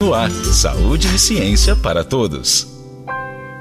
No 0.00 0.14
ar, 0.14 0.30
saúde 0.30 1.08
e 1.12 1.18
ciência 1.18 1.74
para 1.74 2.04
todos. 2.04 2.68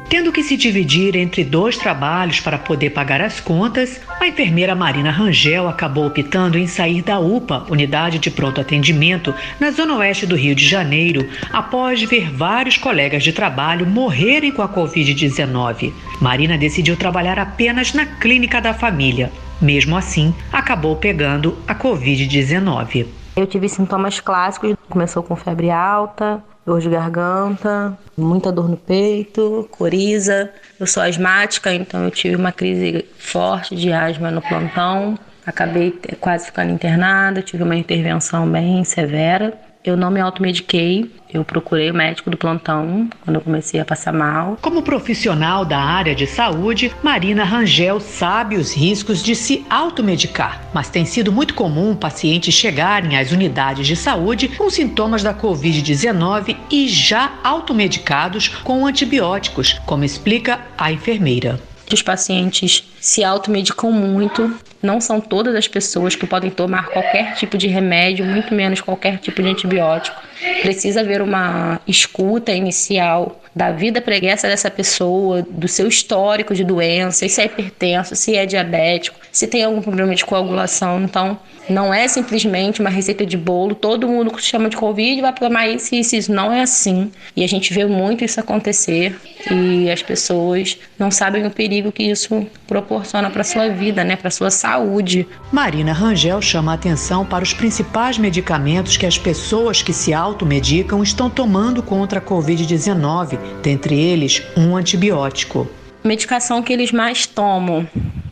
Tendo 0.07 0.31
que 0.31 0.43
se 0.43 0.55
dividir 0.55 1.15
entre 1.15 1.43
dois 1.43 1.77
trabalhos 1.77 2.39
para 2.39 2.59
poder 2.59 2.91
pagar 2.91 3.21
as 3.21 3.39
contas, 3.39 3.99
a 4.19 4.27
enfermeira 4.27 4.75
Marina 4.75 5.09
Rangel 5.09 5.67
acabou 5.67 6.05
optando 6.05 6.55
em 6.55 6.67
sair 6.67 7.01
da 7.01 7.19
UPA, 7.19 7.65
Unidade 7.71 8.19
de 8.19 8.29
Pronto 8.29 8.61
Atendimento, 8.61 9.33
na 9.59 9.71
zona 9.71 9.95
oeste 9.95 10.27
do 10.27 10.35
Rio 10.35 10.53
de 10.53 10.63
Janeiro, 10.63 11.27
após 11.51 12.03
ver 12.03 12.29
vários 12.31 12.77
colegas 12.77 13.23
de 13.23 13.33
trabalho 13.33 13.87
morrerem 13.87 14.51
com 14.51 14.61
a 14.61 14.69
Covid-19. 14.69 15.91
Marina 16.21 16.55
decidiu 16.55 16.95
trabalhar 16.95 17.39
apenas 17.39 17.93
na 17.93 18.05
clínica 18.05 18.61
da 18.61 18.75
família. 18.75 19.31
Mesmo 19.59 19.97
assim, 19.97 20.35
acabou 20.53 20.95
pegando 20.97 21.57
a 21.67 21.73
Covid-19. 21.73 23.07
Eu 23.37 23.45
tive 23.45 23.69
sintomas 23.69 24.19
clássicos, 24.19 24.75
começou 24.89 25.21
com 25.21 25.35
febre 25.35 25.69
alta, 25.69 26.43
dor 26.65 26.81
de 26.81 26.89
garganta, 26.89 27.95
muita 28.17 28.51
dor 28.51 28.67
no 28.67 28.75
peito, 28.75 29.69
coriza. 29.69 30.51
Eu 30.79 30.87
sou 30.87 31.03
asmática, 31.03 31.71
então 31.71 32.03
eu 32.03 32.09
tive 32.09 32.35
uma 32.35 32.51
crise 32.51 33.05
forte 33.19 33.75
de 33.75 33.93
asma 33.93 34.31
no 34.31 34.41
plantão. 34.41 35.19
Acabei 35.45 35.91
quase 36.19 36.47
ficando 36.47 36.71
internada, 36.73 37.43
tive 37.43 37.61
uma 37.61 37.75
intervenção 37.75 38.49
bem 38.49 38.83
severa. 38.83 39.53
Eu 39.87 39.95
não 39.95 40.11
me 40.11 40.19
automediquei, 40.19 41.09
eu 41.33 41.45
procurei 41.45 41.89
o 41.89 41.93
médico 41.93 42.29
do 42.29 42.35
plantão 42.35 43.09
quando 43.23 43.37
eu 43.37 43.41
comecei 43.41 43.79
a 43.79 43.85
passar 43.85 44.11
mal. 44.11 44.57
Como 44.61 44.81
profissional 44.81 45.63
da 45.63 45.79
área 45.79 46.13
de 46.13 46.27
saúde, 46.27 46.93
Marina 47.01 47.45
Rangel 47.45 48.01
sabe 48.01 48.57
os 48.57 48.75
riscos 48.75 49.23
de 49.23 49.33
se 49.33 49.65
automedicar, 49.69 50.61
mas 50.73 50.89
tem 50.89 51.05
sido 51.05 51.31
muito 51.31 51.53
comum 51.53 51.95
pacientes 51.95 52.53
chegarem 52.53 53.17
às 53.17 53.31
unidades 53.31 53.87
de 53.87 53.95
saúde 53.95 54.49
com 54.49 54.69
sintomas 54.69 55.23
da 55.23 55.33
Covid-19 55.33 56.57
e 56.69 56.89
já 56.89 57.35
automedicados 57.41 58.49
com 58.49 58.85
antibióticos, 58.85 59.79
como 59.85 60.03
explica 60.03 60.59
a 60.77 60.91
enfermeira. 60.91 61.61
Os 61.93 62.01
pacientes 62.01 62.83
se 62.99 63.23
automedicam 63.23 63.89
muito, 63.93 64.53
não 64.87 65.01
são 65.01 65.19
todas 65.19 65.53
as 65.53 65.67
pessoas 65.67 66.15
que 66.15 66.25
podem 66.25 66.49
tomar 66.49 66.89
qualquer 66.89 67.33
tipo 67.35 67.57
de 67.57 67.67
remédio, 67.67 68.25
muito 68.25 68.53
menos 68.53 68.79
qualquer 68.79 69.19
tipo 69.19 69.43
de 69.43 69.49
antibiótico. 69.49 70.21
Precisa 70.61 71.01
haver 71.01 71.21
uma 71.21 71.79
escuta 71.87 72.51
inicial 72.51 73.41
da 73.55 73.71
vida 73.71 73.99
preguiça 73.99 74.47
dessa 74.47 74.69
pessoa, 74.69 75.41
do 75.49 75.67
seu 75.67 75.87
histórico 75.87 76.53
de 76.53 76.63
doença, 76.63 77.27
se 77.27 77.41
é 77.41 77.45
hipertenso, 77.45 78.15
se 78.15 78.35
é 78.35 78.45
diabético, 78.45 79.19
se 79.31 79.47
tem 79.47 79.63
algum 79.63 79.81
problema 79.81 80.13
de 80.13 80.23
coagulação. 80.23 81.01
Então, 81.03 81.39
não 81.69 81.93
é 81.93 82.07
simplesmente 82.07 82.79
uma 82.79 82.89
receita 82.89 83.25
de 83.25 83.35
bolo, 83.35 83.75
todo 83.75 84.07
mundo 84.07 84.31
que 84.31 84.41
chama 84.41 84.69
de 84.69 84.77
Covid 84.77 85.21
vai 85.21 85.33
tomar 85.33 85.67
isso 85.67 85.93
e 85.93 85.99
isso. 85.99 86.31
Não 86.31 86.51
é 86.51 86.61
assim. 86.61 87.11
E 87.35 87.43
a 87.43 87.47
gente 87.47 87.73
vê 87.73 87.85
muito 87.85 88.23
isso 88.23 88.39
acontecer 88.39 89.19
e 89.51 89.89
as 89.89 90.01
pessoas 90.01 90.77
não 90.97 91.11
sabem 91.11 91.45
o 91.45 91.51
perigo 91.51 91.91
que 91.91 92.03
isso 92.03 92.45
proporciona 92.67 93.29
para 93.29 93.43
sua 93.43 93.69
vida, 93.69 94.03
né, 94.03 94.15
para 94.15 94.29
sua 94.29 94.49
saúde. 94.49 95.27
Marina 95.51 95.93
Rangel 95.93 96.41
chama 96.41 96.71
a 96.71 96.75
atenção 96.75 97.25
para 97.25 97.43
os 97.43 97.53
principais 97.53 98.17
medicamentos 98.17 98.97
que 98.97 99.05
as 99.05 99.17
pessoas 99.17 99.81
que 99.81 99.93
se 99.93 100.13
automedicam 100.27 101.01
estão 101.01 101.29
tomando 101.29 101.81
contra 101.81 102.19
a 102.19 102.21
Covid-19, 102.21 103.39
dentre 103.61 103.95
eles 103.99 104.43
um 104.55 104.75
antibiótico. 104.75 105.67
A 106.03 106.07
medicação 106.07 106.61
que 106.61 106.71
eles 106.71 106.91
mais 106.91 107.25
tomam 107.25 107.87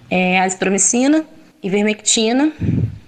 é 0.09 0.39
a 0.39 0.43
azitromicina, 0.43 1.25
ivermectina 1.63 2.51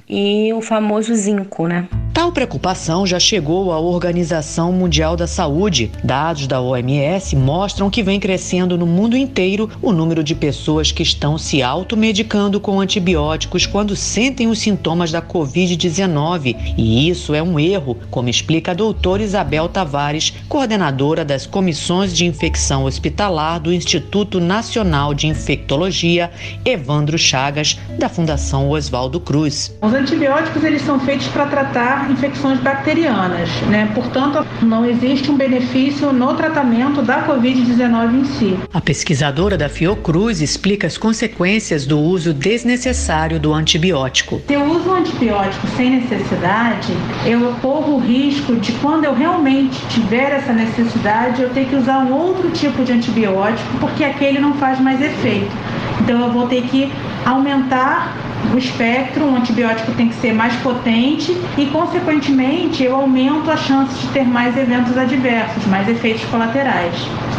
e 0.10 0.54
o 0.54 0.62
famoso 0.62 1.14
zinco, 1.14 1.68
né? 1.68 1.88
Tal 2.18 2.32
preocupação 2.32 3.06
já 3.06 3.20
chegou 3.20 3.72
à 3.72 3.80
Organização 3.80 4.72
Mundial 4.72 5.16
da 5.16 5.28
Saúde. 5.28 5.92
Dados 6.04 6.48
da 6.48 6.60
OMS 6.60 7.36
mostram 7.36 7.92
que 7.92 8.02
vem 8.02 8.20
crescendo 8.20 8.76
no 8.76 8.88
mundo 8.88 9.16
inteiro 9.16 9.70
o 9.84 9.92
número 9.92 10.24
de 10.24 10.34
pessoas 10.34 10.92
que 10.92 11.04
estão 11.04 11.38
se 11.38 11.62
automedicando 11.62 12.60
com 12.60 12.80
antibióticos 12.80 13.68
quando 13.68 13.96
sentem 13.96 14.48
os 14.48 14.58
sintomas 14.58 15.12
da 15.12 15.22
Covid-19. 15.22 16.56
E 16.76 17.08
isso 17.08 17.36
é 17.36 17.44
um 17.44 17.60
erro, 17.60 17.96
como 18.10 18.30
explica 18.30 18.72
a 18.72 18.74
doutora 18.76 19.22
Isabel 19.22 19.70
Tavares, 19.70 20.34
coordenadora 20.50 21.24
das 21.24 21.46
comissões 21.46 22.12
de 22.16 22.26
infecção 22.26 22.86
hospitalar 22.86 23.60
do 23.60 23.72
Instituto 23.72 24.40
Nacional 24.40 25.14
de 25.14 25.28
Infectologia, 25.28 26.32
Evandro 26.66 27.18
Chagas, 27.18 27.78
da 28.00 28.10
Fundação 28.10 28.72
Oswaldo 28.72 29.20
Cruz. 29.20 29.72
Os 29.98 30.04
antibióticos 30.04 30.64
eles 30.64 30.84
são 30.84 31.00
feitos 31.00 31.26
para 31.30 31.48
tratar 31.48 32.12
infecções 32.12 32.60
bacterianas, 32.60 33.50
né? 33.62 33.92
Portanto, 33.96 34.46
não 34.62 34.86
existe 34.86 35.32
um 35.32 35.36
benefício 35.36 36.14
no 36.14 36.36
tratamento 36.36 37.02
da 37.02 37.26
Covid-19 37.26 38.20
em 38.20 38.26
si. 38.26 38.60
A 38.72 38.80
pesquisadora 38.80 39.58
da 39.58 39.68
Fiocruz 39.68 40.40
explica 40.40 40.86
as 40.86 41.00
consequências 41.00 41.88
do 41.88 42.00
uso 42.00 42.32
desnecessário 42.32 43.40
do 43.40 43.52
antibiótico. 43.52 44.40
Se 44.46 44.54
eu 44.54 44.66
uso 44.66 44.88
um 44.88 44.94
antibiótico 44.94 45.66
sem 45.76 45.90
necessidade, 45.90 46.94
eu 47.26 47.56
corro 47.60 47.96
o 47.96 48.00
risco 48.00 48.56
de 48.58 48.74
quando 48.74 49.06
eu 49.06 49.16
realmente 49.16 49.84
tiver 49.88 50.32
essa 50.32 50.54
necessidade, 50.54 51.42
eu 51.42 51.50
ter 51.50 51.66
que 51.66 51.76
usar 51.76 51.98
um 52.06 52.14
outro 52.14 52.52
tipo 52.52 52.84
de 52.84 52.92
antibiótico 52.92 53.68
porque 53.80 54.04
aquele 54.04 54.38
não 54.38 54.54
faz 54.54 54.80
mais 54.80 55.02
efeito. 55.02 55.52
Então 56.02 56.22
eu 56.22 56.32
vou 56.32 56.48
ter 56.48 56.62
que 56.68 56.92
aumentar 57.26 58.16
o 58.54 58.58
espectro, 58.58 59.26
um 59.26 59.36
antibiótico 59.36 59.92
tem 59.94 60.10
que 60.10 60.16
ser 60.16 60.34
mais 60.34 60.54
potente 60.58 61.36
e, 61.58 61.66
consequentemente, 61.68 62.84
eu 62.84 62.96
aumento 62.96 63.50
a 63.52 63.58
chance 63.58 63.94
de 64.00 64.08
ter 64.08 64.24
mais 64.24 64.58
eventos 64.58 64.98
adversos, 64.98 65.66
mais 65.68 65.88
efeitos 65.88 66.24
colaterais. 66.26 66.94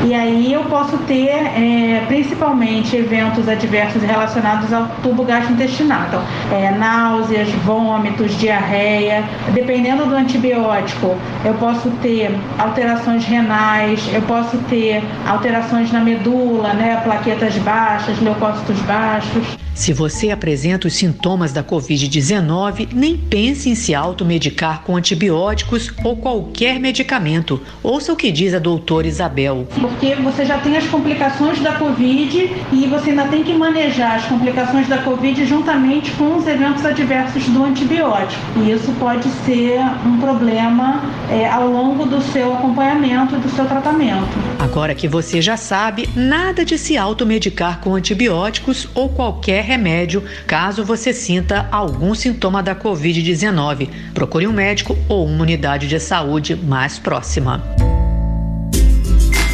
E 0.04 0.14
aí 0.14 0.53
eu 0.53 0.62
posso 0.64 0.97
ter 0.98 1.28
é, 1.28 2.04
principalmente 2.06 2.97
eventos 2.97 3.48
adversos 3.48 4.03
relacionados 4.03 4.72
ao 4.72 4.87
tubo 5.03 5.25
gastrointestinal. 5.25 6.03
Então, 6.08 6.22
é, 6.53 6.70
náuseas, 6.70 7.48
vômitos, 7.64 8.37
diarreia. 8.38 9.25
Dependendo 9.53 10.06
do 10.06 10.14
antibiótico, 10.14 11.16
eu 11.44 11.54
posso 11.54 11.91
ter 12.03 12.31
alterações 12.58 13.25
renais, 13.25 14.08
eu 14.12 14.22
posso 14.22 14.56
ter 14.69 15.03
alterações 15.26 15.91
na 15.91 16.00
medula, 16.00 16.75
né, 16.75 17.00
plaquetas 17.03 17.56
baixas, 17.58 18.20
leucócitos 18.20 18.78
baixos. 18.82 19.67
Se 19.78 19.92
você 19.92 20.30
apresenta 20.30 20.88
os 20.88 20.94
sintomas 20.94 21.52
da 21.52 21.62
Covid-19, 21.62 22.88
nem 22.92 23.16
pense 23.16 23.70
em 23.70 23.76
se 23.76 23.94
automedicar 23.94 24.82
com 24.82 24.96
antibióticos 24.96 25.92
ou 26.02 26.16
qualquer 26.16 26.80
medicamento. 26.80 27.62
Ouça 27.80 28.12
o 28.12 28.16
que 28.16 28.32
diz 28.32 28.52
a 28.54 28.58
doutora 28.58 29.06
Isabel. 29.06 29.68
Porque 29.80 30.16
você 30.16 30.44
já 30.44 30.58
tem 30.58 30.76
as 30.76 30.84
complicações 30.88 31.60
da 31.60 31.74
Covid 31.74 32.56
e 32.72 32.86
você 32.88 33.10
ainda 33.10 33.28
tem 33.28 33.44
que 33.44 33.54
manejar 33.54 34.16
as 34.16 34.24
complicações 34.24 34.88
da 34.88 34.98
Covid 34.98 35.46
juntamente 35.46 36.10
com 36.10 36.36
os 36.36 36.46
eventos 36.48 36.84
adversos 36.84 37.44
do 37.44 37.64
antibiótico. 37.64 38.42
E 38.56 38.72
isso 38.72 38.90
pode 38.98 39.28
ser 39.46 39.78
um 40.04 40.18
problema 40.18 41.04
é, 41.30 41.48
ao 41.48 41.68
longo 41.68 42.04
do 42.04 42.20
seu 42.20 42.52
acompanhamento 42.52 43.36
e 43.36 43.38
do 43.38 43.48
seu 43.50 43.64
tratamento. 43.64 44.26
Agora 44.58 44.92
que 44.92 45.06
você 45.06 45.40
já 45.40 45.56
sabe, 45.56 46.08
nada 46.16 46.64
de 46.64 46.76
se 46.76 46.96
automedicar 46.96 47.78
com 47.78 47.94
antibióticos 47.94 48.88
ou 48.92 49.08
qualquer 49.08 49.67
remédio 49.68 50.24
caso 50.46 50.82
você 50.82 51.12
sinta 51.12 51.68
algum 51.70 52.14
sintoma 52.14 52.62
da 52.62 52.74
Covid-19. 52.74 53.90
Procure 54.14 54.46
um 54.46 54.52
médico 54.52 54.96
ou 55.06 55.26
uma 55.26 55.42
unidade 55.42 55.86
de 55.86 56.00
saúde 56.00 56.56
mais 56.56 56.98
próxima. 56.98 57.62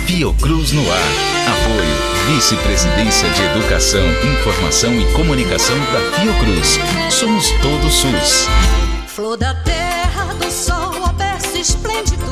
Fiocruz 0.07 0.71
no 0.71 0.83
ar. 0.83 1.35
Apoio. 1.45 2.15
Vice-Presidência 2.37 3.29
de 3.31 3.43
Educação, 3.43 4.05
Informação 4.33 4.95
e 4.99 5.05
Comunicação 5.13 5.77
da 5.93 6.19
Fiocruz. 6.19 6.79
Somos 7.11 7.51
todo 7.61 7.91
SUS. 7.91 8.49
Flor 9.09 9.37
da 9.37 9.55
terra, 9.55 10.33
do 10.35 10.51
sol, 10.51 11.05
aberto 11.05 11.57
esplêndido, 11.59 12.25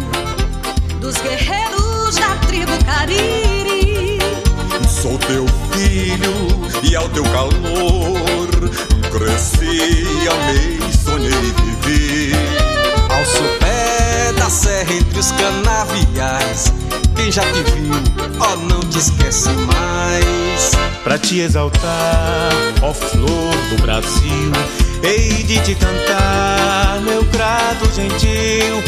dos 1.01 1.17
guerreiros 1.21 2.15
da 2.17 2.37
tribo 2.47 2.73
Cariri. 2.85 4.19
Sou 4.89 5.19
teu 5.19 5.47
filho 5.73 6.52
e 6.83 6.97
ao 6.97 7.09
teu 7.11 7.23
calor 7.25 8.49
cresci, 9.11 10.05
amei, 10.31 10.79
sonhei, 10.93 11.31
vivi. 11.31 12.33
Ao 13.09 13.25
sopé 13.25 14.33
da 14.37 14.51
serra 14.51 14.93
entre 14.93 15.19
os 15.19 15.31
canaviais, 15.33 16.73
quem 17.15 17.31
já 17.31 17.43
te 17.43 17.63
viu, 17.73 17.95
ó, 18.41 18.53
oh, 18.53 18.57
não 18.57 18.81
te 18.81 18.99
esquece 18.99 19.51
mais. 19.51 20.73
Pra 21.05 21.19
te 21.19 21.41
exaltar, 21.41 22.53
ó 22.83 22.93
flor 22.93 23.55
do 23.71 23.83
Brasil, 23.83 24.53
hei 25.03 25.43
de 25.45 25.59
te 25.61 25.75
cantar, 25.75 27.01
meu 27.03 27.23
grato 27.25 27.91
gentil 27.95 28.83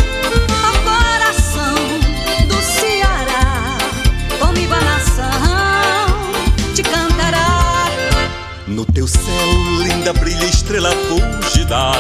teu 9.05 9.09
céu, 9.09 9.49
linda, 9.83 10.13
brilha 10.15 10.47
estrela 10.47 10.91
fugida 10.91 11.93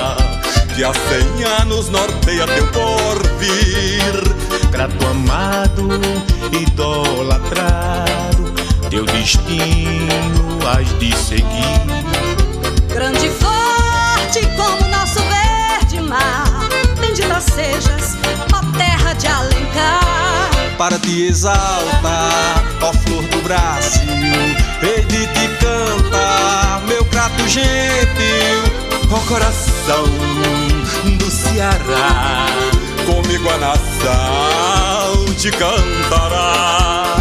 Que 0.75 0.83
há 0.85 0.93
cem 0.93 1.45
anos 1.61 1.91
norteia 1.91 2.47
teu 2.47 2.67
porvir. 2.69 4.15
Grato 4.71 5.07
amado, 5.07 5.89
idolatrado 6.53 8.55
Teu 8.89 9.05
destino 9.05 10.59
has 10.67 10.99
de 10.99 11.15
seguir. 11.17 11.83
Grande 12.89 13.27
e 13.27 13.31
forte 13.31 14.41
como 14.57 14.89
nosso 14.89 15.21
verde 15.21 16.01
mar. 16.01 16.64
Alencar. 19.27 20.51
Para 20.79 20.99
te 20.99 21.27
exaltar, 21.27 22.65
ó 22.81 22.93
flor 22.93 23.23
do 23.25 23.43
Brasil, 23.43 24.09
hei 24.83 25.05
de 25.05 25.27
te 25.27 25.49
cantar, 25.59 26.83
meu 26.87 27.05
prato 27.07 27.47
gentil, 27.49 28.63
ó 29.11 29.19
coração 29.29 30.05
do 31.19 31.31
Ceará, 31.31 32.47
comigo 33.07 33.49
a 33.51 33.59
nação 33.59 35.25
te 35.37 35.51
cantará. 35.51 37.17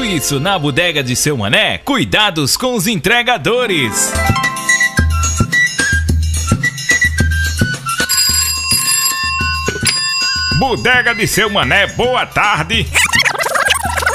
Enquanto 0.00 0.04
isso, 0.04 0.40
na 0.40 0.58
bodega 0.58 1.02
de 1.02 1.14
seu 1.14 1.36
mané, 1.36 1.76
cuidados 1.76 2.56
com 2.56 2.74
os 2.74 2.86
entregadores. 2.86 4.10
Bodega 10.58 11.14
de 11.14 11.26
seu 11.26 11.50
mané, 11.50 11.86
boa 11.88 12.24
tarde. 12.24 12.86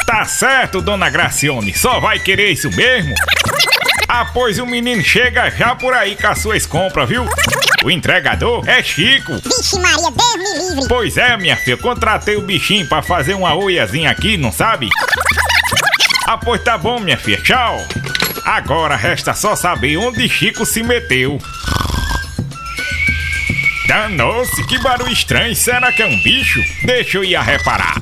Tá 0.07 0.25
certo, 0.25 0.81
dona 0.81 1.07
Gracione, 1.09 1.71
só 1.75 1.99
vai 1.99 2.17
querer 2.17 2.51
isso 2.51 2.69
mesmo? 2.71 3.13
Ah, 4.07 4.25
pois 4.33 4.57
o 4.57 4.65
menino 4.65 5.03
chega 5.03 5.51
já 5.51 5.75
por 5.75 5.93
aí 5.93 6.15
com 6.15 6.27
as 6.27 6.39
suas 6.39 6.65
compras, 6.65 7.09
viu? 7.09 7.27
O 7.83 7.91
entregador 7.91 8.67
é 8.67 8.81
Chico. 8.81 9.33
Vixe 9.35 9.79
Maria, 9.79 10.09
Deus 10.09 10.35
me 10.35 10.69
livre. 10.69 10.87
Pois 10.87 11.17
é, 11.17 11.37
minha 11.37 11.55
filha, 11.55 11.73
eu 11.73 11.77
contratei 11.77 12.35
o 12.35 12.41
bichinho 12.41 12.87
pra 12.87 13.03
fazer 13.03 13.35
uma 13.35 13.53
oiazinha 13.53 14.09
aqui, 14.09 14.35
não 14.35 14.51
sabe? 14.51 14.89
Ah, 16.27 16.39
pois 16.39 16.61
tá 16.63 16.75
bom, 16.75 16.99
minha 16.99 17.17
filha, 17.17 17.39
tchau. 17.41 17.77
Agora 18.43 18.95
resta 18.95 19.35
só 19.35 19.55
saber 19.55 19.97
onde 19.97 20.27
Chico 20.27 20.65
se 20.65 20.81
meteu. 20.81 21.39
Danou-se, 23.87 24.63
que 24.65 24.79
barulho 24.79 25.11
estranho, 25.11 25.55
será 25.55 25.91
que 25.91 26.01
é 26.01 26.07
um 26.07 26.23
bicho? 26.23 26.63
Deixa 26.83 27.19
eu 27.19 27.23
ir 27.23 27.35
a 27.35 27.43
reparar. 27.43 28.01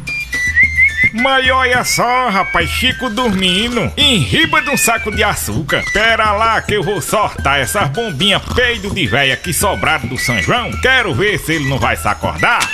Mas 1.13 1.47
olha 1.49 1.83
só, 1.83 2.29
rapaz, 2.29 2.69
Chico 2.69 3.09
dormindo 3.09 3.91
em 3.97 4.19
riba 4.19 4.61
de 4.61 4.69
um 4.69 4.77
saco 4.77 5.11
de 5.11 5.21
açúcar. 5.21 5.83
Pera 5.91 6.31
lá 6.31 6.61
que 6.61 6.75
eu 6.75 6.81
vou 6.81 7.01
sortar 7.01 7.59
essas 7.59 7.89
bombinhas 7.89 8.41
peido 8.55 8.89
de 8.93 9.05
véia 9.05 9.35
que 9.35 9.53
sobraram 9.53 10.07
do 10.07 10.17
São 10.17 10.41
João. 10.41 10.71
Quero 10.81 11.13
ver 11.13 11.37
se 11.39 11.53
ele 11.53 11.67
não 11.67 11.77
vai 11.77 11.97
se 11.97 12.07
acordar. 12.07 12.67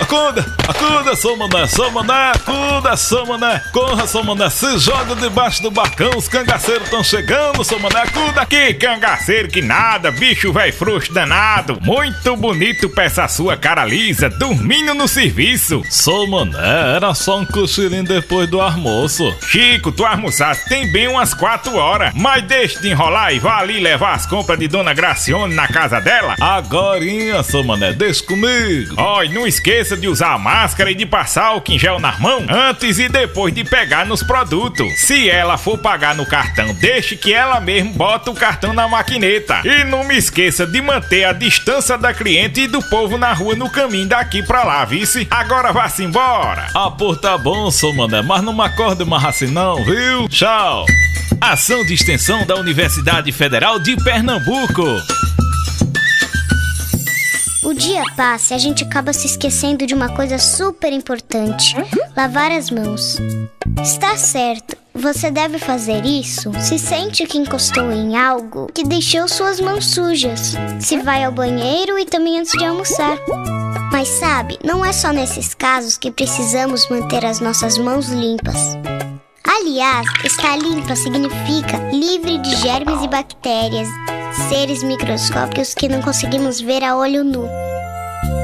Acorda, 0.00 0.44
acorda, 0.66 1.14
sou 1.14 1.36
mané, 1.36 1.66
sou 1.66 1.90
mané, 1.90 2.32
acorda, 2.34 2.96
sou 2.96 3.26
mané, 3.26 3.62
corra, 3.72 4.06
sou 4.06 4.24
mané, 4.24 4.48
se 4.48 4.78
joga 4.78 5.14
debaixo 5.14 5.62
do 5.62 5.70
barcão, 5.70 6.10
os 6.16 6.28
cangaceiros 6.28 6.84
estão 6.84 7.04
chegando, 7.04 7.62
sou 7.62 7.78
mané, 7.78 8.00
acorda 8.00 8.40
aqui, 8.40 8.74
cangaceiro 8.74 9.48
que 9.48 9.60
nada, 9.60 10.10
bicho 10.10 10.52
velho 10.52 10.72
frouxo 10.72 11.12
danado, 11.12 11.78
muito 11.82 12.36
bonito 12.36 12.90
essa 13.00 13.26
sua 13.28 13.56
cara 13.56 13.84
lisa, 13.84 14.28
dormindo 14.28 14.94
no 14.94 15.08
serviço. 15.08 15.82
Sou 15.90 16.26
mané, 16.26 16.96
era 16.96 17.14
só 17.14 17.38
um 17.38 17.46
cochilinho 17.46 18.04
depois 18.04 18.48
do 18.48 18.60
almoço. 18.60 19.34
Chico, 19.46 19.90
tu 19.90 20.04
almoçaste 20.04 20.68
tem 20.68 20.90
bem 20.92 21.08
umas 21.08 21.34
quatro 21.34 21.76
horas, 21.76 22.12
mas 22.14 22.44
deixa 22.44 22.80
de 22.80 22.90
enrolar 22.90 23.34
e 23.34 23.38
vá 23.38 23.58
ali 23.58 23.80
levar 23.80 24.14
as 24.14 24.26
compras 24.26 24.58
de 24.58 24.68
Dona 24.68 24.94
Gracione 24.94 25.54
na 25.54 25.66
casa 25.66 26.00
dela. 26.00 26.36
Agorinha, 26.40 27.42
sou 27.42 27.64
mané, 27.64 27.92
deixa 27.92 28.22
comigo. 28.22 29.00
Oi, 29.00 29.28
não 29.28 29.49
esqueça 29.50 29.96
de 29.96 30.08
usar 30.08 30.32
a 30.32 30.38
máscara 30.38 30.90
e 30.90 30.94
de 30.94 31.04
passar 31.04 31.46
álcool 31.46 31.72
em 31.72 31.78
gel 31.78 31.98
nas 31.98 32.18
mãos 32.18 32.46
antes 32.48 32.98
e 32.98 33.08
depois 33.08 33.52
de 33.52 33.64
pegar 33.64 34.06
nos 34.06 34.22
produtos. 34.22 34.98
Se 35.00 35.28
ela 35.28 35.58
for 35.58 35.76
pagar 35.76 36.14
no 36.14 36.24
cartão, 36.24 36.72
deixe 36.74 37.16
que 37.16 37.34
ela 37.34 37.60
mesmo 37.60 37.92
bota 37.92 38.30
o 38.30 38.34
cartão 38.34 38.72
na 38.72 38.88
maquineta. 38.88 39.60
E 39.64 39.84
não 39.84 40.04
me 40.04 40.16
esqueça 40.16 40.66
de 40.66 40.80
manter 40.80 41.24
a 41.24 41.32
distância 41.32 41.98
da 41.98 42.14
cliente 42.14 42.62
e 42.62 42.68
do 42.68 42.80
povo 42.88 43.18
na 43.18 43.32
rua 43.32 43.54
no 43.54 43.68
caminho 43.68 44.08
daqui 44.08 44.42
pra 44.42 44.64
lá, 44.64 44.84
vice. 44.84 45.26
Agora 45.30 45.72
vá-se 45.72 46.04
embora. 46.04 46.68
Ah, 46.74 46.90
por 46.90 47.16
tá 47.16 47.36
bom, 47.36 47.70
sou 47.70 47.92
mané, 47.92 48.22
mas 48.22 48.42
não 48.42 48.54
me 48.54 48.62
acorde 48.62 49.04
mais 49.04 49.24
assim 49.24 49.48
não, 49.48 49.84
viu? 49.84 50.28
Tchau. 50.28 50.86
Ação 51.40 51.84
de 51.84 51.94
extensão 51.94 52.46
da 52.46 52.54
Universidade 52.56 53.32
Federal 53.32 53.78
de 53.78 53.96
Pernambuco. 53.96 54.84
O 57.70 57.74
dia 57.74 58.02
passa 58.16 58.52
e 58.52 58.56
a 58.56 58.58
gente 58.58 58.82
acaba 58.82 59.12
se 59.12 59.28
esquecendo 59.28 59.86
de 59.86 59.94
uma 59.94 60.08
coisa 60.08 60.40
super 60.40 60.92
importante: 60.92 61.76
lavar 62.16 62.50
as 62.50 62.68
mãos. 62.68 63.16
Está 63.80 64.16
certo, 64.16 64.76
você 64.92 65.30
deve 65.30 65.56
fazer 65.56 66.04
isso 66.04 66.50
se 66.60 66.80
sente 66.80 67.24
que 67.26 67.38
encostou 67.38 67.92
em 67.92 68.16
algo 68.16 68.66
que 68.74 68.82
deixou 68.82 69.28
suas 69.28 69.60
mãos 69.60 69.86
sujas, 69.86 70.56
se 70.80 70.98
vai 70.98 71.22
ao 71.22 71.30
banheiro 71.30 71.96
e 71.96 72.04
também 72.04 72.40
antes 72.40 72.58
de 72.58 72.64
almoçar. 72.64 73.16
Mas 73.92 74.08
sabe, 74.08 74.58
não 74.64 74.84
é 74.84 74.92
só 74.92 75.12
nesses 75.12 75.54
casos 75.54 75.96
que 75.96 76.10
precisamos 76.10 76.88
manter 76.90 77.24
as 77.24 77.38
nossas 77.38 77.78
mãos 77.78 78.08
limpas. 78.08 78.76
Aliás, 79.44 80.08
estar 80.24 80.56
limpa 80.58 80.96
significa 80.96 81.78
livre 81.92 82.36
de 82.38 82.56
germes 82.56 83.00
e 83.00 83.06
bactérias, 83.06 83.88
seres 84.48 84.82
microscópicos 84.82 85.74
que 85.74 85.88
não 85.88 86.00
conseguimos 86.02 86.60
ver 86.60 86.82
a 86.84 86.96
olho 86.96 87.24
nu. 87.24 87.48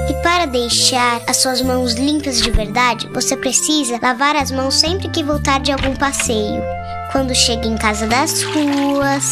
E 0.08 0.14
para 0.22 0.46
deixar 0.46 1.20
as 1.26 1.38
suas 1.38 1.60
mãos 1.60 1.94
limpas 1.94 2.40
de 2.40 2.50
verdade, 2.50 3.08
você 3.12 3.36
precisa 3.36 3.98
lavar 4.02 4.36
as 4.36 4.50
mãos 4.50 4.74
sempre 4.74 5.08
que 5.08 5.22
voltar 5.22 5.60
de 5.60 5.72
algum 5.72 5.94
passeio. 5.94 6.62
Quando 7.12 7.34
chega 7.34 7.66
em 7.66 7.76
casa 7.76 8.06
das 8.06 8.42
ruas, 8.42 9.24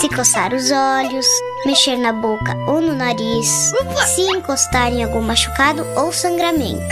se 0.00 0.08
coçar 0.08 0.52
os 0.52 0.70
olhos, 0.70 1.26
mexer 1.66 1.96
na 1.96 2.12
boca 2.12 2.56
ou 2.66 2.80
no 2.80 2.94
nariz, 2.94 3.72
se 4.14 4.22
encostar 4.22 4.92
em 4.92 5.04
algum 5.04 5.22
machucado 5.22 5.86
ou 5.96 6.12
sangramento. 6.12 6.82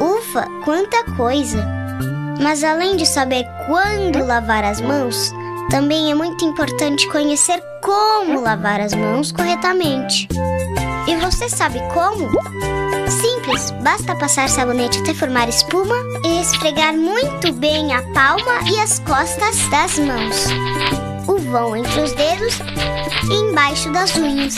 Ufa, 0.00 0.46
quanta 0.64 1.04
coisa! 1.16 1.66
Mas 2.40 2.62
além 2.62 2.96
de 2.96 3.06
saber 3.06 3.46
quando 3.66 4.24
lavar 4.24 4.64
as 4.64 4.80
mãos, 4.80 5.32
também 5.70 6.10
é 6.10 6.14
muito 6.14 6.44
importante 6.44 7.08
conhecer 7.08 7.62
como 7.82 8.40
lavar 8.40 8.80
as 8.80 8.94
mãos 8.94 9.32
corretamente. 9.32 10.28
E 11.06 11.16
você 11.16 11.48
sabe 11.48 11.80
como? 11.92 12.30
Simples, 13.08 13.70
basta 13.82 14.14
passar 14.16 14.48
sabonete 14.48 15.00
até 15.00 15.14
formar 15.14 15.48
espuma 15.48 15.94
e 16.24 16.40
esfregar 16.40 16.94
muito 16.94 17.52
bem 17.52 17.94
a 17.94 18.02
palma 18.12 18.60
e 18.70 18.78
as 18.80 18.98
costas 19.00 19.56
das 19.68 19.98
mãos, 19.98 20.46
o 21.28 21.38
vão 21.38 21.76
entre 21.76 22.00
os 22.00 22.12
dedos 22.12 22.58
e 23.30 23.34
embaixo 23.34 23.90
das 23.92 24.14
unhas. 24.16 24.56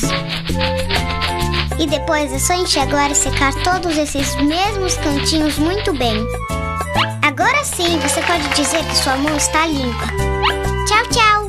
E 1.78 1.86
depois 1.86 2.32
é 2.32 2.38
só 2.38 2.54
enxaguar 2.54 3.10
e 3.10 3.14
secar 3.14 3.54
todos 3.62 3.96
esses 3.96 4.34
mesmos 4.36 4.96
cantinhos 4.96 5.58
muito 5.58 5.92
bem. 5.92 6.26
Agora 7.22 7.62
sim 7.64 7.98
você 8.00 8.20
pode 8.22 8.48
dizer 8.54 8.82
que 8.84 8.96
sua 8.96 9.16
mão 9.16 9.36
está 9.36 9.66
limpa. 9.66 10.57
Tchau, 10.98 11.06
tchau! 11.12 11.47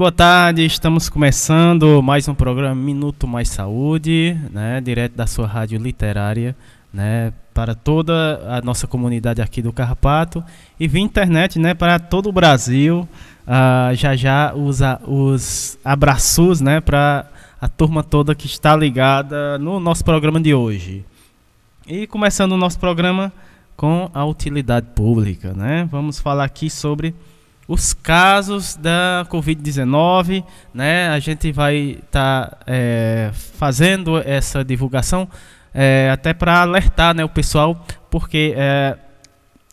Boa 0.00 0.10
tarde, 0.10 0.64
estamos 0.64 1.10
começando 1.10 2.02
mais 2.02 2.26
um 2.26 2.34
programa 2.34 2.74
Minuto 2.74 3.26
Mais 3.26 3.50
Saúde, 3.50 4.34
né, 4.50 4.80
direto 4.80 5.14
da 5.14 5.26
sua 5.26 5.46
rádio 5.46 5.78
literária, 5.78 6.56
né, 6.90 7.34
para 7.52 7.74
toda 7.74 8.40
a 8.48 8.62
nossa 8.62 8.86
comunidade 8.86 9.42
aqui 9.42 9.60
do 9.60 9.74
Carrapato 9.74 10.42
e 10.80 10.88
via 10.88 11.02
internet, 11.02 11.58
né, 11.58 11.74
para 11.74 11.98
todo 11.98 12.30
o 12.30 12.32
Brasil. 12.32 13.06
Uh, 13.46 13.94
já 13.94 14.16
já 14.16 14.54
os, 14.54 14.80
os 15.06 15.78
abraços, 15.84 16.62
né, 16.62 16.80
para 16.80 17.26
a 17.60 17.68
turma 17.68 18.02
toda 18.02 18.34
que 18.34 18.46
está 18.46 18.74
ligada 18.74 19.58
no 19.58 19.78
nosso 19.78 20.02
programa 20.02 20.40
de 20.40 20.54
hoje. 20.54 21.04
E 21.86 22.06
começando 22.06 22.52
o 22.52 22.56
nosso 22.56 22.80
programa 22.80 23.30
com 23.76 24.10
a 24.14 24.24
utilidade 24.24 24.86
pública, 24.94 25.52
né? 25.52 25.86
Vamos 25.90 26.18
falar 26.18 26.44
aqui 26.44 26.70
sobre 26.70 27.14
os 27.70 27.92
casos 27.92 28.74
da 28.74 29.24
Covid-19, 29.30 30.42
né? 30.74 31.08
A 31.10 31.20
gente 31.20 31.52
vai 31.52 32.00
estar 32.04 32.46
tá, 32.48 32.58
é, 32.66 33.30
fazendo 33.32 34.18
essa 34.18 34.64
divulgação 34.64 35.28
é, 35.72 36.10
até 36.12 36.34
para 36.34 36.62
alertar, 36.62 37.14
né, 37.14 37.24
o 37.24 37.28
pessoal, 37.28 37.86
porque 38.10 38.54
é, 38.56 38.98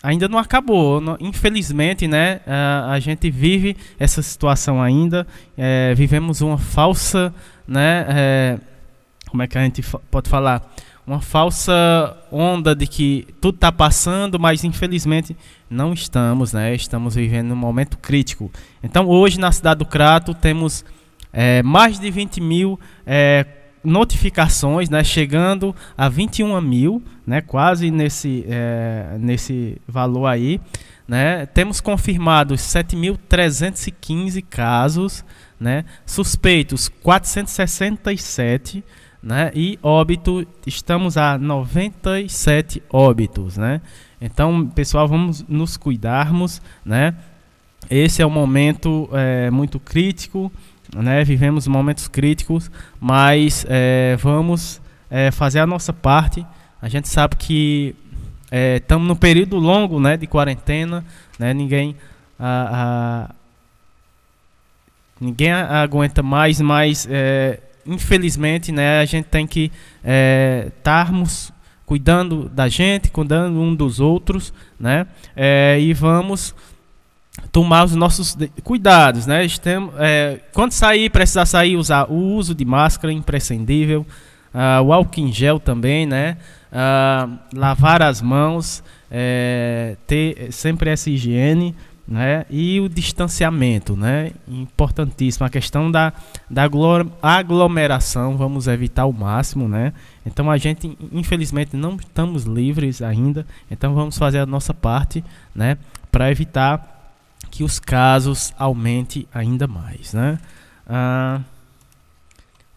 ainda 0.03 0.27
não 0.27 0.37
acabou, 0.37 1.01
infelizmente, 1.19 2.07
né? 2.07 2.41
A, 2.45 2.91
a, 2.91 2.99
gente 2.99 3.31
vive 3.31 3.75
essa 3.97 4.21
situação 4.21 4.79
ainda, 4.79 5.25
é, 5.57 5.95
vivemos 5.95 6.39
uma 6.41 6.59
falsa, 6.59 7.33
né? 7.67 8.05
É, 8.09 8.59
como 9.27 9.41
é 9.41 9.47
que 9.47 9.57
a 9.57 9.63
gente 9.63 9.81
pode 10.11 10.29
falar? 10.29 10.61
Uma 11.07 11.21
falsa 11.21 12.17
onda 12.29 12.75
de 12.75 12.85
que 12.85 13.25
tudo 13.39 13.55
está 13.55 13.71
passando, 13.71 14.37
mas 14.37 14.65
infelizmente 14.65 15.37
não 15.69 15.93
estamos, 15.93 16.51
né? 16.51 16.75
Estamos 16.75 17.15
vivendo 17.15 17.53
um 17.53 17.55
momento 17.55 17.97
crítico. 17.97 18.51
Então, 18.83 19.07
hoje 19.07 19.39
na 19.39 19.49
cidade 19.53 19.79
do 19.79 19.85
Crato 19.85 20.33
temos 20.33 20.83
é, 21.31 21.63
mais 21.63 21.97
de 21.97 22.11
20 22.11 22.41
mil 22.41 22.77
é, 23.05 23.45
notificações, 23.81 24.89
né? 24.89 25.01
Chegando 25.01 25.73
a 25.97 26.09
21 26.09 26.59
mil, 26.59 27.01
né? 27.25 27.39
Quase 27.39 27.89
nesse, 27.89 28.43
é, 28.45 29.15
nesse 29.17 29.77
valor 29.87 30.25
aí, 30.25 30.59
né? 31.07 31.45
Temos 31.45 31.79
confirmados 31.79 32.59
7.315 32.59 34.43
casos, 34.49 35.23
né? 35.57 35.85
Suspeitos 36.05 36.89
467 36.89 38.83
né? 39.21 39.51
E 39.55 39.77
óbito, 39.81 40.45
estamos 40.65 41.17
a 41.17 41.37
97 41.37 42.81
óbitos, 42.89 43.57
né? 43.57 43.81
Então, 44.21 44.67
pessoal, 44.67 45.07
vamos 45.07 45.45
nos 45.47 45.77
cuidarmos, 45.77 46.61
né? 46.85 47.15
Esse 47.89 48.21
é 48.21 48.25
um 48.25 48.29
momento 48.31 49.09
é, 49.13 49.49
muito 49.49 49.79
crítico, 49.79 50.51
né? 50.95 51.23
Vivemos 51.23 51.67
momentos 51.67 52.07
críticos, 52.07 52.71
mas 52.99 53.65
é, 53.69 54.15
vamos 54.19 54.81
é, 55.09 55.31
fazer 55.31 55.59
a 55.59 55.67
nossa 55.67 55.93
parte. 55.93 56.45
A 56.81 56.89
gente 56.89 57.07
sabe 57.07 57.35
que 57.35 57.95
estamos 58.75 59.05
é, 59.05 59.07
num 59.09 59.15
período 59.15 59.57
longo, 59.57 59.99
né? 59.99 60.17
De 60.17 60.27
quarentena, 60.27 61.03
né? 61.37 61.53
Ninguém 61.53 61.95
a, 62.39 63.29
a, 63.29 63.35
ninguém 65.19 65.51
aguenta 65.51 66.21
mais, 66.21 66.61
mas 66.61 67.07
é, 67.09 67.59
infelizmente, 67.87 68.71
né, 68.71 68.99
a 68.99 69.05
gente 69.05 69.25
tem 69.25 69.47
que 69.47 69.71
estarmos 70.77 71.49
é, 71.49 71.53
cuidando 71.85 72.49
da 72.49 72.67
gente, 72.67 73.09
cuidando 73.09 73.59
um 73.59 73.73
dos 73.73 73.99
outros, 73.99 74.53
né, 74.79 75.07
é, 75.35 75.79
e 75.79 75.93
vamos 75.93 76.53
tomar 77.51 77.85
os 77.85 77.95
nossos 77.95 78.37
cuidados, 78.63 79.25
né, 79.25 79.45
Estamos, 79.45 79.93
é, 79.97 80.39
quando 80.53 80.71
sair, 80.71 81.09
precisar 81.09 81.45
sair, 81.45 81.75
usar 81.75 82.11
o 82.11 82.15
uso 82.15 82.53
de 82.53 82.65
máscara 82.65 83.13
imprescindível, 83.13 84.05
uh, 84.53 84.81
o 84.83 84.91
álcool 84.91 85.21
em 85.21 85.31
gel 85.31 85.59
também, 85.59 86.05
né, 86.05 86.37
uh, 86.71 87.37
lavar 87.53 88.01
as 88.01 88.21
mãos, 88.21 88.83
é, 89.09 89.95
ter 90.05 90.51
sempre 90.51 90.89
essa 90.89 91.09
higiene, 91.09 91.75
né? 92.07 92.45
E 92.49 92.79
o 92.79 92.87
distanciamento, 92.87 93.95
né? 93.95 94.31
Importantíssimo. 94.47 95.45
A 95.45 95.49
questão 95.49 95.91
da, 95.91 96.13
da 96.49 96.67
aglomeração, 97.21 98.37
vamos 98.37 98.67
evitar 98.67 99.05
o 99.05 99.11
máximo, 99.11 99.67
né? 99.67 99.93
Então 100.25 100.49
a 100.49 100.57
gente, 100.57 100.97
infelizmente, 101.11 101.75
não 101.75 101.97
estamos 101.97 102.45
livres 102.45 103.01
ainda. 103.01 103.45
Então 103.69 103.93
vamos 103.93 104.17
fazer 104.17 104.39
a 104.39 104.45
nossa 104.45 104.73
parte, 104.73 105.23
né? 105.53 105.77
Para 106.09 106.31
evitar 106.31 107.13
que 107.51 107.63
os 107.63 107.79
casos 107.79 108.53
aumentem 108.57 109.27
ainda 109.33 109.67
mais, 109.67 110.13
né? 110.13 110.39
Ah, 110.87 111.41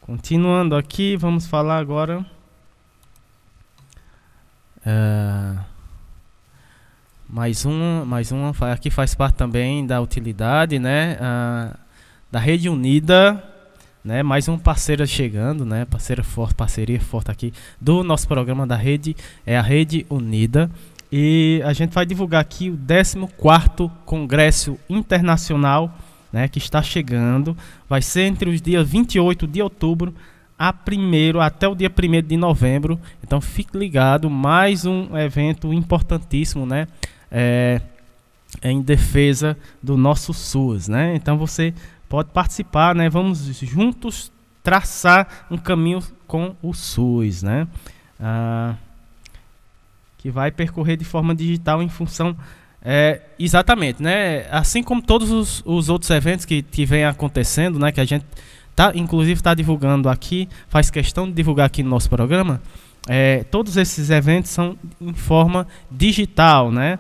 continuando 0.01 0.75
aqui, 0.75 1.17
vamos 1.17 1.47
falar 1.47 1.79
agora. 1.79 2.27
Ah, 4.85 5.65
mais 7.33 7.65
uma, 7.65 8.05
mais 8.05 8.33
uma 8.33 8.53
aqui 8.73 8.91
faz 8.91 9.15
parte 9.15 9.37
também 9.37 9.87
da 9.87 10.01
utilidade, 10.01 10.79
né? 10.81 11.17
Ah, 11.21 11.77
da 12.31 12.41
Rede 12.41 12.69
Unida, 12.69 13.43
né? 14.05 14.23
Mais 14.23 14.49
um 14.49 14.59
parceiro 14.59 15.07
chegando, 15.07 15.65
né? 15.65 15.85
Parceira 15.85 16.25
forte, 16.25 16.55
parceria 16.55 17.01
forte 17.01 17.31
aqui 17.31 17.53
do 17.81 18.03
nosso 18.03 18.27
programa 18.27 18.67
da 18.67 18.75
Rede 18.75 19.17
é 19.47 19.57
a 19.57 19.63
Rede 19.63 20.05
Unida. 20.11 20.69
E 21.13 21.63
a 21.65 21.73
gente 21.73 21.93
vai 21.93 22.05
divulgar 22.05 22.41
aqui 22.41 22.69
o 22.69 22.77
14º 22.77 23.91
Congresso 24.05 24.79
Internacional, 24.89 25.93
né, 26.33 26.47
que 26.47 26.59
está 26.59 26.83
chegando. 26.83 27.57
Vai 27.89 28.01
ser 28.01 28.23
entre 28.23 28.49
os 28.49 28.63
dias 28.63 28.89
28 28.89 29.47
de 29.47 29.61
outubro 29.61 30.15
a 30.57 30.73
primeiro 30.73 31.41
até 31.41 31.67
o 31.67 31.75
dia 31.75 31.91
1 31.91 32.23
de 32.23 32.37
novembro. 32.37 33.01
Então 33.25 33.41
fique 33.41 33.77
ligado, 33.79 34.29
mais 34.29 34.85
um 34.85 35.17
evento 35.17 35.73
importantíssimo, 35.73 36.67
né? 36.67 36.87
É, 37.31 37.81
em 38.63 38.81
defesa 38.83 39.57
do 39.83 39.97
nosso 39.97 40.33
SUS, 40.33 40.89
né? 40.89 41.15
Então 41.15 41.39
você 41.39 41.73
pode 42.09 42.31
participar, 42.31 42.95
né? 42.95 43.09
Vamos 43.09 43.39
juntos 43.61 44.33
traçar 44.63 45.47
um 45.51 45.57
caminho 45.57 46.03
com 46.27 46.55
o 46.63 46.75
SUS, 46.75 47.43
né? 47.43 47.67
Ah, 48.19 48.75
que 50.19 50.31
vai 50.31 50.51
percorrer 50.51 50.97
de 50.97 51.05
forma 51.05 51.35
digital 51.35 51.83
em 51.83 51.89
função 51.89 52.37
é, 52.83 53.21
exatamente, 53.39 54.03
né? 54.03 54.47
Assim 54.51 54.83
como 54.83 55.03
todos 55.03 55.31
os, 55.31 55.63
os 55.67 55.89
outros 55.89 56.11
eventos 56.11 56.45
que, 56.45 56.63
que 56.63 56.85
vem 56.85 57.05
acontecendo, 57.05 57.79
né? 57.79 57.93
Que 57.93 58.01
a 58.01 58.05
gente 58.05 58.25
tá, 58.75 58.93
inclusive 58.95 59.39
está 59.39 59.55
divulgando 59.55 60.09
aqui, 60.09 60.49
faz 60.69 60.91
questão 60.91 61.27
de 61.27 61.33
divulgar 61.33 61.67
aqui 61.67 61.83
no 61.83 61.91
nosso 61.91 62.09
programa. 62.09 62.61
É, 63.09 63.45
todos 63.45 63.77
esses 63.77 64.11
eventos 64.11 64.51
são 64.51 64.77
em 65.01 65.15
forma 65.15 65.67
digital, 65.91 66.71
né? 66.71 66.99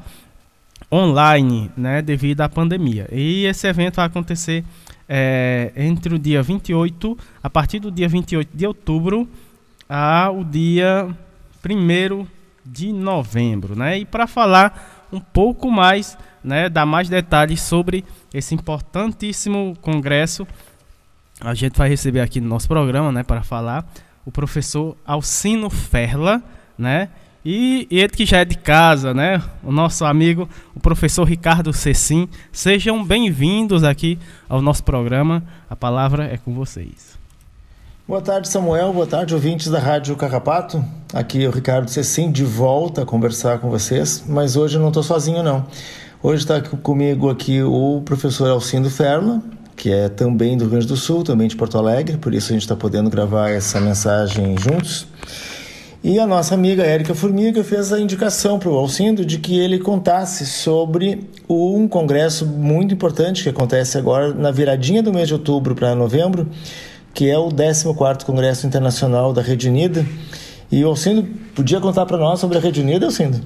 Online, 0.92 1.70
né, 1.76 2.02
devido 2.02 2.40
à 2.40 2.48
pandemia. 2.48 3.08
E 3.12 3.44
esse 3.44 3.66
evento 3.66 3.96
vai 3.96 4.06
acontecer 4.06 4.64
é, 5.08 5.72
entre 5.76 6.14
o 6.14 6.18
dia 6.18 6.42
28, 6.42 7.18
a 7.42 7.50
partir 7.50 7.80
do 7.80 7.90
dia 7.90 8.08
28 8.08 8.48
de 8.52 8.66
outubro, 8.66 9.28
ao 9.88 10.44
dia 10.44 11.08
1 11.64 12.26
de 12.64 12.92
novembro, 12.92 13.76
né? 13.76 13.98
E 13.98 14.04
para 14.04 14.26
falar 14.26 15.08
um 15.12 15.18
pouco 15.18 15.70
mais, 15.70 16.16
né, 16.44 16.68
dar 16.68 16.86
mais 16.86 17.08
detalhes 17.08 17.60
sobre 17.60 18.04
esse 18.32 18.54
importantíssimo 18.54 19.76
congresso, 19.80 20.46
a 21.40 21.54
gente 21.54 21.76
vai 21.76 21.88
receber 21.88 22.20
aqui 22.20 22.40
no 22.40 22.48
nosso 22.48 22.68
programa, 22.68 23.10
né, 23.10 23.22
para 23.22 23.42
falar 23.42 23.90
o 24.24 24.30
professor 24.30 24.96
Alcino 25.04 25.70
Ferla, 25.70 26.42
né? 26.78 27.08
E, 27.44 27.88
ele 27.90 28.08
que 28.08 28.26
já 28.26 28.38
é 28.38 28.44
de 28.44 28.56
casa, 28.56 29.14
né? 29.14 29.42
O 29.62 29.72
nosso 29.72 30.04
amigo, 30.04 30.46
o 30.74 30.80
professor 30.80 31.24
Ricardo 31.24 31.72
Cecim. 31.72 32.28
Sejam 32.52 33.02
bem-vindos 33.02 33.82
aqui 33.82 34.18
ao 34.46 34.60
nosso 34.60 34.84
programa. 34.84 35.42
A 35.68 35.74
palavra 35.74 36.24
é 36.24 36.36
com 36.36 36.52
vocês. 36.52 37.18
Boa 38.06 38.20
tarde, 38.20 38.46
Samuel. 38.46 38.92
Boa 38.92 39.06
tarde, 39.06 39.32
ouvintes 39.32 39.68
da 39.68 39.78
Rádio 39.78 40.14
Carrapato. 40.16 40.84
Aqui 41.14 41.42
é 41.42 41.48
o 41.48 41.50
Ricardo 41.50 41.88
Cecim, 41.88 42.30
de 42.30 42.44
volta 42.44 43.02
a 43.02 43.06
conversar 43.06 43.58
com 43.58 43.70
vocês. 43.70 44.22
Mas 44.28 44.54
hoje 44.54 44.76
eu 44.76 44.80
não 44.82 44.88
estou 44.88 45.02
sozinho, 45.02 45.42
não. 45.42 45.64
Hoje 46.22 46.42
está 46.42 46.60
comigo 46.60 47.30
aqui 47.30 47.62
o 47.62 48.02
professor 48.04 48.50
Alcindo 48.50 48.90
Ferla, 48.90 49.42
que 49.74 49.90
é 49.90 50.10
também 50.10 50.58
do 50.58 50.64
Rio 50.64 50.72
Grande 50.72 50.88
do 50.88 50.96
Sul, 50.96 51.24
também 51.24 51.48
de 51.48 51.56
Porto 51.56 51.78
Alegre. 51.78 52.18
Por 52.18 52.34
isso 52.34 52.50
a 52.50 52.52
gente 52.52 52.62
está 52.62 52.76
podendo 52.76 53.08
gravar 53.08 53.48
essa 53.48 53.80
mensagem 53.80 54.58
juntos. 54.58 55.06
E 56.02 56.18
a 56.18 56.26
nossa 56.26 56.54
amiga 56.54 56.82
Érica 56.82 57.14
Formiga 57.14 57.62
fez 57.62 57.92
a 57.92 58.00
indicação 58.00 58.58
para 58.58 58.70
o 58.70 58.74
Alcindo 58.74 59.22
de 59.22 59.38
que 59.38 59.58
ele 59.58 59.78
contasse 59.78 60.46
sobre 60.46 61.28
um 61.46 61.86
congresso 61.86 62.46
muito 62.46 62.94
importante 62.94 63.42
que 63.42 63.50
acontece 63.50 63.98
agora 63.98 64.32
na 64.32 64.50
viradinha 64.50 65.02
do 65.02 65.12
mês 65.12 65.28
de 65.28 65.34
outubro 65.34 65.74
para 65.74 65.94
novembro, 65.94 66.48
que 67.12 67.28
é 67.28 67.38
o 67.38 67.50
14º 67.50 68.24
Congresso 68.24 68.66
Internacional 68.66 69.34
da 69.34 69.42
Rede 69.42 69.68
Unida. 69.68 70.06
E 70.72 70.82
o 70.82 70.88
Alcindo 70.88 71.22
podia 71.54 71.80
contar 71.80 72.06
para 72.06 72.16
nós 72.16 72.40
sobre 72.40 72.56
a 72.56 72.60
Rede 72.62 72.80
Unida, 72.80 73.04
Alcindo? 73.04 73.38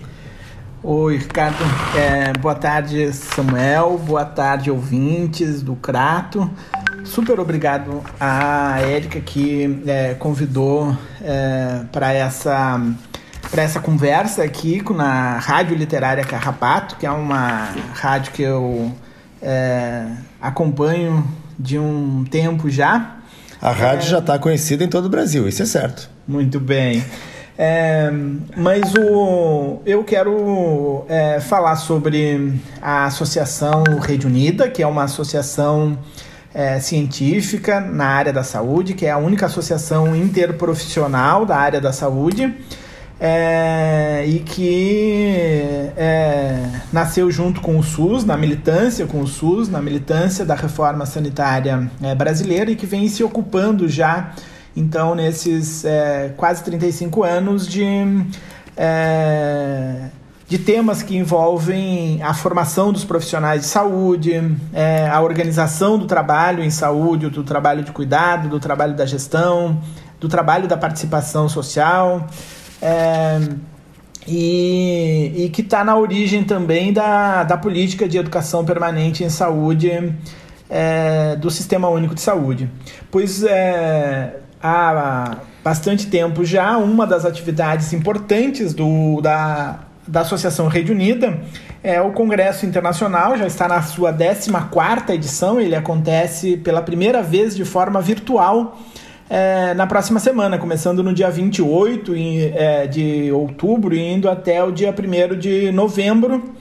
Oi, 0.80 1.16
Ricardo. 1.16 1.56
É, 1.96 2.38
boa 2.38 2.54
tarde, 2.54 3.12
Samuel. 3.12 3.99
Boa 3.99 4.25
tarde, 4.25 4.70
ouvintes 4.70 5.61
do 5.61 5.75
Crato. 5.75 6.49
Super 7.04 7.38
obrigado 7.38 8.02
à 8.18 8.80
Érica 8.80 9.20
que 9.20 9.82
é, 9.87 10.14
convidou 10.14 10.96
é, 11.23 11.82
para 11.92 12.12
essa 12.12 12.80
para 13.50 13.62
essa 13.62 13.78
conversa 13.78 14.42
aqui 14.42 14.82
na 14.92 15.38
Rádio 15.38 15.76
Literária 15.76 16.25
Carrapato, 16.25 16.96
que 16.96 17.06
é 17.06 17.11
uma 17.11 17.68
rádio 17.94 18.32
que 18.32 18.42
eu 18.42 18.90
é, 19.40 20.06
acompanho 20.40 21.25
de 21.58 21.78
um 21.78 22.25
tempo 22.25 22.68
já. 22.68 23.18
A 23.61 23.70
rádio 23.70 24.06
é... 24.06 24.11
já 24.11 24.18
está 24.18 24.38
conhecida 24.38 24.82
em 24.82 24.88
todo 24.88 25.06
o 25.06 25.08
Brasil, 25.08 25.46
isso 25.46 25.62
é 25.62 25.66
certo. 25.66 26.11
Muito 26.26 26.58
bem. 26.58 27.04
É, 27.56 28.11
mas 28.56 28.92
o, 28.94 29.80
eu 29.87 30.02
quero 30.02 31.04
é, 31.08 31.38
falar 31.38 31.76
sobre 31.76 32.61
a 32.82 33.04
Associação 33.04 33.84
Rede 34.00 34.26
Unida, 34.26 34.68
que 34.68 34.82
é 34.82 34.87
uma 34.87 35.04
associação 35.04 35.97
é, 36.54 36.78
científica 36.78 37.80
na 37.80 38.06
área 38.06 38.32
da 38.32 38.45
saúde, 38.45 38.95
que 38.95 39.04
é 39.04 39.10
a 39.10 39.19
única 39.19 39.47
associação 39.47 40.14
interprofissional 40.14 41.45
da 41.45 41.56
área 41.56 41.80
da 41.80 41.93
saúde 41.93 42.54
é, 43.21 44.25
e 44.26 44.38
que 44.40 45.90
é, 45.97 46.69
nasceu 46.93 47.30
junto 47.30 47.60
com 47.60 47.78
o 47.78 47.82
SUS, 47.82 48.25
na 48.25 48.36
militância 48.36 49.06
com 49.06 49.21
o 49.21 49.26
SUS, 49.26 49.69
na 49.69 49.82
militância 49.82 50.45
da 50.45 50.54
reforma 50.54 51.04
sanitária 51.06 51.90
é, 52.02 52.14
brasileira 52.14 52.71
e 52.71 52.76
que 52.76 52.86
vem 52.86 53.08
se 53.08 53.25
ocupando 53.25 53.88
já, 53.88 54.32
então, 54.76 55.14
nesses 55.14 55.84
é, 55.84 56.34
quase 56.36 56.64
35 56.64 57.23
anos 57.23 57.69
de, 57.69 57.84
é, 58.76 60.08
de 60.47 60.59
temas 60.59 61.02
que 61.02 61.17
envolvem 61.17 62.23
a 62.23 62.35
formação 62.35 62.93
dos 62.93 63.04
profissionais 63.04 63.63
de 63.63 63.67
saúde, 63.67 64.57
é, 64.73 65.09
a 65.09 65.21
organização 65.23 65.99
do 65.99 66.07
trabalho 66.07 66.63
em 66.63 66.71
saúde, 66.71 67.30
do 67.30 67.43
trabalho 67.43 67.83
de 67.83 67.93
cuidado, 67.93 68.49
do 68.49 68.61
trabalho 68.61 68.95
da 68.95 69.07
gestão, 69.07 69.80
do 70.21 70.28
trabalho 70.28 70.69
da 70.69 70.76
participação 70.76 71.49
social. 71.49 72.26
É, 72.83 73.41
e, 74.26 75.33
e, 75.37 75.49
que 75.50 75.61
está 75.61 75.85
na 75.85 75.97
origem 75.97 76.45
também 76.45 76.93
da, 76.93 77.45
da 77.45 77.59
política 77.59 78.09
de 78.09 78.17
educação 78.17 78.65
permanente 78.65 79.23
em 79.23 79.28
saúde 79.28 80.15
é, 80.69 81.37
do 81.37 81.50
Sistema 81.50 81.89
Único 81.89 82.15
de 82.15 82.23
Saúde. 82.23 82.71
Pois 83.11 83.43
é, 83.43 84.41
há 84.63 85.37
bastante 85.63 86.07
tempo 86.07 86.45
já, 86.45 86.76
uma 86.78 87.07
das 87.07 87.25
atividades 87.25 87.93
importantes 87.93 88.73
do, 88.73 89.21
da, 89.21 89.80
da 90.06 90.21
Associação 90.21 90.69
Rede 90.69 90.93
Unida. 90.93 91.38
É 91.82 92.00
o 92.00 92.12
Congresso 92.12 92.64
Internacional, 92.67 93.36
já 93.36 93.47
está 93.47 93.69
na 93.69 93.82
sua 93.82 94.12
14ª 94.12 95.10
edição, 95.10 95.60
ele 95.60 95.75
acontece 95.75 96.56
pela 96.56 96.82
primeira 96.82 97.23
vez 97.23 97.54
de 97.54 97.64
forma 97.64 98.00
virtual 98.00 98.78
é, 99.28 99.73
na 99.75 99.86
próxima 99.86 100.21
semana, 100.21 100.58
começando 100.58 101.02
no 101.02 101.12
dia 101.12 101.30
28 101.30 102.12
é, 102.54 102.86
de 102.86 103.32
outubro 103.32 103.95
e 103.95 104.12
indo 104.12 104.28
até 104.28 104.62
o 104.62 104.71
dia 104.71 104.95
1 104.97 105.38
de 105.38 105.73
novembro, 105.73 106.54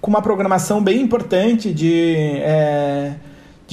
com 0.00 0.10
uma 0.10 0.20
programação 0.20 0.82
bem 0.82 1.00
importante 1.00 1.72
de, 1.72 2.36
é, 2.42 3.14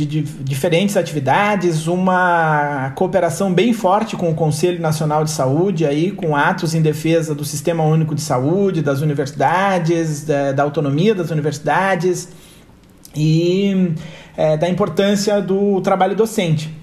de, 0.06 0.22
diferentes 0.22 0.98
atividades, 0.98 1.88
uma 1.88 2.92
cooperação 2.96 3.54
bem 3.54 3.74
forte 3.74 4.16
com 4.16 4.30
o 4.30 4.36
Conselho 4.36 4.82
Nacional 4.82 5.24
de 5.24 5.32
Saúde, 5.32 5.86
aí, 5.86 6.12
com 6.12 6.36
atos 6.36 6.74
em 6.74 6.82
defesa 6.82 7.34
do 7.34 7.46
Sistema 7.46 7.84
Único 7.84 8.16
de 8.16 8.22
Saúde, 8.22 8.82
das 8.82 9.02
universidades, 9.02 10.24
da, 10.24 10.52
da 10.52 10.64
autonomia 10.64 11.14
das 11.16 11.32
universidades 11.32 12.30
e 13.16 13.94
é, 14.38 14.58
da 14.58 14.70
importância 14.70 15.42
do 15.42 15.82
trabalho 15.82 16.16
docente. 16.16 16.74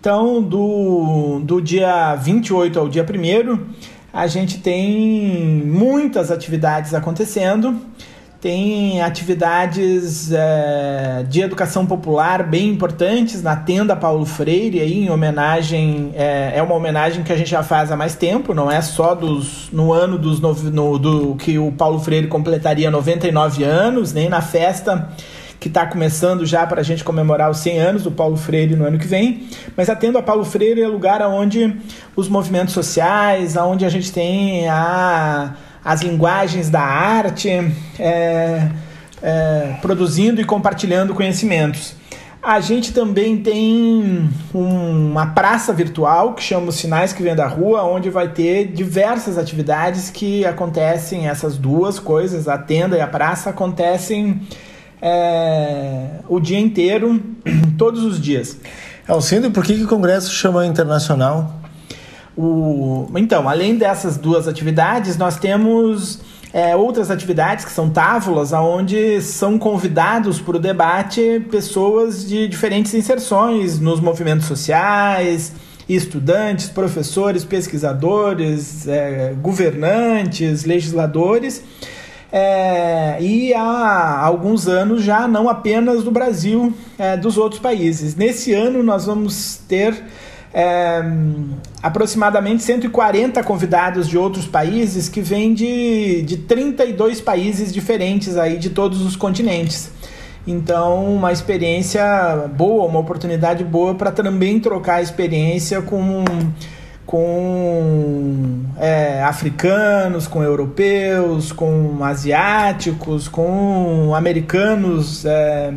Então, 0.00 0.42
do, 0.42 1.40
do 1.40 1.60
dia 1.60 2.14
28 2.16 2.78
ao 2.78 2.88
dia 2.88 3.04
1 3.04 3.84
a 4.12 4.28
gente 4.28 4.58
tem 4.58 5.62
muitas 5.66 6.30
atividades 6.30 6.94
acontecendo. 6.94 7.76
Tem 8.44 9.00
atividades 9.00 10.30
é, 10.30 11.24
de 11.26 11.40
educação 11.40 11.86
popular 11.86 12.42
bem 12.42 12.68
importantes 12.68 13.42
na 13.42 13.56
tenda 13.56 13.96
Paulo 13.96 14.26
Freire, 14.26 14.80
aí, 14.80 15.06
em 15.06 15.10
homenagem. 15.10 16.12
É, 16.14 16.52
é, 16.56 16.62
uma 16.62 16.74
homenagem 16.74 17.24
que 17.24 17.32
a 17.32 17.38
gente 17.38 17.48
já 17.48 17.62
faz 17.62 17.90
há 17.90 17.96
mais 17.96 18.14
tempo, 18.14 18.52
não 18.52 18.70
é 18.70 18.82
só 18.82 19.14
dos, 19.14 19.70
no 19.72 19.94
ano 19.94 20.18
dos 20.18 20.40
no, 20.40 20.98
do 20.98 21.36
que 21.36 21.58
o 21.58 21.72
Paulo 21.72 21.98
Freire 22.00 22.26
completaria 22.26 22.90
99 22.90 23.64
anos, 23.64 24.12
nem 24.12 24.28
na 24.28 24.42
festa 24.42 25.08
que 25.58 25.68
está 25.68 25.86
começando 25.86 26.44
já 26.44 26.66
para 26.66 26.82
a 26.82 26.84
gente 26.84 27.02
comemorar 27.02 27.50
os 27.50 27.56
100 27.56 27.78
anos 27.78 28.02
do 28.02 28.10
Paulo 28.10 28.36
Freire 28.36 28.76
no 28.76 28.84
ano 28.84 28.98
que 28.98 29.06
vem, 29.06 29.48
mas 29.74 29.88
a 29.88 29.96
Paulo 30.22 30.44
Freire 30.44 30.82
é 30.82 30.86
lugar 30.86 31.22
onde 31.22 31.74
os 32.14 32.28
movimentos 32.28 32.74
sociais, 32.74 33.56
onde 33.56 33.86
a 33.86 33.88
gente 33.88 34.12
tem 34.12 34.68
a, 34.68 35.54
as 35.84 36.00
linguagens 36.00 36.70
da 36.70 36.80
arte 36.80 37.50
é, 37.98 38.68
é, 39.22 39.76
produzindo 39.82 40.40
e 40.40 40.44
compartilhando 40.44 41.14
conhecimentos. 41.14 41.94
A 42.42 42.60
gente 42.60 42.92
também 42.92 43.38
tem 43.38 44.30
uma 44.52 45.28
praça 45.28 45.72
virtual 45.72 46.34
que 46.34 46.42
chama 46.42 46.68
os 46.68 46.74
Sinais 46.74 47.10
que 47.10 47.22
Vêm 47.22 47.34
da 47.34 47.46
Rua, 47.46 47.84
onde 47.84 48.10
vai 48.10 48.28
ter 48.28 48.66
diversas 48.66 49.38
atividades 49.38 50.10
que 50.10 50.44
acontecem, 50.44 51.26
essas 51.26 51.56
duas 51.56 51.98
coisas, 51.98 52.46
a 52.46 52.58
tenda 52.58 52.98
e 52.98 53.00
a 53.00 53.06
praça, 53.06 53.48
acontecem 53.48 54.42
é, 55.00 56.20
o 56.28 56.38
dia 56.38 56.58
inteiro, 56.58 57.18
todos 57.78 58.04
os 58.04 58.20
dias. 58.20 58.58
Alcindo, 59.08 59.50
por 59.50 59.64
que, 59.64 59.74
que 59.76 59.84
o 59.84 59.88
Congresso 59.88 60.30
chama 60.30 60.66
internacional? 60.66 61.63
O, 62.36 63.06
então, 63.16 63.48
além 63.48 63.76
dessas 63.76 64.16
duas 64.16 64.48
atividades, 64.48 65.16
nós 65.16 65.38
temos 65.38 66.20
é, 66.52 66.74
outras 66.74 67.10
atividades 67.10 67.64
que 67.64 67.70
são 67.70 67.88
távolas, 67.88 68.52
onde 68.52 69.20
são 69.22 69.58
convidados 69.58 70.40
para 70.40 70.56
o 70.56 70.58
debate 70.58 71.44
pessoas 71.50 72.26
de 72.26 72.48
diferentes 72.48 72.92
inserções 72.94 73.78
nos 73.78 74.00
movimentos 74.00 74.46
sociais, 74.46 75.52
estudantes, 75.88 76.68
professores, 76.68 77.44
pesquisadores, 77.44 78.88
é, 78.88 79.34
governantes, 79.40 80.64
legisladores 80.64 81.62
é, 82.36 83.16
e 83.22 83.54
há 83.54 84.18
alguns 84.18 84.66
anos 84.66 85.04
já 85.04 85.28
não 85.28 85.48
apenas 85.48 86.02
do 86.02 86.10
Brasil, 86.10 86.74
é, 86.98 87.16
dos 87.16 87.38
outros 87.38 87.60
países. 87.60 88.16
Nesse 88.16 88.52
ano 88.52 88.82
nós 88.82 89.06
vamos 89.06 89.60
ter 89.68 90.02
é, 90.54 91.02
aproximadamente 91.82 92.62
140 92.62 93.42
convidados 93.42 94.08
de 94.08 94.16
outros 94.16 94.46
países 94.46 95.08
que 95.08 95.20
vêm 95.20 95.52
de, 95.52 96.22
de 96.22 96.36
32 96.36 97.20
países 97.20 97.72
diferentes 97.72 98.36
aí 98.36 98.56
de 98.56 98.70
todos 98.70 99.02
os 99.02 99.16
continentes. 99.16 99.90
Então, 100.46 101.12
uma 101.16 101.32
experiência 101.32 102.48
boa, 102.54 102.86
uma 102.86 103.00
oportunidade 103.00 103.64
boa 103.64 103.94
para 103.94 104.12
também 104.12 104.60
trocar 104.60 105.02
experiência 105.02 105.82
com 105.82 106.24
com 107.06 108.62
é, 108.78 109.22
africanos, 109.22 110.26
com 110.26 110.42
europeus, 110.42 111.52
com 111.52 112.02
asiáticos, 112.02 113.28
com 113.28 114.14
americanos 114.14 115.24
é, 115.24 115.74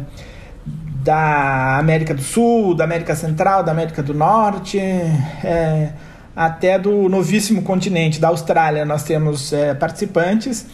da 1.08 1.78
América 1.78 2.14
do 2.14 2.22
Sul, 2.22 2.76
da 2.76 2.84
América 2.84 3.16
Central, 3.16 3.64
da 3.64 3.72
América 3.72 4.04
do 4.04 4.14
Norte, 4.14 4.78
é, 4.78 5.94
até 6.36 6.78
do 6.78 7.08
novíssimo 7.08 7.62
continente, 7.62 8.20
da 8.20 8.28
Austrália, 8.28 8.84
nós 8.84 9.04
temos 9.04 9.54
é, 9.54 9.74
participantes. 9.74 10.66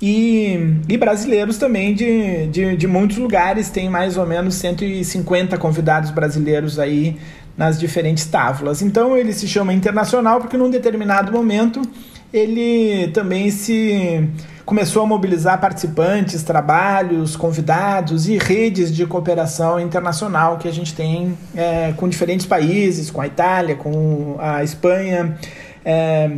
E, 0.00 0.78
e, 0.88 0.96
brasileiros 0.96 1.58
também 1.58 1.92
de, 1.92 2.46
de, 2.46 2.76
de 2.76 2.86
muitos 2.86 3.16
lugares, 3.18 3.68
tem 3.68 3.90
mais 3.90 4.16
ou 4.16 4.24
menos 4.24 4.54
150 4.54 5.58
convidados 5.58 6.12
brasileiros 6.12 6.78
aí 6.78 7.18
nas 7.56 7.78
diferentes 7.78 8.24
tábuas. 8.26 8.82
Então 8.82 9.16
ele 9.16 9.32
se 9.32 9.48
chama 9.48 9.74
internacional 9.74 10.40
porque 10.40 10.56
num 10.56 10.70
determinado 10.70 11.32
momento 11.32 11.82
ele 12.32 13.08
também 13.08 13.50
se 13.50 14.28
começou 14.64 15.02
a 15.02 15.06
mobilizar 15.06 15.60
participantes, 15.60 16.44
trabalhos, 16.44 17.34
convidados 17.34 18.28
e 18.28 18.38
redes 18.38 18.94
de 18.94 19.04
cooperação 19.04 19.80
internacional 19.80 20.58
que 20.58 20.68
a 20.68 20.72
gente 20.72 20.94
tem 20.94 21.36
é, 21.56 21.92
com 21.96 22.08
diferentes 22.08 22.46
países, 22.46 23.10
com 23.10 23.20
a 23.20 23.26
Itália, 23.26 23.74
com 23.74 24.36
a 24.38 24.62
Espanha. 24.62 25.36
É, 25.84 26.30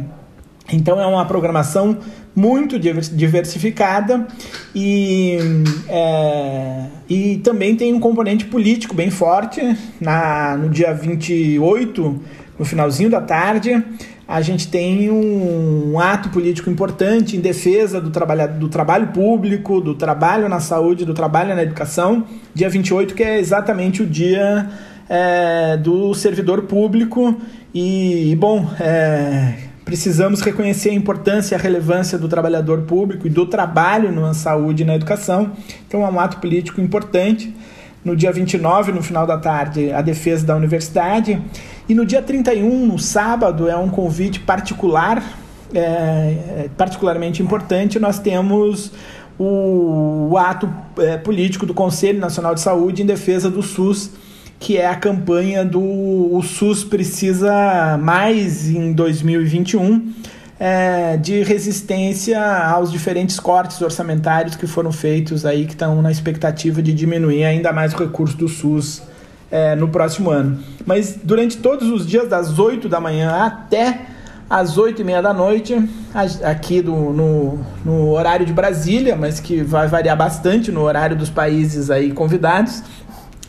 então 0.72 0.98
é 0.98 1.06
uma 1.06 1.26
programação 1.26 1.98
muito 2.34 2.78
diversificada 2.78 4.26
e, 4.74 5.36
é, 5.88 6.86
e 7.08 7.36
também 7.44 7.76
tem 7.76 7.92
um 7.92 8.00
componente 8.00 8.46
político 8.46 8.94
bem 8.94 9.10
forte. 9.10 9.60
Na, 10.00 10.56
no 10.56 10.70
dia 10.70 10.94
28, 10.94 12.22
no 12.58 12.64
finalzinho 12.64 13.10
da 13.10 13.20
tarde, 13.20 13.84
a 14.32 14.40
gente 14.40 14.68
tem 14.68 15.10
um, 15.10 16.00
ato 16.00 16.30
político 16.30 16.70
importante 16.70 17.36
em 17.36 17.40
defesa 17.40 18.00
do 18.00 18.08
trabalho, 18.08 18.58
do 18.58 18.66
trabalho 18.66 19.08
público, 19.08 19.78
do 19.78 19.94
trabalho 19.94 20.48
na 20.48 20.58
saúde, 20.58 21.04
do 21.04 21.12
trabalho 21.12 21.54
na 21.54 21.62
educação. 21.62 22.24
Dia 22.54 22.70
28, 22.70 23.14
que 23.14 23.22
é 23.22 23.38
exatamente 23.38 24.02
o 24.02 24.06
dia 24.06 24.70
é, 25.06 25.76
do 25.76 26.14
servidor 26.14 26.62
público 26.62 27.36
e, 27.74 28.34
bom, 28.40 28.66
é, 28.80 29.52
precisamos 29.84 30.40
reconhecer 30.40 30.88
a 30.88 30.94
importância 30.94 31.54
e 31.54 31.58
a 31.58 31.60
relevância 31.60 32.16
do 32.16 32.26
trabalhador 32.26 32.84
público 32.84 33.26
e 33.26 33.30
do 33.30 33.44
trabalho 33.44 34.10
na 34.10 34.32
saúde 34.32 34.82
e 34.82 34.86
na 34.86 34.94
educação. 34.94 35.52
Então 35.86 36.06
é 36.06 36.08
um 36.08 36.18
ato 36.18 36.38
político 36.38 36.80
importante. 36.80 37.54
No 38.04 38.16
dia 38.16 38.32
29, 38.32 38.92
no 38.92 39.02
final 39.02 39.26
da 39.26 39.38
tarde, 39.38 39.92
a 39.92 40.02
defesa 40.02 40.44
da 40.44 40.56
universidade. 40.56 41.40
E 41.88 41.94
no 41.94 42.04
dia 42.04 42.20
31, 42.20 42.86
no 42.86 42.98
sábado, 42.98 43.68
é 43.68 43.76
um 43.76 43.88
convite 43.88 44.40
particular, 44.40 45.22
é, 45.72 45.78
é, 45.80 46.70
particularmente 46.76 47.42
importante. 47.42 47.98
Nós 47.98 48.18
temos 48.18 48.92
o, 49.38 50.30
o 50.30 50.38
ato 50.38 50.72
é, 50.98 51.16
político 51.16 51.64
do 51.64 51.72
Conselho 51.72 52.18
Nacional 52.18 52.54
de 52.54 52.60
Saúde 52.60 53.02
em 53.02 53.06
defesa 53.06 53.48
do 53.48 53.62
SUS 53.62 54.10
que 54.62 54.78
é 54.78 54.86
a 54.86 54.94
campanha 54.94 55.64
do 55.64 55.80
o 55.80 56.40
SUS 56.40 56.84
precisa 56.84 57.98
mais 58.00 58.70
em 58.70 58.92
2021 58.92 60.12
é, 60.64 61.16
de 61.16 61.42
resistência 61.42 62.40
aos 62.40 62.92
diferentes 62.92 63.40
cortes 63.40 63.82
orçamentários 63.82 64.54
que 64.54 64.64
foram 64.64 64.92
feitos 64.92 65.44
aí 65.44 65.66
que 65.66 65.72
estão 65.72 66.00
na 66.00 66.08
expectativa 66.08 66.80
de 66.80 66.92
diminuir 66.92 67.42
ainda 67.42 67.72
mais 67.72 67.92
o 67.92 67.96
recurso 67.96 68.36
do 68.36 68.46
SUS 68.46 69.02
é, 69.50 69.74
no 69.74 69.88
próximo 69.88 70.30
ano. 70.30 70.60
Mas 70.86 71.18
durante 71.20 71.56
todos 71.56 71.88
os 71.90 72.06
dias 72.06 72.28
das 72.28 72.60
8 72.60 72.88
da 72.88 73.00
manhã 73.00 73.44
até 73.44 74.02
às 74.48 74.78
8 74.78 75.02
e 75.02 75.04
meia 75.04 75.20
da 75.20 75.34
noite, 75.34 75.76
aqui 76.44 76.80
do, 76.80 76.94
no, 76.94 77.58
no 77.84 78.10
horário 78.12 78.46
de 78.46 78.52
Brasília, 78.52 79.16
mas 79.16 79.40
que 79.40 79.64
vai 79.64 79.88
variar 79.88 80.16
bastante 80.16 80.70
no 80.70 80.82
horário 80.82 81.16
dos 81.16 81.28
países 81.28 81.90
aí 81.90 82.12
convidados, 82.12 82.84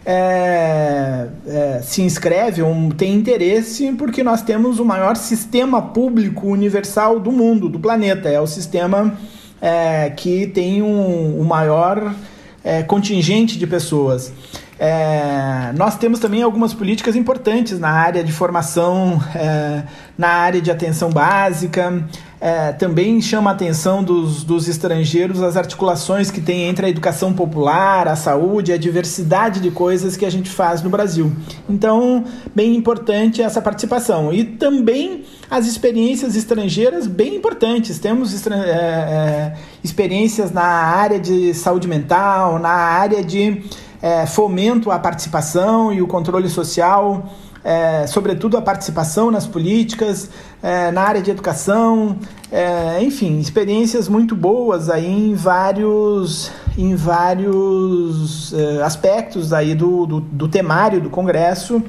é, 0.05 1.27
é, 1.49 1.81
se 1.83 2.03
inscreve 2.03 2.63
ou 2.63 2.73
tem 2.97 3.13
interesse 3.15 3.93
porque 3.93 4.23
nós 4.23 4.41
temos 4.41 4.79
o 4.79 4.85
maior 4.85 5.17
sistema 5.17 5.83
público 5.83 6.47
universal 6.47 7.19
do 7.19 7.33
mundo, 7.33 7.69
do 7.69 7.81
planeta. 7.81 8.29
É 8.29 8.41
o 8.41 8.47
sistema 8.47 9.19
é, 9.61 10.11
que 10.11 10.47
tem 10.47 10.81
um, 10.81 11.41
o 11.41 11.45
maior 11.45 12.15
é, 12.63 12.83
contingente 12.83 13.59
de 13.59 13.67
pessoas. 13.67 14.33
É, 14.79 15.73
nós 15.75 15.97
temos 15.97 16.21
também 16.21 16.43
algumas 16.43 16.75
políticas 16.75 17.17
importantes 17.17 17.79
na 17.79 17.91
área 17.91 18.23
de 18.23 18.31
formação, 18.31 19.23
é, 19.35 19.85
na 20.19 20.29
área 20.29 20.61
de 20.61 20.71
atenção 20.71 21.11
básica. 21.11 22.05
É, 22.39 22.73
também 22.73 23.19
chama 23.23 23.51
a 23.51 23.55
atenção 23.55 24.05
dos, 24.05 24.45
dos 24.45 24.69
estrangeiros 24.69 25.43
as 25.43 25.57
articulações 25.57 26.31
que 26.31 26.39
tem 26.39 26.65
entre 26.65 26.85
a 26.85 26.89
educação 26.91 27.33
popular, 27.33 28.07
a 28.07 28.15
saúde, 28.15 28.73
a 28.73 28.77
diversidade 28.77 29.59
de 29.59 29.71
coisas 29.71 30.19
que 30.19 30.25
a 30.27 30.31
gente 30.31 30.51
faz 30.51 30.83
no 30.83 30.91
Brasil. 30.91 31.33
Então, 31.67 32.25
bem 32.55 32.77
importante 32.77 33.41
essa 33.41 33.63
participação. 33.63 34.31
E 34.35 34.45
também 34.45 35.25
as 35.51 35.67
experiências 35.67 36.37
estrangeiras, 36.37 37.07
bem 37.07 37.37
importantes. 37.37 37.99
Temos 37.99 38.47
é, 38.47 38.53
é, 38.53 39.55
experiências 39.83 40.53
na 40.53 40.63
área 40.63 41.19
de 41.19 41.55
saúde 41.55 41.89
mental, 41.89 42.59
na 42.59 42.69
área 42.69 43.25
de 43.25 43.63
é, 44.07 44.25
fomento 44.25 44.93
à 44.93 45.01
participação 45.01 45.93
e 45.93 46.01
o 46.01 46.07
controle 46.07 46.49
social, 46.49 47.29
é, 47.65 48.07
sobretudo 48.07 48.57
a 48.57 48.63
participação 48.63 49.33
nas 49.33 49.49
políticas, 49.49 50.31
é, 50.63 50.93
na 50.93 51.03
área 51.03 51.21
de 51.21 51.33
educação, 51.33 52.17
é, 52.53 53.03
enfim, 53.03 53.41
experiências 53.41 54.09
muito 54.09 54.37
boas 54.37 54.89
aí 54.89 55.31
em 55.31 55.35
vários, 55.35 56.53
em 56.79 56.95
vários 56.95 58.55
é, 58.55 58.83
aspectos 58.85 59.53
aí 59.53 59.75
do, 59.75 60.07
do, 60.07 60.21
do, 60.21 60.47
temário 60.47 61.01
do 61.01 61.11
Congresso 61.11 61.83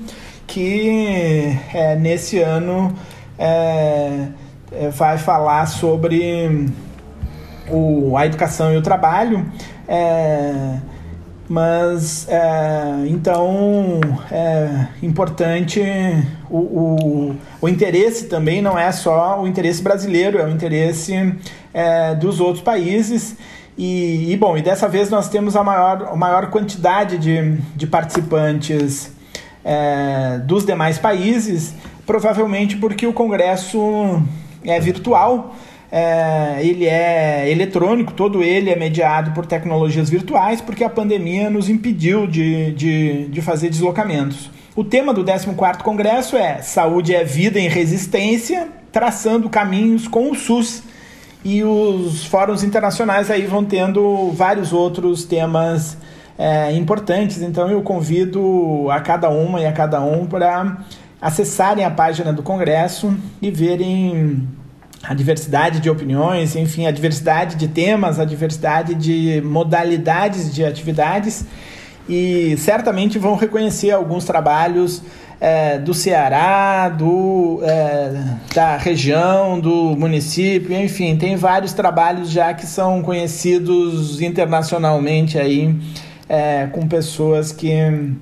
que 0.47 1.55
é, 1.71 1.95
nesse 1.97 2.39
ano 2.39 2.95
vai 4.93 5.17
falar 5.19 5.67
sobre 5.67 6.67
o, 7.69 8.17
a 8.17 8.25
educação 8.25 8.73
e 8.73 8.77
o 8.77 8.81
trabalho. 8.81 9.45
É, 9.87 10.79
mas 11.49 12.27
é, 12.29 13.05
então 13.07 14.01
é 14.29 14.87
importante 15.01 15.81
o, 16.49 16.57
o, 16.57 17.35
o, 17.61 17.69
interesse 17.69 18.25
também 18.25 18.61
não 18.61 18.77
é 18.77 18.91
só 18.91 19.41
o 19.41 19.47
interesse 19.47 19.81
brasileiro, 19.81 20.37
é 20.37 20.45
o 20.45 20.49
interesse 20.49 21.35
é, 21.73 22.13
dos 22.15 22.39
outros 22.39 22.63
países. 22.63 23.35
E, 23.77 24.31
e, 24.31 24.37
bom, 24.37 24.57
e 24.57 24.61
dessa 24.61 24.87
vez 24.87 25.09
nós 25.09 25.29
temos 25.29 25.55
a 25.55 25.63
maior, 25.63 26.09
a 26.11 26.15
maior 26.15 26.49
quantidade 26.49 27.17
de, 27.17 27.57
de 27.75 27.87
participantes 27.87 29.11
é, 29.63 30.39
dos 30.39 30.65
demais 30.65 30.97
países, 30.97 31.73
provavelmente 32.05 32.75
porque 32.77 33.05
o 33.05 33.13
Congresso 33.13 34.21
é 34.65 34.79
virtual 34.79 35.55
é, 35.91 36.57
ele 36.61 36.85
é 36.85 37.49
eletrônico, 37.49 38.13
todo 38.13 38.43
ele 38.43 38.69
é 38.69 38.75
mediado 38.75 39.31
por 39.31 39.45
tecnologias 39.45 40.09
virtuais, 40.09 40.59
porque 40.59 40.83
a 40.83 40.89
pandemia 40.89 41.49
nos 41.49 41.69
impediu 41.69 42.27
de, 42.27 42.71
de, 42.73 43.25
de 43.27 43.41
fazer 43.41 43.69
deslocamentos. 43.69 44.51
O 44.75 44.83
tema 44.83 45.13
do 45.13 45.23
14º 45.23 45.77
Congresso 45.81 46.35
é 46.35 46.61
Saúde 46.61 47.15
é 47.15 47.23
Vida 47.23 47.59
em 47.59 47.67
Resistência, 47.67 48.67
traçando 48.91 49.49
caminhos 49.49 50.07
com 50.07 50.29
o 50.29 50.35
SUS. 50.35 50.83
E 51.43 51.63
os 51.63 52.25
fóruns 52.25 52.63
internacionais 52.63 53.31
aí 53.31 53.45
vão 53.45 53.63
tendo 53.63 54.31
vários 54.31 54.73
outros 54.73 55.23
temas 55.23 55.97
é, 56.37 56.73
importantes, 56.73 57.41
então 57.41 57.69
eu 57.69 57.81
convido 57.81 58.87
a 58.91 58.99
cada 58.99 59.29
uma 59.29 59.59
e 59.61 59.65
a 59.65 59.71
cada 59.71 60.01
um 60.01 60.25
para 60.25 60.77
acessarem 61.21 61.83
a 61.83 61.89
página 61.89 62.31
do 62.31 62.43
Congresso 62.43 63.15
e 63.41 63.49
verem 63.49 64.47
a 65.03 65.13
diversidade 65.13 65.79
de 65.79 65.89
opiniões, 65.89 66.55
enfim, 66.55 66.85
a 66.85 66.91
diversidade 66.91 67.55
de 67.55 67.67
temas, 67.67 68.19
a 68.19 68.25
diversidade 68.25 68.95
de 68.95 69.41
modalidades 69.41 70.53
de 70.53 70.65
atividades 70.65 71.45
e 72.09 72.55
certamente 72.57 73.19
vão 73.19 73.35
reconhecer 73.35 73.91
alguns 73.91 74.25
trabalhos 74.25 75.03
é, 75.39 75.77
do 75.77 75.93
Ceará, 75.93 76.89
do, 76.89 77.59
é, 77.63 78.23
da 78.55 78.77
região, 78.77 79.59
do 79.59 79.95
município, 79.95 80.75
enfim, 80.75 81.15
tem 81.15 81.35
vários 81.35 81.73
trabalhos 81.73 82.31
já 82.31 82.53
que 82.53 82.65
são 82.65 83.01
conhecidos 83.03 84.19
internacionalmente 84.21 85.37
aí 85.37 85.75
é, 86.27 86.67
com 86.71 86.87
pessoas 86.87 87.51
que 87.51 88.15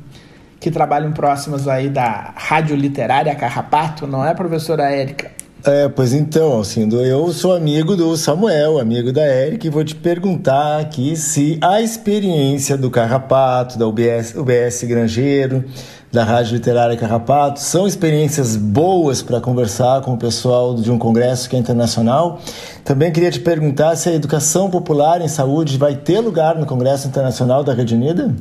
que 0.57 0.71
trabalham 0.71 1.11
próximas 1.11 1.67
aí 1.67 1.89
da 1.89 2.33
Rádio 2.35 2.75
Literária 2.75 3.35
Carrapato, 3.35 4.07
não 4.07 4.25
é, 4.25 4.33
professora 4.33 4.89
Érica? 4.89 5.34
É, 5.67 5.89
pois 5.89 6.13
então, 6.13 6.51
Alcindo, 6.51 7.01
eu 7.01 7.33
sou 7.33 7.55
amigo 7.55 7.95
do 7.95 8.15
Samuel, 8.15 8.77
amigo 8.77 9.11
da 9.11 9.25
Eric, 9.25 9.65
e 9.65 9.69
vou 9.71 9.83
te 9.83 9.95
perguntar 9.95 10.79
aqui 10.79 11.15
se 11.15 11.57
a 11.59 11.81
experiência 11.81 12.77
do 12.77 12.91
Carrapato, 12.91 13.75
da 13.75 13.87
UBS, 13.87 14.35
UBS 14.35 14.83
Grangeiro, 14.83 15.65
da 16.11 16.23
Rádio 16.23 16.53
Literária 16.53 16.95
Carrapato, 16.95 17.59
são 17.59 17.87
experiências 17.87 18.55
boas 18.55 19.23
para 19.23 19.41
conversar 19.41 20.01
com 20.01 20.13
o 20.13 20.17
pessoal 20.17 20.75
de 20.75 20.91
um 20.91 20.99
congresso 20.99 21.49
que 21.49 21.55
é 21.55 21.59
internacional. 21.59 22.39
Também 22.83 23.11
queria 23.11 23.31
te 23.31 23.39
perguntar 23.39 23.95
se 23.95 24.07
a 24.07 24.13
educação 24.13 24.69
popular 24.69 25.19
em 25.19 25.27
saúde 25.27 25.79
vai 25.79 25.95
ter 25.95 26.19
lugar 26.19 26.59
no 26.59 26.67
Congresso 26.67 27.07
Internacional 27.07 27.63
da 27.63 27.73
Rede 27.73 27.95
Unida? 27.95 28.35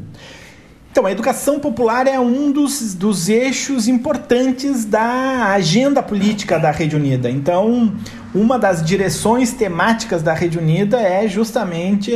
Então, 0.95 1.07
a 1.07 1.11
educação 1.11 1.59
popular 1.59 2.07
é 2.07 2.21
um 2.21 2.53
dos, 2.53 2.95
dos 2.95 3.29
eixos 3.29 3.89
importantes 3.89 4.85
da 4.85 5.49
agenda 5.51 6.01
política 6.01 6.57
da 6.57 6.71
Rede 6.71 6.95
Unida. 6.95 7.29
Então, 7.29 7.93
uma 8.33 8.61
das 8.61 8.81
direções 8.81 9.51
temáticas 9.51 10.23
da 10.23 10.33
Rede 10.33 10.57
Unida 10.57 11.01
é 11.01 11.27
justamente 11.27 12.13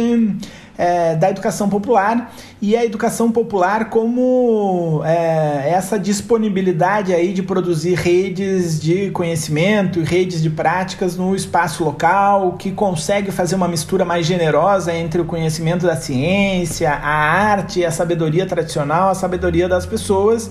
é, 0.79 1.17
da 1.17 1.29
educação 1.29 1.69
popular. 1.69 2.33
E 2.63 2.77
a 2.77 2.85
educação 2.85 3.31
popular 3.31 3.91
como 3.91 5.03
é, 5.05 5.71
essa 5.71 5.99
disponibilidade 5.99 7.13
aí 7.13 7.33
de 7.33 7.43
produzir 7.43 7.95
redes 7.95 8.81
de 8.81 9.11
conhecimento 9.11 10.01
redes 10.03 10.41
de 10.41 10.51
práticas 10.51 11.17
no 11.17 11.35
espaço 11.35 11.85
local 11.85 12.53
que 12.53 12.71
consegue 12.73 13.31
fazer 13.31 13.55
uma 13.55 13.69
mistura 13.69 14.05
mais 14.05 14.25
generosa 14.25 14.95
entre 14.95 15.21
o 15.21 15.25
conhecimento 15.25 15.87
da 15.87 15.97
ciência, 15.97 16.91
a 16.91 17.09
arte, 17.09 17.85
a 17.85 17.91
sabedoria 17.91 18.47
tradicional, 18.47 19.11
a 19.11 19.15
sabedoria 19.15 19.69
das 19.69 19.85
pessoas. 19.85 20.51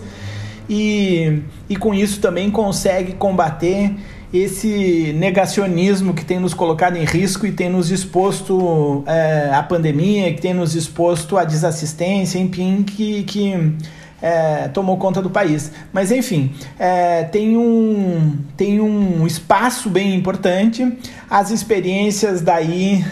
E, 0.69 1.41
e 1.69 1.75
com 1.77 1.93
isso 1.93 2.19
também 2.19 2.51
consegue 2.51 3.13
combater 3.13 3.95
esse 4.33 5.13
negacionismo 5.17 6.13
que 6.13 6.25
tem 6.25 6.39
nos 6.39 6.53
colocado 6.53 6.97
em 6.97 7.05
risco 7.05 7.45
e 7.45 7.51
tem 7.51 7.69
nos 7.69 7.91
exposto 7.91 9.03
é, 9.07 9.51
à 9.53 9.63
pandemia, 9.63 10.33
que 10.33 10.41
tem 10.41 10.53
nos 10.53 10.75
exposto 10.75 11.37
à 11.37 11.45
desassistência, 11.45 12.37
enfim, 12.37 12.83
que, 12.83 13.23
que 13.23 13.73
é, 14.21 14.67
tomou 14.69 14.97
conta 14.97 15.21
do 15.21 15.29
país. 15.29 15.71
Mas 15.93 16.11
enfim, 16.11 16.53
é, 16.77 17.23
tem, 17.23 17.55
um, 17.57 18.37
tem 18.55 18.81
um 18.81 19.25
espaço 19.25 19.89
bem 19.89 20.13
importante, 20.15 20.97
as 21.29 21.51
experiências 21.51 22.41
daí 22.41 23.05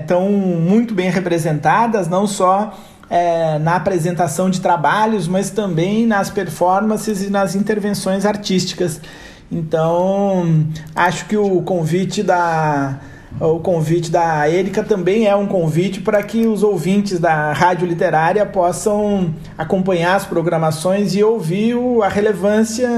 estão 0.00 0.26
é, 0.26 0.56
muito 0.56 0.94
bem 0.94 1.10
representadas, 1.10 2.08
não 2.08 2.26
só 2.26 2.76
é, 3.08 3.58
na 3.58 3.76
apresentação 3.76 4.50
de 4.50 4.60
trabalhos, 4.60 5.28
mas 5.28 5.50
também 5.50 6.06
nas 6.06 6.30
performances 6.30 7.22
e 7.22 7.30
nas 7.30 7.54
intervenções 7.54 8.26
artísticas. 8.26 9.00
Então, 9.50 10.66
acho 10.94 11.26
que 11.26 11.36
o 11.36 11.62
convite 11.62 12.22
da 12.22 13.00
o 13.40 13.60
convite 13.60 14.10
da 14.10 14.50
Erika 14.50 14.82
também 14.82 15.26
é 15.26 15.36
um 15.36 15.46
convite 15.46 16.00
para 16.00 16.22
que 16.22 16.46
os 16.46 16.62
ouvintes 16.62 17.20
da 17.20 17.52
Rádio 17.52 17.86
Literária 17.86 18.44
possam 18.44 19.32
acompanhar 19.56 20.16
as 20.16 20.24
programações 20.24 21.14
e 21.14 21.22
ouvir 21.22 21.76
a 22.02 22.08
relevância 22.08 22.88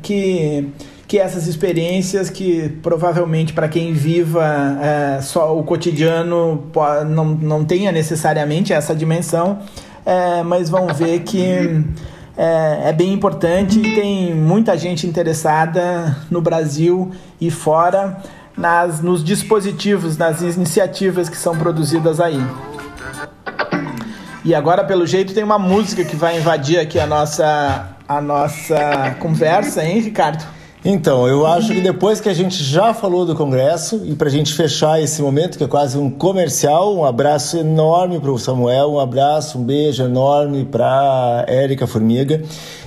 que, 0.00 0.68
que 1.06 1.18
essas 1.18 1.46
experiências, 1.46 2.30
que 2.30 2.70
provavelmente 2.82 3.52
para 3.52 3.68
quem 3.68 3.92
viva 3.92 4.78
é, 4.80 5.20
só 5.20 5.58
o 5.58 5.62
cotidiano 5.62 6.64
não, 7.10 7.24
não 7.26 7.64
tenha 7.64 7.92
necessariamente 7.92 8.72
essa 8.72 8.94
dimensão, 8.94 9.58
é, 10.06 10.42
mas 10.42 10.70
vão 10.70 10.86
ver 10.86 11.20
que 11.20 11.84
é, 12.36 12.88
é 12.88 12.92
bem 12.92 13.12
importante 13.12 13.78
e 13.78 13.94
tem 13.94 14.34
muita 14.34 14.76
gente 14.76 15.06
interessada 15.06 16.16
no 16.30 16.40
Brasil 16.40 17.10
e 17.40 17.50
fora 17.50 18.18
nas, 18.56 19.00
nos 19.02 19.22
dispositivos, 19.24 20.16
nas 20.16 20.40
iniciativas 20.42 21.28
que 21.28 21.36
são 21.36 21.56
produzidas 21.56 22.20
aí. 22.20 22.40
E 24.44 24.54
agora, 24.54 24.82
pelo 24.82 25.06
jeito, 25.06 25.32
tem 25.32 25.44
uma 25.44 25.58
música 25.58 26.04
que 26.04 26.16
vai 26.16 26.36
invadir 26.38 26.78
aqui 26.78 26.98
a 26.98 27.06
nossa, 27.06 27.96
a 28.08 28.20
nossa 28.20 29.16
conversa, 29.20 29.84
hein, 29.84 30.00
Ricardo? 30.00 30.44
Então, 30.84 31.28
eu 31.28 31.46
acho 31.46 31.72
que 31.72 31.80
depois 31.80 32.20
que 32.20 32.28
a 32.28 32.34
gente 32.34 32.60
já 32.60 32.92
falou 32.92 33.24
do 33.24 33.36
Congresso, 33.36 34.02
e 34.04 34.16
para 34.16 34.26
a 34.26 34.30
gente 34.30 34.52
fechar 34.52 35.00
esse 35.00 35.22
momento, 35.22 35.56
que 35.56 35.62
é 35.62 35.68
quase 35.68 35.96
um 35.96 36.10
comercial, 36.10 36.96
um 36.96 37.04
abraço 37.04 37.56
enorme 37.56 38.18
para 38.18 38.32
o 38.32 38.38
Samuel, 38.38 38.90
um 38.90 38.98
abraço, 38.98 39.58
um 39.58 39.62
beijo 39.62 40.02
enorme 40.02 40.64
para 40.64 41.44
Érica 41.46 41.86
Formiga. 41.86 42.42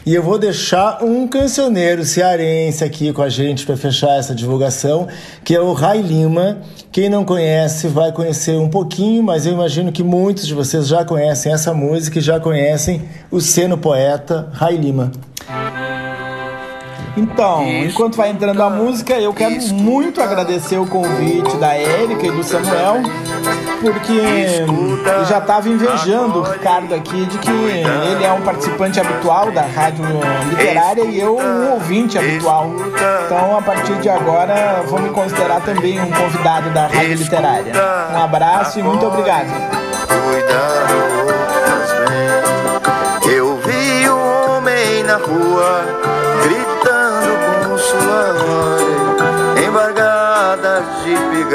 E 0.05 0.13
eu 0.13 0.21
vou 0.21 0.37
deixar 0.37 1.05
um 1.05 1.25
cancioneiro 1.25 2.03
cearense 2.03 2.83
aqui 2.83 3.13
com 3.13 3.21
a 3.21 3.29
gente 3.29 3.65
para 3.65 3.77
fechar 3.77 4.19
essa 4.19 4.35
divulgação, 4.35 5.07
que 5.41 5.55
é 5.55 5.61
o 5.61 5.71
Rai 5.71 6.01
Lima. 6.01 6.57
Quem 6.91 7.07
não 7.07 7.23
conhece 7.23 7.87
vai 7.87 8.11
conhecer 8.11 8.57
um 8.59 8.69
pouquinho, 8.69 9.23
mas 9.23 9.45
eu 9.45 9.53
imagino 9.53 9.89
que 9.93 10.03
muitos 10.03 10.45
de 10.45 10.53
vocês 10.53 10.85
já 10.85 11.05
conhecem 11.05 11.53
essa 11.53 11.73
música 11.73 12.19
e 12.19 12.21
já 12.21 12.41
conhecem 12.41 13.03
o 13.31 13.39
seno 13.39 13.77
poeta 13.77 14.49
Rai 14.51 14.75
Lima. 14.75 15.13
Então, 17.17 17.65
enquanto 17.65 18.17
vai 18.17 18.29
entrando 18.29 18.61
a 18.61 18.69
música, 18.69 19.13
eu 19.13 19.33
quero 19.33 19.55
muito 19.73 20.21
agradecer 20.21 20.77
o 20.77 20.85
convite 20.85 21.55
da 21.57 21.73
Érica 21.73 22.27
e 22.27 22.31
do 22.31 22.43
Samuel, 22.43 23.03
porque 23.81 24.65
já 25.27 25.37
estava 25.37 25.69
invejando 25.69 26.39
o 26.39 26.43
Ricardo 26.43 26.93
aqui 26.93 27.25
de 27.25 27.37
que 27.37 27.51
ele 27.51 28.23
é 28.23 28.31
um 28.33 28.41
participante 28.41 28.99
habitual 28.99 29.49
da 29.51 29.61
rádio 29.61 30.03
literária 30.49 31.03
e 31.03 31.19
eu 31.19 31.37
um 31.37 31.73
ouvinte 31.73 32.17
habitual. 32.17 32.71
Então, 33.25 33.57
a 33.57 33.61
partir 33.61 33.95
de 33.95 34.09
agora, 34.09 34.83
vou 34.87 34.99
me 34.99 35.09
considerar 35.09 35.61
também 35.61 35.99
um 35.99 36.11
convidado 36.11 36.69
da 36.71 36.87
rádio 36.87 37.15
literária. 37.15 37.73
Um 38.13 38.23
abraço 38.23 38.79
e 38.79 38.83
muito 38.83 39.05
obrigado. 39.05 39.47
Eu 43.31 43.57
vi 43.57 44.09
um 44.09 44.57
homem 44.57 45.03
na 45.03 45.15
rua 45.15 46.14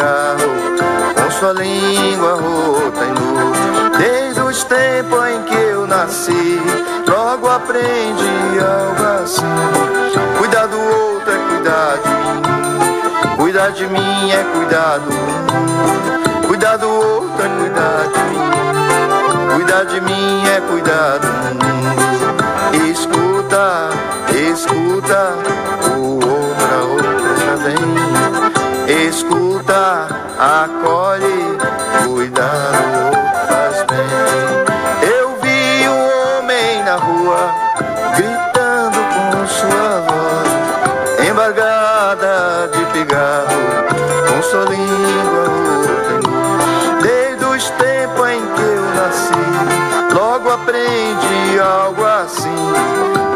de 0.01 0.07
pigarro, 0.07 1.15
com 1.15 1.31
sua 1.31 1.53
língua 1.53 2.35
rota 2.35 3.05
em 3.05 3.13
luz. 3.13 3.99
Desde 3.99 4.41
os 4.41 4.65
tempos 4.65 5.27
em 5.29 5.43
que 5.43 5.55
eu 5.55 5.87
nasci, 5.87 6.61
logo 7.07 7.49
aprendi 7.49 8.59
algo 8.61 9.23
assim. 9.23 9.43
Cuidar 10.39 10.67
do 10.67 10.79
outro 10.79 11.33
é 11.33 11.39
cuidar 11.49 11.99
de 12.03 12.09
mim, 12.09 13.37
cuidar 13.37 13.71
de 13.73 13.87
mim 13.87 14.31
é 14.31 14.45
cuidar 14.55 14.99
do 14.99 15.13
mundo. 15.13 16.47
Cuidar 16.47 16.77
do 16.77 16.89
outro 16.89 17.45
é 17.45 17.49
cuidar 17.61 18.09
de 18.13 18.21
mim, 18.31 19.55
cuidar 19.55 19.85
de 19.85 20.01
mim 20.01 20.43
é 20.49 20.61
cuidar 20.61 21.19
do 21.19 21.27
mundo. 21.27 21.71
Escuta, 22.91 23.91
escuta 24.33 25.70
escuta, 29.21 30.09
acolhe, 30.39 31.59
cuidado 32.05 33.13
faz 33.49 33.85
bem. 33.85 35.11
Eu 35.19 35.37
vi 35.43 35.89
um 35.89 36.39
homem 36.39 36.83
na 36.85 36.97
rua 36.97 37.55
gritando 38.17 38.99
com 39.13 39.47
sua 39.47 40.01
voz, 40.09 41.29
embargada 41.29 42.71
de 42.73 42.85
pigarro, 42.93 43.61
com 44.29 44.43
sua 44.43 44.65
língua 44.65 45.45
Desde 47.03 47.45
os 47.45 47.71
tempos 47.71 48.29
em 48.29 48.41
que 48.41 48.63
eu 48.63 48.85
nasci, 48.95 50.15
logo 50.15 50.51
aprendi 50.51 51.61
algo 51.61 52.05
assim. 52.05 52.73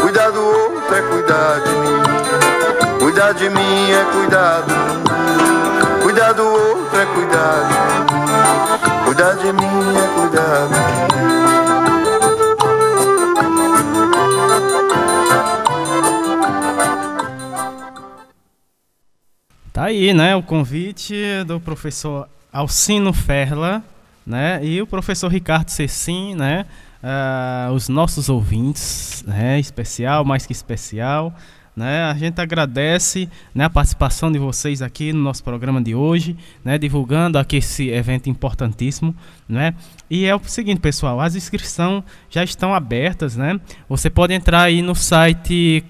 Cuidar 0.01 0.31
do 0.31 0.43
outro 0.43 0.95
é 0.95 1.03
cuidar 1.03 1.61
de 1.61 1.71
mim. 1.71 2.03
Cuidar 3.01 3.35
de 3.35 3.51
mim 3.51 3.91
é. 3.91 4.05
Cuidar 4.13 4.63
Tá 19.85 19.89
aí, 19.89 20.15
né, 20.15 20.35
o 20.35 20.43
convite 20.43 21.15
do 21.47 21.61
professor 21.61 22.27
Alcino 22.51 23.13
Ferla, 23.13 23.85
né, 24.27 24.59
e 24.65 24.81
o 24.81 24.87
professor 24.87 25.31
Ricardo 25.31 25.69
Cecim, 25.69 26.35
né, 26.35 26.65
uh, 27.03 27.71
os 27.71 27.91
nossos 27.91 28.31
ouvintes, 28.31 29.23
né, 29.27 29.61
especial, 29.61 30.25
mais 30.25 30.47
que 30.47 30.55
especial, 30.55 31.35
né? 31.77 32.05
A 32.05 32.15
gente 32.15 32.41
agradece 32.41 33.29
né, 33.55 33.65
a 33.65 33.69
participação 33.69 34.33
de 34.33 34.39
vocês 34.39 34.81
aqui 34.81 35.13
no 35.13 35.21
nosso 35.21 35.45
programa 35.45 35.83
de 35.83 35.95
hoje, 35.95 36.35
né, 36.65 36.79
divulgando 36.79 37.37
aqui 37.37 37.57
esse 37.57 37.91
evento 37.91 38.31
importantíssimo. 38.31 39.15
Né? 39.49 39.75
E 40.09 40.25
é 40.25 40.35
o 40.37 40.41
seguinte, 40.45 40.81
pessoal, 40.81 41.21
as 41.21 41.35
inscrições 41.35 42.05
já 42.31 42.45
estão 42.45 42.73
abertas. 42.73 43.35
Né? 43.35 43.61
Você 43.89 44.09
pode 44.09 44.33
entrar 44.33 44.63
aí 44.63 44.83
no 44.83 44.95
site 44.95 45.83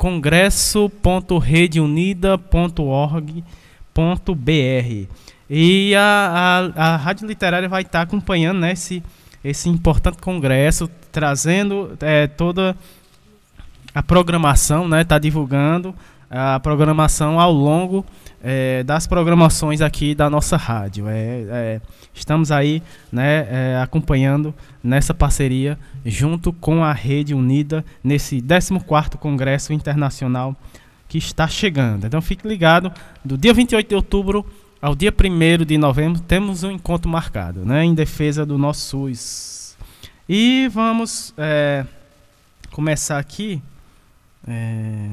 congresso.redeunida.org.br 3.95 5.09
e 5.49 5.95
a, 5.95 6.71
a, 6.77 6.95
a 6.95 6.97
Rádio 6.97 7.29
Literária 7.29 7.69
vai 7.69 7.83
estar 7.83 8.01
acompanhando 8.01 8.59
né, 8.61 8.73
esse, 8.73 9.03
esse 9.43 9.69
importante 9.69 10.19
congresso, 10.19 10.91
trazendo 11.13 11.97
é, 12.01 12.27
toda 12.27 12.77
a 13.95 14.03
programação, 14.03 14.89
né? 14.89 15.03
Está 15.03 15.19
divulgando 15.19 15.95
a 16.31 16.59
programação 16.59 17.39
ao 17.39 17.53
longo 17.53 18.05
é, 18.43 18.83
das 18.83 19.07
programações 19.07 19.81
aqui 19.81 20.15
da 20.15 20.29
nossa 20.29 20.57
rádio. 20.57 21.09
É, 21.09 21.45
é, 21.49 21.81
estamos 22.13 22.51
aí 22.51 22.83
né, 23.13 23.47
é, 23.49 23.81
acompanhando 23.81 24.53
nessa 24.83 25.15
parceria 25.15 25.79
junto 26.05 26.53
com 26.53 26.83
a 26.83 26.93
Rede 26.93 27.35
Unida 27.35 27.85
nesse 28.03 28.41
14º 28.41 29.17
Congresso 29.19 29.73
Internacional 29.73 30.57
que 31.15 31.19
está 31.19 31.47
chegando. 31.47 32.05
Então 32.07 32.21
fique 32.21 32.47
ligado, 32.47 32.93
do 33.25 33.39
dia 33.39 33.55
28 33.55 33.89
de 33.89 33.95
outubro 33.95 34.45
ao 34.83 34.97
dia 34.97 35.15
1 35.15 35.65
de 35.65 35.79
novembro 35.79 36.21
temos 36.21 36.65
um 36.65 36.73
encontro 36.73 37.09
marcado, 37.09 37.65
né, 37.65 37.85
em 37.85 37.95
defesa 37.95 38.45
do 38.45 38.59
nosso 38.59 38.81
SUS. 38.89 39.77
E 40.29 40.69
vamos 40.73 41.33
é, 41.39 41.87
começar 42.73 43.21
aqui 43.21 43.63
é, 44.45 45.09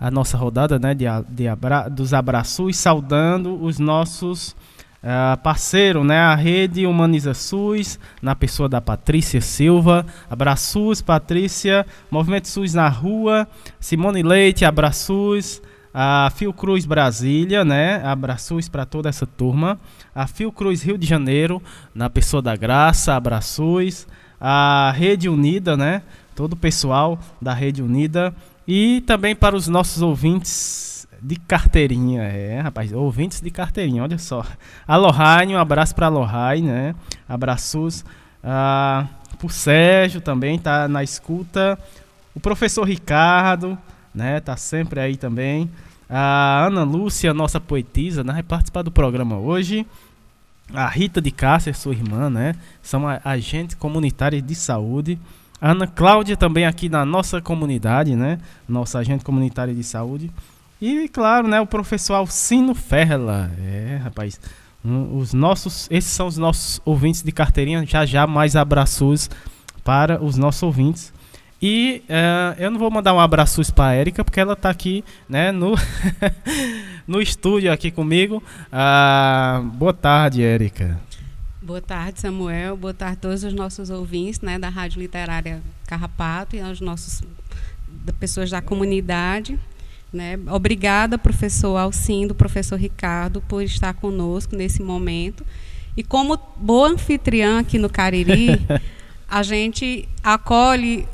a 0.00 0.10
nossa 0.10 0.36
rodada 0.36 0.80
né, 0.80 0.94
de, 0.94 1.04
de 1.28 1.46
abra, 1.46 1.88
dos 1.88 2.12
abraços, 2.12 2.76
saudando 2.76 3.54
os 3.62 3.78
nossos 3.78 4.56
uh, 5.02 5.36
parceiros, 5.42 6.04
né, 6.06 6.18
a 6.18 6.34
Rede 6.34 6.86
Humaniza 6.86 7.34
SUS, 7.34 7.98
na 8.20 8.34
pessoa 8.34 8.68
da 8.68 8.80
Patrícia 8.80 9.40
Silva. 9.40 10.06
Abraços, 10.28 11.00
Patrícia. 11.02 11.86
Movimento 12.10 12.48
SUS 12.48 12.74
na 12.74 12.88
rua. 12.88 13.46
Simone 13.78 14.22
Leite, 14.22 14.64
abraços. 14.64 15.62
A 15.92 16.30
Fiocruz 16.36 16.86
Brasília, 16.86 17.64
né? 17.64 18.00
Abraços 18.04 18.68
para 18.68 18.86
toda 18.86 19.08
essa 19.08 19.26
turma. 19.26 19.76
A 20.14 20.24
Fiocruz 20.28 20.82
Rio 20.82 20.96
de 20.96 21.04
Janeiro, 21.04 21.60
na 21.92 22.08
pessoa 22.08 22.40
da 22.40 22.54
Graça, 22.54 23.16
abraços. 23.16 24.06
A 24.40 24.92
Rede 24.94 25.28
Unida, 25.28 25.76
né? 25.76 26.02
Todo 26.36 26.52
o 26.52 26.56
pessoal 26.56 27.18
da 27.42 27.52
Rede 27.52 27.82
Unida. 27.82 28.32
E 28.68 29.02
também 29.04 29.34
para 29.34 29.56
os 29.56 29.66
nossos 29.66 30.00
ouvintes 30.00 30.89
de 31.22 31.36
carteirinha, 31.36 32.22
é, 32.22 32.60
rapaz, 32.60 32.92
ouvintes 32.92 33.40
de 33.40 33.50
carteirinha, 33.50 34.02
olha 34.02 34.18
só. 34.18 34.44
A 34.86 34.96
Lohane, 34.96 35.54
um 35.54 35.58
abraço 35.58 35.94
para 35.94 36.06
a 36.06 36.08
Lohane, 36.08 36.62
né? 36.62 36.94
Abraços. 37.28 38.04
Ah, 38.42 39.06
pro 39.38 39.48
Sérgio 39.48 40.20
também, 40.20 40.58
tá 40.58 40.88
na 40.88 41.02
escuta. 41.02 41.78
O 42.34 42.40
professor 42.40 42.84
Ricardo, 42.84 43.76
né? 44.14 44.40
Tá 44.40 44.56
sempre 44.56 45.00
aí 45.00 45.16
também. 45.16 45.70
A 46.08 46.66
Ana 46.66 46.82
Lúcia, 46.82 47.34
nossa 47.34 47.60
poetisa, 47.60 48.24
né? 48.24 48.42
Participar 48.42 48.82
do 48.82 48.90
programa 48.90 49.36
hoje. 49.36 49.86
A 50.72 50.86
Rita 50.86 51.20
de 51.20 51.30
Cássia, 51.30 51.74
sua 51.74 51.92
irmã, 51.92 52.30
né? 52.30 52.54
São 52.82 53.04
agentes 53.24 53.76
comunitários 53.76 54.42
de 54.42 54.54
saúde. 54.54 55.18
Ana 55.60 55.86
Cláudia 55.86 56.36
também 56.36 56.64
aqui 56.64 56.88
na 56.88 57.04
nossa 57.04 57.40
comunidade, 57.40 58.16
né? 58.16 58.38
Nossa 58.68 58.98
agente 58.98 59.24
comunitária 59.24 59.74
de 59.74 59.84
saúde. 59.84 60.30
E 60.80 61.08
claro, 61.08 61.46
né, 61.46 61.60
o 61.60 61.66
professor 61.66 62.14
Alcino 62.14 62.74
Ferla. 62.74 63.50
É, 63.60 64.00
rapaz, 64.02 64.40
um, 64.84 65.18
os 65.18 65.34
nossos, 65.34 65.86
esses 65.90 66.10
são 66.10 66.26
os 66.26 66.38
nossos 66.38 66.80
ouvintes 66.84 67.22
de 67.22 67.30
carteirinha. 67.32 67.84
Já 67.86 68.06
já 68.06 68.26
mais 68.26 68.56
abraços 68.56 69.28
para 69.84 70.22
os 70.22 70.36
nossos 70.36 70.62
ouvintes. 70.62 71.12
E 71.62 72.02
uh, 72.08 72.58
eu 72.58 72.70
não 72.70 72.78
vou 72.78 72.90
mandar 72.90 73.12
um 73.12 73.20
abraço 73.20 73.60
para 73.74 73.90
a 73.90 73.92
Érica, 73.92 74.24
porque 74.24 74.40
ela 74.40 74.54
está 74.54 74.70
aqui 74.70 75.04
né, 75.28 75.52
no, 75.52 75.74
no 77.06 77.20
estúdio 77.20 77.70
aqui 77.70 77.90
comigo. 77.90 78.42
Uh, 78.72 79.62
boa 79.62 79.92
tarde, 79.92 80.42
Érica. 80.42 80.98
Boa 81.60 81.82
tarde, 81.82 82.20
Samuel. 82.20 82.78
Boa 82.78 82.94
tarde 82.94 83.18
a 83.18 83.20
todos 83.20 83.44
os 83.44 83.52
nossos 83.52 83.90
ouvintes 83.90 84.40
né, 84.40 84.58
da 84.58 84.70
Rádio 84.70 85.02
Literária 85.02 85.60
Carrapato 85.86 86.56
e 86.56 86.60
aos 86.60 86.80
nossos 86.80 87.22
pessoas 88.18 88.50
da 88.50 88.62
comunidade. 88.62 89.58
Né? 90.12 90.38
Obrigada, 90.50 91.16
professor 91.16 91.76
Alcindo, 91.76 92.34
professor 92.34 92.76
Ricardo, 92.76 93.40
por 93.42 93.62
estar 93.62 93.94
conosco 93.94 94.56
nesse 94.56 94.82
momento. 94.82 95.44
E 95.96 96.02
como 96.02 96.38
boa 96.56 96.88
anfitriã 96.88 97.60
aqui 97.60 97.78
no 97.78 97.88
Cariri, 97.88 98.60
a 99.28 99.42
gente 99.42 100.08
acolhe 100.22 101.06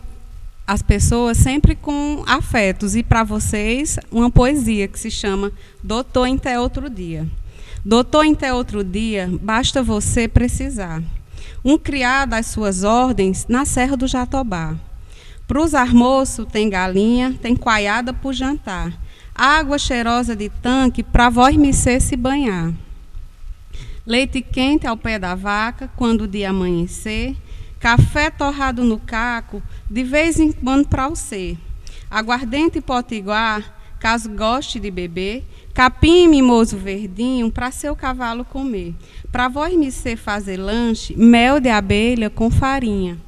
as 0.67 0.83
pessoas 0.83 1.37
sempre 1.37 1.75
com 1.75 2.25
afetos. 2.27 2.97
E 2.97 3.03
para 3.03 3.23
vocês, 3.23 3.99
uma 4.11 4.31
poesia 4.31 4.89
que 4.89 4.99
se 4.99 5.11
chama 5.11 5.53
Doutor 5.83 6.27
em 6.27 6.37
Até 6.37 6.59
Outro 6.59 6.89
Dia. 6.89 7.27
Doutor, 7.87 8.25
em 8.25 8.33
até 8.33 8.53
outro 8.53 8.83
dia, 8.83 9.31
basta 9.41 9.81
você 9.81 10.27
precisar. 10.27 11.01
Um 11.65 11.79
criado 11.79 12.35
às 12.35 12.47
suas 12.47 12.83
ordens 12.83 13.47
na 13.49 13.65
Serra 13.65 13.97
do 13.97 14.09
Jatobá. 14.09 14.75
Para 15.47 15.81
almoço 15.81 16.45
tem 16.45 16.69
galinha, 16.69 17.37
tem 17.41 17.55
coaiada 17.55 18.13
para 18.13 18.33
jantar. 18.33 18.93
Água 19.35 19.79
cheirosa 19.79 20.35
de 20.35 20.49
tanque 20.49 21.03
para 21.03 21.29
vós 21.29 21.57
me 21.57 21.73
se 22.01 22.17
banhar. 22.17 22.73
Leite 24.07 24.41
quente 24.41 24.87
ao 24.87 24.97
pé 24.97 25.19
da 25.19 25.35
vaca 25.35 25.91
quando 25.97 26.23
o 26.23 26.29
dia 26.29 26.51
amanhecer. 26.51 27.37
Café 27.79 28.31
torrado 28.31 28.83
no 28.83 28.99
caco, 28.99 29.63
de 29.91 30.03
vez 30.03 30.41
em 30.41 30.53
quando 30.53 30.89
para 30.89 31.09
o 31.09 31.15
ser. 31.15 31.59
Aguardente 32.11 32.81
potiguar, 32.81 33.75
caso 34.01 34.31
goste 34.31 34.81
de 34.81 34.91
beber 34.91 35.45
Capim 35.77 36.27
mimoso 36.27 36.79
verdinho 36.79 37.53
para 37.53 37.71
seu 37.71 37.95
cavalo 37.95 38.47
comer. 38.47 38.95
Para 39.31 39.47
vós 39.47 39.77
me 39.77 39.93
fazer 40.17 40.57
lanche, 40.57 41.15
mel 41.15 41.61
de 41.61 41.69
abelha 41.69 42.31
com 42.31 42.51
farinha. 42.51 43.19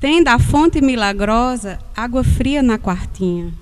Tem 0.00 0.24
da 0.24 0.38
fonte 0.38 0.80
milagrosa 0.80 1.78
água 1.94 2.24
fria 2.24 2.62
na 2.62 2.78
quartinha. 2.78 3.52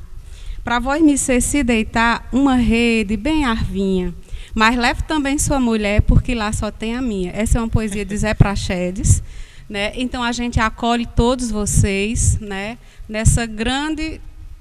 Para 0.63 0.79
vós 0.79 1.03
me 1.03 1.19
ser 1.19 1.43
se 1.43 1.65
deitar 1.65 2.29
uma 2.33 2.55
rede 2.55 3.17
bem 3.17 3.45
arvinha. 3.45 4.15
Mas 4.55 4.77
leve 4.77 5.03
também 5.03 5.37
sua 5.37 5.59
mulher, 5.59 6.03
porque 6.03 6.35
lá 6.35 6.53
só 6.53 6.71
tem 6.71 6.95
a 6.95 7.03
minha. 7.03 7.33
Essa 7.33 7.59
é 7.59 7.61
uma 7.61 7.69
poesia 7.69 8.05
de 8.05 8.17
Zé 8.17 8.35
Prachedes. 8.35 9.23
Né? 9.69 9.93
Então 9.97 10.23
a 10.23 10.33
gente 10.33 10.61
acolhe 10.61 11.05
todos 11.05 11.51
vocês 11.51 12.39
né? 12.41 12.79
Nessa 13.07 13.45
grande, 13.45 14.21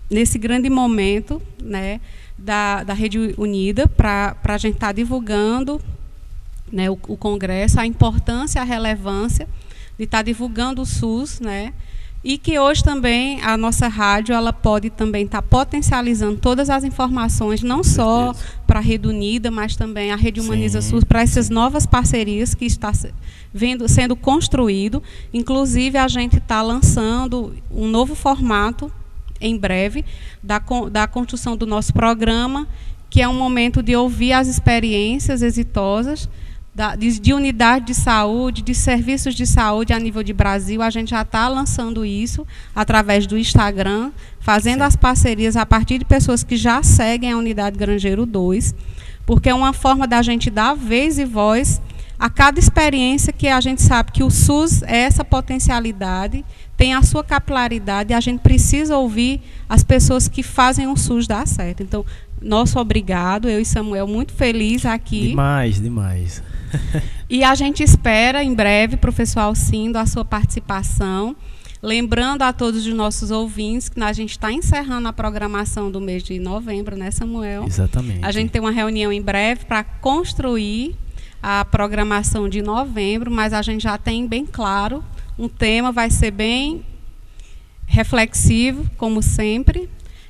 nesse 0.10 0.38
grande 0.38 0.70
momento, 0.70 1.42
né? 1.62 2.02
da, 2.38 2.84
da 2.84 2.94
Rede 2.94 3.34
Unida 3.38 3.88
para 3.88 4.36
a 4.44 4.58
gente 4.58 4.76
estar 4.76 4.88
tá 4.88 4.94
divulgando 4.94 5.82
né, 6.72 6.90
o, 6.90 6.94
o, 7.08 7.18
Congresso, 7.18 7.80
a 7.80 7.86
importância, 7.86 8.62
a 8.62 8.66
relevância 8.66 9.48
de 9.98 10.04
estar 10.04 10.20
tá 10.20 10.24
divulgando 10.24 10.82
o 10.82 10.86
SUS, 10.86 11.40
né, 11.40 11.74
e 12.24 12.38
que 12.38 12.58
hoje 12.60 12.84
também 12.84 13.42
a 13.42 13.56
nossa 13.56 13.88
rádio 13.88 14.34
ela 14.34 14.52
pode 14.52 14.90
também 14.90 15.26
estar 15.26 15.42
tá 15.42 15.48
potencializando 15.48 16.38
todas 16.38 16.70
as 16.70 16.84
informações, 16.84 17.62
não 17.62 17.84
só 17.84 18.34
para 18.66 18.80
a 18.80 18.82
Rede 18.82 19.08
Unida, 19.08 19.50
mas 19.50 19.76
também 19.76 20.12
a 20.12 20.16
Rede 20.16 20.42
Humaniza 20.42 20.82
Sim. 20.82 20.90
SUS, 20.90 21.04
para 21.04 21.22
essas 21.22 21.50
novas 21.50 21.86
parcerias 21.86 22.54
que 22.54 22.66
está 22.66 22.92
vendo, 23.54 23.88
sendo 23.88 24.16
construído. 24.16 25.02
Inclusive, 25.34 25.98
a 25.98 26.08
gente 26.08 26.38
está 26.38 26.62
lançando 26.62 27.56
um 27.72 27.88
novo 27.88 28.14
formato 28.14 28.92
em 29.40 29.56
breve 29.56 30.04
da, 30.42 30.62
da 30.92 31.08
construção 31.08 31.56
do 31.56 31.66
nosso 31.66 31.94
programa, 31.94 32.68
que 33.10 33.22
é 33.22 33.28
um 33.28 33.38
momento 33.38 33.82
de 33.82 33.96
ouvir 33.96 34.34
as 34.34 34.48
experiências 34.48 35.42
exitosas 35.42 36.28
de, 36.98 37.20
de, 37.20 37.34
unidade 37.34 37.88
de 37.88 37.96
saúde, 37.96 38.62
de 38.62 38.76
serviços 38.76 39.34
de 39.34 39.48
saúde 39.48 39.94
a 39.94 40.00
nível 40.00 40.22
de 40.22 40.34
Brasil. 40.34 40.82
A 40.82 40.90
gente 40.90 41.10
já 41.10 41.22
está 41.22 41.48
lançando 41.48 42.06
isso 42.06 42.46
através 42.76 43.26
do 43.26 43.38
Instagram, 43.38 44.12
fazendo 44.40 44.84
as 44.84 44.96
parcerias 44.96 45.56
a 45.56 45.66
partir 45.66 45.98
de 45.98 46.06
pessoas 46.06 46.44
que 46.44 46.56
já 46.56 46.84
seguem 46.84 47.32
a 47.32 47.38
unidade 47.38 47.78
Grangeiro 47.78 48.26
2, 48.26 48.76
porque 49.26 49.50
é 49.50 49.54
uma 49.54 49.74
forma 49.74 50.08
da 50.08 50.22
gente 50.22 50.50
dar 50.50 50.76
vez 50.76 51.18
e 51.18 51.26
voz 51.26 51.82
a 52.20 52.30
cada 52.30 52.60
experiência 52.60 53.32
que 53.32 53.48
a 53.48 53.62
gente 53.62 53.82
sabe 53.82 54.12
que 54.12 54.24
o 54.24 54.30
SUS 54.32 54.82
é 54.84 54.98
essa 55.02 55.24
potencialidade 55.24 56.44
tem 56.78 56.94
a 56.94 57.02
sua 57.02 57.24
capilaridade 57.24 58.14
e 58.14 58.16
a 58.16 58.20
gente 58.20 58.40
precisa 58.40 58.96
ouvir 58.98 59.42
as 59.68 59.84
pessoas 59.84 60.28
que 60.28 60.44
fazem 60.44 60.88
o 60.88 60.96
SUS 60.96 61.26
dar 61.26 61.48
certo. 61.48 61.82
Então, 61.82 62.06
nosso 62.40 62.80
obrigado, 62.80 63.50
eu 63.50 63.60
e 63.60 63.66
Samuel, 63.66 64.08
muito 64.08 64.32
feliz 64.32 64.86
aqui. 64.86 65.30
Demais, 65.30 65.82
demais. 65.82 66.44
e 67.30 67.44
a 67.44 67.56
gente 67.56 67.84
espera 67.84 68.44
em 68.44 68.54
breve, 68.54 68.98
professor 68.98 69.42
Alcindo, 69.42 69.98
a 69.98 70.06
sua 70.06 70.26
participação. 70.26 71.36
Lembrando 71.82 72.42
a 72.42 72.52
todos 72.52 72.88
os 72.88 72.94
nossos 72.94 73.30
ouvintes 73.30 73.88
que 73.88 74.02
a 74.02 74.12
gente 74.12 74.32
está 74.32 74.52
encerrando 74.52 75.08
a 75.08 75.14
programação 75.14 75.92
do 75.92 76.02
mês 76.02 76.24
de 76.24 76.40
novembro, 76.40 76.98
né, 76.98 77.12
Samuel? 77.12 77.66
Exatamente. 77.66 78.26
A 78.26 78.32
gente 78.32 78.50
tem 78.50 78.60
uma 78.60 78.72
reunião 78.72 79.12
em 79.12 79.22
breve 79.22 79.66
para 79.66 79.84
construir 79.84 80.96
a 81.42 81.64
programação 81.64 82.50
de 82.50 82.64
novembro, 82.64 83.30
mas 83.30 83.54
a 83.54 83.62
gente 83.62 83.84
já 83.84 83.98
tem 83.98 84.28
bem 84.28 84.46
claro 84.46 85.04
um 85.38 85.48
tema 85.48 85.92
vai 85.92 86.10
ser 86.10 86.32
bem 86.32 86.84
reflexivo, 87.86 88.90
como 88.98 89.22
sempre. 89.22 89.88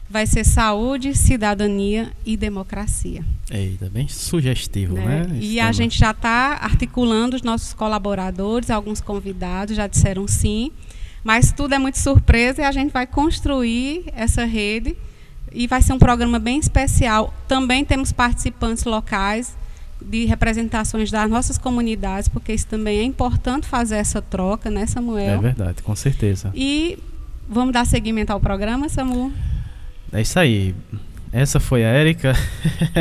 Vai 0.10 0.26
ser 0.26 0.45
saúde, 0.45 1.14
cidadania 1.16 2.12
e 2.26 2.38
democracia. 2.38 3.26
Eita, 3.51 3.89
bem 3.89 4.08
sugestivo, 4.08 4.95
né? 4.95 5.26
né? 5.28 5.38
E 5.39 5.55
tema. 5.55 5.68
a 5.68 5.72
gente 5.72 5.97
já 5.97 6.12
está 6.12 6.60
articulando 6.62 7.36
os 7.36 7.41
nossos 7.41 7.74
colaboradores, 7.74 8.70
alguns 8.70 9.01
convidados 9.01 9.76
já 9.76 9.86
disseram 9.86 10.28
sim, 10.28 10.72
mas 11.24 11.51
tudo 11.51 11.76
é 11.76 11.78
muito 11.78 11.97
surpresa 11.97 12.62
e 12.62 12.66
a 12.66 12.72
gente 12.72 12.91
vai 12.91 13.05
construir 13.05 14.05
essa 14.14 14.45
rede 14.45 14.95
E 15.51 15.68
vai 15.68 15.82
ser 15.82 15.93
um 15.93 15.99
programa 15.99 16.39
bem 16.39 16.60
especial. 16.60 17.34
Também 17.47 17.84
temos 17.84 18.12
participantes 18.14 18.86
locais 18.86 19.58
de 20.01 20.26
representações 20.26 21.10
das 21.10 21.30
nossas 21.30 21.58
comunidades, 21.58 22.30
porque 22.30 22.53
isso 22.53 22.68
também 22.68 22.99
é 22.99 23.03
importante 23.03 23.68
fazer 23.68 23.95
essa 23.95 24.22
troca, 24.22 24.70
né, 24.70 24.86
Samuel? 24.86 25.36
É 25.36 25.38
verdade, 25.38 25.82
com 25.82 25.95
certeza. 25.95 26.51
E 26.53 26.97
vamos 27.49 27.74
dar 27.74 27.86
seguimento 27.86 28.32
ao 28.32 28.39
programa, 28.39 28.88
Samu? 28.89 29.34
É 30.18 30.22
isso 30.22 30.39
aí. 30.39 30.74
Essa 31.32 31.59
foi 31.59 31.86
a 31.86 31.89
Érica. 31.89 32.34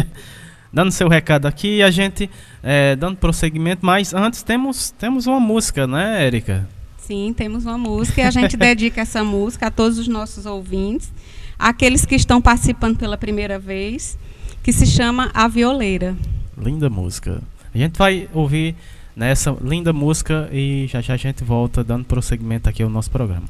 dando 0.71 0.91
seu 0.91 1.09
recado 1.09 1.47
aqui 1.47 1.77
e 1.77 1.83
a 1.83 1.91
gente 1.91 2.29
é, 2.63 2.95
dando 2.95 3.17
prosseguimento, 3.17 3.87
mas 3.87 4.13
antes 4.13 4.43
temos, 4.43 4.91
temos 4.91 5.27
uma 5.27 5.41
música, 5.41 5.87
né, 5.87 6.23
Érica? 6.27 6.69
Sim, 6.99 7.33
temos 7.35 7.65
uma 7.65 7.79
música 7.79 8.21
e 8.21 8.25
a 8.25 8.31
gente 8.31 8.55
dedica 8.59 9.01
essa 9.01 9.25
música 9.25 9.69
a 9.69 9.71
todos 9.71 9.99
os 9.99 10.07
nossos 10.07 10.45
ouvintes, 10.45 11.11
aqueles 11.59 12.05
que 12.05 12.15
estão 12.15 12.43
participando 12.43 12.99
pela 12.99 13.17
primeira 13.17 13.59
vez, 13.59 14.19
que 14.63 14.71
se 14.71 14.85
chama 14.85 15.31
A 15.33 15.49
Violeira. 15.49 16.15
Linda 16.59 16.91
música. 16.91 17.41
A 17.75 17.79
gente 17.79 17.97
vai 17.97 18.29
ouvir 18.35 18.77
nessa 19.17 19.57
linda 19.63 19.95
música 19.95 20.51
e 20.53 20.87
já 20.89 21.01
já 21.01 21.15
a 21.15 21.17
gente 21.17 21.43
volta 21.43 21.83
dando 21.83 22.05
prosseguimento 22.05 22.69
aqui 22.69 22.83
ao 22.83 22.91
nosso 22.91 23.11
programa. 23.11 23.49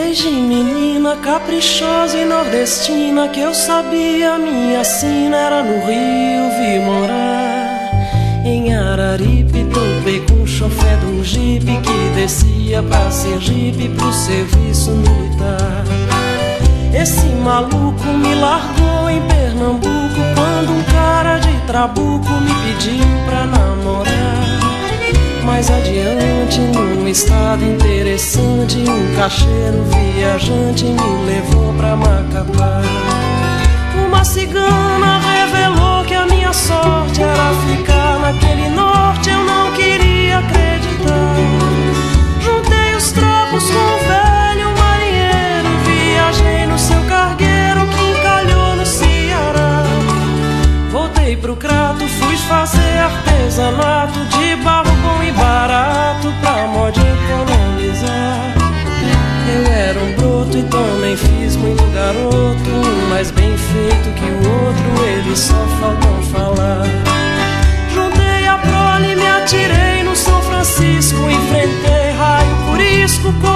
Desde 0.00 0.30
menina 0.30 1.16
caprichosa 1.16 2.16
e 2.16 2.24
nordestina 2.24 3.26
que 3.30 3.40
eu 3.40 3.52
sabia 3.52 4.38
minha 4.38 4.84
sina 4.84 5.36
era 5.36 5.60
no 5.60 5.84
Rio 5.84 6.48
vi 6.56 6.78
morar. 6.86 7.90
Em 8.44 8.76
Araripe 8.76 9.64
topei 9.64 10.20
com 10.20 10.44
o 10.44 10.46
chofé 10.46 10.94
de 10.98 11.06
um 11.06 11.24
jipe 11.24 11.80
que 11.82 12.14
descia 12.14 12.80
pra 12.80 13.10
Sergipe 13.10 13.88
pro 13.88 14.12
serviço 14.12 14.92
militar. 14.92 15.84
Esse 16.94 17.26
maluco 17.42 18.06
me 18.06 18.36
largou 18.36 19.10
em 19.10 19.20
Pernambuco 19.22 20.20
quando 20.36 20.78
um 20.78 20.82
cara 20.92 21.38
de 21.40 21.66
trabuco 21.66 22.30
me 22.34 22.54
pediu 22.54 23.04
pra 23.26 23.46
namorar. 23.46 24.46
Mais 25.44 25.68
adiante, 25.68 26.37
num 26.56 27.06
estado 27.06 27.62
interessante, 27.64 28.78
um 28.78 29.16
cacheiro 29.16 29.84
viajante 29.84 30.84
me 30.84 31.26
levou 31.26 31.74
pra 31.74 31.94
Macapá. 31.94 32.80
Uma 34.06 34.24
cigana 34.24 35.18
revelou 35.18 36.04
que 36.04 36.14
a 36.14 36.24
minha 36.26 36.52
sorte 36.52 37.20
era 37.20 37.52
ficar 37.66 38.18
naquele 38.20 38.70
norte, 38.70 39.28
eu 39.28 39.44
não 39.44 39.72
queria 39.72 40.38
acreditar. 40.38 41.36
Juntei 42.40 42.94
os 42.96 43.12
trapos 43.12 43.64
com 43.64 43.78
o 43.78 43.98
velho 44.08 44.74
fazer 52.48 52.98
artesanato 52.98 54.24
de 54.24 54.56
barro 54.64 54.90
bom 55.02 55.22
e 55.22 55.30
barato 55.32 56.32
pra 56.40 56.66
modo 56.66 56.98
economizar. 56.98 58.54
Eu 59.54 59.72
era 59.72 60.00
um 60.00 60.14
broto 60.14 60.56
e 60.56 60.62
também 60.62 61.16
fiz 61.16 61.56
muito 61.56 61.84
garoto, 61.92 62.70
um 62.70 63.08
mais 63.10 63.30
bem 63.30 63.56
feito 63.56 64.14
que 64.14 64.24
o 64.24 64.64
outro, 64.64 65.04
eles 65.06 65.38
só 65.38 65.66
faltam 65.78 66.22
falar. 66.32 66.86
Juntei 67.94 68.46
a 68.46 68.58
prole, 68.58 69.14
me 69.14 69.26
atirei 69.26 70.02
no 70.04 70.16
São 70.16 70.40
Francisco, 70.42 71.18
enfrentei 71.30 72.12
raio, 72.16 72.56
curisco, 72.66 73.32
correnteza 73.34 73.47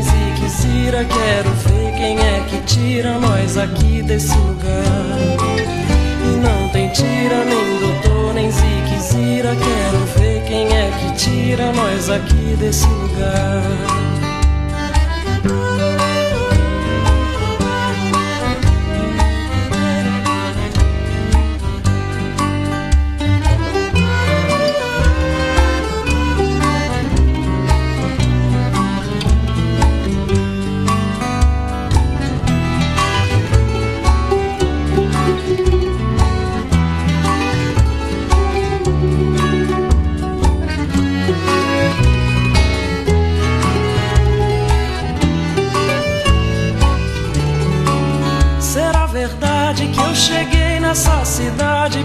doutor, 0.00 0.02
nem 0.02 0.02
zique 0.02 0.48
zira, 0.48 1.04
quero 1.04 1.50
ver 1.50 1.92
quem 1.96 2.18
é 2.18 2.44
que 2.48 2.60
tira 2.62 3.18
nós 3.18 3.56
aqui 3.56 4.02
desse 4.02 4.34
lugar. 4.34 5.02
E 6.24 6.36
não 6.36 6.68
tem 6.70 6.88
tira, 6.88 7.44
nem 7.44 7.78
doutor, 7.78 8.34
nem 8.34 8.50
zique 8.50 9.00
zira, 9.00 9.54
quero 9.54 10.04
ver 10.18 10.44
quem 10.44 10.66
é 10.66 10.90
que 10.90 11.12
tira 11.16 11.72
nós 11.72 12.08
aqui 12.08 12.56
desse 12.58 12.86
lugar. 12.86 14.19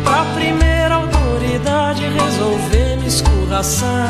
Pra 0.03 0.25
primeira 0.35 0.95
autoridade 0.95 2.03
resolver 2.07 2.97
me 2.97 3.07
escorraçar? 3.07 4.09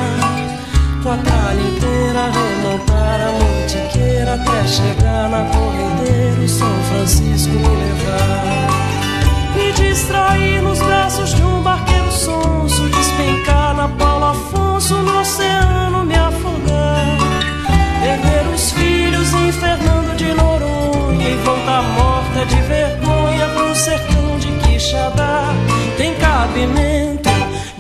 Com 1.04 1.12
a 1.12 1.18
tralha 1.18 1.62
inteira 1.62 2.32
remontar 2.32 3.22
a 3.22 3.32
Mantiqueira 3.32 4.34
até 4.34 4.68
chegar 4.68 5.30
na 5.30 5.46
corredeira 5.46 6.48
São 6.48 6.74
Francisco 6.90 7.52
me 7.52 7.68
levar. 7.68 8.70
Me 9.56 9.72
distrair 9.74 10.62
nos 10.62 10.80
braços 10.80 11.34
de 11.34 11.44
um 11.44 11.62
barqueiro 11.62 12.12
sonso, 12.12 12.90
despencar 12.90 13.76
na 13.76 13.88
Paulo 13.88 14.26
Afonso 14.26 14.96
no 14.96 15.20
oceano 15.20 16.04
me 16.06 16.16
afogar. 16.16 17.18
Perder 18.02 18.54
os 18.54 18.72
filhos 18.72 19.34
em 19.34 19.52
Fernando 19.52 20.16
de 20.18 20.34
Noronha 20.34 21.30
e 21.30 21.36
voltar 21.38 21.84
morta 21.84 22.46
de 22.46 22.62
vergonha 22.64 23.05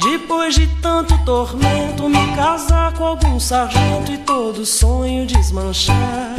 Depois 0.01 0.55
de 0.55 0.67
tanto 0.81 1.17
tormento, 1.25 2.07
me 2.07 2.35
casar 2.35 2.93
com 2.93 3.03
algum 3.03 3.39
sargento 3.39 4.11
e 4.11 4.17
todo 4.19 4.65
sonho 4.65 5.25
desmanchar. 5.25 6.35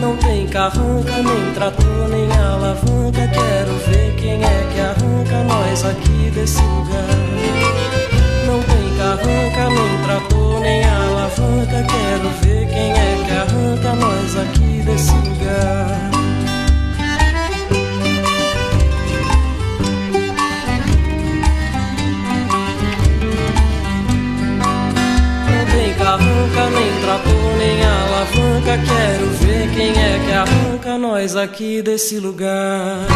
Não 0.00 0.16
tem 0.16 0.46
carranca, 0.46 1.22
nem 1.22 1.52
trator, 1.52 2.08
nem 2.08 2.30
alavanca. 2.32 3.28
Quero 3.28 3.74
ver 3.86 4.16
quem 4.16 4.42
é 4.42 4.68
que 4.72 4.80
arranca 4.80 5.44
nós 5.44 5.84
aqui 5.84 6.30
desse 6.34 6.62
lugar. 6.62 7.04
Não 8.46 8.62
tem 8.62 8.96
carranca, 8.96 9.68
nem 9.68 10.02
trator, 10.02 10.60
nem 10.60 10.84
alavanca. 10.84 11.86
Quero 11.86 12.30
ver 12.42 12.66
quem 12.68 12.92
é 12.92 13.24
que 13.26 13.32
arranca 13.32 13.94
nós 13.94 14.36
aqui 14.36 14.82
desse 14.82 15.12
lugar. 15.12 16.09
Carranca, 26.10 26.68
nem 26.70 27.00
trator, 27.02 27.56
nem 27.56 27.84
alavanca. 27.84 28.76
Quero 28.84 29.26
ver 29.26 29.70
quem 29.72 29.90
é 29.90 30.18
que 30.26 30.32
arranca 30.32 30.98
nós 30.98 31.36
aqui 31.36 31.80
desse 31.82 32.18
lugar. 32.18 33.06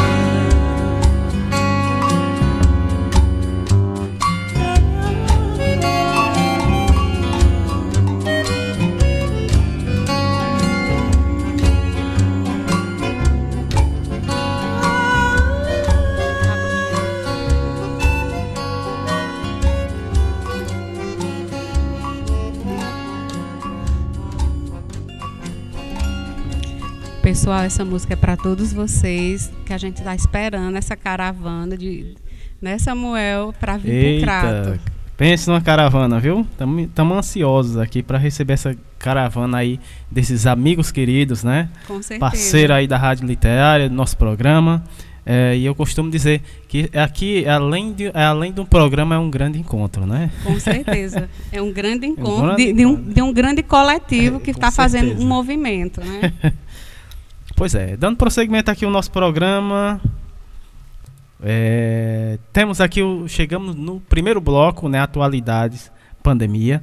Pessoal, 27.45 27.62
essa 27.62 27.84
música 27.84 28.14
é 28.14 28.16
para 28.16 28.38
todos 28.38 28.72
vocês, 28.72 29.53
que 29.66 29.74
a 29.74 29.76
gente 29.76 29.99
está 29.99 30.14
esperando 30.14 30.76
essa 30.76 30.97
caravana 30.97 31.76
de, 31.76 32.14
né, 32.59 32.78
Samuel, 32.78 33.53
para 33.61 33.76
vir 33.76 33.92
Eita, 33.92 34.26
pro 34.26 34.26
Crato. 34.26 34.80
Pense 35.14 35.47
numa 35.47 35.61
caravana, 35.61 36.18
viu? 36.18 36.47
Estamos 36.51 37.18
ansiosos 37.18 37.76
aqui 37.76 38.03
para 38.03 38.16
receber 38.16 38.55
essa 38.55 38.74
caravana 38.99 39.59
aí 39.59 39.78
desses 40.11 40.47
amigos 40.47 40.90
queridos, 40.90 41.45
né? 41.45 41.68
Com 41.86 42.01
certeza. 42.01 42.18
Parceiro 42.18 42.72
aí 42.72 42.86
da 42.86 42.97
Rádio 42.97 43.26
Literária, 43.26 43.90
do 43.90 43.95
nosso 43.95 44.16
programa. 44.16 44.82
É, 45.26 45.55
e 45.55 45.66
eu 45.66 45.74
costumo 45.74 46.11
dizer 46.11 46.40
que 46.66 46.90
aqui, 46.95 47.47
além 47.47 47.92
de, 47.92 48.11
além 48.14 48.53
de 48.53 48.61
um 48.61 48.66
programa, 48.66 49.16
é 49.16 49.18
um 49.18 49.30
grande 49.30 49.59
encontro, 49.59 50.07
né? 50.07 50.30
Com 50.42 50.59
certeza. 50.59 51.28
É 51.53 51.61
um 51.61 51.72
grande 51.72 52.07
encontro, 52.09 52.32
um 52.32 52.57
grande 52.57 52.64
de, 52.64 52.72
de, 52.72 52.86
um, 52.86 53.03
de, 53.03 53.22
um, 53.22 53.32
grande 53.32 53.62
coletivo 53.62 54.40
que 54.40 54.51
está 54.51 54.70
fazendo 54.70 55.20
um 55.20 55.26
movimento, 55.26 56.01
né? 56.01 56.32
pois 57.57 57.74
é. 57.74 57.96
Dando 57.96 58.16
prosseguimento 58.16 58.70
aqui 58.70 58.84
ao 58.84 58.90
nosso 58.90 59.11
programa, 59.11 60.00
é, 61.42 62.38
temos 62.52 62.80
aqui, 62.80 63.02
o, 63.02 63.28
chegamos 63.28 63.74
no 63.74 64.00
primeiro 64.00 64.40
bloco, 64.40 64.88
né? 64.88 65.00
Atualidades, 65.00 65.90
pandemia. 66.22 66.82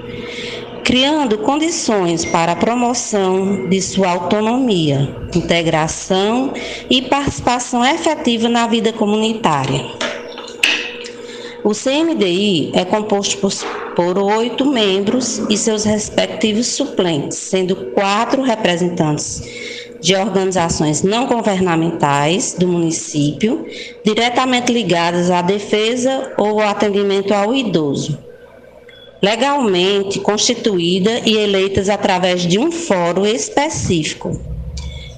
criando 0.91 1.39
condições 1.39 2.25
para 2.25 2.51
a 2.51 2.57
promoção 2.57 3.69
de 3.69 3.81
sua 3.81 4.11
autonomia, 4.11 5.15
integração 5.33 6.53
e 6.91 7.01
participação 7.03 7.85
efetiva 7.85 8.49
na 8.49 8.67
vida 8.67 8.93
comunitária. 8.93 9.87
O 11.63 11.71
CMDI 11.71 12.73
é 12.75 12.85
composto 12.85 13.39
por 13.39 13.53
por 13.95 14.19
oito 14.19 14.65
membros 14.65 15.39
e 15.49 15.57
seus 15.57 15.85
respectivos 15.85 16.67
suplentes, 16.67 17.39
sendo 17.39 17.77
quatro 17.93 18.43
representantes 18.43 19.43
de 20.01 20.17
organizações 20.17 21.05
não 21.05 21.27
governamentais 21.27 22.57
do 22.59 22.67
município, 22.67 23.65
diretamente 24.05 24.73
ligadas 24.73 25.31
à 25.31 25.41
defesa 25.41 26.33
ou 26.37 26.61
atendimento 26.61 27.33
ao 27.33 27.55
idoso, 27.55 28.19
legalmente 29.23 30.19
constituída 30.21 31.21
e 31.27 31.37
eleitas 31.37 31.89
através 31.89 32.43
de 32.47 32.59
um 32.59 32.73
fórum 32.73 33.27
específico, 33.27 34.41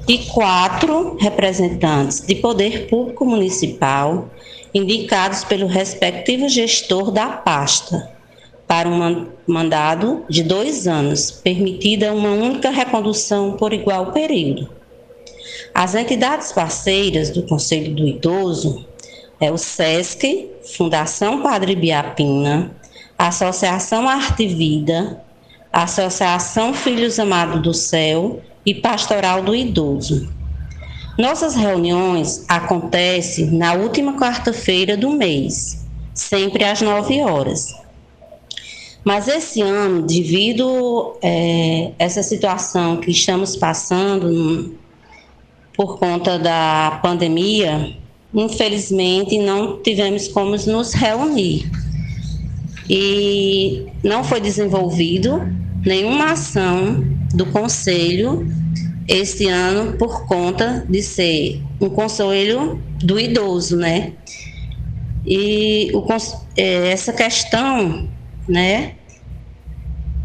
e 0.09 0.19
quatro 0.19 1.17
representantes 1.21 2.21
de 2.21 2.35
poder 2.35 2.89
público 2.89 3.25
municipal, 3.25 4.29
indicados 4.75 5.45
pelo 5.45 5.67
respectivo 5.67 6.49
gestor 6.49 7.11
da 7.11 7.29
pasta 7.29 8.11
para 8.67 8.89
um 8.89 9.29
mandado 9.47 10.25
de 10.29 10.43
dois 10.43 10.89
anos, 10.89 11.31
permitida 11.31 12.13
uma 12.13 12.31
única 12.31 12.71
recondução 12.71 13.53
por 13.53 13.73
igual 13.73 14.13
período. 14.13 14.69
As 15.75 15.95
entidades 15.95 16.53
parceiras 16.53 17.31
do 17.31 17.43
Conselho 17.43 17.95
do 17.95 18.09
Idoso 18.09 18.85
é 19.39 19.51
o 19.51 19.59
SESC, 19.59 20.49
Fundação 20.77 21.43
Padre 21.43 21.77
Biapina, 21.77 22.75
Associação 23.29 24.09
Arte 24.09 24.49
Vida, 24.49 25.23
Associação 25.73 26.75
Filhos 26.75 27.21
Amados 27.21 27.63
do 27.63 27.73
Céu 27.73 28.41
e 28.67 28.75
Pastoral 28.75 29.45
do 29.45 29.55
Idoso. 29.55 30.29
Nossas 31.17 31.55
reuniões 31.55 32.45
acontecem 32.49 33.53
na 33.53 33.75
última 33.75 34.19
quarta-feira 34.19 34.97
do 34.97 35.11
mês, 35.11 35.87
sempre 36.13 36.65
às 36.65 36.83
nove 36.83 37.23
horas. 37.23 37.73
Mas 39.05 39.29
esse 39.29 39.63
ano, 39.63 40.03
devido 40.03 41.17
é, 41.23 41.93
essa 42.01 42.25
situação 42.25 42.97
que 42.97 43.13
estamos 43.13 43.55
passando 43.55 44.77
por 45.77 45.97
conta 46.01 46.41
da 46.41 46.99
pandemia, 47.01 47.97
infelizmente 48.35 49.39
não 49.39 49.81
tivemos 49.81 50.27
como 50.27 50.57
nos 50.67 50.93
reunir. 50.93 51.71
E 52.89 53.87
não 54.03 54.25
foi 54.25 54.41
desenvolvido 54.41 55.41
nenhuma 55.85 56.33
ação 56.33 57.05
do 57.35 57.47
conselho 57.47 58.47
este 59.09 59.49
ano 59.49 59.95
por 59.95 60.27
conta 60.27 60.85
de 60.89 61.03
ser 61.03 61.63
um 61.81 61.89
conselho 61.89 62.81
do 63.03 63.19
idoso, 63.19 63.77
né? 63.77 64.13
E 65.27 65.91
o, 65.95 66.05
é, 66.57 66.93
essa 66.93 67.13
questão 67.13 68.09
né, 68.49 68.95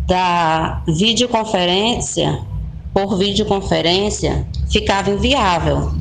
da 0.07 0.83
videoconferência 0.87 2.39
por 2.93 3.17
videoconferência 3.17 4.47
ficava 4.71 5.11
inviável, 5.11 5.91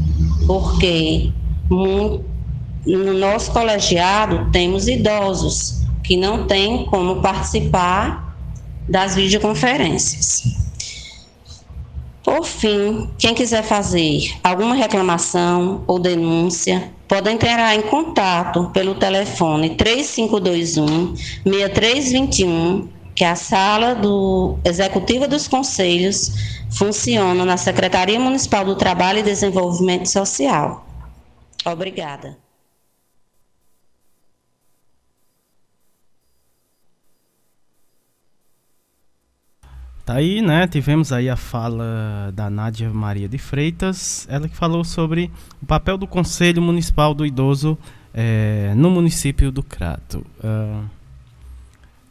porque 0.47 1.31
no 1.69 2.25
nosso 3.19 3.53
colegiado 3.53 4.51
temos 4.51 4.89
idosos 4.89 5.76
que 6.07 6.17
não 6.17 6.47
têm 6.47 6.87
como 6.87 7.21
participar 7.21 8.37
das 8.89 9.17
videoconferências. 9.17 10.55
Por 12.23 12.45
fim, 12.45 13.09
quem 13.19 13.35
quiser 13.35 13.63
fazer 13.63 14.33
alguma 14.43 14.75
reclamação 14.75 15.83
ou 15.87 15.99
denúncia, 15.99 16.91
pode 17.07 17.31
entrar 17.31 17.75
em 17.75 17.83
contato 17.83 18.71
pelo 18.73 18.95
telefone 18.97 19.71
3521 19.77 21.15
6321, 21.45 22.89
que 23.15 23.25
é 23.25 23.31
a 23.31 23.37
sala 23.37 23.95
do 23.95 24.59
Executiva 24.65 25.29
dos 25.29 25.47
Conselhos 25.49 26.57
funciona 26.71 27.45
na 27.45 27.57
Secretaria 27.57 28.19
Municipal 28.19 28.65
do 28.65 28.77
Trabalho 28.77 29.21
e 29.21 29.23
Desenvolvimento 29.23 30.07
Social. 30.07 30.85
Obrigada. 31.65 32.37
Tá 40.07 40.15
aí, 40.15 40.41
né? 40.41 40.69
Tivemos 40.69 41.11
aí 41.11 41.29
a 41.29 41.35
fala 41.35 42.33
da 42.33 42.49
Nádia 42.49 42.89
Maria 42.91 43.29
de 43.29 43.39
Freitas, 43.39 44.25
ela 44.31 44.49
que 44.49 44.55
falou 44.55 44.85
sobre 44.85 45.33
o 45.61 45.67
papel 45.67 45.99
do 45.99 46.07
Conselho 46.07 46.63
Municipal 46.63 47.13
do 47.13 47.27
Idoso 47.27 47.77
é, 48.15 48.73
no 48.77 48.89
município 48.89 49.51
do 49.51 49.65
Crato. 49.65 50.25
Uh, 50.39 50.85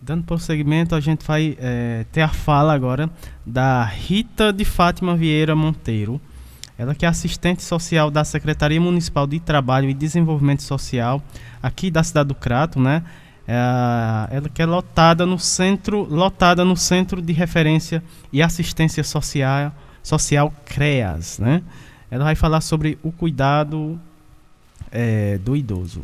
dando 0.01 0.25
prosseguimento, 0.25 0.93
a 0.93 0.99
gente 0.99 1.25
vai 1.25 1.55
é, 1.57 2.05
ter 2.11 2.19
a 2.19 2.27
fala 2.27 2.73
agora 2.73 3.09
da 3.45 3.85
Rita 3.85 4.51
de 4.51 4.65
Fátima 4.65 5.15
Vieira 5.15 5.55
Monteiro, 5.55 6.19
ela 6.77 6.93
que 6.93 7.05
é 7.05 7.07
assistente 7.07 7.63
social 7.63 8.11
da 8.11 8.25
Secretaria 8.25 8.81
Municipal 8.81 9.25
de 9.25 9.39
Trabalho 9.39 9.89
e 9.89 9.93
Desenvolvimento 9.93 10.63
Social 10.63 11.23
aqui 11.63 11.89
da 11.89 12.03
cidade 12.03 12.27
do 12.27 12.35
Crato, 12.35 12.77
né? 12.77 13.03
É, 13.47 14.35
ela 14.35 14.49
que 14.49 14.61
é 14.61 14.65
lotada 14.65 15.25
no 15.25 15.37
centro, 15.37 16.03
lotada 16.03 16.65
no 16.65 16.75
centro 16.75 17.21
de 17.21 17.31
referência 17.31 18.03
e 18.33 18.41
assistência 18.41 19.03
social, 19.03 19.71
Social 20.01 20.53
CREAS, 20.65 21.39
né? 21.39 21.61
Ela 22.09 22.23
vai 22.23 22.35
falar 22.35 22.61
sobre 22.61 22.97
o 23.03 23.11
cuidado 23.11 23.99
é, 24.91 25.37
do 25.39 25.55
idoso. 25.55 26.03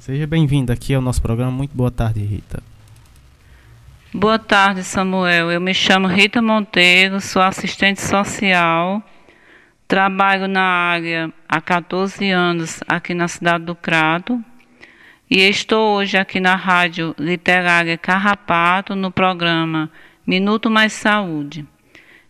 Seja 0.00 0.26
bem-vinda 0.26 0.72
aqui 0.72 0.94
ao 0.94 1.02
nosso 1.02 1.22
programa. 1.22 1.50
Muito 1.50 1.76
boa 1.76 1.90
tarde, 1.90 2.20
Rita. 2.20 2.62
Boa 4.12 4.38
tarde, 4.38 4.82
Samuel. 4.82 5.52
Eu 5.52 5.60
me 5.60 5.74
chamo 5.74 6.08
Rita 6.08 6.40
Monteiro, 6.40 7.20
sou 7.20 7.42
assistente 7.42 8.00
social, 8.00 9.02
trabalho 9.86 10.48
na 10.48 10.62
área 10.62 11.32
há 11.48 11.60
14 11.60 12.30
anos 12.30 12.80
aqui 12.88 13.14
na 13.14 13.28
cidade 13.28 13.64
do 13.64 13.74
Crato 13.74 14.42
e 15.30 15.40
estou 15.40 15.96
hoje 15.96 16.16
aqui 16.16 16.40
na 16.40 16.54
Rádio 16.54 17.14
Literária 17.18 17.98
Carrapato 17.98 18.94
no 18.94 19.10
programa 19.10 19.90
Minuto 20.26 20.70
Mais 20.70 20.94
Saúde. 20.94 21.66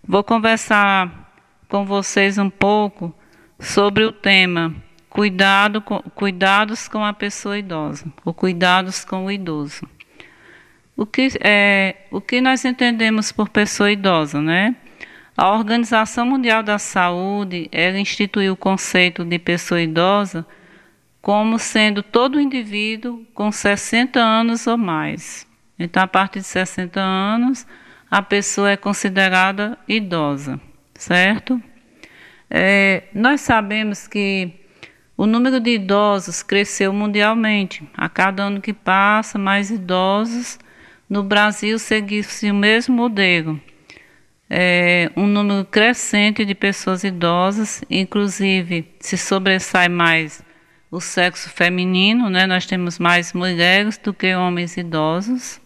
Vou 0.03 0.25
conversar 0.25 1.33
com 1.69 1.85
vocês 1.85 2.39
um 2.39 2.51
pouco 2.51 3.15
sobre 3.61 4.05
o 4.05 4.11
tema 4.11 4.75
cuidado 5.09 5.81
com, 5.81 6.01
cuidados 6.15 6.89
com 6.89 7.05
a 7.05 7.13
pessoa 7.13 7.57
idosa, 7.57 8.07
ou 8.25 8.35
cuidados 8.35 9.05
com 9.05 9.27
o 9.27 9.31
idoso. 9.31 9.89
O 10.97 11.07
que, 11.07 11.29
é, 11.41 11.95
o 12.11 12.21
que 12.21 12.41
nós 12.41 12.65
entendemos 12.65 13.31
por 13.31 13.49
pessoa 13.49 13.93
idosa, 13.93 14.41
né? 14.41 14.75
A 15.37 15.53
Organização 15.53 16.27
Mundial 16.27 16.65
da 16.65 16.81
Saúde, 16.81 17.69
ela 17.71 17.99
instituiu 18.01 18.55
o 18.55 18.57
conceito 18.57 19.25
de 19.25 19.39
pessoa 19.39 19.81
idosa 19.81 20.45
como 21.29 21.59
sendo 21.59 22.03
todo 22.03 22.41
indivíduo 22.41 23.23
com 23.35 23.53
60 23.53 24.19
anos 24.19 24.67
ou 24.67 24.79
mais. 24.79 25.47
Então, 25.79 26.03
a 26.03 26.07
partir 26.07 26.39
de 26.39 26.47
60 26.47 26.99
anos, 26.99 27.67
a 28.11 28.23
pessoa 28.23 28.71
é 28.71 28.79
considerada 28.79 29.79
idosa, 29.87 30.59
certo? 30.95 31.63
É, 32.49 33.03
nós 33.13 33.43
sabemos 33.43 34.09
que 34.09 34.53
o 35.19 35.27
número 35.27 35.61
de 35.61 35.75
idosos 35.75 36.43
cresceu 36.43 36.95
mundialmente. 36.95 37.87
A 37.95 38.09
cada 38.09 38.45
ano 38.45 38.63
que 38.63 38.73
passa, 38.73 39.37
mais 39.37 39.71
idosos 39.71 40.59
no 41.11 41.23
Brasil 41.23 41.79
seguisse 41.79 42.51
o 42.51 42.55
mesmo 42.55 42.97
modelo. 42.97 43.61
É, 44.49 45.11
um 45.15 45.27
número 45.27 45.67
crescente 45.67 46.43
de 46.47 46.55
pessoas 46.55 47.05
idosas, 47.05 47.85
inclusive 47.91 48.95
se 48.99 49.19
sobressai 49.19 49.91
mais 49.91 50.48
o 50.91 51.01
sexo 51.01 51.51
feminino, 51.51 52.31
né? 52.31 52.47
nós 52.47 52.67
temos 52.67 52.99
mais 52.99 53.33
mulheres 53.33 53.99
do 53.99 54.13
que 54.15 54.35
homens 54.35 54.77
idosos. 54.77 55.61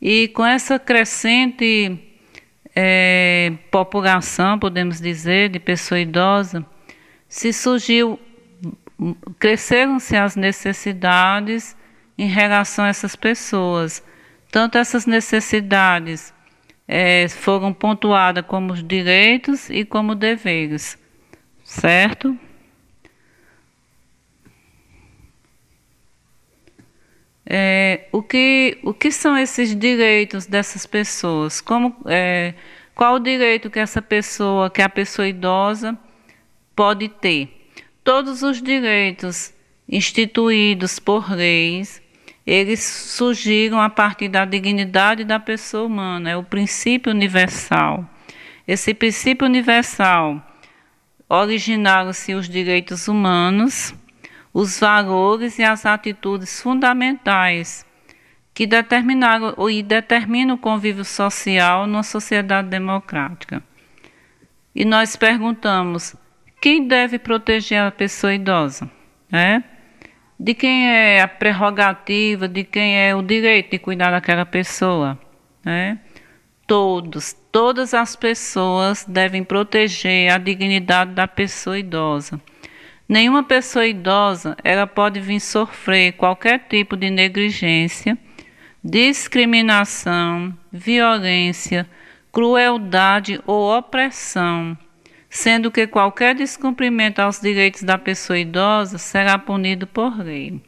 E 0.00 0.28
com 0.28 0.44
essa 0.44 0.78
crescente 0.78 1.98
é, 2.76 3.52
população, 3.70 4.58
podemos 4.58 5.00
dizer, 5.00 5.48
de 5.48 5.58
pessoa 5.58 5.98
idosa, 5.98 6.64
se 7.28 7.52
surgiu, 7.52 8.18
cresceram-se 9.38 10.16
as 10.16 10.36
necessidades 10.36 11.76
em 12.18 12.28
relação 12.28 12.84
a 12.84 12.88
essas 12.88 13.16
pessoas. 13.16 14.04
Tanto 14.50 14.76
essas 14.76 15.06
necessidades 15.06 16.34
é, 16.86 17.26
foram 17.28 17.72
pontuadas 17.72 18.44
como 18.46 18.72
os 18.72 18.86
direitos 18.86 19.70
e 19.70 19.84
como 19.84 20.14
deveres, 20.14 20.98
certo? 21.64 22.38
É, 27.46 28.08
o, 28.10 28.22
que, 28.22 28.78
o 28.82 28.94
que 28.94 29.10
são 29.10 29.36
esses 29.36 29.76
direitos 29.76 30.46
dessas 30.46 30.86
pessoas? 30.86 31.60
Como, 31.60 31.94
é, 32.06 32.54
qual 32.94 33.14
o 33.14 33.18
direito 33.18 33.70
que 33.70 33.78
essa 33.78 34.00
pessoa, 34.00 34.70
que 34.70 34.80
a 34.80 34.88
pessoa 34.88 35.28
idosa 35.28 35.98
pode 36.74 37.08
ter? 37.08 37.68
Todos 38.02 38.42
os 38.42 38.62
direitos 38.62 39.52
instituídos 39.88 40.98
por 40.98 41.30
leis 41.30 42.02
eles 42.46 42.80
surgiram 42.82 43.80
a 43.80 43.88
partir 43.88 44.28
da 44.28 44.44
dignidade 44.44 45.24
da 45.24 45.40
pessoa 45.40 45.86
humana, 45.86 46.30
é 46.30 46.36
o 46.36 46.42
princípio 46.42 47.10
universal. 47.10 48.08
Esse 48.68 48.92
princípio 48.92 49.46
universal 49.46 50.42
originaram-se 51.28 52.34
os 52.34 52.48
direitos 52.48 53.08
humanos, 53.08 53.94
os 54.54 54.80
valores 54.80 55.58
e 55.58 55.62
as 55.62 55.84
atitudes 55.84 56.62
fundamentais 56.62 57.84
que 58.54 58.66
determinaram 58.66 59.68
e 59.68 59.82
determinam 59.82 60.54
o 60.54 60.58
convívio 60.58 61.04
social 61.04 61.86
numa 61.86 62.04
sociedade 62.04 62.68
democrática. 62.68 63.62
E 64.74 64.84
nós 64.84 65.16
perguntamos: 65.16 66.16
quem 66.60 66.88
deve 66.88 67.18
proteger 67.18 67.82
a 67.82 67.90
pessoa 67.90 68.32
idosa? 68.32 68.88
É? 69.30 69.74
de 70.38 70.54
quem 70.54 70.88
é 70.88 71.20
a 71.20 71.28
prerrogativa, 71.28 72.48
de 72.48 72.64
quem 72.64 72.98
é 72.98 73.14
o 73.14 73.22
direito 73.22 73.70
de 73.70 73.78
cuidar 73.78 74.10
daquela 74.10 74.44
pessoa. 74.44 75.18
Né? 75.64 75.98
Todos, 76.66 77.34
todas 77.52 77.94
as 77.94 78.16
pessoas 78.16 79.04
devem 79.04 79.44
proteger 79.44 80.32
a 80.32 80.38
dignidade 80.38 81.12
da 81.12 81.28
pessoa 81.28 81.78
idosa. 81.78 82.40
Nenhuma 83.08 83.42
pessoa 83.42 83.86
idosa 83.86 84.56
ela 84.64 84.86
pode 84.86 85.20
vir 85.20 85.40
sofrer 85.40 86.12
qualquer 86.12 86.60
tipo 86.68 86.96
de 86.96 87.10
negligência, 87.10 88.16
discriminação, 88.82 90.56
violência, 90.72 91.88
crueldade 92.32 93.40
ou 93.46 93.76
opressão 93.76 94.76
sendo 95.34 95.68
que 95.68 95.84
qualquer 95.88 96.32
descumprimento 96.32 97.20
aos 97.20 97.40
direitos 97.40 97.82
da 97.82 97.98
pessoa 97.98 98.38
idosa 98.38 98.98
será 98.98 99.36
punido 99.36 99.84
por 99.84 100.16
lei. 100.16 100.62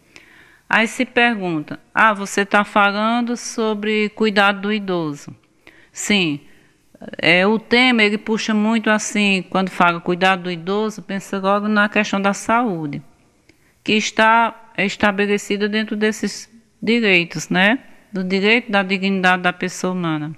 Aí 0.69 0.89
se 0.89 1.07
pergunta: 1.07 1.79
ah, 1.95 2.13
você 2.13 2.41
está 2.41 2.65
falando 2.65 3.37
sobre 3.37 4.09
cuidado 4.09 4.63
do 4.63 4.73
idoso? 4.73 5.33
Sim, 5.93 6.41
é, 7.19 7.47
o 7.47 7.59
tema 7.59 8.03
ele 8.03 8.19
puxa 8.19 8.55
muito 8.55 8.91
assim, 8.91 9.45
quando 9.51 9.71
fala 9.71 10.01
cuidado 10.01 10.45
do 10.45 10.51
idoso, 10.51 11.03
pensa 11.03 11.39
logo 11.39 11.69
na 11.69 11.89
questão 11.89 12.21
da 12.21 12.33
saúde, 12.33 13.03
que 13.85 13.93
está 13.93 14.73
estabelecida 14.79 15.69
dentro 15.69 15.97
desses 15.97 16.51
direitos, 16.83 17.49
né? 17.49 17.79
Do 18.13 18.23
direito 18.25 18.71
da 18.71 18.83
dignidade 18.83 19.43
da 19.43 19.53
pessoa 19.53 19.93
humana 19.93 20.35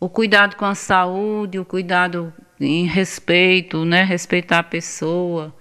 o 0.00 0.08
cuidado 0.08 0.56
com 0.56 0.64
a 0.64 0.74
saúde, 0.74 1.58
o 1.58 1.64
cuidado 1.64 2.32
em 2.60 2.86
respeito, 2.86 3.84
né, 3.84 4.02
respeitar 4.04 4.60
a 4.60 4.62
pessoa, 4.62 5.54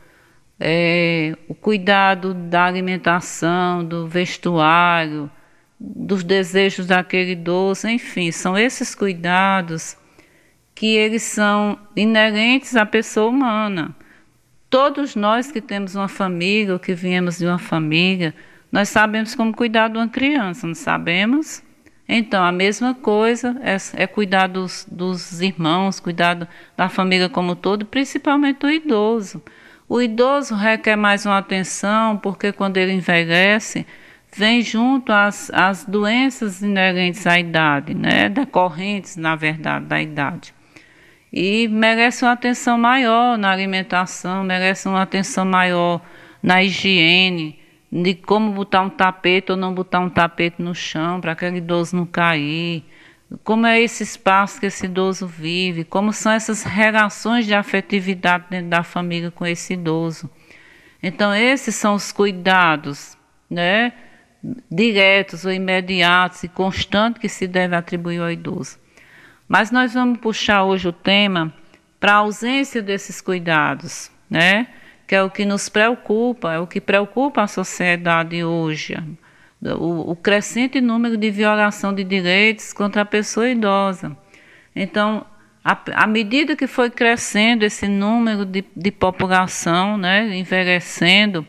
é, 0.59 1.35
o 1.47 1.55
cuidado 1.55 2.33
da 2.33 2.65
alimentação, 2.65 3.83
do 3.83 4.07
vestuário, 4.07 5.29
dos 5.79 6.23
desejos 6.23 6.87
daquele 6.87 7.31
idoso, 7.31 7.87
enfim, 7.87 8.31
são 8.31 8.57
esses 8.57 8.95
cuidados 8.95 9.97
que 10.73 10.95
eles 10.95 11.23
são 11.23 11.77
inerentes 11.95 12.75
à 12.75 12.85
pessoa 12.85 13.29
humana. 13.29 13.95
Todos 14.69 15.15
nós 15.15 15.51
que 15.51 15.61
temos 15.61 15.95
uma 15.95 16.07
família 16.07 16.73
ou 16.73 16.79
que 16.79 16.93
viemos 16.93 17.37
de 17.37 17.45
uma 17.45 17.57
família, 17.57 18.33
nós 18.71 18.89
sabemos 18.89 19.33
como 19.33 19.55
cuidar 19.55 19.87
de 19.87 19.97
uma 19.97 20.07
criança, 20.07 20.67
não 20.67 20.75
sabemos? 20.75 21.63
Então, 22.07 22.43
a 22.43 22.51
mesma 22.51 22.93
coisa 22.93 23.55
é, 23.61 24.03
é 24.03 24.07
cuidar 24.07 24.47
dos, 24.47 24.85
dos 24.89 25.41
irmãos, 25.41 25.99
cuidar 25.99 26.47
da 26.75 26.87
família 26.89 27.27
como 27.27 27.55
todo, 27.55 27.85
principalmente 27.85 28.59
do 28.59 28.69
idoso. 28.69 29.41
O 29.89 30.01
idoso 30.01 30.55
requer 30.55 30.95
mais 30.95 31.25
uma 31.25 31.37
atenção, 31.37 32.17
porque 32.17 32.51
quando 32.51 32.77
ele 32.77 32.93
envelhece, 32.93 33.85
vem 34.37 34.61
junto 34.61 35.11
as, 35.11 35.49
as 35.51 35.83
doenças 35.83 36.61
inerentes 36.61 37.25
à 37.25 37.39
idade, 37.39 37.93
né? 37.93 38.29
decorrentes, 38.29 39.17
na 39.17 39.35
verdade, 39.35 39.85
da 39.85 40.01
idade. 40.01 40.53
E 41.33 41.67
merece 41.67 42.23
uma 42.23 42.33
atenção 42.33 42.77
maior 42.77 43.37
na 43.37 43.51
alimentação, 43.51 44.43
merece 44.43 44.87
uma 44.87 45.01
atenção 45.01 45.43
maior 45.43 46.01
na 46.41 46.63
higiene, 46.63 47.59
de 47.91 48.13
como 48.13 48.51
botar 48.51 48.81
um 48.81 48.89
tapete 48.89 49.51
ou 49.51 49.57
não 49.57 49.73
botar 49.73 49.99
um 49.99 50.09
tapete 50.09 50.61
no 50.61 50.75
chão 50.75 51.19
para 51.19 51.31
aquele 51.31 51.57
idoso 51.57 51.95
não 51.95 52.05
cair, 52.05 52.85
como 53.43 53.65
é 53.65 53.81
esse 53.81 54.03
espaço 54.03 54.59
que 54.59 54.67
esse 54.67 54.85
idoso 54.85 55.25
vive, 55.27 55.83
como 55.83 56.13
são 56.13 56.31
essas 56.31 56.63
relações 56.63 57.45
de 57.45 57.53
afetividade 57.53 58.45
dentro 58.49 58.69
da 58.69 58.83
família 58.83 59.31
com 59.31 59.45
esse 59.45 59.73
idoso. 59.73 60.29
Então, 61.01 61.33
esses 61.33 61.75
são 61.75 61.95
os 61.95 62.11
cuidados, 62.11 63.17
né, 63.49 63.93
diretos 64.71 65.45
ou 65.45 65.51
imediatos 65.51 66.43
e 66.43 66.47
constantes 66.47 67.21
que 67.21 67.29
se 67.29 67.47
deve 67.47 67.75
atribuir 67.75 68.21
ao 68.21 68.31
idoso. 68.31 68.77
Mas 69.47 69.71
nós 69.71 69.93
vamos 69.93 70.19
puxar 70.19 70.63
hoje 70.63 70.87
o 70.87 70.93
tema 70.93 71.53
para 71.99 72.13
a 72.13 72.17
ausência 72.17 72.81
desses 72.81 73.21
cuidados, 73.21 74.11
né? 74.29 74.67
que 75.07 75.15
é 75.15 75.23
o 75.23 75.29
que 75.29 75.45
nos 75.45 75.69
preocupa, 75.69 76.53
é 76.53 76.59
o 76.59 76.67
que 76.67 76.81
preocupa 76.81 77.43
a 77.43 77.47
sociedade 77.47 78.43
hoje. 78.43 78.95
O, 79.79 80.11
o 80.11 80.15
crescente 80.15 80.81
número 80.81 81.17
de 81.17 81.31
violação 81.31 81.93
de 81.93 82.03
direitos 82.03 82.73
contra 82.73 83.03
a 83.03 83.05
pessoa 83.05 83.49
idosa. 83.49 84.15
Então, 84.75 85.25
à 85.63 86.05
medida 86.05 86.55
que 86.55 86.67
foi 86.67 86.89
crescendo 86.89 87.63
esse 87.63 87.87
número 87.87 88.45
de, 88.45 88.63
de 88.75 88.91
população, 88.91 89.97
né, 89.97 90.37
envelhecendo, 90.37 91.47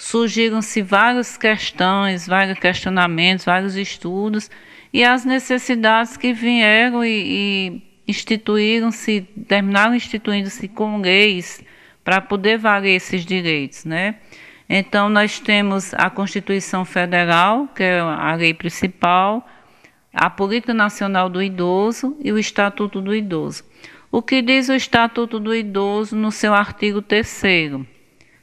surgiram-se 0.00 0.80
várias 0.80 1.36
questões, 1.36 2.26
vários 2.26 2.58
questionamentos, 2.58 3.44
vários 3.44 3.76
estudos, 3.76 4.50
e 4.90 5.04
as 5.04 5.26
necessidades 5.26 6.16
que 6.16 6.32
vieram 6.32 7.04
e, 7.04 7.10
e 7.10 7.82
instituíram-se, 8.08 9.20
terminaram 9.46 9.94
instituindo-se 9.94 10.68
com 10.68 10.96
leis 10.96 11.62
para 12.02 12.18
poder 12.18 12.56
valer 12.56 12.96
esses 12.96 13.26
direitos, 13.26 13.84
né? 13.84 14.16
Então 14.66 15.10
nós 15.10 15.38
temos 15.38 15.92
a 15.92 16.08
Constituição 16.08 16.82
Federal, 16.86 17.68
que 17.68 17.82
é 17.82 18.00
a 18.00 18.34
lei 18.34 18.54
principal, 18.54 19.46
a 20.14 20.30
Política 20.30 20.72
Nacional 20.72 21.28
do 21.28 21.42
Idoso 21.42 22.16
e 22.24 22.32
o 22.32 22.38
Estatuto 22.38 23.02
do 23.02 23.14
Idoso. 23.14 23.64
O 24.10 24.22
que 24.22 24.40
diz 24.40 24.70
o 24.70 24.74
Estatuto 24.74 25.38
do 25.38 25.54
Idoso 25.54 26.16
no 26.16 26.32
seu 26.32 26.54
artigo 26.54 27.02
3 27.02 27.28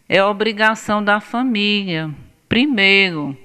é 0.09 0.23
obrigação 0.23 1.03
da 1.03 1.19
família. 1.19 2.09
Primeiro, 2.47 3.37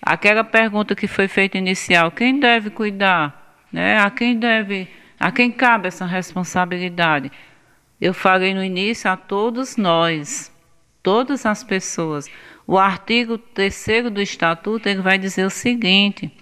aquela 0.00 0.44
pergunta 0.44 0.94
que 0.94 1.06
foi 1.06 1.26
feita 1.26 1.58
inicial, 1.58 2.10
quem 2.10 2.38
deve 2.38 2.70
cuidar? 2.70 3.56
Né? 3.72 3.98
A 3.98 4.10
quem 4.10 4.38
deve, 4.38 4.88
a 5.18 5.32
quem 5.32 5.50
cabe 5.50 5.88
essa 5.88 6.06
responsabilidade? 6.06 7.32
Eu 8.00 8.14
falei 8.14 8.54
no 8.54 8.62
início 8.62 9.10
a 9.10 9.16
todos 9.16 9.76
nós, 9.76 10.52
todas 11.02 11.46
as 11.46 11.64
pessoas. 11.64 12.28
O 12.66 12.78
artigo 12.78 13.38
3 13.38 14.10
do 14.12 14.20
Estatuto 14.20 14.88
ele 14.88 15.00
vai 15.00 15.18
dizer 15.18 15.44
o 15.44 15.50
seguinte: 15.50 16.32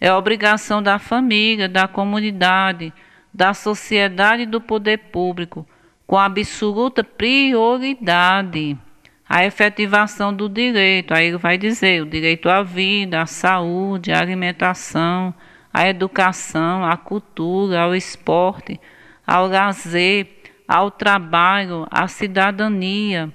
é 0.00 0.12
obrigação 0.12 0.82
da 0.82 0.98
família, 0.98 1.68
da 1.68 1.86
comunidade, 1.86 2.92
da 3.32 3.52
sociedade 3.52 4.42
e 4.42 4.46
do 4.46 4.60
poder 4.60 4.98
público, 5.10 5.66
com 6.06 6.18
absoluta 6.18 7.02
prioridade, 7.02 8.78
a 9.28 9.44
efetivação 9.44 10.32
do 10.32 10.48
direito. 10.48 11.12
Aí 11.12 11.26
ele 11.28 11.38
vai 11.38 11.58
dizer 11.58 12.02
o 12.02 12.06
direito 12.06 12.48
à 12.48 12.62
vida, 12.62 13.22
à 13.22 13.26
saúde, 13.26 14.12
à 14.12 14.20
alimentação, 14.20 15.34
à 15.72 15.88
educação, 15.88 16.84
à 16.84 16.96
cultura, 16.96 17.80
ao 17.80 17.94
esporte, 17.94 18.80
ao 19.26 19.46
lazer, 19.48 20.28
ao 20.66 20.90
trabalho, 20.90 21.86
à 21.90 22.08
cidadania, 22.08 23.32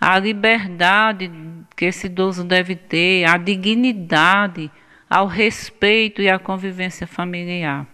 à 0.00 0.18
liberdade 0.18 1.30
que 1.76 1.86
esse 1.86 2.06
idoso 2.06 2.44
deve 2.44 2.76
ter, 2.76 3.28
à 3.28 3.36
dignidade 3.36 4.70
ao 5.08 5.26
respeito 5.26 6.22
e 6.22 6.30
à 6.30 6.38
convivência 6.38 7.06
familiar. 7.06 7.84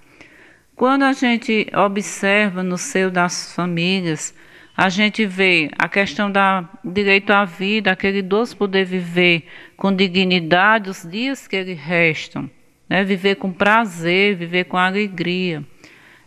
Quando 0.74 1.05
a 1.05 1.14
gente 1.14 1.66
observa 1.74 2.62
no 2.62 2.76
seio 2.76 3.11
das 3.11 3.55
famílias, 3.55 4.34
a 4.76 4.90
gente 4.90 5.24
vê 5.24 5.70
a 5.78 5.88
questão 5.88 6.30
do 6.30 6.40
direito 6.84 7.30
à 7.30 7.46
vida, 7.46 7.90
aquele 7.90 8.18
idoso 8.18 8.56
poder 8.56 8.84
viver 8.84 9.44
com 9.76 9.94
dignidade 9.94 10.90
os 10.90 11.02
dias 11.08 11.48
que 11.48 11.62
lhe 11.62 11.72
restam, 11.72 12.50
né? 12.86 13.02
viver 13.02 13.36
com 13.36 13.50
prazer, 13.50 14.36
viver 14.36 14.64
com 14.64 14.76
alegria. 14.76 15.64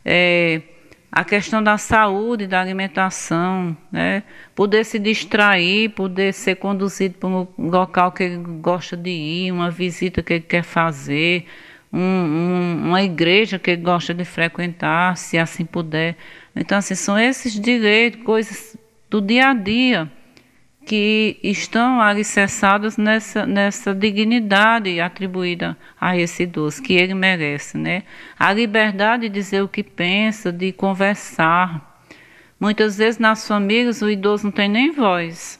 É, 0.03 0.61
a 1.11 1.23
questão 1.23 1.61
da 1.61 1.77
saúde, 1.77 2.47
da 2.47 2.59
alimentação, 2.59 3.77
né? 3.91 4.23
poder 4.55 4.83
se 4.83 4.97
distrair, 4.97 5.89
poder 5.89 6.33
ser 6.33 6.55
conduzido 6.55 7.15
para 7.19 7.29
um 7.29 7.47
local 7.57 8.11
que 8.11 8.23
ele 8.23 8.37
gosta 8.61 8.97
de 8.97 9.11
ir, 9.11 9.51
uma 9.51 9.69
visita 9.69 10.23
que 10.23 10.33
ele 10.33 10.43
quer 10.43 10.63
fazer, 10.63 11.45
um, 11.91 11.99
um, 11.99 12.87
uma 12.87 13.03
igreja 13.03 13.59
que 13.59 13.71
ele 13.71 13.81
gosta 13.81 14.13
de 14.13 14.25
frequentar, 14.25 15.17
se 15.17 15.37
assim 15.37 15.65
puder. 15.65 16.15
Então, 16.55 16.77
assim, 16.77 16.95
são 16.95 17.17
esses 17.17 17.59
direitos, 17.59 18.23
coisas 18.23 18.77
do 19.09 19.21
dia 19.21 19.49
a 19.49 19.53
dia 19.53 20.11
que 20.85 21.39
estão 21.43 22.01
alicerçadas 22.01 22.97
nessa, 22.97 23.45
nessa 23.45 23.93
dignidade 23.93 24.99
atribuída 24.99 25.77
a 26.01 26.17
esse 26.17 26.43
idoso, 26.43 26.81
que 26.81 26.93
ele 26.93 27.13
merece, 27.13 27.77
né? 27.77 28.01
A 28.39 28.51
liberdade 28.51 29.23
de 29.23 29.29
dizer 29.29 29.61
o 29.61 29.67
que 29.67 29.83
pensa, 29.83 30.51
de 30.51 30.71
conversar. 30.71 32.01
Muitas 32.59 32.97
vezes 32.97 33.19
nas 33.19 33.47
famílias 33.47 34.01
o 34.01 34.09
idoso 34.09 34.45
não 34.45 34.51
tem 34.51 34.67
nem 34.67 34.91
voz. 34.91 35.58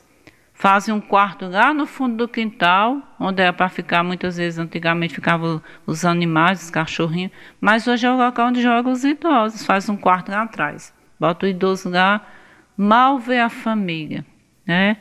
Fazem 0.59 0.93
um 0.93 0.99
quarto 0.99 1.47
lá 1.47 1.73
no 1.73 1.85
fundo 1.85 2.17
do 2.17 2.27
quintal, 2.27 3.01
onde 3.17 3.41
era 3.41 3.53
para 3.53 3.69
ficar, 3.69 4.03
muitas 4.03 4.35
vezes, 4.35 4.59
antigamente 4.59 5.13
ficavam 5.13 5.61
os 5.87 6.03
animais, 6.03 6.61
os 6.61 6.69
cachorrinhos, 6.69 7.31
mas 7.61 7.87
hoje 7.87 8.05
é 8.05 8.11
o 8.11 8.17
local 8.17 8.49
onde 8.49 8.61
jogam 8.61 8.91
os 8.91 9.05
idosos. 9.05 9.65
Faz 9.65 9.87
um 9.87 9.95
quarto 9.95 10.29
lá 10.29 10.41
atrás. 10.41 10.93
Bota 11.17 11.45
o 11.45 11.49
idoso 11.49 11.87
lá, 11.87 12.27
mal 12.75 13.17
vê 13.17 13.39
a 13.39 13.47
família, 13.47 14.25
né? 14.67 14.97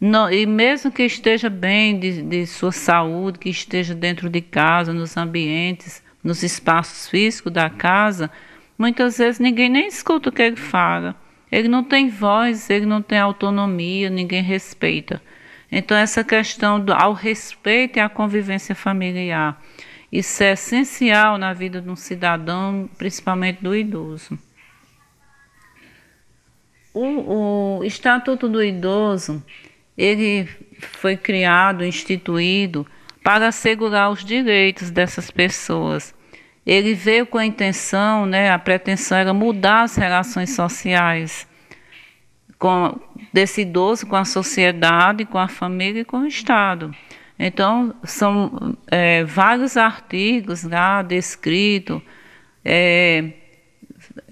Não, 0.00 0.28
e 0.28 0.44
mesmo 0.44 0.90
que 0.90 1.04
esteja 1.04 1.48
bem 1.48 2.00
de, 2.00 2.22
de 2.22 2.44
sua 2.44 2.72
saúde, 2.72 3.38
que 3.38 3.48
esteja 3.48 3.94
dentro 3.94 4.28
de 4.28 4.40
casa, 4.40 4.92
nos 4.92 5.16
ambientes, 5.16 6.02
nos 6.20 6.42
espaços 6.42 7.08
físicos 7.08 7.52
da 7.52 7.70
casa, 7.70 8.28
muitas 8.76 9.18
vezes 9.18 9.38
ninguém 9.38 9.68
nem 9.68 9.86
escuta 9.86 10.30
o 10.30 10.32
que 10.32 10.42
ele 10.42 10.56
fala. 10.56 11.14
Ele 11.50 11.68
não 11.68 11.84
tem 11.84 12.08
voz, 12.08 12.68
ele 12.70 12.86
não 12.86 13.00
tem 13.00 13.18
autonomia, 13.18 14.10
ninguém 14.10 14.42
respeita. 14.42 15.22
Então, 15.70 15.96
essa 15.96 16.22
questão 16.22 16.80
do, 16.80 16.92
ao 16.92 17.12
respeito 17.12 17.98
e 17.98 18.00
à 18.00 18.08
convivência 18.08 18.74
familiar, 18.74 19.60
isso 20.10 20.42
é 20.42 20.52
essencial 20.52 21.38
na 21.38 21.52
vida 21.52 21.80
de 21.80 21.90
um 21.90 21.96
cidadão, 21.96 22.88
principalmente 22.96 23.62
do 23.62 23.74
idoso. 23.74 24.38
O, 26.94 27.78
o 27.78 27.84
Estatuto 27.84 28.48
do 28.48 28.62
Idoso 28.62 29.44
ele 29.96 30.48
foi 30.78 31.16
criado, 31.16 31.84
instituído 31.84 32.86
para 33.22 33.48
assegurar 33.48 34.10
os 34.10 34.24
direitos 34.24 34.90
dessas 34.90 35.30
pessoas. 35.30 36.14
Ele 36.66 36.94
veio 36.94 37.26
com 37.26 37.38
a 37.38 37.46
intenção, 37.46 38.26
né, 38.26 38.50
a 38.50 38.58
pretensão 38.58 39.16
era 39.16 39.32
mudar 39.32 39.82
as 39.82 39.94
relações 39.94 40.50
sociais 40.50 41.46
com, 42.58 42.98
desse 43.32 43.60
idoso 43.62 44.06
com 44.06 44.16
a 44.16 44.24
sociedade, 44.24 45.24
com 45.24 45.38
a 45.38 45.48
família 45.48 46.00
e 46.00 46.04
com 46.04 46.20
o 46.20 46.26
Estado. 46.26 46.94
Então, 47.38 47.94
são 48.02 48.76
é, 48.90 49.22
vários 49.24 49.76
artigos 49.76 50.64
lá 50.64 51.02
descritos, 51.02 52.00
é, 52.64 53.32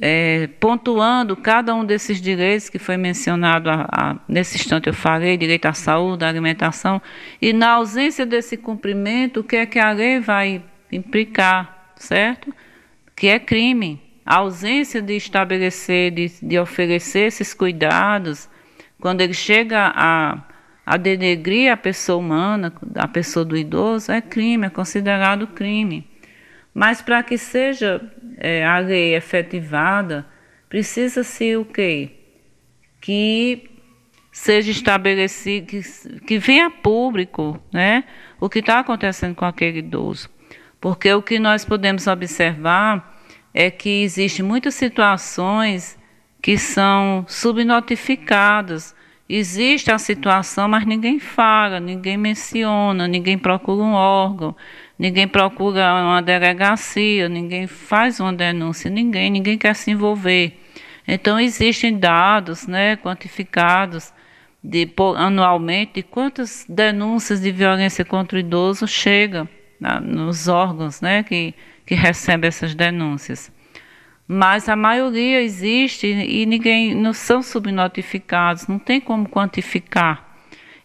é, 0.01 0.49
pontuando 0.59 1.37
cada 1.37 1.75
um 1.75 1.85
desses 1.85 2.21
direitos 2.21 2.69
que 2.69 2.79
foi 2.79 2.97
mencionado 2.97 3.69
a, 3.69 3.87
a, 3.91 4.17
nesse 4.27 4.57
instante 4.57 4.89
eu 4.89 4.95
falei, 4.95 5.37
direito 5.37 5.67
à 5.67 5.75
saúde, 5.75 6.25
à 6.25 6.29
alimentação, 6.29 7.01
e 7.41 7.53
na 7.53 7.73
ausência 7.73 8.25
desse 8.25 8.57
cumprimento, 8.57 9.41
o 9.41 9.45
que 9.45 9.57
é 9.57 9.67
que 9.67 9.79
a 9.79 9.93
lei 9.93 10.19
vai 10.19 10.63
implicar, 10.91 11.74
certo? 11.97 12.55
Que 13.15 13.29
é 13.29 13.39
crime. 13.39 14.01
A 14.25 14.37
ausência 14.37 15.03
de 15.03 15.15
estabelecer, 15.15 16.11
de, 16.11 16.33
de 16.43 16.59
oferecer 16.59 17.27
esses 17.27 17.53
cuidados, 17.53 18.49
quando 19.01 19.21
ele 19.21 19.35
chega 19.35 19.93
a, 19.95 20.43
a 20.87 20.97
denegrir 20.97 21.71
a 21.71 21.77
pessoa 21.77 22.19
humana, 22.19 22.73
a 22.95 23.07
pessoa 23.07 23.45
do 23.45 23.57
idoso, 23.57 24.11
é 24.11 24.21
crime, 24.21 24.67
é 24.67 24.71
considerado 24.71 25.47
crime. 25.49 26.09
Mas 26.73 27.01
para 27.01 27.23
que 27.23 27.39
seja 27.39 28.01
é, 28.39 28.65
a 28.65 28.79
lei 28.79 29.15
efetivada, 29.15 30.27
precisa-se 30.69 31.57
o 31.57 31.65
quê? 31.65 32.11
Que 33.01 33.71
seja 34.33 34.73
estabelecido, 34.73 35.67
que, 35.69 35.81
que 36.27 36.39
venha 36.39 36.69
público 36.69 37.61
né, 37.73 38.03
o 38.41 38.49
que 38.49 38.59
está 38.59 38.81
acontecendo 38.81 39.37
com 39.37 39.45
aquele 39.45 39.79
idoso. 39.79 40.29
Porque 40.85 41.11
o 41.15 41.23
que 41.23 41.39
nós 41.39 41.65
podemos 41.65 42.07
observar 42.07 43.19
é 43.55 43.71
que 43.71 44.03
existem 44.03 44.45
muitas 44.45 44.75
situações 44.75 45.99
que 46.43 46.59
são 46.59 47.25
subnotificadas. 47.27 48.95
Existe 49.27 49.91
a 49.91 49.97
situação, 49.99 50.69
mas 50.69 50.85
ninguém 50.85 51.19
fala, 51.19 51.81
ninguém 51.81 52.19
menciona, 52.19 53.09
ninguém 53.09 53.39
procura 53.39 53.83
um 53.83 53.95
órgão, 53.95 54.55
Ninguém 54.99 55.27
procura 55.27 55.91
uma 56.03 56.21
delegacia, 56.21 57.31
ninguém 57.31 57.67
faz 57.67 58.21
uma 58.21 58.35
denúncia, 58.35 58.91
ninguém, 58.91 59.31
ninguém 59.31 59.57
quer 59.57 59.75
se 59.75 59.91
envolver. 59.91 60.61
Então 61.09 61.41
existem 61.41 61.99
dados, 61.99 62.67
né, 62.67 62.95
quantificados 62.99 64.13
de 64.63 64.87
anualmente 65.17 65.95
de 65.95 66.03
quantas 66.03 66.67
denúncias 66.69 67.41
de 67.41 67.51
violência 67.51 68.05
contra 68.05 68.37
o 68.37 68.41
idoso 68.41 68.87
chegam 68.87 69.49
na, 69.81 70.01
nos 70.01 70.49
órgãos, 70.49 71.01
né, 71.01 71.23
que 71.23 71.55
que 71.87 71.95
recebem 71.95 72.49
essas 72.49 72.75
denúncias. 72.75 73.53
Mas 74.27 74.69
a 74.71 74.77
maioria 74.77 75.43
existe 75.43 76.07
e 76.07 76.47
ninguém 76.47 76.95
não 76.95 77.13
são 77.13 77.43
subnotificados, 77.43 78.67
não 78.67 78.79
tem 78.79 79.01
como 79.01 79.29
quantificar 79.29 80.35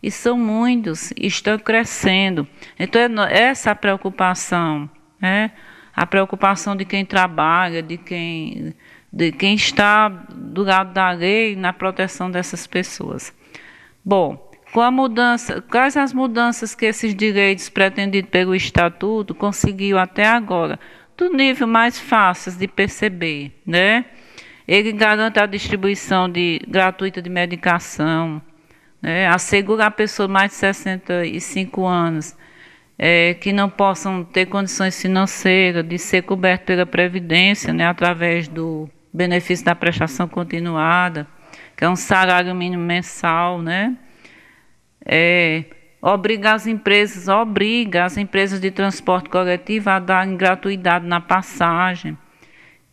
e 0.01 0.09
são 0.09 0.37
muitos, 0.37 1.13
estão 1.17 1.57
crescendo. 1.57 2.47
Então, 2.77 3.01
é 3.25 3.43
essa 3.43 3.75
preocupação, 3.75 4.89
né? 5.19 5.51
a 5.95 6.05
preocupação 6.05 6.75
de 6.75 6.85
quem 6.85 7.05
trabalha, 7.05 7.81
de 7.81 7.97
quem 7.97 8.73
de 9.11 9.31
quem 9.31 9.55
está 9.55 10.07
do 10.07 10.61
lado 10.61 10.93
da 10.93 11.09
lei 11.09 11.55
na 11.55 11.73
proteção 11.73 12.29
dessas 12.29 12.67
pessoas. 12.67 13.33
Bom, 14.05 14.48
com 14.71 14.81
a 14.81 14.91
mudança, 14.91 15.61
quais 15.61 15.97
as 15.97 16.13
mudanças 16.13 16.75
que 16.75 16.85
esses 16.85 17.15
direitos 17.15 17.69
pretendidos 17.69 18.29
pelo 18.29 18.55
Estatuto 18.55 19.33
conseguiu 19.33 19.97
até 19.97 20.27
agora? 20.27 20.79
Do 21.17 21.29
nível 21.33 21.67
mais 21.67 21.99
fácil 21.99 22.51
de 22.53 22.67
perceber, 22.67 23.51
né? 23.65 24.05
Ele 24.67 24.91
garante 24.91 25.39
a 25.39 25.45
distribuição 25.45 26.29
de, 26.29 26.61
gratuita 26.67 27.21
de 27.21 27.29
medicação, 27.29 28.41
né? 29.01 29.27
assegura 29.27 29.87
a 29.87 29.91
pessoa 29.91 30.27
mais 30.27 30.51
de 30.51 30.57
65 30.57 31.85
anos 31.85 32.37
é, 32.97 33.33
que 33.33 33.51
não 33.51 33.69
possam 33.69 34.23
ter 34.23 34.45
condições 34.45 35.01
financeiras 35.01 35.83
de 35.87 35.97
ser 35.97 36.21
coberto 36.21 36.65
pela 36.65 36.85
Previdência, 36.85 37.73
né? 37.73 37.87
através 37.87 38.47
do 38.47 38.87
benefício 39.11 39.65
da 39.65 39.73
prestação 39.73 40.27
continuada, 40.27 41.25
que 41.75 41.83
é 41.83 41.89
um 41.89 41.95
salário 41.95 42.53
mínimo 42.53 42.83
mensal, 42.83 43.61
né? 43.61 43.97
É, 45.11 45.65
obriga 45.99 46.53
as 46.53 46.67
empresas, 46.67 47.27
obriga 47.27 48.05
as 48.05 48.15
empresas 48.15 48.61
de 48.61 48.69
transporte 48.69 49.27
coletivo 49.27 49.89
a 49.89 49.97
darem 49.97 50.37
gratuidade 50.37 51.07
na 51.07 51.19
passagem. 51.19 52.15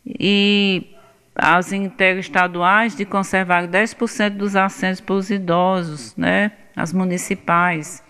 E 0.03 0.95
as 1.35 1.71
interestaduais 1.71 2.95
de 2.95 3.05
conservar 3.05 3.67
10% 3.67 4.31
dos 4.31 4.55
assentos 4.55 4.99
para 4.99 5.13
os 5.13 5.29
idosos, 5.29 6.15
né? 6.15 6.53
As 6.75 6.91
municipais. 6.91 8.03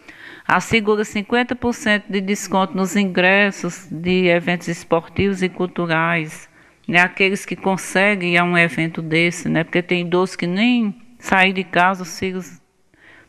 Assegura 0.48 1.04
50% 1.04 2.04
de 2.10 2.22
desconto 2.22 2.78
nos 2.78 2.96
ingressos 2.96 3.88
de 3.92 4.28
eventos 4.28 4.70
esportivos 4.70 5.44
e 5.44 5.50
culturais 5.50 6.48
né, 6.88 7.02
aqueles 7.02 7.46
que 7.46 7.56
conseguem 7.56 8.36
ir 8.36 8.38
a 8.38 8.44
um 8.44 8.58
evento 8.58 9.02
desse, 9.02 9.50
né, 9.50 9.64
porque 9.64 9.82
tem 9.82 10.02
idosos 10.02 10.36
que 10.36 10.48
nem 10.48 10.96
sair 11.20 11.52
de 11.52 11.64
casa 11.64 12.04
os 12.04 12.18
filhos 12.18 12.62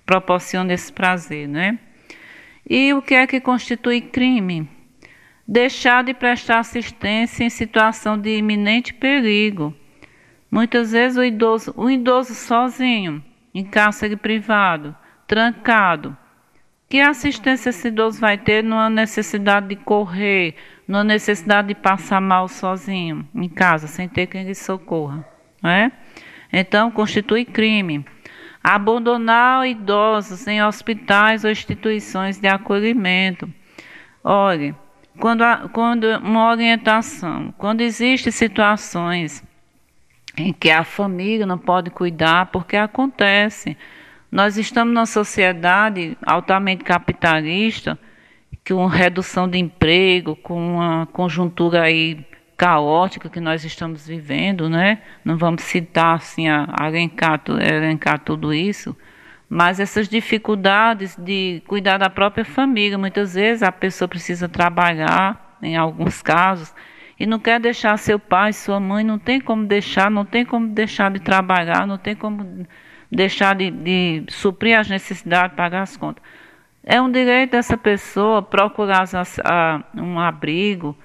proporcionam 0.08 0.72
esse 0.72 0.90
prazer. 0.90 1.46
Né? 1.46 1.78
E 2.68 2.94
o 2.94 3.02
que 3.02 3.14
é 3.14 3.26
que 3.26 3.42
constitui 3.42 4.00
crime? 4.00 4.66
Deixar 5.46 6.02
de 6.02 6.14
prestar 6.14 6.60
assistência 6.60 7.44
em 7.44 7.50
situação 7.50 8.18
de 8.18 8.38
iminente 8.38 8.94
perigo. 8.94 9.74
Muitas 10.50 10.92
vezes 10.92 11.18
o 11.18 11.22
idoso, 11.22 11.74
o 11.76 11.90
idoso 11.90 12.34
sozinho, 12.34 13.22
em 13.54 13.62
cárcere 13.62 14.16
privado, 14.16 14.96
trancado, 15.26 16.16
que 16.88 17.00
assistência 17.00 17.68
esse 17.68 17.88
idoso 17.88 18.18
vai 18.18 18.38
ter 18.38 18.64
numa 18.64 18.88
necessidade 18.88 19.68
de 19.68 19.76
correr, 19.76 20.54
numa 20.86 21.04
necessidade 21.04 21.68
de 21.68 21.74
passar 21.74 22.18
mal 22.18 22.48
sozinho 22.48 23.28
em 23.34 23.48
casa, 23.48 23.86
sem 23.86 24.08
ter 24.08 24.26
quem 24.26 24.44
lhe 24.44 24.54
socorra? 24.54 25.22
Né? 25.62 25.92
Então, 26.50 26.90
constitui 26.90 27.44
crime. 27.44 28.06
Abandonar 28.70 29.66
idosos 29.66 30.46
em 30.46 30.62
hospitais 30.62 31.42
ou 31.42 31.50
instituições 31.50 32.38
de 32.38 32.46
acolhimento. 32.46 33.50
Olhe, 34.22 34.74
quando, 35.18 35.42
quando 35.72 36.04
uma 36.18 36.50
orientação, 36.50 37.50
quando 37.56 37.80
existem 37.80 38.30
situações 38.30 39.42
em 40.36 40.52
que 40.52 40.70
a 40.70 40.84
família 40.84 41.46
não 41.46 41.56
pode 41.56 41.88
cuidar, 41.88 42.46
porque 42.46 42.76
acontece 42.76 43.74
nós 44.30 44.58
estamos 44.58 44.92
numa 44.92 45.06
sociedade 45.06 46.14
altamente 46.22 46.84
capitalista, 46.84 47.98
com 48.68 48.84
redução 48.84 49.48
de 49.48 49.56
emprego, 49.56 50.36
com 50.36 50.74
uma 50.74 51.06
conjuntura 51.06 51.84
aí 51.84 52.22
caótica 52.58 53.30
que 53.30 53.38
nós 53.38 53.64
estamos 53.64 54.04
vivendo, 54.04 54.68
né? 54.68 54.98
Não 55.24 55.38
vamos 55.38 55.62
citar 55.62 56.16
assim 56.16 56.48
a, 56.48 56.66
elencar, 56.88 57.40
elencar 57.60 58.18
tudo 58.18 58.52
isso, 58.52 58.96
mas 59.48 59.78
essas 59.78 60.08
dificuldades 60.08 61.16
de 61.16 61.62
cuidar 61.68 61.98
da 61.98 62.10
própria 62.10 62.44
família, 62.44 62.98
muitas 62.98 63.34
vezes 63.34 63.62
a 63.62 63.70
pessoa 63.70 64.08
precisa 64.08 64.48
trabalhar, 64.48 65.56
em 65.62 65.76
alguns 65.76 66.20
casos, 66.20 66.74
e 67.18 67.24
não 67.26 67.38
quer 67.38 67.60
deixar 67.60 67.96
seu 67.96 68.18
pai, 68.18 68.52
sua 68.52 68.80
mãe, 68.80 69.04
não 69.04 69.20
tem 69.20 69.40
como 69.40 69.64
deixar, 69.64 70.10
não 70.10 70.24
tem 70.24 70.44
como 70.44 70.66
deixar 70.66 71.12
de 71.12 71.20
trabalhar, 71.20 71.86
não 71.86 71.96
tem 71.96 72.16
como 72.16 72.66
deixar 73.10 73.54
de, 73.54 73.70
de 73.70 74.24
suprir 74.28 74.76
as 74.76 74.88
necessidades, 74.88 75.56
pagar 75.56 75.82
as 75.82 75.96
contas. 75.96 76.22
É 76.82 77.00
um 77.00 77.10
direito 77.10 77.52
dessa 77.52 77.76
pessoa 77.76 78.42
procurar 78.42 79.04
a, 79.44 79.84
um 79.94 80.18
abrigo 80.18 80.96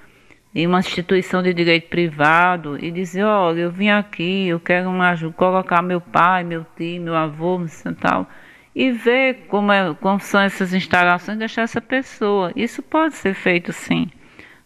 em 0.53 0.67
uma 0.67 0.79
instituição 0.79 1.41
de 1.41 1.53
direito 1.53 1.89
privado 1.89 2.77
e 2.83 2.91
dizer, 2.91 3.23
olha, 3.23 3.61
eu 3.61 3.71
vim 3.71 3.89
aqui, 3.89 4.47
eu 4.47 4.59
quero 4.59 4.89
uma 4.89 5.09
ajuda, 5.09 5.33
colocar 5.33 5.81
meu 5.81 5.99
pai, 5.99 6.43
meu 6.43 6.65
tio, 6.77 7.01
meu 7.01 7.15
avô, 7.15 7.59
tal, 7.99 8.27
e 8.75 8.91
ver 8.91 9.45
como, 9.47 9.71
é, 9.71 9.93
como 9.95 10.19
são 10.19 10.41
essas 10.41 10.73
instalações, 10.73 11.37
deixar 11.37 11.63
essa 11.63 11.81
pessoa. 11.81 12.51
Isso 12.55 12.81
pode 12.83 13.15
ser 13.15 13.33
feito 13.33 13.73
sim. 13.73 14.09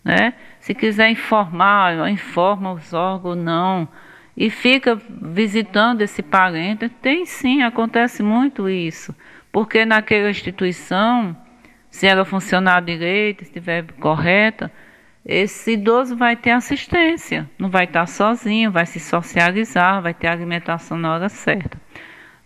Né? 0.03 0.33
Se 0.59 0.73
quiser 0.73 1.09
informar, 1.09 2.09
informa 2.09 2.73
os 2.73 2.93
órgãos, 2.93 3.37
não 3.37 3.87
e 4.37 4.51
fica 4.51 4.95
visitando 5.09 6.03
esse 6.03 6.21
parente. 6.21 6.87
Tem 6.87 7.25
sim, 7.25 7.63
acontece 7.63 8.21
muito 8.21 8.69
isso. 8.69 9.13
Porque 9.51 9.83
naquela 9.83 10.29
instituição, 10.29 11.35
se 11.89 12.05
ela 12.05 12.23
funcionar 12.23 12.83
direito, 12.83 13.41
estiver 13.41 13.83
correta, 13.93 14.71
esse 15.29 15.73
idoso 15.73 16.15
vai 16.15 16.37
ter 16.37 16.51
assistência, 16.51 17.49
não 17.59 17.69
vai 17.69 17.83
estar 17.83 18.07
sozinho, 18.07 18.71
vai 18.71 18.85
se 18.85 18.97
socializar, 18.97 20.01
vai 20.01 20.13
ter 20.13 20.27
alimentação 20.27 20.97
na 20.97 21.13
hora 21.13 21.27
certa. 21.27 21.77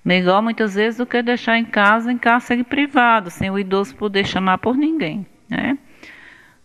Melhor 0.04 0.42
muitas 0.42 0.74
vezes 0.74 0.98
do 0.98 1.06
que 1.06 1.22
deixar 1.22 1.60
em 1.60 1.66
casa 1.66 2.12
em 2.12 2.18
cárcere 2.18 2.64
privado, 2.64 3.30
sem 3.30 3.52
o 3.52 3.60
idoso 3.60 3.96
poder 3.96 4.26
chamar 4.26 4.58
por 4.58 4.76
ninguém. 4.76 5.28
Né? 5.48 5.78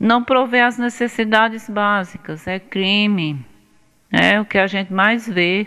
Não 0.01 0.25
prover 0.25 0.65
as 0.65 0.79
necessidades 0.79 1.69
básicas 1.69 2.47
é 2.47 2.59
crime, 2.59 3.45
é 4.11 4.41
o 4.41 4.45
que 4.47 4.57
a 4.57 4.67
gente 4.67 4.91
mais 4.91 5.29
vê. 5.29 5.67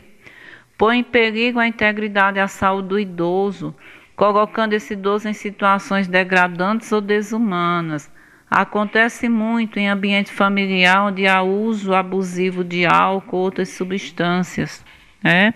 Põe 0.79 0.97
em 0.97 1.03
perigo 1.03 1.59
a 1.59 1.67
integridade 1.67 2.39
e 2.39 2.41
a 2.41 2.47
saúde 2.47 2.87
do 2.87 2.99
idoso, 2.99 3.75
colocando 4.15 4.73
esse 4.73 4.93
idoso 4.93 5.29
em 5.29 5.33
situações 5.33 6.07
degradantes 6.07 6.91
ou 6.91 7.01
desumanas. 7.01 8.11
Acontece 8.49 9.29
muito 9.29 9.77
em 9.77 9.87
ambiente 9.87 10.31
familiar 10.31 11.07
onde 11.07 11.27
há 11.27 11.41
uso 11.43 11.93
abusivo 11.93 12.63
de 12.63 12.85
álcool 12.85 13.37
ou 13.37 13.43
outras 13.43 13.69
substâncias, 13.69 14.83
né? 15.23 15.53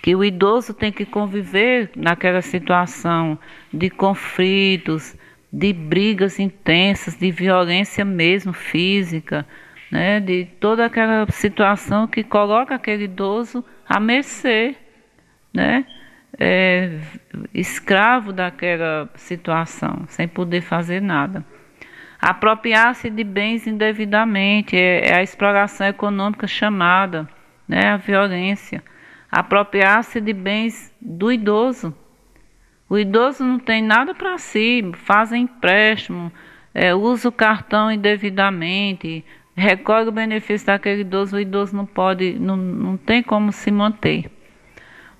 Que 0.00 0.14
o 0.14 0.24
idoso 0.24 0.72
tem 0.72 0.92
que 0.92 1.04
conviver 1.04 1.90
naquela 1.96 2.42
situação 2.42 3.38
de 3.72 3.90
conflitos, 3.90 5.16
de 5.52 5.72
brigas 5.72 6.38
intensas, 6.38 7.16
de 7.16 7.30
violência 7.30 8.04
mesmo 8.04 8.52
física, 8.52 9.46
né, 9.90 10.18
de 10.18 10.46
toda 10.58 10.86
aquela 10.86 11.26
situação 11.30 12.06
que 12.06 12.24
coloca 12.24 12.74
aquele 12.74 13.04
idoso 13.04 13.62
à 13.86 14.00
mercê, 14.00 14.74
né, 15.52 15.84
é, 16.38 16.98
escravo 17.52 18.32
daquela 18.32 19.10
situação, 19.14 20.04
sem 20.08 20.26
poder 20.26 20.62
fazer 20.62 21.02
nada. 21.02 21.44
Apropriar-se 22.22 23.10
de 23.10 23.24
bens 23.24 23.66
indevidamente 23.66 24.76
é, 24.76 25.08
é, 25.08 25.14
a 25.16 25.24
exploração 25.24 25.88
econômica 25.88 26.46
chamada, 26.46 27.28
né, 27.66 27.88
a 27.88 27.96
violência. 27.96 28.80
Apropriar-se 29.28 30.20
de 30.20 30.32
bens 30.32 30.94
do 31.00 31.32
idoso. 31.32 31.92
O 32.88 32.96
idoso 32.96 33.42
não 33.42 33.58
tem 33.58 33.82
nada 33.82 34.14
para 34.14 34.38
si, 34.38 34.88
faz 34.98 35.32
empréstimo, 35.32 36.30
é, 36.72 36.94
usa 36.94 37.28
o 37.28 37.32
cartão 37.32 37.90
indevidamente, 37.90 39.24
recolhe 39.56 40.08
o 40.08 40.12
benefício 40.12 40.68
daquele 40.68 41.00
idoso, 41.00 41.34
o 41.34 41.40
idoso 41.40 41.74
não 41.74 41.86
pode, 41.86 42.38
não, 42.38 42.56
não 42.56 42.96
tem 42.96 43.20
como 43.20 43.50
se 43.50 43.68
manter. 43.72 44.30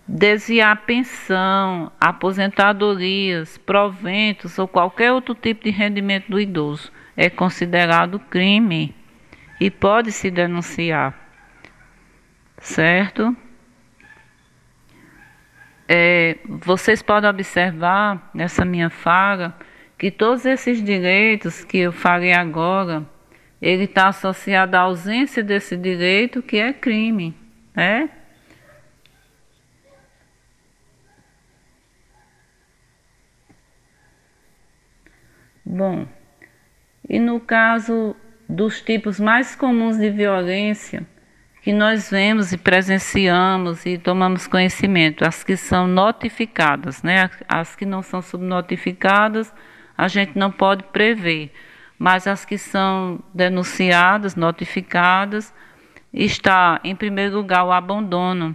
Desviar 0.06 0.84
pensão, 0.84 1.92
aposentadorias, 2.00 3.56
proventos 3.58 4.58
ou 4.58 4.66
qualquer 4.66 5.12
outro 5.12 5.34
tipo 5.34 5.64
de 5.64 5.70
rendimento 5.70 6.28
do 6.28 6.40
idoso 6.40 6.92
é 7.16 7.30
considerado 7.30 8.18
crime 8.18 8.94
e 9.60 9.70
pode 9.70 10.10
se 10.10 10.30
denunciar. 10.30 11.14
Certo? 12.58 13.36
É, 15.88 16.38
vocês 16.46 17.02
podem 17.02 17.30
observar 17.30 18.30
nessa 18.34 18.64
minha 18.64 18.90
fala 18.90 19.56
que 19.98 20.10
todos 20.10 20.44
esses 20.44 20.82
direitos 20.82 21.64
que 21.64 21.78
eu 21.78 21.92
falei 21.92 22.32
agora 22.32 23.06
ele 23.60 23.84
está 23.84 24.08
associado 24.08 24.76
à 24.76 24.80
ausência 24.80 25.44
desse 25.44 25.76
direito, 25.76 26.42
que 26.42 26.56
é 26.56 26.72
crime, 26.72 27.32
né? 27.72 28.10
Bom, 35.74 36.06
e 37.08 37.18
no 37.18 37.40
caso 37.40 38.14
dos 38.46 38.82
tipos 38.82 39.18
mais 39.18 39.56
comuns 39.56 39.96
de 39.96 40.10
violência, 40.10 41.06
que 41.62 41.72
nós 41.72 42.10
vemos 42.10 42.52
e 42.52 42.58
presenciamos 42.58 43.86
e 43.86 43.96
tomamos 43.96 44.46
conhecimento, 44.46 45.24
as 45.24 45.42
que 45.42 45.56
são 45.56 45.86
notificadas, 45.86 47.02
né? 47.02 47.30
As 47.48 47.74
que 47.74 47.86
não 47.86 48.02
são 48.02 48.20
subnotificadas, 48.20 49.50
a 49.96 50.08
gente 50.08 50.38
não 50.38 50.50
pode 50.50 50.84
prever, 50.92 51.50
mas 51.98 52.26
as 52.26 52.44
que 52.44 52.58
são 52.58 53.24
denunciadas, 53.32 54.36
notificadas, 54.36 55.54
está 56.12 56.80
em 56.84 56.94
primeiro 56.94 57.36
lugar 57.36 57.64
o 57.64 57.72
abandono, 57.72 58.54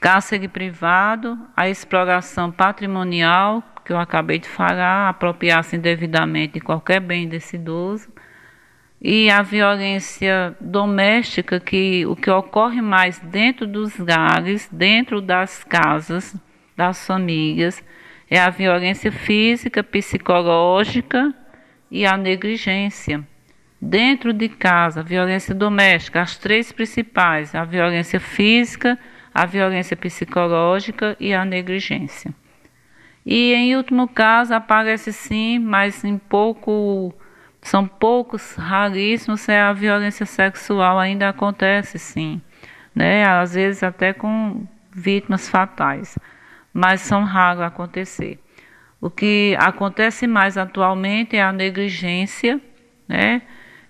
cárcere 0.00 0.48
privado, 0.48 1.38
a 1.54 1.68
exploração 1.68 2.50
patrimonial, 2.50 3.62
que 3.84 3.92
eu 3.92 3.98
acabei 3.98 4.38
de 4.38 4.48
falar, 4.48 5.08
apropriar-se 5.08 5.76
indevidamente 5.76 6.54
de 6.54 6.60
qualquer 6.60 7.00
bem 7.00 7.28
desse 7.28 7.56
idoso, 7.56 8.08
e 9.00 9.28
a 9.28 9.42
violência 9.42 10.56
doméstica, 10.60 11.60
que 11.60 12.06
o 12.06 12.16
que 12.16 12.30
ocorre 12.30 12.80
mais 12.80 13.18
dentro 13.18 13.66
dos 13.66 13.98
lares, 13.98 14.66
dentro 14.72 15.20
das 15.20 15.62
casas, 15.62 16.34
das 16.74 17.06
famílias, 17.06 17.84
é 18.30 18.40
a 18.40 18.48
violência 18.48 19.12
física, 19.12 19.84
psicológica 19.84 21.34
e 21.90 22.06
a 22.06 22.16
negligência. 22.16 23.22
Dentro 23.78 24.32
de 24.32 24.48
casa, 24.48 25.00
a 25.00 25.02
violência 25.02 25.54
doméstica, 25.54 26.22
as 26.22 26.38
três 26.38 26.72
principais, 26.72 27.54
a 27.54 27.64
violência 27.64 28.18
física, 28.18 28.98
a 29.34 29.44
violência 29.44 29.94
psicológica 29.94 31.14
e 31.20 31.34
a 31.34 31.44
negligência. 31.44 32.34
E 33.24 33.54
em 33.54 33.76
último 33.76 34.06
caso 34.06 34.54
aparece 34.54 35.12
sim, 35.12 35.58
mas 35.58 36.04
em 36.04 36.18
pouco 36.18 37.14
são 37.62 37.86
poucos, 37.86 38.54
raríssimos, 38.56 39.48
é 39.48 39.60
a 39.60 39.72
violência 39.72 40.26
sexual 40.26 40.98
ainda 40.98 41.30
acontece 41.30 41.98
sim, 41.98 42.40
né? 42.94 43.24
Às 43.24 43.54
vezes 43.54 43.82
até 43.82 44.12
com 44.12 44.66
vítimas 44.92 45.48
fatais, 45.48 46.18
mas 46.72 47.00
são 47.00 47.24
raros 47.24 47.62
acontecer. 47.62 48.38
O 49.00 49.08
que 49.08 49.56
acontece 49.58 50.26
mais 50.26 50.58
atualmente 50.58 51.36
é 51.36 51.42
a 51.42 51.52
negligência, 51.52 52.60
né? 53.08 53.42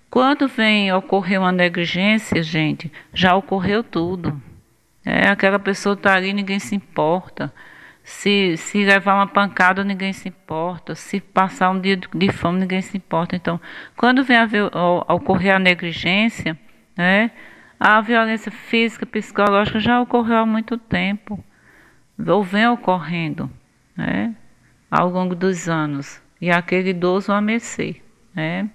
Quando 0.09 0.47
vem 0.47 0.93
ocorrer 0.93 1.41
uma 1.41 1.51
negligência, 1.51 2.41
gente, 2.41 2.93
já 3.13 3.35
ocorreu 3.35 3.83
tudo. 3.83 4.41
É, 5.05 5.29
aquela 5.29 5.59
pessoa 5.59 5.95
está 5.95 6.15
ali, 6.15 6.33
ninguém 6.33 6.61
se 6.61 6.77
importa. 6.77 7.53
Se, 8.05 8.55
se 8.59 8.85
levar 8.85 9.15
uma 9.15 9.27
pancada, 9.27 9.83
ninguém 9.83 10.13
se 10.13 10.29
importa. 10.29 10.95
Se 10.95 11.21
passar 11.21 11.71
um 11.71 11.81
dia 11.81 11.97
de 11.97 12.31
fome, 12.31 12.61
ninguém 12.61 12.83
se 12.83 12.99
importa. 12.99 13.35
Então, 13.35 13.59
quando 13.97 14.23
vem 14.23 14.37
a, 14.37 14.47
a 15.09 15.15
ocorrer 15.15 15.55
a 15.55 15.59
negligência, 15.59 16.59
né, 16.95 17.31
a 17.81 18.03
violência 18.03 18.53
física, 18.53 19.07
psicológica 19.07 19.81
já 19.81 19.99
ocorreu 20.03 20.37
há 20.37 20.47
muito 20.47 20.77
tempo. 20.77 21.43
Ou 22.27 22.45
vem 22.45 22.69
ocorrendo 22.69 23.51
né, 23.97 24.35
ao 24.91 25.09
longo 25.09 25.35
dos 25.35 25.67
anos. 25.67 26.23
E 26.39 26.51
aquele 26.51 26.91
idoso 26.91 27.33
a 27.33 27.41
mercê. 27.41 28.03
Né. 28.35 28.69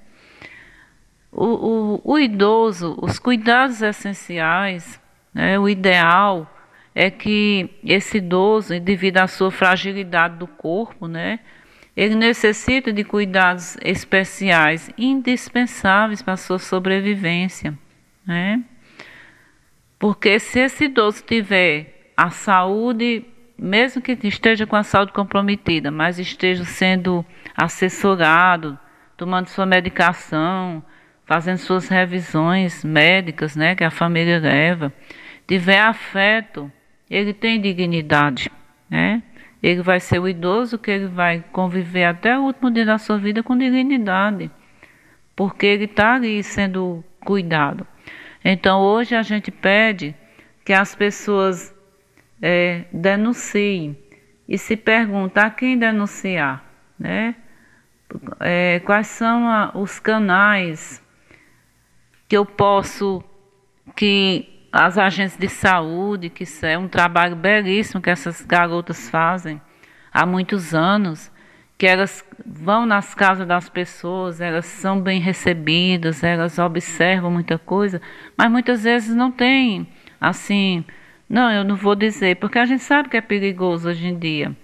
O, 1.32 1.46
o, 1.46 2.02
o 2.04 2.18
idoso, 2.18 2.98
os 3.00 3.20
cuidados 3.20 3.84
essenciais, 3.84 5.00
né, 5.32 5.60
o 5.60 5.70
ideal 5.70 6.52
é 6.94 7.10
que 7.10 7.70
esse 7.84 8.18
idoso, 8.18 8.80
devido 8.80 9.18
à 9.18 9.28
sua 9.28 9.52
fragilidade 9.52 10.38
do 10.38 10.48
corpo, 10.48 11.08
né, 11.08 11.40
ele 11.96 12.16
necessita 12.16 12.94
de 12.94 13.04
cuidados 13.04 13.78
especiais, 13.82 14.90
indispensáveis 14.98 16.22
para 16.22 16.34
a 16.34 16.38
sua 16.38 16.60
sobrevivência, 16.60 17.78
né? 18.26 18.64
Porque 19.98 20.40
se 20.40 20.60
esse 20.60 20.86
idoso 20.86 21.22
tiver 21.24 22.12
a 22.16 22.30
saúde, 22.30 23.26
mesmo 23.58 24.02
que 24.02 24.18
esteja 24.24 24.66
com 24.66 24.78
a 24.78 24.84
saúde 24.84 25.12
comprometida, 25.12 25.92
mas 25.92 26.20
esteja 26.20 26.64
sendo 26.64 27.26
assessorado, 27.56 28.80
tomando 29.18 29.48
sua 29.48 29.66
medicação, 29.66 30.82
fazendo 31.26 31.58
suas 31.58 31.90
revisões 31.90 32.84
médicas, 32.84 33.58
né, 33.58 33.76
que 33.76 33.84
a 33.84 33.92
família 33.92 34.40
leva, 34.40 34.94
tiver 35.46 35.80
afeto, 35.80 36.72
ele 37.10 37.34
tem 37.34 37.60
dignidade, 37.60 38.52
né? 38.90 39.24
Ele 39.62 39.82
vai 39.82 40.00
ser 40.00 40.20
o 40.20 40.28
idoso 40.28 40.78
que 40.78 40.92
ele 40.92 41.08
vai 41.08 41.44
conviver 41.52 42.06
até 42.06 42.38
o 42.38 42.44
último 42.44 42.72
dia 42.72 42.86
da 42.86 42.98
sua 42.98 43.18
vida 43.18 43.44
com 43.44 43.58
dignidade, 43.58 44.50
porque 45.36 45.66
ele 45.66 45.86
está 45.86 46.16
ali 46.16 46.42
sendo 46.44 47.04
cuidado. 47.26 47.86
Então 48.44 48.82
hoje 48.82 49.16
a 49.16 49.22
gente 49.22 49.52
pede 49.52 50.16
que 50.64 50.72
as 50.72 50.96
pessoas 50.96 51.76
é, 52.42 52.86
denunciem 52.94 53.98
e 54.48 54.58
se 54.58 54.78
pergunta 54.78 55.42
a 55.42 55.50
quem 55.50 55.78
denunciar, 55.78 56.64
né? 56.98 57.36
É, 58.40 58.80
quais 58.80 59.08
são 59.08 59.48
a, 59.48 59.72
os 59.76 60.00
canais 60.00 61.04
que 62.28 62.36
eu 62.36 62.46
posso 62.46 63.24
que 63.96 64.59
as 64.72 64.98
agências 64.98 65.40
de 65.40 65.50
saúde, 65.50 66.30
que 66.30 66.46
é 66.64 66.78
um 66.78 66.88
trabalho 66.88 67.36
belíssimo 67.36 68.02
que 68.02 68.10
essas 68.10 68.42
garotas 68.42 69.10
fazem 69.10 69.62
há 70.14 70.26
muitos 70.26 70.74
anos, 70.74 71.32
que 71.78 71.88
elas 71.88 72.26
vão 72.46 72.86
nas 72.86 73.16
casas 73.16 73.48
das 73.48 73.70
pessoas, 73.70 74.42
elas 74.42 74.66
são 74.66 75.00
bem 75.00 75.20
recebidas, 75.20 76.24
elas 76.24 76.60
observam 76.60 77.32
muita 77.32 77.58
coisa, 77.58 78.02
mas 78.38 78.52
muitas 78.52 78.84
vezes 78.84 79.16
não 79.16 79.32
tem, 79.32 79.88
assim, 80.20 80.84
não, 81.28 81.52
eu 81.52 81.64
não 81.64 81.76
vou 81.76 81.96
dizer, 81.96 82.36
porque 82.36 82.60
a 82.60 82.66
gente 82.66 82.84
sabe 82.84 83.10
que 83.10 83.18
é 83.18 83.22
perigoso 83.22 83.90
hoje 83.90 84.08
em 84.08 84.18
dia, 84.18 84.56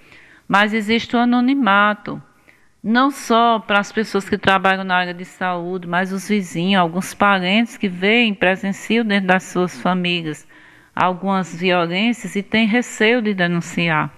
mas 0.48 0.74
existe 0.74 1.16
o 1.16 1.20
anonimato 1.20 2.22
não 2.88 3.10
só 3.10 3.58
para 3.58 3.80
as 3.80 3.92
pessoas 3.92 4.30
que 4.30 4.38
trabalham 4.38 4.84
na 4.84 4.96
área 4.96 5.14
de 5.14 5.26
saúde, 5.26 5.88
mas 5.88 6.12
os 6.12 6.30
vizinhos, 6.30 6.80
alguns 6.80 7.16
parentes 7.16 7.78
que 7.78 7.90
veem, 7.90 8.32
presenciam 8.32 9.04
dentro 9.04 9.28
das 9.28 9.44
suas 9.44 9.82
famílias 9.82 10.48
algumas 10.96 11.54
violências 11.54 12.36
e 12.36 12.42
têm 12.42 12.66
receio 12.66 13.22
de 13.22 13.34
denunciar. 13.34 14.10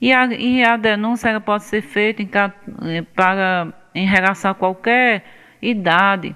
E 0.00 0.12
a, 0.12 0.24
e 0.26 0.64
a 0.64 0.76
denúncia 0.76 1.28
ela 1.28 1.40
pode 1.40 1.64
ser 1.64 1.82
feita 1.82 2.22
em, 2.22 2.30
eh, 2.84 3.02
para, 3.14 3.72
em 3.94 4.06
relação 4.06 4.50
a 4.50 4.54
qualquer 4.54 5.24
idade, 5.60 6.34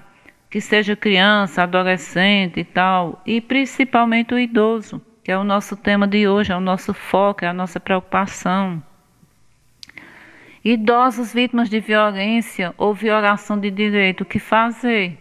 que 0.49 0.59
seja 0.59 0.95
criança, 0.95 1.63
adolescente 1.63 2.59
e 2.59 2.63
tal, 2.63 3.21
e 3.25 3.39
principalmente 3.39 4.33
o 4.33 4.39
idoso, 4.39 5.01
que 5.23 5.31
é 5.31 5.37
o 5.37 5.43
nosso 5.43 5.75
tema 5.77 6.07
de 6.07 6.27
hoje, 6.27 6.51
é 6.51 6.57
o 6.57 6.59
nosso 6.59 6.93
foco, 6.93 7.45
é 7.45 7.47
a 7.47 7.53
nossa 7.53 7.79
preocupação. 7.79 8.83
Idosos 10.63 11.33
vítimas 11.33 11.71
de 11.71 11.79
violência 11.79 12.71
ou 12.77 12.93
violação 12.93 13.59
de 13.59 13.71
direito, 13.71 14.21
o 14.21 14.25
que 14.25 14.37
fazer? 14.37 15.17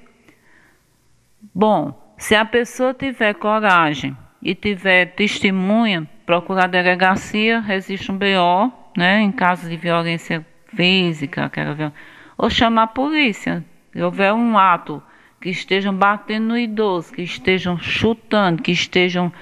Bom, 1.55 2.14
se 2.18 2.34
a 2.34 2.45
pessoa 2.45 2.93
tiver 2.93 3.32
coragem 3.32 4.14
e 4.43 4.55
tiver 4.55 5.14
testemunha, 5.14 6.07
procurar 6.26 6.64
a 6.64 6.68
delegacia, 6.68 7.64
existe 7.70 8.12
um 8.12 8.18
BO, 8.18 8.70
né, 8.95 9.22
em 9.22 9.32
caso 9.32 9.66
de 9.66 9.78
violência 9.78 10.47
física, 10.74 11.47
aquela 11.47 11.95
ou 12.36 12.51
chamar 12.51 12.82
a 12.82 12.88
polícia. 12.88 13.64
Se 13.93 14.03
houver 14.03 14.34
um 14.34 14.59
ato 14.59 15.03
que 15.41 15.49
estejam 15.49 15.95
batendo 15.95 16.49
no 16.49 16.59
idoso, 16.59 17.14
que 17.14 17.22
estejam 17.22 17.78
chutando, 17.78 18.62
que 18.62 18.72
estejam 18.72 19.32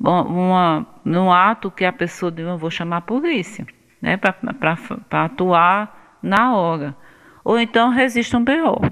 uma, 0.00 0.84
no 1.04 1.32
ato 1.32 1.70
que 1.70 1.84
a 1.84 1.92
pessoa 1.92 2.34
eu 2.36 2.58
vou 2.58 2.72
chamar 2.72 2.96
a 2.96 3.02
polícia 3.02 3.64
né, 4.04 4.18
para 4.18 5.24
atuar 5.24 6.18
na 6.22 6.54
hora. 6.54 6.94
Ou 7.42 7.58
então 7.58 7.88
registra 7.88 8.38
um 8.38 8.44
BO. 8.44 8.82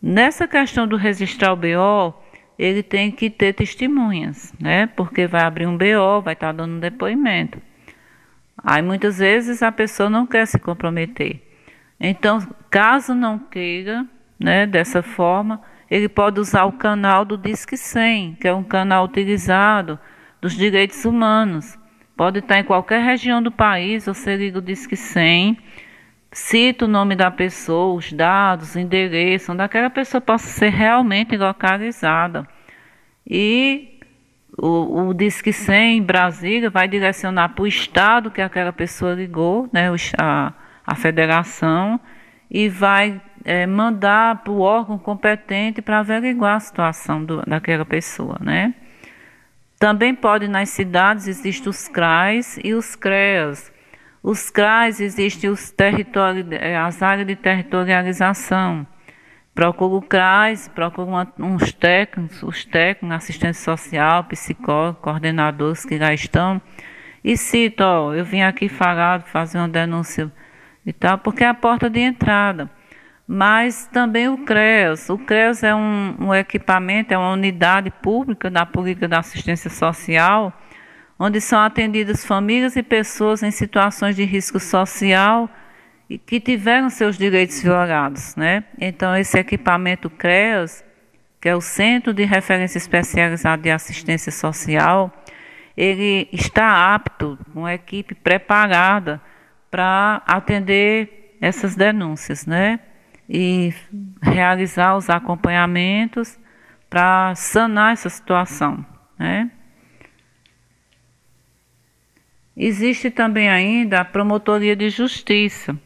Nessa 0.00 0.48
questão 0.48 0.88
do 0.88 0.96
registrar 0.96 1.52
o 1.52 1.56
BO, 1.56 2.14
ele 2.58 2.82
tem 2.82 3.10
que 3.10 3.28
ter 3.28 3.52
testemunhas, 3.52 4.54
né? 4.58 4.86
Porque 4.86 5.26
vai 5.26 5.42
abrir 5.42 5.66
um 5.66 5.76
BO, 5.76 6.22
vai 6.24 6.32
estar 6.32 6.52
dando 6.52 6.76
um 6.76 6.80
depoimento. 6.80 7.60
Aí 8.56 8.80
muitas 8.80 9.18
vezes 9.18 9.62
a 9.62 9.70
pessoa 9.70 10.08
não 10.08 10.26
quer 10.26 10.46
se 10.46 10.58
comprometer. 10.58 11.42
Então, 12.00 12.40
caso 12.70 13.14
não 13.14 13.38
queira, 13.38 14.06
né, 14.40 14.66
dessa 14.66 15.02
forma, 15.02 15.60
ele 15.90 16.08
pode 16.08 16.40
usar 16.40 16.64
o 16.64 16.72
canal 16.72 17.22
do 17.22 17.36
Disque 17.36 17.76
100, 17.76 18.36
que 18.36 18.48
é 18.48 18.54
um 18.54 18.64
canal 18.64 19.04
utilizado 19.04 19.98
dos 20.40 20.54
direitos 20.54 21.04
humanos. 21.04 21.78
Pode 22.16 22.38
estar 22.38 22.58
em 22.58 22.64
qualquer 22.64 23.02
região 23.02 23.42
do 23.42 23.52
país, 23.52 24.06
você 24.06 24.36
liga 24.36 24.58
o 24.58 24.62
Disque 24.62 24.96
100, 24.96 25.58
cita 26.32 26.86
o 26.86 26.88
nome 26.88 27.14
da 27.14 27.30
pessoa, 27.30 27.94
os 27.94 28.10
dados, 28.10 28.74
o 28.74 28.78
endereço, 28.78 29.52
onde 29.52 29.62
aquela 29.62 29.90
pessoa 29.90 30.18
possa 30.18 30.46
ser 30.46 30.70
realmente 30.70 31.36
localizada. 31.36 32.48
E 33.26 34.00
o, 34.56 35.08
o 35.08 35.14
Disque 35.14 35.52
100 35.52 35.98
em 35.98 36.02
Brasília 36.02 36.70
vai 36.70 36.88
direcionar 36.88 37.50
para 37.50 37.62
o 37.62 37.66
estado 37.66 38.30
que 38.30 38.40
aquela 38.40 38.72
pessoa 38.72 39.12
ligou, 39.12 39.68
né, 39.70 39.90
a, 40.18 40.54
a 40.86 40.94
federação, 40.94 42.00
e 42.50 42.66
vai 42.66 43.20
é, 43.44 43.66
mandar 43.66 44.42
para 44.42 44.52
o 44.52 44.60
órgão 44.60 44.98
competente 44.98 45.82
para 45.82 45.98
averiguar 45.98 46.56
a 46.56 46.60
situação 46.60 47.22
do, 47.22 47.42
daquela 47.42 47.84
pessoa, 47.84 48.38
né? 48.40 48.74
Também 49.78 50.14
pode 50.14 50.48
nas 50.48 50.70
cidades 50.70 51.26
existem 51.26 51.68
os 51.68 51.86
CRAs 51.86 52.58
e 52.64 52.72
os 52.72 52.96
CREAS. 52.96 53.70
Os 54.22 54.50
CRAs 54.50 55.00
existem 55.00 55.50
os 55.50 55.70
as 56.82 57.02
áreas 57.02 57.26
de 57.26 57.36
territorialização. 57.36 58.86
Procura 59.54 59.94
o 59.94 60.02
CRAS, 60.02 60.68
procura 60.68 61.06
uma, 61.06 61.32
uns 61.38 61.72
técnicos, 61.72 62.42
os 62.42 62.64
técnicos, 62.64 63.16
assistente 63.16 63.58
social, 63.58 64.24
psicólogo, 64.24 64.98
coordenadores 65.00 65.84
que 65.84 65.98
lá 65.98 66.12
estão, 66.12 66.60
e 67.24 67.36
cita, 67.36 67.86
ó, 67.86 68.14
eu 68.14 68.24
vim 68.24 68.42
aqui 68.42 68.68
falar, 68.68 69.22
fazer 69.22 69.58
uma 69.58 69.68
denúncia 69.68 70.30
e 70.84 70.92
tal, 70.92 71.18
porque 71.18 71.42
é 71.42 71.48
a 71.48 71.54
porta 71.54 71.90
de 71.90 72.00
entrada. 72.00 72.70
Mas 73.26 73.88
também 73.92 74.28
o 74.28 74.38
CREAS. 74.38 75.10
O 75.10 75.18
CREAS 75.18 75.62
é 75.64 75.74
um, 75.74 76.16
um 76.20 76.34
equipamento, 76.34 77.12
é 77.12 77.18
uma 77.18 77.32
unidade 77.32 77.90
pública 77.90 78.48
da 78.48 78.64
política 78.64 79.08
da 79.08 79.18
assistência 79.18 79.68
social, 79.68 80.52
onde 81.18 81.40
são 81.40 81.58
atendidas 81.58 82.24
famílias 82.24 82.76
e 82.76 82.82
pessoas 82.82 83.42
em 83.42 83.50
situações 83.50 84.14
de 84.14 84.24
risco 84.24 84.60
social 84.60 85.50
e 86.08 86.18
que 86.18 86.38
tiveram 86.38 86.88
seus 86.88 87.18
direitos 87.18 87.60
violados, 87.60 88.36
né? 88.36 88.62
Então 88.80 89.16
esse 89.16 89.36
equipamento 89.36 90.08
CREAS, 90.08 90.84
que 91.40 91.48
é 91.48 91.56
o 91.56 91.60
Centro 91.60 92.14
de 92.14 92.24
Referência 92.24 92.78
Especializado 92.78 93.62
de 93.62 93.70
Assistência 93.70 94.30
Social, 94.30 95.12
ele 95.76 96.28
está 96.32 96.94
apto, 96.94 97.36
uma 97.54 97.74
equipe 97.74 98.14
preparada 98.14 99.20
para 99.70 100.22
atender 100.26 101.36
essas 101.40 101.74
denúncias, 101.74 102.46
né? 102.46 102.78
E 103.28 103.74
realizar 104.22 104.96
os 104.96 105.10
acompanhamentos 105.10 106.38
para 106.88 107.34
sanar 107.34 107.92
essa 107.92 108.08
situação, 108.08 108.84
né? 109.18 109.50
Existe 112.56 113.10
também 113.10 113.50
ainda 113.50 114.00
a 114.00 114.04
promotoria 114.04 114.74
de 114.74 114.88
justiça. 114.88 115.76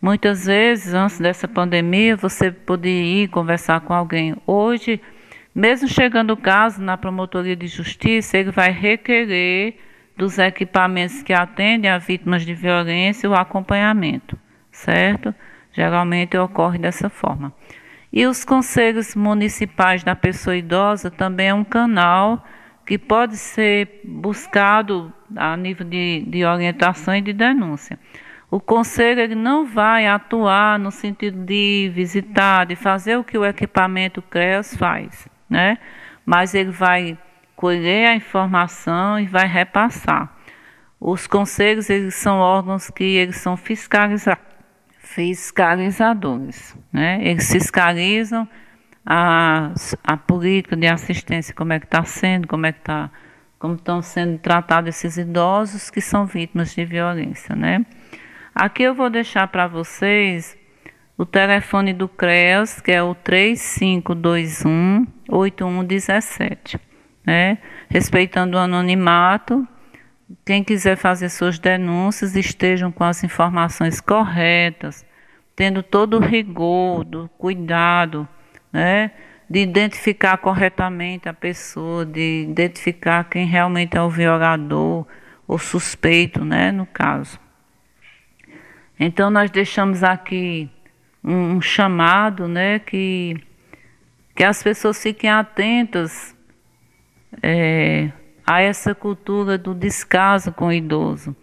Muitas 0.00 0.46
vezes, 0.46 0.94
antes 0.94 1.18
dessa 1.18 1.46
pandemia, 1.46 2.16
você 2.16 2.50
podia 2.50 3.22
ir 3.22 3.28
conversar 3.28 3.80
com 3.82 3.92
alguém. 3.92 4.34
Hoje, 4.46 5.00
mesmo 5.54 5.86
chegando 5.86 6.32
o 6.32 6.36
caso 6.36 6.82
na 6.82 6.96
promotoria 6.96 7.54
de 7.54 7.66
justiça, 7.66 8.38
ele 8.38 8.50
vai 8.50 8.70
requerer 8.70 9.78
dos 10.16 10.38
equipamentos 10.38 11.22
que 11.22 11.32
atendem 11.32 11.90
a 11.90 11.98
vítimas 11.98 12.44
de 12.44 12.54
violência 12.54 13.28
o 13.28 13.34
acompanhamento, 13.34 14.38
certo? 14.70 15.34
Geralmente 15.74 16.38
ocorre 16.38 16.78
dessa 16.78 17.10
forma. 17.10 17.52
E 18.12 18.26
os 18.26 18.44
conselhos 18.44 19.16
municipais 19.16 20.04
da 20.04 20.14
pessoa 20.14 20.56
idosa 20.56 21.10
também 21.10 21.48
é 21.48 21.54
um 21.54 21.64
canal 21.64 22.44
que 22.86 22.96
pode 22.96 23.36
ser 23.36 24.00
buscado 24.04 25.12
a 25.34 25.56
nível 25.56 25.84
de, 25.84 26.24
de 26.28 26.44
orientação 26.44 27.16
e 27.16 27.20
de 27.20 27.32
denúncia. 27.32 27.98
O 28.48 28.60
conselho 28.60 29.20
ele 29.20 29.34
não 29.34 29.66
vai 29.66 30.06
atuar 30.06 30.78
no 30.78 30.92
sentido 30.92 31.44
de 31.44 31.90
visitar, 31.92 32.66
de 32.66 32.76
fazer 32.76 33.16
o 33.16 33.24
que 33.24 33.36
o 33.36 33.44
equipamento 33.44 34.22
CREAS 34.22 34.76
faz, 34.76 35.26
né? 35.50 35.78
mas 36.24 36.54
ele 36.54 36.70
vai 36.70 37.18
colher 37.56 38.10
a 38.10 38.14
informação 38.14 39.18
e 39.18 39.26
vai 39.26 39.48
repassar. 39.48 40.32
Os 41.00 41.26
conselhos 41.26 41.90
eles 41.90 42.14
são 42.14 42.38
órgãos 42.38 42.90
que 42.90 43.02
eles 43.02 43.38
são 43.38 43.56
fiscaliza 43.56 44.38
fiscalizadores, 45.14 46.76
né? 46.92 47.20
Eles 47.22 47.50
fiscalizam 47.50 48.48
a, 49.06 49.72
a 50.02 50.16
política 50.16 50.76
de 50.76 50.88
assistência, 50.88 51.54
como 51.54 51.72
é 51.72 51.78
que 51.78 51.86
está 51.86 52.02
sendo, 52.04 52.48
como 52.48 52.66
é 52.66 52.72
que 52.72 52.80
está, 52.80 53.10
como 53.58 53.74
estão 53.74 54.02
sendo 54.02 54.38
tratados 54.38 54.88
esses 54.88 55.16
idosos 55.16 55.88
que 55.88 56.00
são 56.00 56.26
vítimas 56.26 56.74
de 56.74 56.84
violência, 56.84 57.54
né? 57.54 57.86
Aqui 58.54 58.82
eu 58.82 58.94
vou 58.94 59.08
deixar 59.08 59.46
para 59.48 59.66
vocês 59.66 60.56
o 61.16 61.24
telefone 61.24 61.92
do 61.92 62.08
CREAS, 62.08 62.80
que 62.80 62.90
é 62.90 63.02
o 63.02 63.14
3521 63.14 65.06
8117 65.28 66.80
né? 67.24 67.58
Respeitando 67.88 68.56
o 68.56 68.60
anonimato, 68.60 69.66
quem 70.44 70.64
quiser 70.64 70.96
fazer 70.96 71.28
suas 71.28 71.58
denúncias 71.58 72.34
estejam 72.34 72.90
com 72.90 73.04
as 73.04 73.22
informações 73.22 74.00
corretas, 74.00 75.04
tendo 75.54 75.82
todo 75.82 76.16
o 76.16 76.20
rigor, 76.20 77.04
do 77.04 77.28
cuidado, 77.38 78.28
né? 78.72 79.10
De 79.48 79.60
identificar 79.60 80.38
corretamente 80.38 81.28
a 81.28 81.34
pessoa, 81.34 82.06
de 82.06 82.46
identificar 82.48 83.24
quem 83.24 83.46
realmente 83.46 83.96
é 83.96 84.02
o 84.02 84.08
violador 84.08 85.06
ou 85.46 85.58
suspeito, 85.58 86.44
né? 86.44 86.72
No 86.72 86.86
caso. 86.86 87.38
Então 88.98 89.30
nós 89.30 89.50
deixamos 89.50 90.02
aqui 90.02 90.70
um, 91.22 91.56
um 91.56 91.60
chamado, 91.60 92.48
né? 92.48 92.78
Que 92.78 93.36
que 94.34 94.42
as 94.42 94.62
pessoas 94.62 95.00
fiquem 95.00 95.30
atentas 95.30 96.36
é, 97.40 98.10
a 98.46 98.60
essa 98.60 98.94
cultura 98.94 99.56
do 99.56 99.74
descaso 99.74 100.52
com 100.52 100.66
o 100.66 100.72
idoso. 100.72 101.34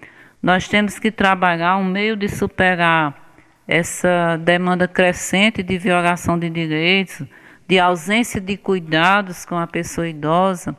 Nós 0.41 0.67
temos 0.67 0.99
que 0.99 1.11
trabalhar 1.11 1.77
um 1.77 1.85
meio 1.85 2.15
de 2.15 2.27
superar 2.27 3.35
essa 3.67 4.37
demanda 4.37 4.87
crescente 4.87 5.63
de 5.63 5.77
violação 5.77 6.37
de 6.37 6.49
direitos, 6.49 7.25
de 7.67 7.79
ausência 7.79 8.41
de 8.41 8.57
cuidados 8.57 9.45
com 9.45 9.57
a 9.57 9.67
pessoa 9.67 10.07
idosa, 10.07 10.75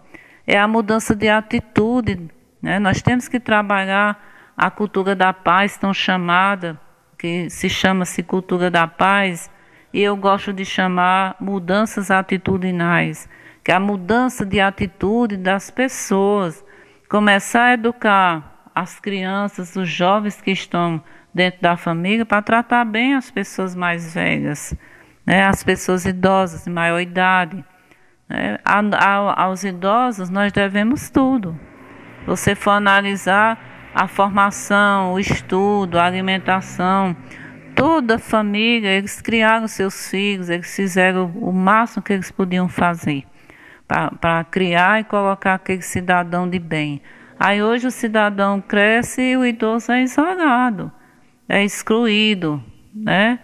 é 0.47 0.59
a 0.59 0.69
mudança 0.69 1.15
de 1.15 1.29
atitude. 1.29 2.29
Né? 2.61 2.79
Nós 2.79 3.01
temos 3.01 3.29
que 3.29 3.41
trabalhar 3.41 4.23
a 4.57 4.71
cultura 4.71 5.15
da 5.15 5.33
paz, 5.33 5.77
tão 5.77 5.95
chamada, 5.95 6.79
que 7.17 7.49
se 7.49 7.69
chama-se 7.69 8.23
cultura 8.23 8.71
da 8.71 8.87
paz, 8.87 9.51
e 9.93 10.03
eu 10.03 10.17
gosto 10.17 10.53
de 10.53 10.65
chamar 10.65 11.37
mudanças 11.41 12.11
atitudinais 12.11 13.29
que 13.65 13.71
a 13.71 13.79
mudança 13.79 14.45
de 14.45 14.61
atitude 14.61 15.37
das 15.37 15.71
pessoas, 15.71 16.65
começar 17.09 17.65
a 17.67 17.75
educar 17.75 18.71
as 18.75 18.99
crianças, 18.99 19.77
os 19.77 19.89
jovens 19.89 20.41
que 20.41 20.51
estão 20.51 21.03
dentro 21.33 21.63
da 21.63 21.77
família 21.77 22.27
para 22.27 22.43
tratar 22.43 22.85
bem 22.85 23.15
as 23.15 23.31
pessoas 23.31 23.75
mais 23.75 24.15
velhas, 24.15 24.75
né, 25.25 25.45
as 25.45 25.63
pessoas 25.63 26.05
idosas 26.05 26.65
de 26.65 26.71
maior 26.71 27.01
idade. 27.01 27.65
Né. 28.29 28.59
A, 28.65 28.81
a, 28.81 29.45
aos 29.45 29.63
idosos 29.63 30.29
nós 30.29 30.53
devemos 30.53 31.09
tudo. 31.09 31.59
Você 32.27 32.55
for 32.55 32.71
analisar 32.71 33.59
a 33.95 34.09
formação, 34.09 35.13
o 35.13 35.21
estudo, 35.21 35.99
a 35.99 36.07
alimentação, 36.07 37.15
toda 37.77 38.17
a 38.17 38.19
família, 38.19 38.89
eles 38.89 39.21
criaram 39.21 39.69
seus 39.69 40.09
filhos, 40.09 40.49
eles 40.49 40.75
fizeram 40.75 41.27
o 41.37 41.53
máximo 41.53 42.03
que 42.03 42.13
eles 42.13 42.31
podiam 42.31 42.69
fazer 42.69 43.25
para 44.21 44.45
criar 44.45 45.01
e 45.01 45.05
colocar 45.05 45.55
aquele 45.55 45.83
cidadão 45.83 46.49
de 46.49 46.59
bem. 46.59 47.03
Aí 47.39 47.63
hoje 47.63 47.87
o 47.87 47.91
cidadão 47.91 48.61
cresce 48.61 49.21
e 49.21 49.37
o 49.37 49.45
idoso 49.45 49.93
é 49.93 50.03
isolado, 50.03 50.91
é 51.49 51.65
excluído, 51.65 52.63
né? 52.95 53.41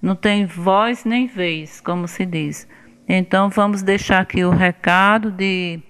Não 0.00 0.14
tem 0.14 0.46
voz 0.46 1.04
nem 1.04 1.26
vez, 1.26 1.80
como 1.80 2.08
se 2.08 2.24
diz. 2.24 2.66
Então 3.08 3.50
vamos 3.50 3.82
deixar 3.82 4.20
aqui 4.20 4.44
o 4.44 4.50
recado 4.50 5.30
de 5.30 5.80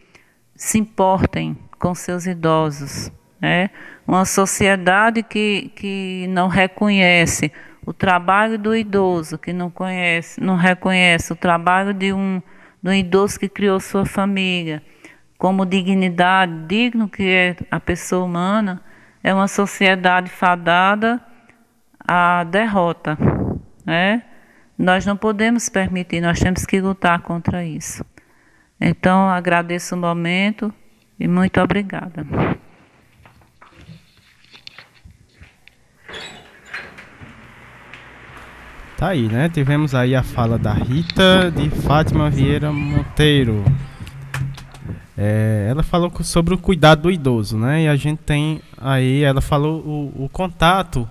se 0.55 0.79
importem 0.79 1.57
com 1.79 1.95
seus 1.95 2.27
idosos, 2.27 3.13
né? 3.41 3.71
Uma 4.07 4.25
sociedade 4.25 5.23
que, 5.23 5.71
que 5.77 6.27
não 6.31 6.49
reconhece 6.49 7.53
o 7.87 7.93
trabalho 7.93 8.59
do 8.59 8.75
idoso, 8.75 9.39
que 9.39 9.53
não 9.53 9.71
conhece, 9.71 10.41
não 10.41 10.57
reconhece 10.57 11.33
o 11.33 11.37
trabalho 11.37 11.95
de 11.95 12.13
um 12.13 12.43
do 12.83 12.93
idoso 12.93 13.39
que 13.39 13.49
criou 13.49 13.79
sua 13.81 14.07
família, 14.07 14.83
como 15.39 15.65
dignidade, 15.65 16.53
digno 16.67 17.09
que 17.09 17.23
é 17.23 17.57
a 17.71 17.81
pessoa 17.81 18.25
humana, 18.25 18.83
é 19.23 19.33
uma 19.33 19.49
sociedade 19.49 20.31
fadada 20.31 21.21
à 22.07 22.45
derrota. 22.45 23.19
Né? 23.85 24.23
Nós 24.79 25.05
não 25.05 25.17
podemos 25.17 25.69
permitir, 25.69 26.21
nós 26.21 26.39
temos 26.39 26.65
que 26.65 26.81
lutar 26.81 27.21
contra 27.21 27.65
isso. 27.65 28.05
Então, 28.81 29.29
agradeço 29.29 29.95
o 29.95 29.99
momento 29.99 30.73
e 31.19 31.29
muito 31.29 31.61
obrigada. 31.61 32.27
Tá 39.01 39.09
aí, 39.09 39.29
né? 39.29 39.49
Tivemos 39.49 39.95
aí 39.95 40.15
a 40.15 40.23
fala 40.23 40.59
da 40.59 40.75
Rita 40.75 41.51
de 41.51 41.71
Fátima 41.71 42.29
Vieira 42.29 42.71
Monteiro. 42.71 43.65
É, 45.17 45.69
ela 45.71 45.83
falou 45.83 46.13
sobre 46.23 46.53
o 46.53 46.59
cuidado 46.59 47.05
do 47.05 47.11
idoso, 47.11 47.57
né? 47.57 47.85
E 47.85 47.89
a 47.89 47.97
gente 47.97 48.19
tem 48.19 48.61
aí, 48.77 49.23
ela 49.23 49.41
falou 49.41 49.81
o, 49.81 50.25
o 50.25 50.29
contato 50.29 51.09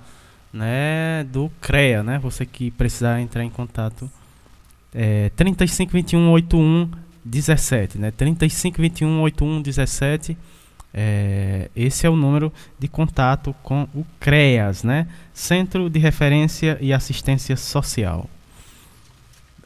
né, 0.53 1.23
do 1.31 1.51
CREA, 1.59 2.03
né? 2.03 2.19
Você 2.19 2.45
que 2.45 2.69
precisar 2.69 3.21
entrar 3.21 3.43
em 3.43 3.49
contato 3.49 4.07
é 4.93 5.31
35 5.35 5.91
21 5.91 6.29
81 6.29 6.91
17, 7.25 7.97
né? 7.97 8.11
35 8.11 8.79
21 8.79 9.21
81 9.21 9.63
17. 9.63 10.37
É, 10.93 11.69
esse 11.75 12.07
é 12.07 12.09
o 12.09 12.15
número 12.15 12.51
de 12.77 12.87
contato 12.87 13.55
com 13.61 13.87
o 13.93 14.05
CREAS, 14.19 14.83
né? 14.83 15.07
Centro 15.33 15.89
de 15.89 15.99
Referência 15.99 16.77
e 16.81 16.91
Assistência 16.91 17.55
Social. 17.55 18.27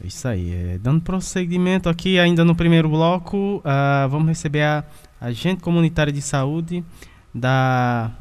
É 0.04 0.08
isso 0.08 0.28
aí. 0.28 0.54
É, 0.54 0.78
dando 0.78 1.02
prosseguimento 1.02 1.88
aqui, 1.88 2.20
ainda 2.20 2.44
no 2.44 2.54
primeiro 2.54 2.90
bloco, 2.90 3.58
uh, 3.58 4.10
vamos 4.10 4.28
receber 4.28 4.64
a 4.64 4.84
agente 5.22 5.62
comunitária 5.62 6.12
de 6.12 6.22
saúde 6.22 6.84
da 7.34 8.12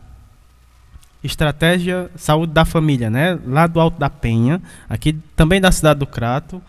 Estratégia 1.25 2.11
Saúde 2.17 2.53
da 2.53 2.65
Família, 2.65 3.11
né? 3.11 3.39
Lá 3.45 3.67
do 3.67 3.81
Alto 3.81 3.99
da 3.99 4.09
Penha, 4.09 4.63
aqui 4.89 5.13
também 5.35 5.61
da 5.61 5.73
cidade 5.73 5.99
do 6.01 6.07
Crato. 6.07 6.63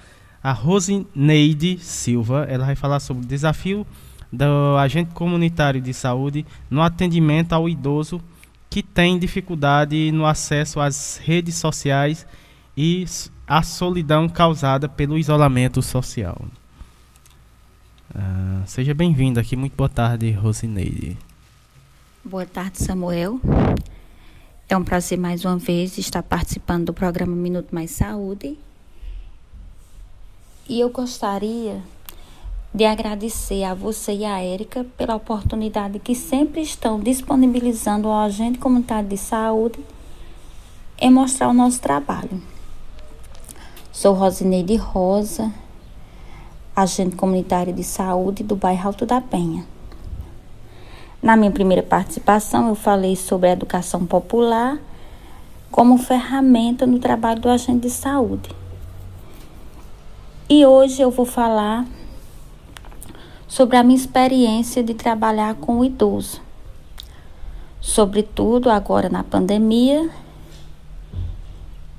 A 0.43 0.51
Rosineide 0.51 1.77
Silva, 1.79 2.45
ela 2.49 2.65
vai 2.65 2.75
falar 2.75 2.99
sobre 2.99 3.23
o 3.23 3.27
desafio 3.27 3.87
do 4.33 4.75
agente 4.79 5.13
comunitário 5.13 5.79
de 5.79 5.93
saúde 5.93 6.43
no 6.67 6.81
atendimento 6.81 7.53
ao 7.53 7.69
idoso 7.69 8.19
que 8.67 8.81
tem 8.81 9.19
dificuldade 9.19 10.11
no 10.11 10.25
acesso 10.25 10.79
às 10.79 11.17
redes 11.17 11.53
sociais 11.55 12.25
e 12.75 13.05
a 13.47 13.61
solidão 13.61 14.27
causada 14.27 14.89
pelo 14.89 15.19
isolamento 15.19 15.83
social. 15.83 16.41
Uh, 18.09 18.63
seja 18.65 18.95
bem-vindo 18.95 19.39
aqui, 19.39 19.55
muito 19.55 19.75
boa 19.75 19.89
tarde, 19.89 20.31
Rosineide. 20.31 21.15
Boa 22.25 22.45
tarde, 22.47 22.81
Samuel. 22.81 23.39
É 24.67 24.75
um 24.75 24.83
prazer 24.83 25.19
mais 25.19 25.45
uma 25.45 25.57
vez 25.57 25.99
estar 25.99 26.23
participando 26.23 26.87
do 26.87 26.93
programa 26.93 27.35
Minuto 27.35 27.67
Mais 27.71 27.91
Saúde. 27.91 28.57
E 30.67 30.79
eu 30.79 30.89
gostaria 30.89 31.83
de 32.73 32.85
agradecer 32.85 33.63
a 33.63 33.75
você 33.75 34.13
e 34.13 34.25
a 34.25 34.39
Érica 34.39 34.83
pela 34.97 35.15
oportunidade 35.15 35.99
que 35.99 36.15
sempre 36.15 36.61
estão 36.61 36.99
disponibilizando 36.99 38.07
ao 38.07 38.21
agente 38.21 38.57
comunitário 38.57 39.07
de 39.07 39.17
saúde 39.17 39.79
em 40.99 41.11
mostrar 41.11 41.49
o 41.49 41.53
nosso 41.53 41.79
trabalho. 41.79 42.41
Sou 43.91 44.15
Rosineide 44.15 44.75
Rosa, 44.75 45.53
agente 46.75 47.15
comunitária 47.15 47.71
de 47.71 47.83
saúde 47.83 48.41
do 48.41 48.55
bairro 48.55 48.87
Alto 48.87 49.05
da 49.05 49.21
Penha. 49.21 49.63
Na 51.21 51.37
minha 51.37 51.51
primeira 51.51 51.83
participação, 51.83 52.69
eu 52.69 52.75
falei 52.75 53.15
sobre 53.15 53.49
a 53.49 53.53
educação 53.53 54.03
popular 54.03 54.79
como 55.71 55.97
ferramenta 55.99 56.87
no 56.87 56.97
trabalho 56.97 57.39
do 57.39 57.49
agente 57.49 57.81
de 57.81 57.89
saúde. 57.91 58.49
E 60.49 60.65
hoje 60.65 61.01
eu 61.01 61.11
vou 61.11 61.25
falar 61.25 61.85
sobre 63.53 63.77
a 63.77 63.83
minha 63.83 63.95
experiência 63.95 64.83
de 64.83 64.95
trabalhar 64.95 65.53
com 65.53 65.77
o 65.77 65.85
idoso, 65.85 66.41
sobretudo 67.79 68.67
agora 68.67 69.09
na 69.09 69.23
pandemia, 69.23 70.09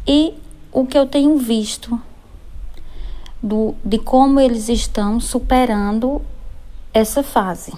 e 0.04 0.34
o 0.72 0.84
que 0.84 0.98
eu 0.98 1.06
tenho 1.06 1.38
visto 1.38 1.96
do, 3.40 3.72
de 3.84 3.98
como 3.98 4.40
eles 4.40 4.68
estão 4.68 5.20
superando 5.20 6.20
essa 6.92 7.22
fase. 7.22 7.72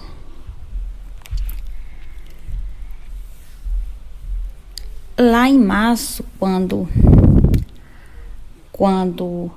Lá 5.19 5.51
em 5.51 5.59
março, 5.59 6.25
quando, 6.39 6.89
quando 8.73 9.51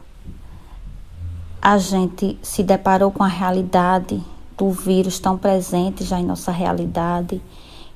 a 1.62 1.78
gente 1.78 2.38
se 2.42 2.64
deparou 2.64 3.12
com 3.12 3.24
a 3.24 3.28
realidade 3.28 4.22
do 4.58 4.72
vírus 4.72 5.20
tão 5.20 5.38
presente 5.38 6.04
já 6.04 6.20
em 6.20 6.26
nossa 6.26 6.52
realidade, 6.52 7.42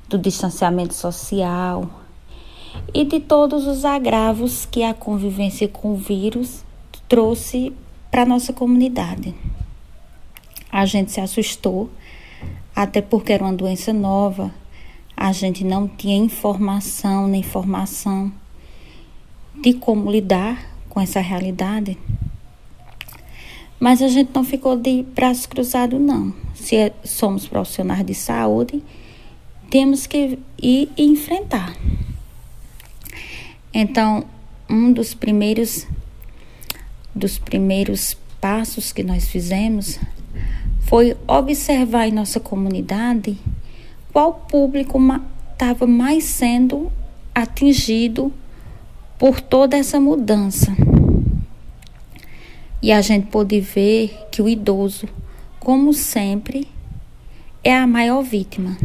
do 0.07 0.17
distanciamento 0.17 0.93
social, 0.93 1.89
e 2.93 3.05
de 3.05 3.19
todos 3.19 3.67
os 3.67 3.85
agravos 3.85 4.65
que 4.65 4.83
a 4.83 4.93
convivência 4.93 5.67
com 5.67 5.93
o 5.93 5.97
vírus 5.97 6.63
trouxe 7.07 7.73
para 8.09 8.25
nossa 8.25 8.51
comunidade. 8.53 9.33
A 10.71 10.85
gente 10.85 11.11
se 11.11 11.21
assustou, 11.21 11.89
até 12.75 13.01
porque 13.01 13.33
era 13.33 13.43
uma 13.43 13.53
doença 13.53 13.93
nova, 13.93 14.53
a 15.15 15.31
gente 15.31 15.63
não 15.63 15.87
tinha 15.87 16.17
informação 16.17 17.27
nem 17.27 17.43
formação 17.43 18.31
de 19.61 19.73
como 19.73 20.11
lidar 20.11 20.65
com 20.89 20.99
essa 20.99 21.19
realidade. 21.19 21.97
Mas 23.79 24.01
a 24.01 24.07
gente 24.07 24.31
não 24.33 24.43
ficou 24.43 24.77
de 24.77 25.03
braços 25.15 25.45
cruzados, 25.45 25.99
não. 25.99 26.33
Se 26.55 26.75
é, 26.75 26.93
somos 27.03 27.47
profissionais 27.47 28.05
de 28.05 28.13
saúde, 28.13 28.81
temos 29.69 30.07
que 30.07 30.39
ir 30.61 30.89
e 30.97 31.03
enfrentar. 31.03 31.75
Então, 33.73 34.25
um 34.69 34.91
dos 34.91 35.13
primeiros 35.13 35.87
dos 37.15 37.37
primeiros 37.37 38.17
passos 38.41 38.91
que 38.91 39.03
nós 39.03 39.27
fizemos 39.27 39.99
foi 40.81 41.15
observar 41.27 42.07
em 42.07 42.11
nossa 42.11 42.39
comunidade 42.39 43.37
qual 44.11 44.33
público 44.33 44.99
estava 45.51 45.87
mais 45.87 46.23
sendo 46.23 46.91
atingido 47.33 48.31
por 49.17 49.39
toda 49.41 49.77
essa 49.77 49.99
mudança. 49.99 50.75
E 52.83 52.91
a 52.91 52.99
gente 52.99 53.27
pôde 53.27 53.61
ver 53.61 54.27
que 54.29 54.41
o 54.41 54.49
idoso, 54.49 55.07
como 55.57 55.93
sempre, 55.93 56.67
é 57.63 57.73
a 57.73 57.87
maior 57.87 58.21
vítima 58.21 58.77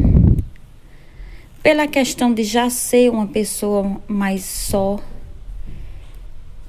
pela 1.61 1.85
questão 1.85 2.33
de 2.33 2.45
já 2.45 2.69
ser 2.69 3.11
uma 3.11 3.27
pessoa 3.27 4.01
mais 4.07 4.45
só, 4.45 5.01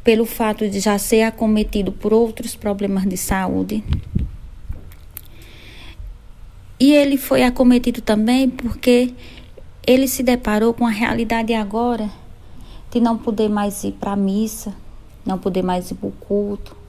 pelo 0.03 0.27
fato 0.27 0.69
de 0.69 0.81
já 0.81 0.99
ser 0.99 1.23
acometido 1.23 1.93
por 1.93 2.13
outros 2.13 2.57
problemas 2.57 3.09
de 3.09 3.17
saúde. 3.17 3.85
E 6.81 6.93
ele 6.93 7.17
foi 7.17 7.45
acometido 7.45 8.01
também 8.01 8.51
porque 8.51 9.15
ele 9.87 10.09
se 10.09 10.25
deparou 10.25 10.75
com 10.75 10.85
a 10.85 10.91
realidade 10.91 11.55
agora 11.55 12.11
de 12.91 12.99
não 12.99 13.17
poder 13.17 13.49
mais 13.49 13.85
ir 13.85 13.93
para 13.93 14.15
a 14.15 14.17
missa, 14.17 14.75
não 15.25 15.39
poder 15.39 15.63
mais 15.63 15.93
ir 15.93 15.95
para 15.95 16.09
o 16.09 16.13
culto, 16.13 16.80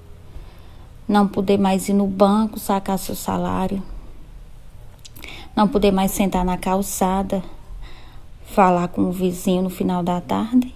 não 1.11 1.27
poder 1.27 1.57
mais 1.57 1.89
ir 1.89 1.93
no 1.93 2.07
banco 2.07 2.57
sacar 2.57 2.97
seu 2.97 3.15
salário, 3.15 3.83
não 5.53 5.67
poder 5.67 5.91
mais 5.91 6.11
sentar 6.11 6.45
na 6.45 6.57
calçada 6.57 7.43
falar 8.45 8.87
com 8.87 9.01
o 9.01 9.11
vizinho 9.11 9.61
no 9.61 9.69
final 9.69 10.01
da 10.01 10.21
tarde. 10.21 10.73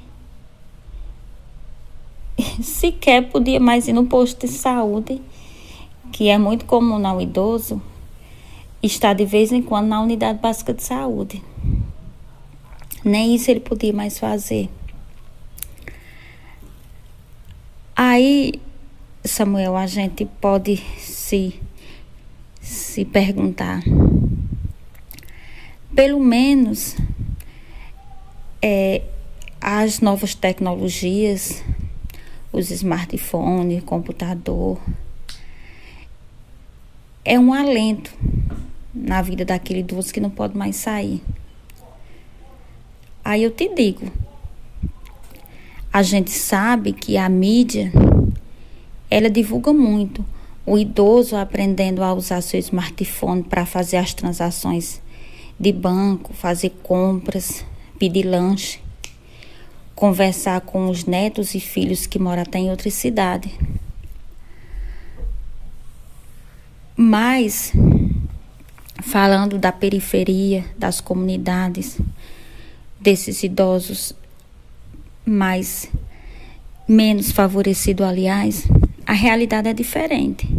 Sequer 2.61 3.29
podia 3.29 3.61
mais 3.61 3.87
ir 3.87 3.93
no 3.93 4.07
posto 4.07 4.45
de 4.45 4.51
saúde, 4.51 5.21
que 6.11 6.27
é 6.27 6.37
muito 6.37 6.65
comum 6.65 7.07
ao 7.07 7.21
idoso, 7.21 7.81
estar 8.83 9.13
de 9.13 9.25
vez 9.25 9.53
em 9.53 9.61
quando 9.61 9.87
na 9.87 10.01
unidade 10.01 10.39
básica 10.39 10.73
de 10.73 10.83
saúde. 10.83 11.41
Nem 13.05 13.35
isso 13.35 13.49
ele 13.51 13.61
podia 13.61 13.93
mais 13.93 14.19
fazer. 14.19 14.69
Aí, 17.95 18.59
Samuel, 19.25 19.75
a 19.75 19.87
gente 19.87 20.23
pode 20.23 20.77
se, 20.99 21.59
se 22.61 23.03
perguntar, 23.03 23.81
pelo 25.95 26.19
menos 26.19 26.95
é, 28.61 29.01
as 29.59 29.99
novas 29.99 30.35
tecnologias, 30.35 31.63
os 32.53 32.69
smartphones, 32.69 33.83
computador, 33.83 34.79
é 37.23 37.39
um 37.39 37.51
alento 37.51 38.13
na 38.93 39.23
vida 39.23 39.43
daquele 39.43 39.79
idoso 39.79 40.13
que 40.13 40.19
não 40.19 40.29
pode 40.29 40.55
mais 40.55 40.75
sair. 40.75 41.23
Aí 43.23 43.41
eu 43.41 43.49
te 43.49 43.73
digo, 43.73 44.11
a 45.91 46.03
gente 46.03 46.29
sabe 46.29 46.93
que 46.93 47.17
a 47.17 47.27
mídia 47.27 47.91
ela 49.09 49.29
divulga 49.29 49.71
muito 49.71 50.25
o 50.65 50.77
idoso 50.77 51.35
aprendendo 51.35 52.03
a 52.03 52.13
usar 52.13 52.41
seu 52.41 52.59
smartphone 52.59 53.43
para 53.43 53.65
fazer 53.65 53.97
as 53.97 54.13
transações 54.13 55.01
de 55.59 55.71
banco, 55.71 56.33
fazer 56.33 56.71
compras, 56.81 57.63
pedir 57.99 58.23
lanche, 58.23 58.79
conversar 59.95 60.61
com 60.61 60.89
os 60.89 61.05
netos 61.05 61.55
e 61.55 61.59
filhos 61.59 62.05
que 62.05 62.19
moram 62.19 62.41
até 62.41 62.59
em 62.59 62.69
outra 62.69 62.89
cidade. 62.89 63.51
Mas, 66.97 67.71
falando 69.03 69.57
da 69.57 69.71
periferia, 69.71 70.65
das 70.77 70.99
comunidades, 70.99 71.97
desses 72.99 73.43
idosos 73.43 74.13
mais 75.25 75.89
menos 76.87 77.31
favorecido, 77.31 78.03
aliás, 78.03 78.65
a 79.05 79.13
realidade 79.13 79.69
é 79.69 79.73
diferente. 79.73 80.49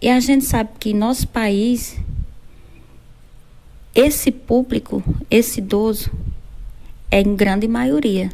E 0.00 0.08
a 0.08 0.20
gente 0.20 0.44
sabe 0.44 0.70
que 0.78 0.94
nosso 0.94 1.26
país, 1.28 1.98
esse 3.94 4.30
público, 4.30 5.02
esse 5.30 5.60
idoso, 5.60 6.10
é 7.10 7.20
em 7.20 7.34
grande 7.34 7.66
maioria. 7.66 8.30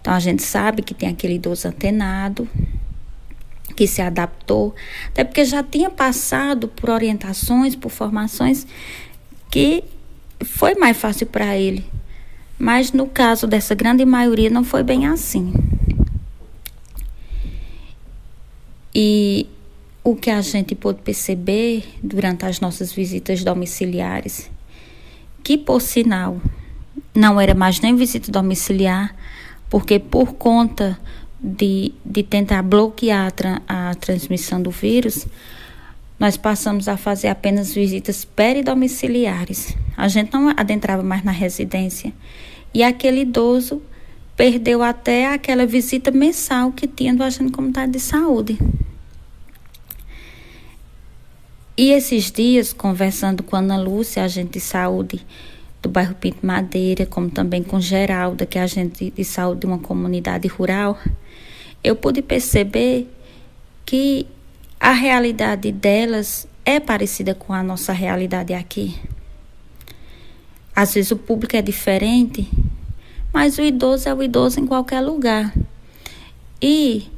Então 0.00 0.12
a 0.12 0.20
gente 0.20 0.42
sabe 0.42 0.82
que 0.82 0.92
tem 0.92 1.08
aquele 1.08 1.34
idoso 1.34 1.68
antenado, 1.68 2.48
que 3.76 3.86
se 3.86 4.02
adaptou, 4.02 4.74
até 5.08 5.24
porque 5.24 5.44
já 5.44 5.62
tinha 5.62 5.88
passado 5.88 6.68
por 6.68 6.90
orientações, 6.90 7.74
por 7.74 7.90
formações 7.90 8.66
que 9.50 9.84
foi 10.44 10.74
mais 10.74 10.96
fácil 10.96 11.26
para 11.26 11.56
ele. 11.56 11.84
Mas 12.58 12.92
no 12.92 13.06
caso 13.06 13.46
dessa 13.46 13.74
grande 13.74 14.04
maioria 14.04 14.50
não 14.50 14.64
foi 14.64 14.82
bem 14.82 15.06
assim. 15.06 15.52
E 18.94 19.46
o 20.04 20.16
que 20.16 20.30
a 20.30 20.40
gente 20.40 20.74
pôde 20.74 21.00
perceber 21.02 21.84
durante 22.02 22.44
as 22.44 22.60
nossas 22.60 22.92
visitas 22.92 23.44
domiciliares, 23.44 24.50
que 25.42 25.56
por 25.56 25.80
sinal 25.80 26.40
não 27.14 27.40
era 27.40 27.54
mais 27.54 27.80
nem 27.80 27.94
visita 27.94 28.30
domiciliar, 28.30 29.14
porque 29.70 29.98
por 29.98 30.34
conta 30.34 30.98
de, 31.40 31.92
de 32.04 32.22
tentar 32.22 32.62
bloquear 32.62 33.32
a, 33.66 33.90
a 33.90 33.94
transmissão 33.94 34.60
do 34.60 34.70
vírus, 34.70 35.26
nós 36.18 36.36
passamos 36.36 36.86
a 36.86 36.96
fazer 36.96 37.28
apenas 37.28 37.74
visitas 37.74 38.24
peridomiciliares. 38.24 39.76
A 39.96 40.06
gente 40.08 40.32
não 40.32 40.50
adentrava 40.50 41.02
mais 41.02 41.24
na 41.24 41.32
residência. 41.32 42.12
E 42.72 42.82
aquele 42.82 43.22
idoso 43.22 43.82
perdeu 44.42 44.82
até 44.82 45.32
aquela 45.32 45.64
visita 45.64 46.10
mensal 46.10 46.72
que 46.72 46.88
tinha 46.88 47.14
do 47.14 47.22
agente 47.22 47.52
comunitário 47.52 47.92
de 47.92 48.00
saúde. 48.00 48.58
E 51.76 51.92
esses 51.92 52.28
dias, 52.32 52.72
conversando 52.72 53.44
com 53.44 53.54
a 53.54 53.60
Ana 53.60 53.80
Lúcia, 53.80 54.24
agente 54.24 54.54
de 54.54 54.60
saúde 54.60 55.24
do 55.80 55.88
bairro 55.88 56.16
Pinto 56.16 56.44
Madeira, 56.44 57.06
como 57.06 57.30
também 57.30 57.62
com 57.62 57.80
Geralda, 57.80 58.44
que 58.44 58.58
é 58.58 58.62
agente 58.62 59.12
de 59.16 59.24
saúde 59.24 59.60
de 59.60 59.66
uma 59.66 59.78
comunidade 59.78 60.48
rural, 60.48 60.98
eu 61.84 61.94
pude 61.94 62.20
perceber 62.20 63.08
que 63.86 64.26
a 64.80 64.90
realidade 64.90 65.70
delas 65.70 66.48
é 66.64 66.80
parecida 66.80 67.32
com 67.32 67.52
a 67.52 67.62
nossa 67.62 67.92
realidade 67.92 68.52
aqui. 68.52 68.98
Às 70.74 70.94
vezes 70.94 71.12
o 71.12 71.16
público 71.16 71.56
é 71.56 71.62
diferente, 71.62 72.50
mas 73.32 73.58
o 73.58 73.62
idoso 73.62 74.08
é 74.08 74.14
o 74.14 74.22
idoso 74.22 74.60
em 74.60 74.66
qualquer 74.66 75.00
lugar. 75.00 75.52
E 76.60 77.08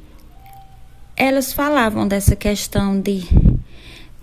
elas 1.17 1.53
falavam 1.53 2.07
dessa 2.07 2.35
questão 2.35 3.01
de 3.01 3.23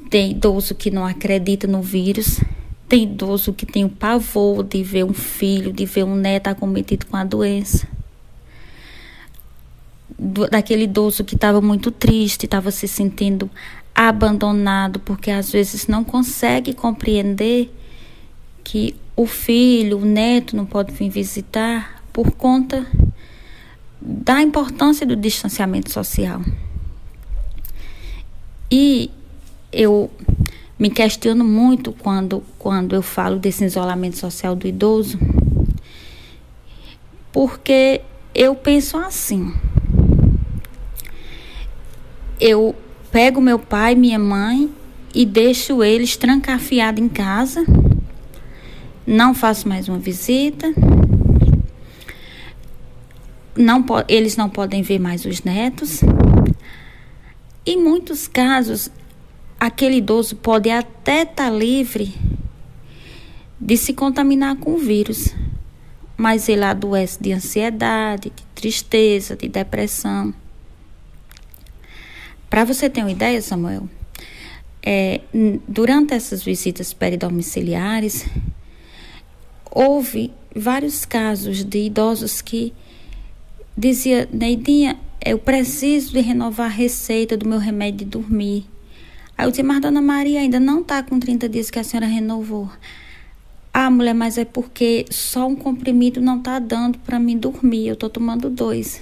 tem 0.10 0.32
idoso 0.32 0.76
que 0.76 0.92
não 0.92 1.06
acredita 1.06 1.68
no 1.68 1.82
vírus, 1.82 2.42
tem 2.88 3.04
idoso 3.04 3.54
que 3.54 3.66
tem 3.66 3.86
o 3.86 3.90
pavor 3.90 4.64
de 4.64 4.84
ver 4.84 5.06
um 5.06 5.14
filho, 5.14 5.72
de 5.72 5.86
ver 5.86 6.04
um 6.04 6.16
neto 6.16 6.48
acometido 6.48 7.06
com 7.06 7.16
a 7.16 7.24
doença 7.24 7.88
do, 10.22 10.48
daquele 10.48 10.84
idoso 10.84 11.24
que 11.24 11.34
estava 11.34 11.60
muito 11.60 11.90
triste, 11.90 12.46
estava 12.46 12.70
se 12.70 12.88
sentindo 12.88 13.50
abandonado, 13.96 15.00
porque 15.00 15.32
às 15.32 15.52
vezes 15.52 15.88
não 15.88 16.04
consegue 16.04 16.74
compreender 16.74 17.74
que 18.64 18.96
o 19.16 19.26
filho, 19.26 20.00
o 20.00 20.06
neto 20.06 20.56
não 20.56 20.66
pode 20.66 20.92
vir 20.94 21.10
visitar 21.10 22.04
por 22.12 22.32
conta 22.32 22.86
da 24.00 24.42
importância 24.42 25.06
do 25.06 25.16
distanciamento 25.16 25.92
social. 25.92 26.42
E 28.72 29.12
eu 29.72 30.10
me 30.80 30.90
questiono 30.90 31.44
muito 31.44 31.92
quando, 31.92 32.44
quando 32.58 32.96
eu 32.96 33.02
falo 33.02 33.38
desse 33.38 33.64
isolamento 33.64 34.18
social 34.18 34.56
do 34.56 34.68
idoso, 34.68 35.20
porque 37.32 38.02
eu 38.34 38.56
penso 38.56 38.98
assim 38.98 39.54
eu 42.42 42.76
pego 43.12 43.40
meu 43.40 43.60
pai, 43.60 43.94
minha 43.94 44.18
mãe 44.18 44.68
e 45.14 45.28
deixo 45.28 45.84
eles 45.84 46.18
trancafiados 46.18 47.02
em 47.02 47.08
casa. 47.08 47.64
Não 49.12 49.34
faço 49.34 49.68
mais 49.68 49.90
uma 49.90 49.98
visita. 49.98 50.74
Não 53.58 53.84
eles 54.08 54.38
não 54.38 54.50
podem 54.50 54.82
ver 54.82 55.00
mais 55.00 55.26
os 55.26 55.44
netos. 55.44 56.00
Em 57.66 57.78
muitos 57.78 58.26
casos, 58.26 58.90
aquele 59.60 59.98
idoso 59.98 60.38
pode 60.38 60.72
até 60.72 61.24
estar 61.24 61.36
tá 61.36 61.50
livre 61.50 62.16
de 63.60 63.76
se 63.76 63.94
contaminar 63.94 64.56
com 64.56 64.76
o 64.76 64.78
vírus, 64.78 65.36
mas 66.16 66.48
ele 66.48 66.64
adoece 66.64 67.22
de 67.22 67.34
ansiedade, 67.34 68.32
de 68.34 68.46
tristeza, 68.56 69.36
de 69.36 69.50
depressão. 69.50 70.34
Para 72.50 72.64
você 72.64 72.90
ter 72.90 73.02
uma 73.02 73.12
ideia, 73.12 73.42
Samuel, 73.42 73.90
é, 74.82 75.20
durante 75.68 76.14
essas 76.14 76.42
visitas 76.42 76.94
peridomiciliares, 76.94 78.26
houve 79.72 80.32
vários 80.56 81.06
casos 81.06 81.64
de 81.64 81.86
idosos 81.86 82.42
que 82.42 82.74
dizia 83.78 84.28
Neidinha, 84.32 85.00
eu 85.26 85.40
preciso 85.40 86.14
de 86.14 86.20
renovar 86.20 86.68
a 86.68 86.74
receita 86.74 87.38
do 87.38 87.48
meu 87.48 87.58
remédio 87.60 88.00
de 88.00 88.06
dormir. 88.06 88.66
Aí 89.38 89.46
eu 89.46 89.52
disse, 89.52 89.64
mas 89.64 89.82
Dona 89.82 90.02
Maria 90.02 90.42
ainda 90.42 90.60
não 90.60 90.82
está 90.82 91.02
com 91.02 91.20
30 91.20 91.48
dias 91.48 91.72
que 91.72 91.80
a 91.80 91.84
senhora 91.84 92.08
renovou. 92.08 92.70
Ah, 93.74 93.90
mulher, 93.90 94.14
mas 94.14 94.38
é 94.38 94.44
porque 94.44 95.06
só 95.10 95.48
um 95.48 95.56
comprimido 95.56 96.20
não 96.20 96.40
está 96.40 96.60
dando 96.60 97.00
para 97.00 97.18
mim 97.18 97.38
dormir. 97.38 97.88
Eu 97.88 97.94
estou 97.94 98.10
tomando 98.10 98.50
dois. 98.50 99.02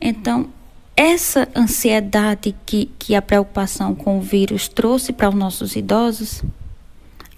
Então, 0.00 0.50
essa 0.94 1.48
ansiedade 1.56 2.54
que, 2.66 2.90
que 2.98 3.14
a 3.14 3.22
preocupação 3.22 3.94
com 3.94 4.18
o 4.18 4.20
vírus 4.20 4.68
trouxe 4.68 5.12
para 5.12 5.30
os 5.30 5.34
nossos 5.34 5.74
idosos, 5.76 6.44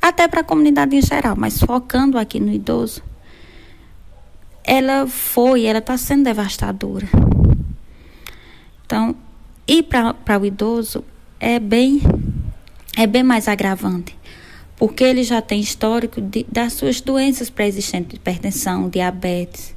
até 0.08 0.28
para 0.28 0.40
a 0.40 0.44
comunidade 0.44 0.94
em 0.94 1.02
geral, 1.02 1.34
mas 1.36 1.58
focando 1.58 2.16
aqui 2.16 2.38
no 2.38 2.52
idoso, 2.52 3.02
ela 4.62 5.06
foi, 5.06 5.64
ela 5.64 5.80
está 5.80 5.96
sendo 5.96 6.24
devastadora. 6.24 7.08
Então, 8.84 9.16
ir 9.66 9.82
para 9.82 10.40
o 10.40 10.46
idoso 10.46 11.02
é 11.40 11.58
bem, 11.58 12.00
é 12.96 13.06
bem 13.06 13.24
mais 13.24 13.48
agravante, 13.48 14.16
porque 14.76 15.02
ele 15.02 15.24
já 15.24 15.42
tem 15.42 15.60
histórico 15.60 16.20
de, 16.20 16.46
das 16.50 16.74
suas 16.74 17.00
doenças 17.00 17.50
pré-existentes, 17.50 18.16
hipertensão, 18.16 18.88
diabetes, 18.88 19.74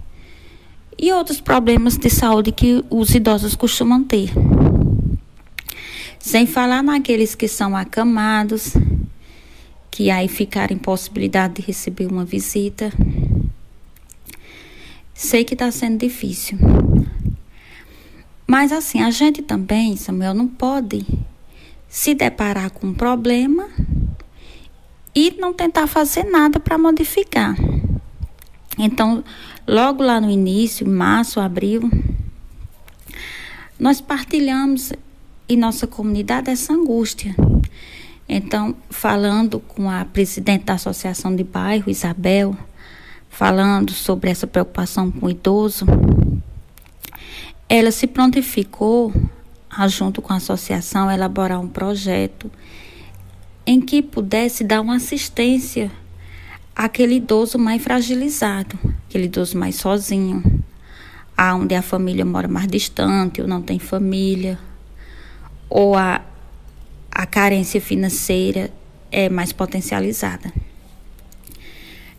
e 0.95 1.11
outros 1.11 1.41
problemas 1.41 1.97
de 1.97 2.10
saúde 2.10 2.51
que 2.51 2.85
os 2.89 3.15
idosos 3.15 3.56
costumam 3.56 4.03
ter. 4.03 4.30
Sem 6.19 6.45
falar 6.45 6.84
naqueles 6.84 7.34
que 7.34 7.47
são 7.47 7.76
acamados, 7.76 8.73
que 10.00 10.10
aí 10.10 10.30
ficaram 10.30 10.74
em 10.74 10.80
possibilidade 10.80 11.56
de 11.56 11.62
receber 11.62 12.06
uma 12.06 12.24
visita. 12.24 12.90
Sei 15.14 15.44
que 15.44 15.54
está 15.54 15.70
sendo 15.72 15.98
difícil. 15.98 16.58
Mas 18.48 18.72
assim, 18.72 19.02
a 19.02 19.12
gente 19.12 19.42
também, 19.42 19.98
Samuel, 19.98 20.34
não 20.34 20.48
pode 20.48 21.06
se 21.90 22.16
deparar 22.16 22.72
com 22.72 22.88
um 22.88 22.94
problema 22.94 23.68
e 25.14 25.36
não 25.38 25.54
tentar 25.54 25.86
fazer 25.86 26.24
nada 26.24 26.62
para 26.62 26.78
modificar. 26.78 27.58
Então, 28.78 29.22
logo 29.68 30.02
lá 30.02 30.22
no 30.22 30.32
início, 30.32 30.88
março, 30.88 31.42
abril, 31.42 31.92
nós 33.78 34.00
partilhamos 34.00 34.94
em 35.50 35.58
nossa 35.58 35.86
comunidade 35.86 36.50
essa 36.50 36.72
angústia. 36.72 37.36
Então, 38.31 38.76
falando 38.91 39.60
com 39.60 39.89
a 39.89 40.06
presidente 40.06 40.65
da 40.65 40.76
Associação 40.76 41.35
de 41.35 41.43
Bairro, 41.43 41.89
Isabel, 41.89 42.56
falando 43.27 43.91
sobre 43.91 44.30
essa 44.30 44.45
preocupação 44.45 45.10
com 45.10 45.26
o 45.26 45.30
idoso, 45.31 45.88
ela 47.68 47.89
se 47.89 48.06
prontificou, 48.06 49.11
junto 49.88 50.22
com 50.22 50.31
a 50.31 50.35
associação, 50.35 51.10
a 51.10 51.15
elaborar 51.15 51.60
um 51.60 51.68
projeto 51.68 52.51
em 53.65 53.81
que 53.81 53.99
pudesse 53.99 54.64
dar 54.64 54.81
uma 54.81 54.97
assistência 54.97 55.91
àquele 56.76 57.15
idoso 57.15 57.57
mais 57.57 57.81
fragilizado, 57.81 58.77
aquele 59.07 59.26
idoso 59.26 59.57
mais 59.57 59.76
sozinho, 59.76 60.64
aonde 61.35 61.73
a 61.73 61.81
família 61.81 62.26
mora 62.26 62.47
mais 62.47 62.68
distante 62.68 63.41
ou 63.41 63.47
não 63.47 63.60
tem 63.60 63.80
família, 63.80 64.60
ou 65.68 65.95
a, 65.95 66.22
a 67.20 67.26
carência 67.26 67.82
financeira 67.82 68.72
é 69.12 69.28
mais 69.28 69.52
potencializada. 69.52 70.54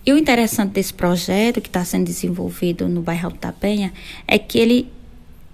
E 0.04 0.12
o 0.12 0.18
interessante 0.18 0.72
desse 0.72 0.92
projeto 0.92 1.58
que 1.58 1.68
está 1.68 1.82
sendo 1.86 2.04
desenvolvido 2.04 2.86
no 2.86 3.00
bairro 3.00 3.32
da 3.40 3.50
Penha 3.50 3.94
é 4.28 4.38
que 4.38 4.58
ele 4.58 4.92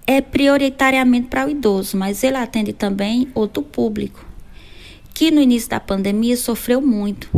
é 0.05 0.19
prioritariamente 0.19 1.29
para 1.29 1.47
o 1.47 1.49
idoso, 1.49 1.95
mas 1.95 2.25
ele 2.25 2.35
atende 2.35 2.73
também 2.73 3.29
outro 3.33 3.63
público, 3.63 4.25
que 5.13 5.31
no 5.31 5.39
início 5.39 5.69
da 5.69 5.79
pandemia 5.79 6.35
sofreu 6.35 6.81
muito. 6.81 7.29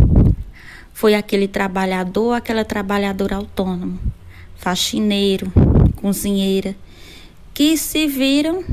Foi 0.91 1.13
aquele 1.13 1.47
trabalhador, 1.47 2.33
aquela 2.33 2.65
trabalhadora 2.65 3.35
autônoma, 3.35 3.99
faxineiro, 4.55 5.53
cozinheira, 5.95 6.75
que 7.53 7.77
se 7.77 8.07
viram 8.07 8.63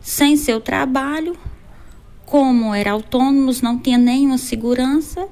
sem 0.00 0.36
seu 0.36 0.60
trabalho, 0.60 1.38
como 2.30 2.72
eram 2.72 2.92
autônomos, 2.92 3.60
não 3.60 3.76
tinha 3.76 3.98
nenhuma 3.98 4.38
segurança 4.38 5.26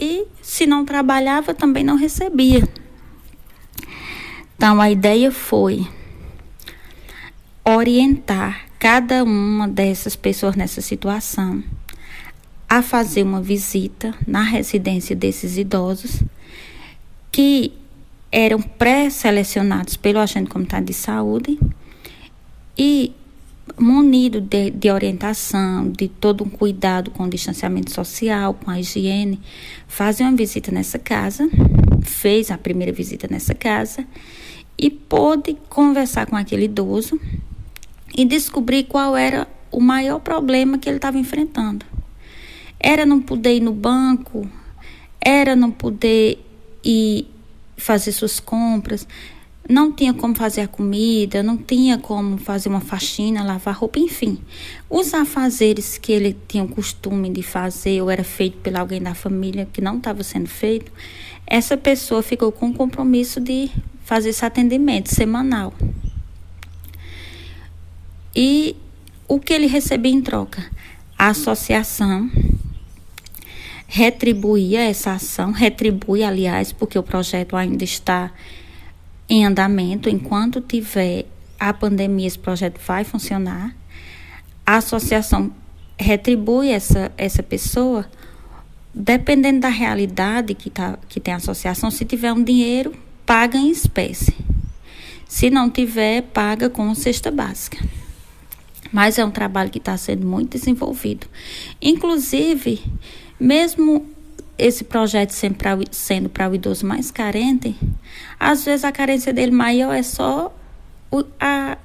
e 0.00 0.26
se 0.40 0.66
não 0.66 0.82
trabalhava 0.82 1.52
também 1.52 1.84
não 1.84 1.94
recebia. 1.94 2.66
Então 4.56 4.80
a 4.80 4.90
ideia 4.90 5.30
foi 5.30 5.86
orientar 7.62 8.66
cada 8.78 9.22
uma 9.22 9.68
dessas 9.68 10.16
pessoas 10.16 10.56
nessa 10.56 10.80
situação 10.80 11.62
a 12.66 12.80
fazer 12.80 13.24
uma 13.24 13.42
visita 13.42 14.14
na 14.26 14.42
residência 14.42 15.14
desses 15.14 15.58
idosos 15.58 16.22
que 17.30 17.74
eram 18.32 18.62
pré-selecionados 18.62 19.98
pelo 19.98 20.18
agente 20.18 20.48
comunitário 20.48 20.86
de 20.86 20.94
saúde 20.94 21.58
e 22.76 23.12
munido 23.78 24.40
de, 24.40 24.70
de, 24.70 24.90
orientação, 24.90 25.90
de 25.90 26.08
todo 26.08 26.44
um 26.44 26.48
cuidado 26.48 27.10
com 27.10 27.24
o 27.24 27.30
distanciamento 27.30 27.92
social, 27.92 28.54
com 28.54 28.70
a 28.70 28.78
higiene, 28.78 29.40
fazer 29.86 30.24
uma 30.24 30.36
visita 30.36 30.70
nessa 30.70 30.98
casa, 30.98 31.48
fez 32.02 32.50
a 32.50 32.58
primeira 32.58 32.92
visita 32.92 33.28
nessa 33.30 33.54
casa 33.54 34.04
e 34.76 34.90
pôde 34.90 35.56
conversar 35.68 36.26
com 36.26 36.36
aquele 36.36 36.64
idoso 36.64 37.20
e 38.16 38.24
descobrir 38.24 38.84
qual 38.84 39.16
era 39.16 39.46
o 39.70 39.80
maior 39.80 40.18
problema 40.20 40.78
que 40.78 40.88
ele 40.88 40.96
estava 40.96 41.18
enfrentando. 41.18 41.84
Era 42.80 43.04
não 43.04 43.20
poder 43.20 43.56
ir 43.56 43.60
no 43.60 43.72
banco, 43.72 44.48
era 45.20 45.56
não 45.56 45.70
poder 45.70 46.44
ir 46.84 47.26
fazer 47.76 48.12
suas 48.12 48.40
compras, 48.40 49.06
não 49.68 49.92
tinha 49.92 50.14
como 50.14 50.34
fazer 50.34 50.62
a 50.62 50.68
comida, 50.68 51.42
não 51.42 51.58
tinha 51.58 51.98
como 51.98 52.38
fazer 52.38 52.70
uma 52.70 52.80
faxina, 52.80 53.44
lavar 53.44 53.74
roupa, 53.76 53.98
enfim. 53.98 54.38
Os 54.88 55.12
afazeres 55.12 55.98
que 55.98 56.10
ele 56.10 56.34
tinha 56.48 56.64
o 56.64 56.68
costume 56.68 57.28
de 57.28 57.42
fazer 57.42 58.00
ou 58.00 58.10
era 58.10 58.24
feito 58.24 58.56
por 58.58 58.74
alguém 58.74 59.02
da 59.02 59.14
família 59.14 59.68
que 59.70 59.82
não 59.82 59.98
estava 59.98 60.22
sendo 60.22 60.48
feito, 60.48 60.90
essa 61.46 61.76
pessoa 61.76 62.22
ficou 62.22 62.50
com 62.50 62.70
o 62.70 62.74
compromisso 62.74 63.40
de 63.40 63.70
fazer 64.04 64.30
esse 64.30 64.44
atendimento 64.44 65.14
semanal. 65.14 65.74
E 68.34 68.74
o 69.26 69.38
que 69.38 69.52
ele 69.52 69.66
recebia 69.66 70.12
em 70.12 70.22
troca? 70.22 70.64
A 71.18 71.28
associação 71.28 72.30
retribuía 73.86 74.80
essa 74.80 75.12
ação, 75.12 75.50
retribui, 75.50 76.22
aliás, 76.22 76.72
porque 76.72 76.98
o 76.98 77.02
projeto 77.02 77.54
ainda 77.56 77.84
está 77.84 78.30
em 79.28 79.44
andamento. 79.44 80.08
Enquanto 80.08 80.60
tiver 80.60 81.26
a 81.58 81.72
pandemia, 81.72 82.26
esse 82.26 82.38
projeto 82.38 82.80
vai 82.86 83.04
funcionar. 83.04 83.74
A 84.64 84.76
associação 84.76 85.52
retribui 85.98 86.70
essa, 86.70 87.12
essa 87.16 87.42
pessoa, 87.42 88.08
dependendo 88.94 89.60
da 89.60 89.68
realidade 89.68 90.54
que, 90.54 90.70
tá, 90.70 90.98
que 91.08 91.20
tem 91.20 91.34
a 91.34 91.38
associação. 91.38 91.90
Se 91.90 92.04
tiver 92.04 92.32
um 92.32 92.42
dinheiro, 92.42 92.94
paga 93.26 93.58
em 93.58 93.70
espécie. 93.70 94.34
Se 95.28 95.50
não 95.50 95.68
tiver, 95.68 96.22
paga 96.22 96.70
com 96.70 96.94
cesta 96.94 97.30
básica. 97.30 97.78
Mas 98.90 99.18
é 99.18 99.24
um 99.24 99.30
trabalho 99.30 99.70
que 99.70 99.78
está 99.78 99.96
sendo 99.96 100.26
muito 100.26 100.56
desenvolvido. 100.56 101.26
Inclusive, 101.82 102.82
mesmo 103.38 104.06
esse 104.58 104.82
projeto 104.82 105.30
sendo 105.30 106.28
para 106.28 106.50
o 106.50 106.54
idoso 106.54 106.84
mais 106.84 107.12
carente, 107.12 107.76
às 108.38 108.64
vezes 108.64 108.84
a 108.84 108.90
carência 108.90 109.32
dele 109.32 109.52
maior 109.52 109.94
é 109.94 110.02
só 110.02 110.52
o, 111.10 111.24
a, 111.38 111.78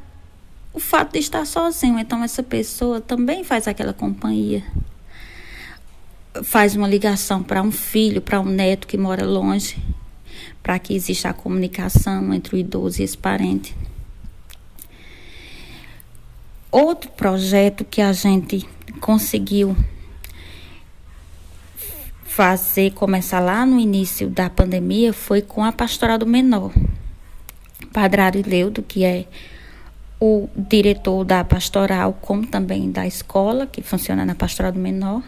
o 0.73 0.79
fato 0.79 1.13
de 1.13 1.19
estar 1.19 1.45
sozinho. 1.45 1.99
Então, 1.99 2.23
essa 2.23 2.41
pessoa 2.41 2.99
também 2.99 3.43
faz 3.43 3.67
aquela 3.67 3.93
companhia. 3.93 4.63
Faz 6.43 6.75
uma 6.75 6.87
ligação 6.87 7.43
para 7.43 7.61
um 7.61 7.71
filho, 7.71 8.19
para 8.19 8.41
um 8.41 8.45
neto 8.45 8.87
que 8.87 8.97
mora 8.97 9.23
longe, 9.23 9.77
para 10.63 10.79
que 10.79 10.95
exista 10.95 11.29
a 11.29 11.33
comunicação 11.33 12.33
entre 12.33 12.55
o 12.55 12.57
idoso 12.57 13.01
e 13.01 13.03
esse 13.03 13.17
parente. 13.17 13.75
Outro 16.71 17.11
projeto 17.11 17.85
que 17.85 18.01
a 18.01 18.11
gente 18.11 18.67
conseguiu 18.99 19.77
fazer 22.35 22.93
começar 22.93 23.39
lá 23.39 23.63
no 23.63 23.79
início 23.79 24.27
da 24.27 24.49
pandemia 24.49 25.13
foi 25.13 25.39
com 25.39 25.63
a 25.63 25.71
pastoral 25.71 26.17
do 26.17 26.25
menor. 26.25 26.73
Padre 27.93 28.21
Arileudo, 28.21 28.81
que 28.81 29.03
é 29.05 29.25
o 30.19 30.49
diretor 30.57 31.23
da 31.23 31.43
pastoral, 31.43 32.17
como 32.19 32.47
também 32.47 32.89
da 32.89 33.05
escola, 33.05 33.67
que 33.67 33.83
funciona 33.83 34.25
na 34.25 34.33
pastoral 34.33 34.71
do 34.71 34.79
menor. 34.79 35.21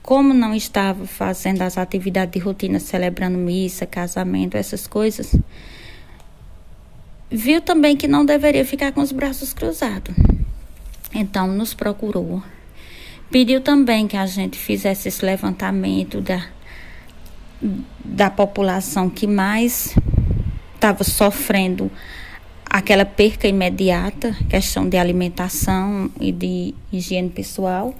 Como 0.00 0.32
não 0.32 0.54
estava 0.54 1.04
fazendo 1.08 1.62
as 1.62 1.76
atividades 1.76 2.34
de 2.34 2.38
rotina, 2.38 2.78
celebrando 2.78 3.36
missa, 3.36 3.84
casamento, 3.84 4.56
essas 4.56 4.86
coisas, 4.86 5.34
viu 7.28 7.60
também 7.60 7.96
que 7.96 8.06
não 8.06 8.24
deveria 8.24 8.64
ficar 8.64 8.92
com 8.92 9.00
os 9.00 9.10
braços 9.10 9.52
cruzados. 9.52 10.14
Então 11.12 11.48
nos 11.48 11.74
procurou 11.74 12.40
Pediu 13.30 13.60
também 13.60 14.06
que 14.06 14.16
a 14.16 14.26
gente 14.26 14.56
fizesse 14.56 15.08
esse 15.08 15.24
levantamento 15.24 16.20
da, 16.20 16.46
da 18.04 18.30
população 18.30 19.10
que 19.10 19.26
mais 19.26 19.94
estava 20.74 21.02
sofrendo 21.02 21.90
aquela 22.64 23.04
perca 23.04 23.48
imediata, 23.48 24.36
questão 24.48 24.88
de 24.88 24.96
alimentação 24.96 26.10
e 26.20 26.30
de 26.30 26.74
higiene 26.92 27.30
pessoal. 27.30 27.94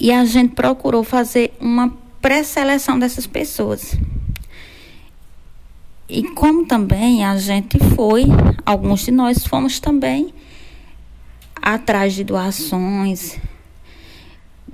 E 0.00 0.10
a 0.10 0.24
gente 0.24 0.54
procurou 0.54 1.04
fazer 1.04 1.52
uma 1.60 1.92
pré-seleção 2.22 2.98
dessas 2.98 3.26
pessoas. 3.26 3.96
E 6.08 6.22
como 6.30 6.66
também 6.66 7.24
a 7.24 7.36
gente 7.36 7.78
foi, 7.94 8.24
alguns 8.64 9.04
de 9.04 9.10
nós 9.10 9.46
fomos 9.46 9.78
também 9.80 10.32
atrás 11.64 12.12
de 12.12 12.22
doações, 12.22 13.38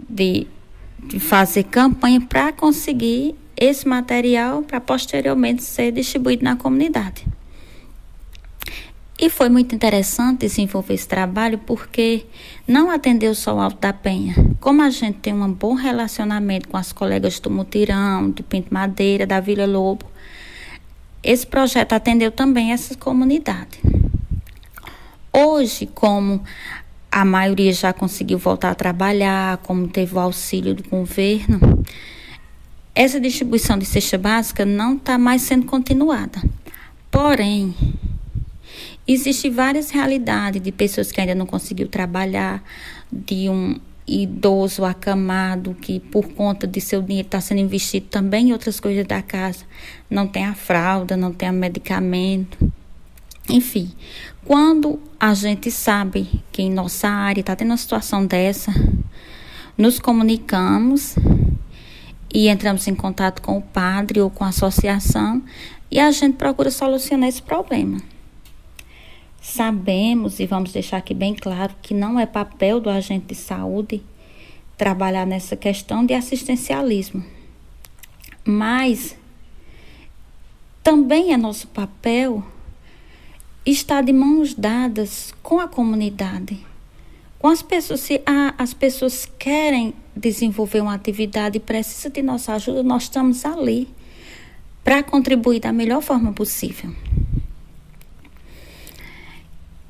de, 0.09 0.49
de 0.99 1.21
fazer 1.21 1.63
campanha 1.63 2.21
para 2.21 2.53
conseguir 2.53 3.37
esse 3.57 3.87
material 3.87 4.63
para 4.63 4.81
posteriormente 4.81 5.63
ser 5.63 5.93
distribuído 5.93 6.43
na 6.43 6.57
comunidade. 6.57 7.25
E 9.17 9.29
foi 9.29 9.49
muito 9.51 9.75
interessante 9.75 10.41
desenvolver 10.41 10.95
esse 10.95 11.07
trabalho 11.07 11.59
porque 11.59 12.27
não 12.67 12.91
atendeu 12.91 13.35
só 13.35 13.55
o 13.55 13.61
Alto 13.61 13.79
da 13.79 13.93
Penha. 13.93 14.35
Como 14.59 14.83
a 14.83 14.91
gente 14.91 15.19
tem 15.19 15.35
um 15.35 15.53
bom 15.53 15.75
relacionamento 15.75 16.69
com 16.69 16.77
as 16.77 16.91
colegas 16.91 17.39
do 17.39 17.51
Mutirão, 17.51 18.31
do 18.31 18.43
Pinto 18.43 18.73
Madeira, 18.73 19.27
da 19.27 19.39
Vila 19.39 19.67
Lobo, 19.67 20.07
esse 21.23 21.47
projeto 21.47 21.93
atendeu 21.93 22.33
também 22.33 22.73
essa 22.73 22.97
comunidade. 22.97 23.79
Hoje, 25.33 25.87
como 25.87 26.43
a 27.11 27.25
maioria 27.25 27.73
já 27.73 27.93
conseguiu 27.93 28.39
voltar 28.39 28.71
a 28.71 28.75
trabalhar, 28.75 29.59
como 29.59 29.89
teve 29.89 30.15
o 30.15 30.21
auxílio 30.21 30.75
do 30.75 30.89
governo, 30.89 31.85
essa 32.95 33.21
distribuição 33.21 33.79
de 33.79 33.85
cesta 33.85 34.19
básica 34.19 34.65
não 34.65 34.97
está 34.97 35.19
mais 35.19 35.43
sendo 35.43 35.67
continuada. 35.67 36.41
Porém, 37.11 37.75
existem 39.07 39.51
várias 39.51 39.91
realidades 39.91 40.63
de 40.63 40.71
pessoas 40.71 41.11
que 41.11 41.21
ainda 41.21 41.35
não 41.35 41.47
conseguiu 41.47 41.89
trabalhar, 41.89 42.63
de 43.11 43.49
um 43.49 43.79
idoso 44.07 44.85
acamado 44.85 45.75
que 45.75 46.01
por 46.01 46.29
conta 46.33 46.67
de 46.67 46.81
seu 46.81 47.01
dinheiro 47.01 47.27
está 47.27 47.41
sendo 47.41 47.61
investido 47.61 48.07
também 48.07 48.49
em 48.49 48.53
outras 48.53 48.81
coisas 48.81 49.07
da 49.07 49.23
casa, 49.23 49.65
não 50.09 50.27
tem 50.27 50.45
a 50.45 50.55
fralda, 50.55 51.17
não 51.17 51.33
tem 51.33 51.51
o 51.51 51.53
medicamento. 51.53 52.73
Enfim, 53.51 53.91
quando 54.45 55.01
a 55.19 55.35
gente 55.35 55.71
sabe 55.71 56.41
que 56.53 56.63
em 56.63 56.71
nossa 56.71 57.09
área 57.09 57.41
está 57.41 57.57
tendo 57.57 57.71
uma 57.71 57.77
situação 57.77 58.25
dessa, 58.25 58.73
nos 59.77 59.99
comunicamos 59.99 61.17
e 62.33 62.49
entramos 62.49 62.87
em 62.87 62.95
contato 62.95 63.43
com 63.43 63.59
o 63.59 63.63
padre 63.63 64.21
ou 64.21 64.31
com 64.31 64.45
a 64.45 64.49
associação 64.49 65.43
e 65.91 65.99
a 65.99 66.11
gente 66.13 66.37
procura 66.37 66.71
solucionar 66.71 67.29
esse 67.29 67.43
problema. 67.43 68.01
Sabemos 69.43 70.39
e 70.39 70.47
vamos 70.47 70.71
deixar 70.71 70.99
aqui 70.99 71.13
bem 71.13 71.35
claro 71.35 71.75
que 71.83 71.93
não 71.93 72.21
é 72.21 72.27
papel 72.27 72.79
do 72.79 72.89
agente 72.89 73.27
de 73.27 73.35
saúde 73.35 74.03
trabalhar 74.77 75.27
nessa 75.27 75.57
questão 75.57 76.07
de 76.07 76.15
assistencialismo. 76.15 77.25
Mas 78.45 79.17
também 80.83 81.33
é 81.33 81.37
nosso 81.37 81.67
papel 81.69 82.45
estar 83.65 84.03
de 84.03 84.13
mãos 84.13 84.55
dadas 84.55 85.35
com 85.43 85.61
a 85.61 85.69
comunidade. 85.69 86.59
Com 87.39 87.49
as 87.49 87.63
pessoas, 87.63 88.01
se 88.01 88.21
a, 88.27 88.55
as 88.59 88.75
pessoas 88.75 89.27
querem 89.39 89.95
desenvolver 90.15 90.81
uma 90.81 90.95
atividade 90.95 91.57
e 91.57 91.61
precisam 91.61 92.11
de 92.11 92.23
nossa 92.23 92.55
ajuda, 92.55 92.83
nós 92.83 93.05
estamos 93.05 93.45
ali 93.45 93.89
para 94.85 95.03
contribuir 95.03 95.61
da 95.61 95.73
melhor 95.73 96.03
forma 96.03 96.33
possível. 96.33 96.95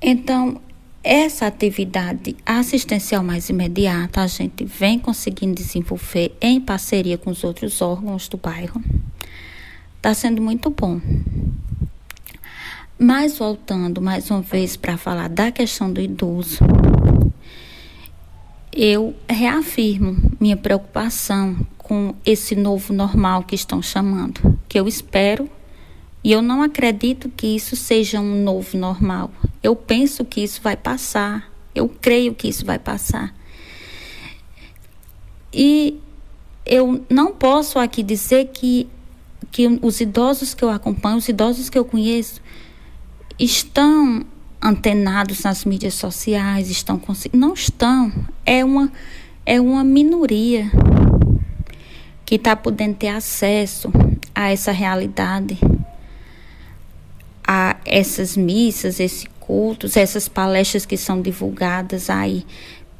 Então, 0.02 0.60
essa 1.02 1.46
atividade 1.46 2.36
assistencial 2.44 3.22
mais 3.22 3.48
imediata 3.48 4.20
a 4.20 4.26
gente 4.26 4.64
vem 4.64 4.98
conseguindo 4.98 5.54
desenvolver 5.54 6.36
em 6.40 6.60
parceria 6.60 7.16
com 7.16 7.30
os 7.30 7.42
outros 7.42 7.80
órgãos 7.80 8.28
do 8.28 8.36
bairro. 8.36 8.82
Está 9.96 10.14
sendo 10.14 10.40
muito 10.40 10.70
bom. 10.70 11.00
Mas 13.02 13.38
voltando 13.38 13.98
mais 13.98 14.30
uma 14.30 14.42
vez 14.42 14.76
para 14.76 14.98
falar 14.98 15.30
da 15.30 15.50
questão 15.50 15.90
do 15.90 16.02
idoso, 16.02 16.58
eu 18.70 19.16
reafirmo 19.26 20.18
minha 20.38 20.54
preocupação 20.54 21.66
com 21.78 22.14
esse 22.26 22.54
novo 22.54 22.92
normal 22.92 23.42
que 23.44 23.54
estão 23.54 23.80
chamando, 23.80 24.60
que 24.68 24.78
eu 24.78 24.86
espero 24.86 25.48
e 26.22 26.30
eu 26.30 26.42
não 26.42 26.62
acredito 26.62 27.30
que 27.30 27.46
isso 27.46 27.74
seja 27.74 28.20
um 28.20 28.44
novo 28.44 28.76
normal. 28.76 29.30
Eu 29.62 29.74
penso 29.74 30.22
que 30.22 30.42
isso 30.42 30.60
vai 30.60 30.76
passar. 30.76 31.50
Eu 31.74 31.88
creio 31.88 32.34
que 32.34 32.48
isso 32.48 32.66
vai 32.66 32.78
passar. 32.78 33.34
E 35.50 35.98
eu 36.66 37.02
não 37.08 37.32
posso 37.32 37.78
aqui 37.78 38.02
dizer 38.02 38.50
que, 38.52 38.86
que 39.50 39.66
os 39.80 40.02
idosos 40.02 40.52
que 40.52 40.62
eu 40.62 40.68
acompanho, 40.68 41.16
os 41.16 41.30
idosos 41.30 41.70
que 41.70 41.78
eu 41.78 41.84
conheço, 41.86 42.42
estão 43.44 44.24
antenados 44.62 45.42
nas 45.42 45.64
mídias 45.64 45.94
sociais, 45.94 46.70
estão 46.70 47.00
não 47.32 47.54
estão. 47.54 48.12
É 48.44 48.64
uma 48.64 48.92
é 49.46 49.60
uma 49.60 49.82
minoria 49.82 50.70
que 52.24 52.34
está 52.34 52.54
podendo 52.54 52.94
ter 52.94 53.08
acesso 53.08 53.90
a 54.34 54.50
essa 54.50 54.70
realidade 54.70 55.58
a 57.52 57.78
essas 57.84 58.36
missas, 58.36 59.00
esses 59.00 59.26
cultos, 59.40 59.96
essas 59.96 60.28
palestras 60.28 60.86
que 60.86 60.96
são 60.96 61.20
divulgadas 61.20 62.08
aí 62.08 62.46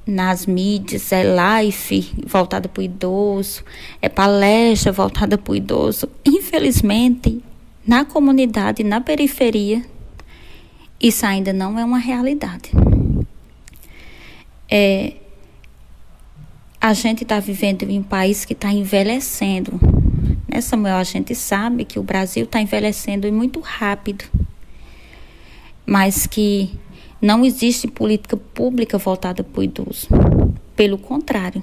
nas 0.05 0.45
mídias, 0.45 1.13
é 1.13 1.23
live 1.23 2.13
voltada 2.27 2.69
para 2.69 2.81
o 2.81 2.83
idoso, 2.83 3.63
é 4.03 4.09
palestra 4.09 4.91
voltada 4.91 5.39
para 5.39 5.53
o 5.53 5.55
idoso. 5.55 6.09
Infelizmente, 6.27 7.41
na 7.87 8.05
comunidade, 8.05 8.83
na 8.83 9.01
periferia, 9.01 9.85
isso 11.01 11.25
ainda 11.25 11.53
não 11.53 11.79
é 11.79 11.85
uma 11.85 11.99
realidade. 11.99 12.71
É, 14.69 15.15
a 16.81 16.93
gente 16.93 17.23
está 17.25 17.41
vivendo 17.41 17.83
em 17.85 17.99
um 17.99 18.03
país 18.03 18.45
que 18.45 18.53
está 18.53 18.73
envelhecendo 18.73 19.79
né, 20.51 20.61
Samuel? 20.61 20.97
A 20.97 21.05
gente 21.05 21.35
sabe 21.35 21.85
que 21.85 21.99
o 21.99 22.03
Brasil 22.03 22.45
está 22.45 22.61
envelhecendo 22.61 23.33
muito 23.33 23.61
rápido, 23.61 24.25
mas 25.87 26.27
que 26.27 26.77
não 27.23 27.45
existe 27.45 27.87
política 27.87 28.37
pública 28.37 28.99
voltada 28.99 29.45
para 29.45 29.61
o 29.61 29.63
idoso. 29.63 30.09
Pelo 30.75 30.99
contrário, 30.99 31.63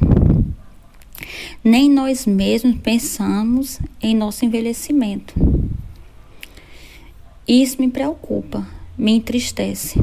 nem 1.61 1.91
nós 1.91 2.25
mesmos 2.25 2.77
pensamos 2.79 3.79
em 4.01 4.15
nosso 4.15 4.45
envelhecimento. 4.45 5.33
Isso 7.45 7.81
me 7.81 7.89
preocupa, 7.89 8.65
me 8.97 9.13
entristece. 9.13 9.99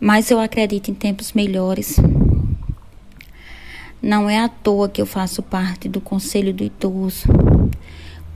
Mas 0.00 0.30
eu 0.30 0.40
acredito 0.40 0.90
em 0.90 0.94
tempos 0.94 1.32
melhores 1.32 1.96
não 4.02 4.28
é 4.28 4.40
à 4.40 4.48
toa 4.48 4.88
que 4.88 5.00
eu 5.00 5.06
faço 5.06 5.44
parte 5.44 5.88
do 5.88 6.00
Conselho 6.00 6.52
do 6.52 6.64
Idoso. 6.64 7.28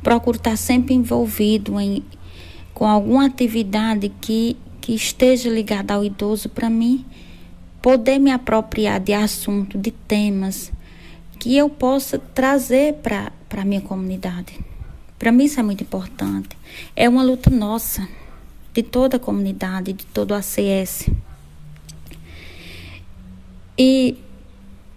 Procuro 0.00 0.36
estar 0.36 0.56
sempre 0.56 0.94
envolvido 0.94 1.80
em, 1.80 2.04
com 2.72 2.86
alguma 2.86 3.26
atividade 3.26 4.12
que, 4.20 4.56
que 4.80 4.94
esteja 4.94 5.50
ligada 5.50 5.94
ao 5.94 6.04
idoso 6.04 6.48
para 6.48 6.70
mim 6.70 7.04
poder 7.82 8.20
me 8.20 8.30
apropriar 8.30 9.00
de 9.00 9.12
assuntos, 9.12 9.80
de 9.80 9.90
temas 9.90 10.72
que 11.36 11.56
eu 11.56 11.68
possa 11.68 12.16
trazer 12.16 12.94
para 13.02 13.32
a 13.56 13.64
minha 13.64 13.80
comunidade. 13.80 14.58
Para 15.18 15.32
mim 15.32 15.44
isso 15.44 15.58
é 15.58 15.64
muito 15.64 15.82
importante. 15.82 16.56
É 16.94 17.08
uma 17.08 17.24
luta 17.24 17.50
nossa, 17.50 18.08
de 18.76 18.82
toda 18.82 19.16
a 19.16 19.18
comunidade, 19.18 19.94
de 19.94 20.04
todo 20.04 20.32
o 20.32 20.34
ACS. 20.34 21.08
E 23.78 24.18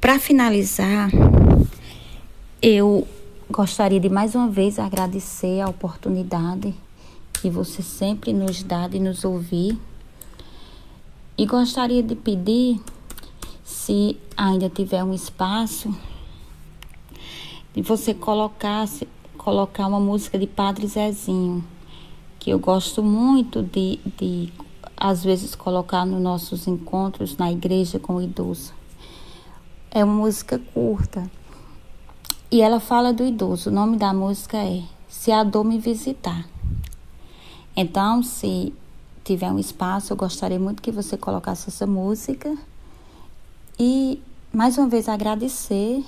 para 0.02 0.20
finalizar, 0.20 1.10
eu 2.62 3.08
gostaria 3.50 3.98
de 3.98 4.10
mais 4.10 4.36
uma 4.36 4.50
vez 4.50 4.80
agradecer 4.80 5.62
a 5.62 5.70
oportunidade 5.70 6.76
que 7.32 7.50
você 7.50 7.82
sempre 7.82 8.34
nos 8.34 8.64
dá 8.64 8.86
de 8.90 9.00
nos 9.00 9.24
ouvir. 9.24 9.80
E 11.38 11.46
gostaria 11.46 12.04
de 12.04 12.16
pedir, 12.16 12.82
se 13.64 14.18
ainda 14.36 14.70
tiver 14.70 15.06
um 15.06 15.14
espaço, 15.14 15.96
de 17.74 17.82
você 17.82 18.14
colocasse, 18.14 19.08
colocar 19.38 19.88
uma 19.88 20.02
música 20.02 20.38
de 20.38 20.48
Padre 20.48 20.86
Zezinho, 20.86 21.64
eu 22.50 22.60
gosto 22.60 23.04
muito 23.04 23.62
de, 23.62 24.00
de 24.18 24.52
às 24.98 25.24
vezes 25.24 25.56
colocar 25.56 26.06
nos 26.06 26.22
nossos 26.22 26.68
encontros 26.68 27.38
na 27.38 27.52
igreja 27.52 28.00
com 28.00 28.16
o 28.16 28.22
idoso. 28.22 28.74
É 29.92 30.04
uma 30.04 30.14
música 30.14 30.60
curta. 30.74 31.30
E 32.52 32.62
ela 32.62 32.80
fala 32.80 33.14
do 33.14 33.24
idoso. 33.24 33.70
O 33.70 33.74
nome 33.74 33.98
da 33.98 34.14
música 34.14 34.58
é 34.58 34.84
Se 35.08 35.32
a 35.32 35.44
Dor 35.44 35.64
Me 35.64 35.78
Visitar. 35.78 36.46
Então, 37.76 38.24
se 38.24 38.74
tiver 39.24 39.52
um 39.52 39.60
espaço, 39.60 40.12
eu 40.12 40.18
gostaria 40.18 40.60
muito 40.60 40.82
que 40.82 40.92
você 40.92 41.16
colocasse 41.16 41.70
essa 41.70 41.86
música. 41.86 42.58
E 43.80 44.22
mais 44.52 44.78
uma 44.78 44.88
vez 44.88 45.08
agradecer 45.08 46.04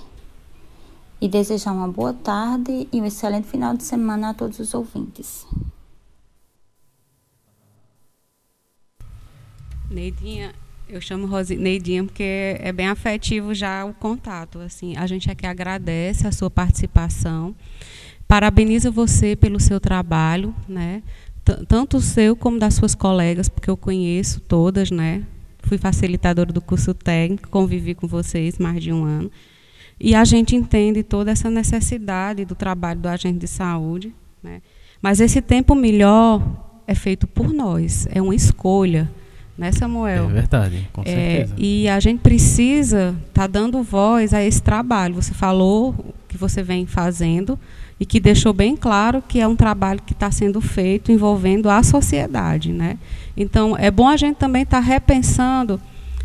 e 1.22 1.28
desejar 1.28 1.72
uma 1.72 1.88
boa 1.88 2.14
tarde 2.14 2.88
e 2.92 3.00
um 3.00 3.06
excelente 3.06 3.48
final 3.48 3.78
de 3.78 3.84
semana 3.84 4.30
a 4.30 4.34
todos 4.34 4.58
os 4.58 4.74
ouvintes. 4.74 5.46
Neidinha, 9.92 10.54
eu 10.88 11.02
chamo 11.02 11.28
Rosineidinha 11.28 12.04
porque 12.04 12.58
é 12.60 12.72
bem 12.72 12.88
afetivo 12.88 13.54
já 13.54 13.86
o 13.86 13.94
contato. 13.94 14.60
Assim, 14.60 14.96
a 14.96 15.06
gente 15.06 15.30
aqui 15.30 15.46
agradece 15.46 16.26
a 16.26 16.32
sua 16.32 16.50
participação, 16.50 17.54
parabeniza 18.28 18.90
você 18.90 19.36
pelo 19.36 19.60
seu 19.60 19.80
trabalho, 19.80 20.56
né? 20.68 21.04
tanto 21.68 21.98
o 21.98 22.02
seu 22.02 22.36
como 22.36 22.60
das 22.60 22.76
suas 22.76 22.94
colegas, 22.94 23.50
porque 23.50 23.70
eu 23.70 23.76
conheço 23.76 24.40
todas, 24.42 24.92
né? 24.92 25.24
Fui 25.64 25.78
facilitadora 25.78 26.54
do 26.54 26.62
curso 26.62 26.94
técnico, 26.94 27.50
convivi 27.50 27.96
com 27.96 28.08
vocês 28.08 28.58
mais 28.58 28.82
de 28.82 28.94
um 28.94 29.04
ano. 29.04 29.30
E 30.00 30.16
a 30.16 30.24
gente 30.24 30.56
entende 30.56 31.04
toda 31.04 31.32
essa 31.32 31.50
necessidade 31.50 32.46
do 32.46 32.56
trabalho 32.56 33.00
do 33.00 33.10
agente 33.10 33.40
de 33.40 33.48
saúde. 33.48 34.14
Né? 34.42 34.62
Mas 35.02 35.20
esse 35.20 35.42
tempo 35.42 35.76
melhor 35.76 36.42
é 36.88 36.96
feito 36.96 37.28
por 37.28 37.52
nós, 37.52 38.08
é 38.12 38.22
uma 38.22 38.36
escolha 38.36 39.10
né, 39.58 39.72
Samuel? 39.72 40.30
É 40.30 40.34
verdade, 40.34 40.90
com 40.92 41.02
é, 41.02 41.06
certeza. 41.06 41.56
E 41.58 41.88
a 41.88 42.00
gente 42.00 42.20
precisa 42.20 43.16
estar 43.28 43.42
tá 43.42 43.48
dando 43.48 43.84
voz 43.84 44.34
a 44.34 44.44
esse 44.44 44.62
trabalho. 44.62 45.16
Você 45.16 45.34
falou 45.34 46.14
que 46.28 46.38
você 46.38 46.64
vem 46.64 46.86
fazendo 46.86 47.60
e 48.00 48.06
que 48.06 48.20
deixou 48.20 48.54
bem 48.54 48.76
claro 48.76 49.22
que 49.22 49.40
é 49.40 49.48
um 49.48 49.56
trabalho 49.56 50.02
que 50.04 50.14
está 50.14 50.32
sendo 50.32 50.60
feito 50.60 51.12
envolvendo 51.12 51.70
a 51.70 51.84
sociedade, 51.84 52.72
né? 52.72 52.98
Então 53.38 53.78
é 53.78 53.92
bom 53.92 54.08
a 54.08 54.18
gente 54.18 54.38
também 54.38 54.64
estar 54.64 54.82
tá 54.82 54.84
repensando 54.84 55.80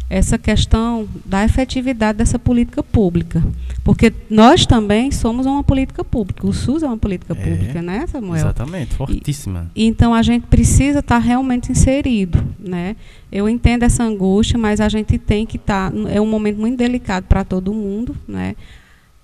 essa 0.09 0.39
questão 0.39 1.09
da 1.25 1.45
efetividade 1.45 2.19
dessa 2.19 2.39
política 2.39 2.83
pública. 2.83 3.43
Porque 3.83 4.13
nós 4.31 4.65
também 4.65 5.11
somos 5.11 5.47
uma 5.47 5.65
política 5.65 6.05
pública. 6.05 6.47
O 6.47 6.53
SUS 6.53 6.83
é 6.83 6.87
uma 6.87 6.97
política 6.97 7.33
é, 7.33 7.37
pública, 7.37 7.83
né, 7.83 8.07
Samuel? 8.07 8.37
Exatamente, 8.37 8.95
fortíssima. 8.95 9.71
E, 9.75 9.85
então 9.85 10.15
a 10.15 10.23
gente 10.23 10.47
precisa 10.47 11.01
estar 11.01 11.19
realmente 11.19 11.73
inserido. 11.73 12.43
Né? 12.59 12.95
Eu 13.33 13.49
entendo 13.49 13.83
essa 13.83 14.05
angústia, 14.05 14.59
mas 14.59 14.81
a 14.81 14.89
gente 14.89 15.19
tem 15.19 15.45
que 15.45 15.57
estar. 15.57 15.93
É 16.09 16.21
um 16.21 16.27
momento 16.27 16.59
muito 16.59 16.77
delicado 16.77 17.25
para 17.25 17.45
todo 17.45 17.75
mundo. 17.75 18.15
Né? 18.29 18.55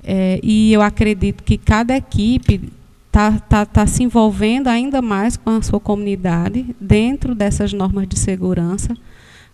É, 0.03 0.41
e 0.43 0.73
eu 0.73 0.83
acredito 0.83 1.45
que 1.45 1.57
cada 1.57 1.97
equipe 1.97 2.73
está 3.07 3.39
tá, 3.39 3.65
tá 3.65 3.87
se 3.87 4.03
envolvendo 4.03 4.67
ainda 4.67 5.01
mais 5.01 5.37
com 5.37 5.51
a 5.51 5.63
sua 5.63 5.79
comunidade 5.79 6.75
dentro 6.81 7.35
dessas 7.37 7.73
normas 7.73 8.09
de 8.09 8.19
segurança 8.19 8.97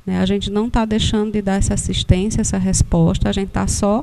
né? 0.09 0.21
A 0.21 0.27
gente 0.27 0.51
não 0.51 0.69
está 0.69 0.87
deixando 0.87 1.33
de 1.33 1.43
dar 1.43 1.57
essa 1.57 1.75
assistência, 1.75 2.41
essa 2.41 2.57
resposta, 2.57 3.29
a 3.29 3.33
gente 3.33 3.49
está 3.49 3.67
só 3.67 4.03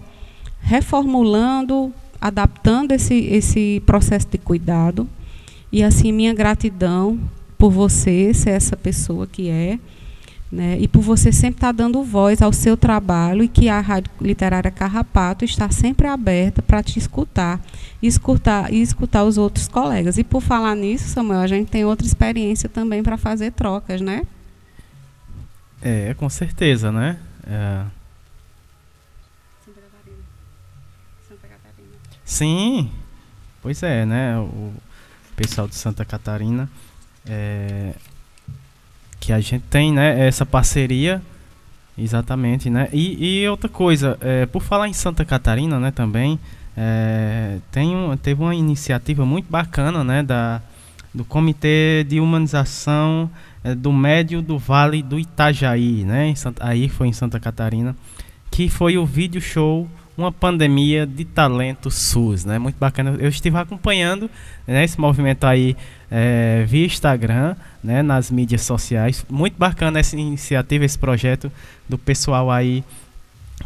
reformulando 0.62 1.92
adaptando 2.22 2.92
esse, 2.92 3.14
esse 3.14 3.82
processo 3.86 4.28
de 4.32 4.38
cuidado. 4.38 5.08
E 5.72 5.84
assim, 5.84 6.12
minha 6.12 6.34
gratidão 6.34 7.20
por 7.58 7.72
você 7.72 8.34
ser 8.34 8.52
essa 8.52 8.78
pessoa 8.78 9.26
que 9.26 9.50
é, 9.50 9.80
né, 10.52 10.78
e 10.80 10.88
por 10.88 11.02
você 11.02 11.32
sempre 11.32 11.58
estar 11.58 11.72
dando 11.72 12.04
voz 12.04 12.42
ao 12.42 12.54
seu 12.54 12.78
trabalho 12.78 13.44
e 13.44 13.48
que 13.48 13.68
a 13.68 13.80
Rádio 13.80 14.12
Literária 14.22 14.72
Carrapato 14.72 15.44
está 15.44 15.70
sempre 15.70 16.08
aberta 16.08 16.62
para 16.62 16.84
te 16.84 17.00
escutar 17.00 17.60
e 18.02 18.08
escutar, 18.08 18.72
e 18.72 18.82
escutar 18.82 19.24
os 19.24 19.38
outros 19.38 19.68
colegas. 19.68 20.18
E 20.18 20.24
por 20.24 20.42
falar 20.42 20.76
nisso, 20.76 21.10
Samuel, 21.10 21.40
a 21.40 21.48
gente 21.48 21.70
tem 21.70 21.84
outra 21.84 22.06
experiência 22.06 22.70
também 22.70 23.02
para 23.02 23.18
fazer 23.18 23.52
trocas, 23.52 24.02
né? 24.02 24.22
É, 25.82 26.14
com 26.16 26.30
certeza, 26.30 26.92
né? 26.92 27.20
É. 27.48 27.86
Sim, 32.24 32.90
pois 33.62 33.84
é, 33.84 34.04
né? 34.06 34.38
O 34.40 34.74
pessoal 35.36 35.68
de 35.68 35.76
Santa 35.76 36.04
Catarina, 36.04 36.68
é, 37.28 37.94
que 39.20 39.32
a 39.32 39.40
gente 39.40 39.64
tem, 39.70 39.94
né? 39.94 40.28
Essa 40.28 40.44
parceria, 40.46 41.22
exatamente, 41.96 42.70
né? 42.70 42.90
E, 42.92 43.42
e 43.42 43.48
outra 43.48 43.70
coisa, 43.70 44.18
é, 44.22 44.48
por 44.48 44.64
falar 44.64 44.88
em 44.88 44.94
Santa 44.94 45.24
Catarina, 45.24 45.80
né? 45.80 45.92
Também 45.92 46.40
é, 46.76 47.60
tem 47.72 47.96
um, 47.96 48.18
teve 48.18 48.42
uma 48.42 48.56
iniciativa 48.56 49.24
muito 49.24 49.50
bacana, 49.50 50.04
né? 50.04 50.24
Da 50.24 50.62
do 51.14 51.24
Comitê 51.24 52.04
de 52.04 52.20
Humanização 52.20 53.32
do 53.74 53.92
Médio 53.92 54.42
do 54.42 54.60
Vale 54.60 55.02
do 55.02 55.18
Itajaí, 55.18 56.04
né? 56.04 56.34
Aí 56.60 56.90
foi 56.90 57.08
em 57.08 57.14
Santa 57.14 57.40
Catarina, 57.40 57.96
que 58.52 58.70
foi 58.70 58.98
o 58.98 59.06
vídeo 59.06 59.42
show 59.42 59.90
uma 60.18 60.32
pandemia 60.32 61.06
de 61.06 61.26
talento 61.26 61.92
SUS, 61.92 62.46
né? 62.46 62.58
Muito 62.58 62.78
bacana. 62.78 63.16
Eu 63.20 63.28
estive 63.28 63.58
acompanhando 63.58 64.30
né, 64.66 64.84
esse 64.84 65.00
movimento 65.00 65.46
aí 65.46 65.76
é, 66.10 66.64
via 66.68 66.86
Instagram, 66.86 67.56
né, 67.84 68.02
nas 68.02 68.32
mídias 68.32 68.62
sociais. 68.62 69.26
Muito 69.30 69.58
bacana 69.58 70.00
essa 70.00 70.16
iniciativa, 70.16 70.86
esse 70.86 70.98
projeto 70.98 71.52
do 71.88 71.98
pessoal 71.98 72.50
aí 72.50 72.84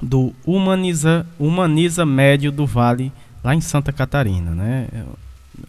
do 0.01 0.33
Humaniza, 0.45 1.25
Humaniza 1.37 2.05
Médio 2.05 2.51
do 2.51 2.65
Vale, 2.65 3.11
lá 3.43 3.53
em 3.53 3.61
Santa 3.61 3.91
Catarina, 3.91 4.51
né? 4.51 4.87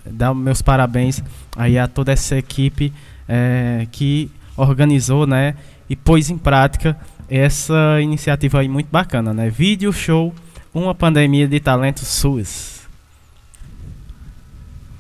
Dá 0.07 0.33
meus 0.33 0.63
parabéns 0.63 1.23
aí 1.57 1.79
a 1.79 1.89
toda 1.89 2.13
essa 2.13 2.37
equipe 2.37 2.93
é, 3.31 3.87
que 3.93 4.29
organizou, 4.57 5.25
né, 5.25 5.55
e 5.89 5.95
pôs 5.95 6.29
em 6.31 6.37
prática 6.37 6.99
essa 7.29 8.01
iniciativa 8.03 8.59
aí 8.59 8.69
muito 8.69 8.89
bacana, 8.91 9.33
né? 9.33 9.49
Vídeo 9.49 9.93
show 9.93 10.35
uma 10.75 10.95
pandemia 10.95 11.47
de 11.47 11.61
talentos 11.61 12.09
SUS. 12.09 12.89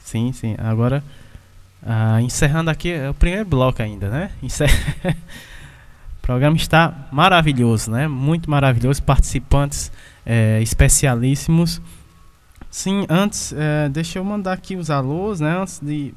Sim, 0.04 0.32
sim. 0.32 0.54
Agora, 0.58 1.02
ah, 1.84 2.22
encerrando 2.22 2.70
aqui, 2.70 2.90
é 2.90 3.10
o 3.10 3.14
primeiro 3.14 3.44
bloco 3.44 3.82
ainda, 3.82 4.08
né? 4.08 4.30
Encer... 4.42 4.70
o 6.18 6.22
programa 6.22 6.56
está 6.56 7.08
maravilhoso, 7.10 7.90
né? 7.90 8.06
Muito 8.06 8.48
maravilhoso. 8.48 9.02
Participantes 9.02 9.90
é, 10.24 10.60
especialíssimos. 10.62 11.80
Sim, 12.70 13.06
antes, 13.08 13.52
é, 13.56 13.88
deixa 13.88 14.18
eu 14.18 14.24
mandar 14.24 14.52
aqui 14.52 14.76
os 14.76 14.90
alôs, 14.90 15.40
né? 15.40 15.60
Antes 15.60 15.80
de, 15.80 16.12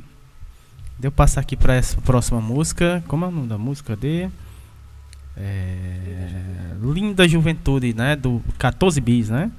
de 1.00 1.08
eu 1.08 1.12
passar 1.12 1.42
aqui 1.42 1.56
para 1.56 1.76
essa 1.76 2.00
próxima 2.02 2.40
música. 2.40 3.04
Como 3.08 3.26
é 3.26 3.28
o 3.28 3.32
nome 3.32 3.48
da 3.48 3.58
música? 3.58 3.96
De. 3.96 4.30
É, 5.36 6.76
linda 6.82 7.28
Juventude, 7.28 7.94
né? 7.94 8.16
Do 8.16 8.42
14 8.58 9.02
Bis, 9.02 9.30
né? 9.30 9.52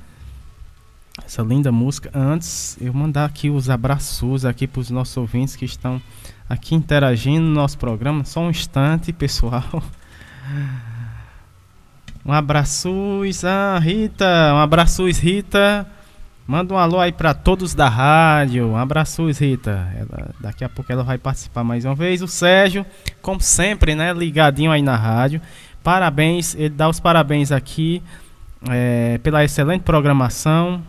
Essa 1.24 1.42
linda 1.42 1.70
música. 1.70 2.10
Antes, 2.14 2.76
eu 2.80 2.92
mandar 2.92 3.24
aqui 3.24 3.50
os 3.50 3.70
abraços 3.70 4.44
aqui 4.44 4.66
para 4.66 4.80
os 4.80 4.90
nossos 4.90 5.16
ouvintes 5.16 5.56
que 5.56 5.64
estão 5.64 6.00
aqui 6.48 6.74
interagindo 6.74 7.44
no 7.46 7.54
nosso 7.54 7.78
programa. 7.78 8.24
Só 8.24 8.40
um 8.40 8.50
instante, 8.50 9.12
pessoal. 9.12 9.64
Um 12.26 12.32
abraço, 12.32 13.20
Rita. 13.82 14.54
Um 14.54 14.58
abraço, 14.58 15.06
Rita. 15.06 15.86
Manda 16.46 16.74
um 16.74 16.78
alô 16.78 17.00
aí 17.00 17.10
para 17.10 17.32
todos 17.32 17.72
da 17.74 17.88
rádio. 17.88 18.66
Um 18.66 18.76
abraço, 18.76 19.26
Rita. 19.30 19.88
Ela, 19.96 20.30
daqui 20.38 20.62
a 20.62 20.68
pouco 20.68 20.92
ela 20.92 21.02
vai 21.02 21.16
participar 21.16 21.64
mais 21.64 21.86
uma 21.86 21.94
vez. 21.94 22.20
O 22.20 22.28
Sérgio, 22.28 22.84
como 23.22 23.40
sempre, 23.40 23.94
né? 23.94 24.12
Ligadinho 24.12 24.70
aí 24.70 24.82
na 24.82 24.94
rádio. 24.94 25.40
Parabéns, 25.82 26.54
ele 26.54 26.68
dá 26.68 26.86
os 26.86 27.00
parabéns 27.00 27.50
aqui 27.50 28.02
é, 28.68 29.18
pela 29.22 29.42
excelente 29.42 29.82
programação. 29.82 30.82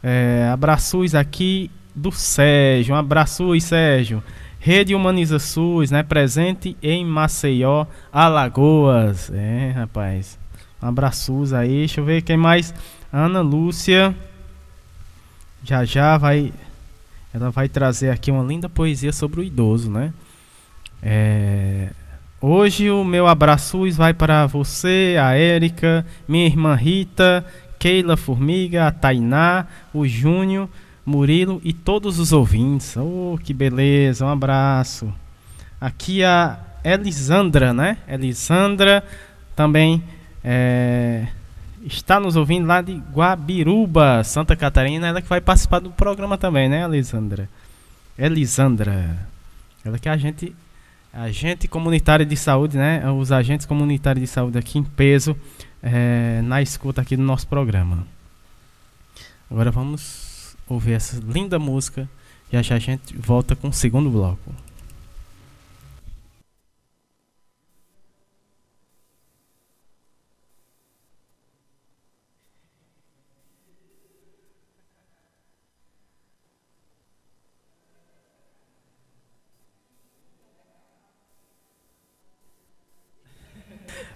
É, 0.00 0.48
abraços 0.52 1.12
aqui 1.12 1.72
do 1.92 2.12
Sérgio. 2.12 2.94
Um 2.94 2.98
abraço, 2.98 3.60
Sérgio. 3.60 4.22
Rede 4.60 4.94
Humaniza 4.94 5.40
SUS, 5.40 5.90
né? 5.90 6.04
Presente 6.04 6.76
em 6.80 7.04
Maceió, 7.04 7.84
Alagoas. 8.12 9.28
É, 9.34 9.72
rapaz. 9.74 10.38
Um 10.80 10.86
abraços 10.86 11.52
aí. 11.52 11.78
Deixa 11.78 12.00
eu 12.00 12.04
ver 12.04 12.22
quem 12.22 12.36
mais. 12.36 12.72
Ana 13.12 13.40
Lúcia. 13.40 14.14
Já 15.64 15.82
já 15.84 16.18
vai. 16.18 16.52
Ela 17.32 17.50
vai 17.50 17.68
trazer 17.68 18.10
aqui 18.10 18.30
uma 18.30 18.44
linda 18.44 18.68
poesia 18.68 19.12
sobre 19.12 19.40
o 19.40 19.42
idoso, 19.42 19.90
né? 19.90 20.12
É. 21.02 21.88
Hoje 22.38 22.90
o 22.90 23.02
meu 23.02 23.26
abraço 23.26 23.90
vai 23.92 24.12
para 24.12 24.44
você, 24.46 25.16
a 25.18 25.32
Érica, 25.32 26.04
minha 26.28 26.44
irmã 26.44 26.74
Rita, 26.74 27.42
Keila 27.78 28.18
Formiga, 28.18 28.86
a 28.86 28.92
Tainá, 28.92 29.66
o 29.94 30.06
Júnior, 30.06 30.68
Murilo 31.06 31.58
e 31.64 31.72
todos 31.72 32.18
os 32.18 32.32
ouvintes. 32.32 32.94
Oh, 32.98 33.38
que 33.42 33.54
beleza, 33.54 34.26
um 34.26 34.28
abraço. 34.28 35.10
Aqui 35.80 36.22
a 36.22 36.58
Elisandra, 36.84 37.72
né? 37.72 37.96
Elisandra 38.06 39.02
também 39.56 40.02
é, 40.44 41.26
está 41.84 42.18
nos 42.18 42.36
ouvindo 42.36 42.66
lá 42.66 42.80
de 42.80 42.94
Guabiruba, 43.12 44.24
Santa 44.24 44.56
Catarina. 44.56 45.06
Ela 45.06 45.22
que 45.22 45.28
vai 45.28 45.40
participar 45.40 45.80
do 45.80 45.90
programa 45.90 46.38
também, 46.38 46.68
né, 46.68 46.84
Elisandra? 46.84 47.48
Elisandra. 48.18 49.26
Ela 49.84 49.98
que 49.98 50.08
a 50.08 50.16
gente 50.16 50.54
agente 51.12 51.68
comunitário 51.68 52.26
de 52.26 52.36
saúde, 52.36 52.76
né? 52.76 53.08
Os 53.10 53.30
agentes 53.30 53.66
comunitários 53.66 54.20
de 54.20 54.26
saúde 54.26 54.58
aqui 54.58 54.78
em 54.78 54.82
peso 54.82 55.36
é, 55.82 56.40
na 56.42 56.60
escuta 56.60 57.02
aqui 57.02 57.16
do 57.16 57.22
nosso 57.22 57.46
programa. 57.46 58.06
Agora 59.50 59.70
vamos 59.70 60.56
ouvir 60.66 60.92
essa 60.92 61.20
linda 61.26 61.58
música 61.58 62.08
e 62.50 62.62
já 62.62 62.74
a 62.74 62.78
gente 62.78 63.16
volta 63.16 63.54
com 63.54 63.68
o 63.68 63.72
segundo 63.72 64.10
bloco. 64.10 64.52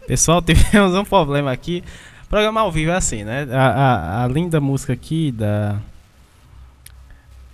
Pessoal, 0.09 0.41
tivemos 0.41 0.95
um 0.95 1.05
problema 1.05 1.53
aqui. 1.53 1.85
programa 2.31 2.63
ao 2.63 2.73
vivo 2.73 2.91
é 2.91 2.97
assim, 2.97 3.25
né? 3.25 3.47
A, 3.53 3.67
a, 3.67 4.25
a 4.25 4.27
linda 4.27 4.59
música 4.59 4.95
aqui 4.95 5.31
da, 5.31 5.79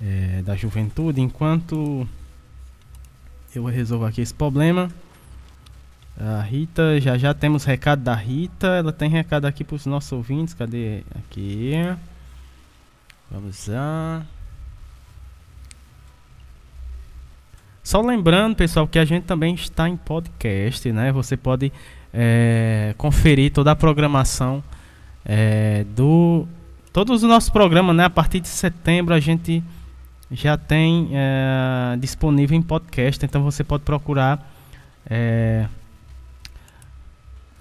é, 0.01 0.41
da 0.41 0.55
juventude. 0.55 1.21
Enquanto 1.21 2.09
eu 3.53 3.65
resolvo 3.65 4.07
aqui 4.07 4.21
esse 4.21 4.33
problema. 4.33 4.89
A 6.17 6.43
Rita, 6.43 7.01
já 7.01 7.19
já 7.19 7.35
temos 7.35 7.65
recado 7.65 8.03
da 8.05 8.15
Rita. 8.15 8.69
Ela 8.69 8.93
tem 8.93 9.11
recado 9.11 9.47
aqui 9.47 9.65
para 9.65 9.75
os 9.75 9.85
nossos 9.85 10.13
ouvintes. 10.13 10.55
Cadê? 10.55 11.03
Aqui. 11.13 11.73
Vamos 13.33 13.67
lá. 13.67 14.25
Só 17.83 18.01
lembrando, 18.01 18.55
pessoal, 18.55 18.87
que 18.87 19.01
a 19.01 19.05
gente 19.05 19.25
também 19.25 19.57
está 19.57 19.89
em 19.89 19.97
podcast, 19.97 20.93
né? 20.93 21.11
Você 21.11 21.37
pode 21.37 21.73
é, 22.15 22.95
conferir 22.97 23.53
toda 23.53 23.73
a 23.73 23.77
programação 23.77 24.63
é, 25.25 25.85
do 25.97 26.47
todos 26.93 27.25
os 27.25 27.29
nossos 27.29 27.51
programas, 27.51 27.97
né? 27.97 28.05
A 28.05 28.11
partir 28.11 28.39
de 28.39 28.47
setembro 28.47 29.13
a 29.13 29.21
gente 29.21 29.63
já 30.31 30.57
tem 30.57 31.11
é, 31.13 31.97
disponível 31.99 32.57
em 32.57 32.63
podcast, 32.63 33.25
então 33.25 33.43
você 33.43 33.65
pode 33.65 33.83
procurar 33.83 34.49
é, 35.11 35.67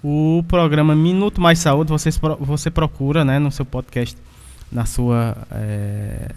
o 0.02 0.44
programa 0.46 0.94
Minuto 0.94 1.40
Mais 1.40 1.58
Saúde. 1.58 1.90
Você, 1.90 2.10
você 2.38 2.70
procura, 2.70 3.24
né? 3.24 3.40
No 3.40 3.50
seu 3.50 3.64
podcast, 3.64 4.16
na 4.70 4.86
sua 4.86 5.36
é, 5.50 6.30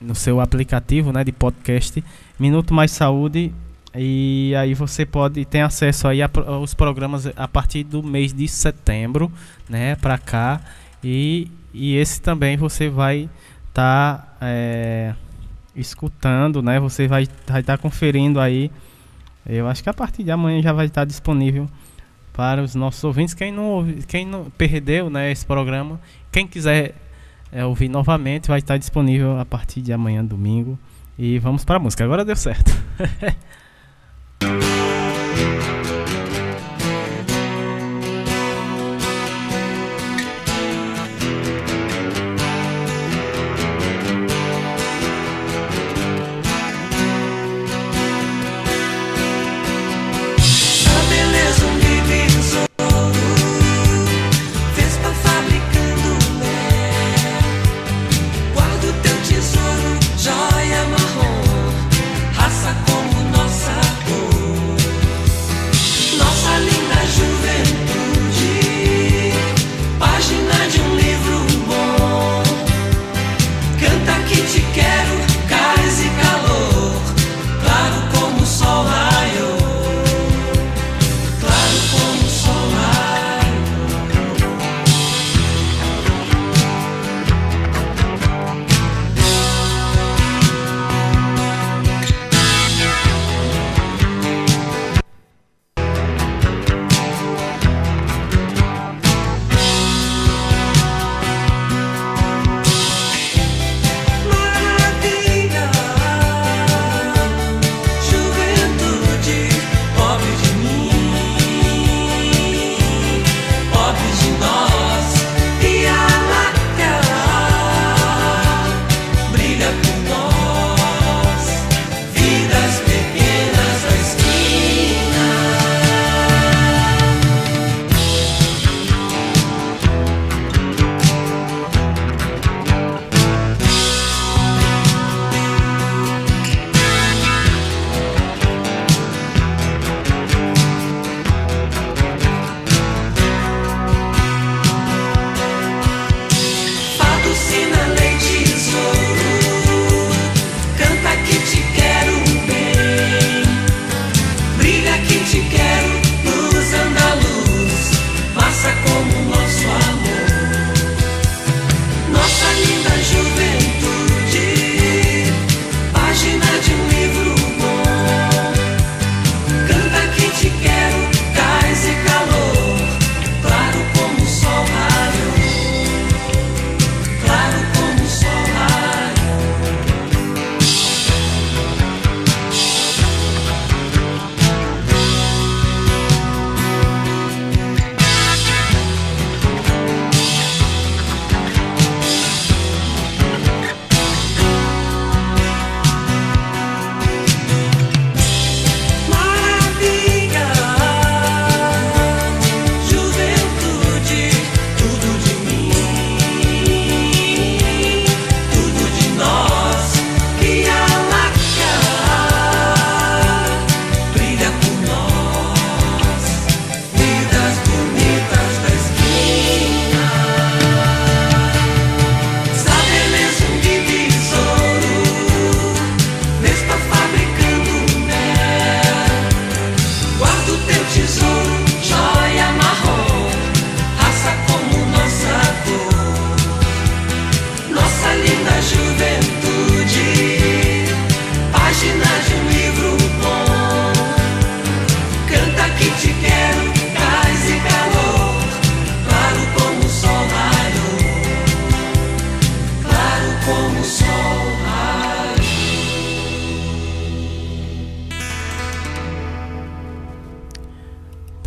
no 0.00 0.14
seu 0.14 0.40
aplicativo, 0.40 1.12
né? 1.12 1.22
De 1.22 1.30
podcast 1.30 2.02
Minuto 2.38 2.74
Mais 2.74 2.90
Saúde 2.90 3.52
e 3.96 4.54
aí 4.56 4.74
você 4.74 5.06
pode 5.06 5.44
ter 5.44 5.60
acesso 5.60 6.08
aí 6.08 6.20
aos 6.22 6.74
programas 6.74 7.26
a 7.36 7.46
partir 7.46 7.84
do 7.84 8.02
mês 8.02 8.32
de 8.32 8.48
setembro, 8.48 9.30
né, 9.68 9.94
para 9.96 10.18
cá. 10.18 10.60
E, 11.02 11.50
e 11.72 11.96
esse 11.96 12.20
também 12.20 12.56
você 12.56 12.88
vai 12.88 13.28
tá 13.72 14.36
é, 14.40 15.14
escutando, 15.76 16.62
né? 16.62 16.80
Você 16.80 17.06
vai 17.06 17.24
estar 17.24 17.62
tá 17.62 17.78
conferindo 17.78 18.40
aí. 18.40 18.70
Eu 19.46 19.68
acho 19.68 19.82
que 19.82 19.90
a 19.90 19.94
partir 19.94 20.22
de 20.22 20.30
amanhã 20.30 20.62
já 20.62 20.72
vai 20.72 20.86
estar 20.86 21.04
disponível 21.04 21.68
para 22.32 22.62
os 22.62 22.74
nossos 22.74 23.02
ouvintes. 23.04 23.34
Quem 23.34 23.52
não, 23.52 23.84
quem 24.08 24.26
não 24.26 24.50
perdeu 24.56 25.10
né, 25.10 25.30
esse 25.30 25.44
programa, 25.44 26.00
quem 26.32 26.46
quiser 26.46 26.94
é, 27.52 27.64
ouvir 27.64 27.88
novamente, 27.88 28.48
vai 28.48 28.58
estar 28.58 28.78
disponível 28.78 29.38
a 29.38 29.44
partir 29.44 29.82
de 29.82 29.92
amanhã, 29.92 30.24
domingo. 30.24 30.78
E 31.18 31.38
vamos 31.38 31.64
para 31.64 31.76
a 31.76 31.78
música. 31.78 32.04
Agora 32.04 32.24
deu 32.24 32.36
certo. 32.36 32.72
Thank 34.44 34.62
you. 34.62 34.73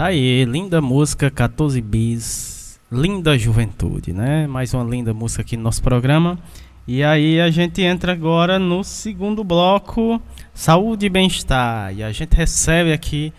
Aí, 0.07 0.45
linda 0.45 0.79
música 0.79 1.29
14 1.29 1.81
bis, 1.81 2.79
linda 2.89 3.37
juventude, 3.37 4.13
né? 4.13 4.47
Mais 4.47 4.73
uma 4.73 4.85
linda 4.85 5.13
música 5.13 5.41
aqui 5.41 5.57
no 5.57 5.63
nosso 5.63 5.83
programa. 5.83 6.39
E 6.87 7.03
aí 7.03 7.41
a 7.41 7.51
gente 7.51 7.81
entra 7.81 8.13
agora 8.13 8.57
no 8.57 8.85
segundo 8.85 9.43
bloco, 9.43 10.21
saúde 10.53 11.07
e 11.07 11.09
bem-estar. 11.09 11.93
E 11.93 12.03
a 12.03 12.11
gente 12.13 12.33
recebe 12.33 12.93
aqui 12.93 13.33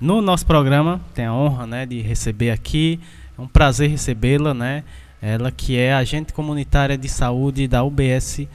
no 0.00 0.22
nosso 0.22 0.46
programa, 0.46 1.02
tem 1.12 1.26
a 1.26 1.34
honra, 1.34 1.66
né, 1.66 1.84
de 1.84 2.00
receber 2.00 2.50
aqui, 2.50 2.98
é 3.36 3.40
um 3.42 3.46
prazer 3.46 3.90
recebê-la, 3.90 4.54
né? 4.54 4.84
Ela 5.20 5.50
que 5.50 5.76
é 5.76 5.92
agente 5.92 6.32
comunitária 6.32 6.96
de 6.96 7.10
saúde 7.10 7.68
da 7.68 7.84
UBS 7.84 8.48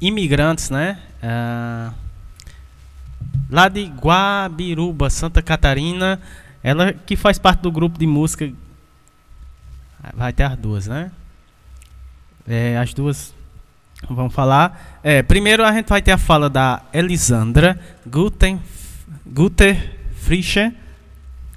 Imigrantes, 0.00 0.70
né? 0.70 0.98
Ah, 1.22 1.92
lá 3.48 3.68
de 3.68 3.84
Guabiruba, 3.84 5.08
Santa 5.10 5.40
Catarina. 5.40 6.20
Ela 6.66 6.92
que 6.92 7.14
faz 7.14 7.38
parte 7.38 7.60
do 7.60 7.70
grupo 7.70 7.96
de 7.96 8.08
música. 8.08 8.52
Vai 10.16 10.32
ter 10.32 10.42
as 10.42 10.56
duas, 10.56 10.88
né? 10.88 11.12
É, 12.44 12.76
as 12.76 12.92
duas 12.92 13.32
vão 14.10 14.28
falar. 14.28 14.98
É, 15.00 15.22
primeiro 15.22 15.64
a 15.64 15.70
gente 15.70 15.88
vai 15.88 16.02
ter 16.02 16.10
a 16.10 16.18
fala 16.18 16.50
da 16.50 16.82
Elisandra 16.92 17.80
Guten, 18.04 18.60
Guter 19.24 19.96
Frischer. 20.16 20.74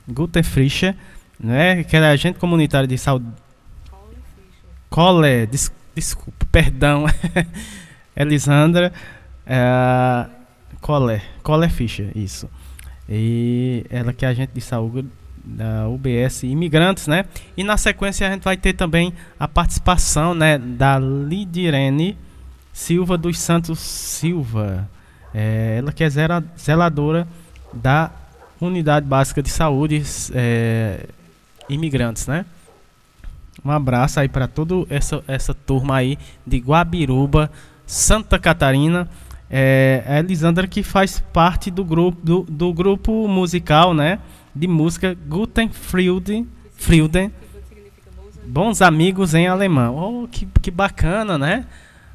Guter 0.07 0.43
Frischer, 0.43 0.95
né? 1.39 1.83
Que 1.83 1.97
é 1.97 2.05
agente 2.05 2.37
comunitário 2.37 2.87
de 2.87 2.95
saúde. 2.99 3.25
Cole, 4.91 5.47
des, 5.47 5.71
desculpa, 5.95 6.45
perdão, 6.51 7.05
Elisandra 8.15 8.93
é, 9.43 10.29
Coller, 10.81 11.23
Coller 11.41 11.71
Fischer, 11.71 12.15
isso. 12.15 12.47
E 13.09 13.85
ela 13.89 14.13
que 14.13 14.23
é 14.23 14.27
agente 14.29 14.51
de 14.53 14.61
saúde 14.61 15.09
da 15.43 15.87
UBS 15.89 16.43
Imigrantes, 16.43 17.07
né? 17.07 17.25
E 17.57 17.63
na 17.63 17.75
sequência 17.75 18.27
a 18.27 18.31
gente 18.31 18.43
vai 18.43 18.55
ter 18.55 18.73
também 18.73 19.11
a 19.39 19.47
participação, 19.47 20.35
né, 20.35 20.57
da 20.57 20.99
Lidirene 20.99 22.17
Silva 22.71 23.17
dos 23.17 23.39
Santos 23.39 23.79
Silva. 23.79 24.87
É, 25.33 25.77
ela 25.79 25.91
que 25.91 26.03
é 26.03 26.09
zeladora 26.57 27.27
da 27.73 28.11
Unidade 28.61 29.05
Básica 29.05 29.41
de 29.41 29.49
Saúde 29.49 30.03
é, 30.33 31.07
Imigrantes, 31.67 32.27
né? 32.27 32.45
Um 33.63 33.71
abraço 33.71 34.19
aí 34.19 34.29
para 34.29 34.47
toda 34.47 34.85
essa, 34.89 35.23
essa 35.27 35.53
turma 35.53 35.97
aí 35.97 36.17
de 36.45 36.57
Guabiruba, 36.57 37.51
Santa 37.85 38.39
Catarina. 38.39 39.09
É, 39.49 40.03
a 40.05 40.19
Elisandra 40.19 40.67
que 40.67 40.83
faz 40.83 41.19
parte 41.33 41.71
do 41.71 41.83
grupo, 41.83 42.19
do, 42.23 42.43
do 42.43 42.73
grupo 42.73 43.27
musical, 43.27 43.93
né? 43.93 44.19
De 44.53 44.67
música 44.67 45.17
Guten 45.27 45.69
Frieden 45.69 46.47
Bons 48.45 48.81
Amigos 48.81 49.33
em 49.33 49.47
Alemão. 49.47 49.95
Oh, 50.23 50.27
que, 50.27 50.47
que 50.61 50.71
bacana, 50.71 51.37
né? 51.37 51.65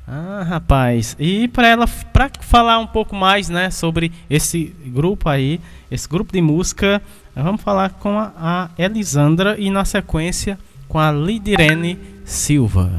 Ah, 0.06 0.44
rapaz. 0.46 1.16
E 1.18 1.48
para 1.48 1.68
ela, 1.68 1.86
para 2.12 2.30
falar 2.40 2.78
um 2.78 2.86
pouco 2.86 3.14
mais, 3.16 3.48
né, 3.48 3.70
sobre 3.70 4.12
esse 4.28 4.74
grupo 4.86 5.28
aí, 5.28 5.60
esse 5.90 6.08
grupo 6.08 6.32
de 6.32 6.42
música, 6.42 7.00
vamos 7.34 7.62
falar 7.62 7.90
com 7.90 8.18
a, 8.18 8.32
a 8.36 8.70
Elisandra 8.76 9.56
e 9.58 9.70
na 9.70 9.84
sequência 9.84 10.58
com 10.88 10.98
a 10.98 11.10
Lidirene 11.10 11.98
Silva. 12.24 12.98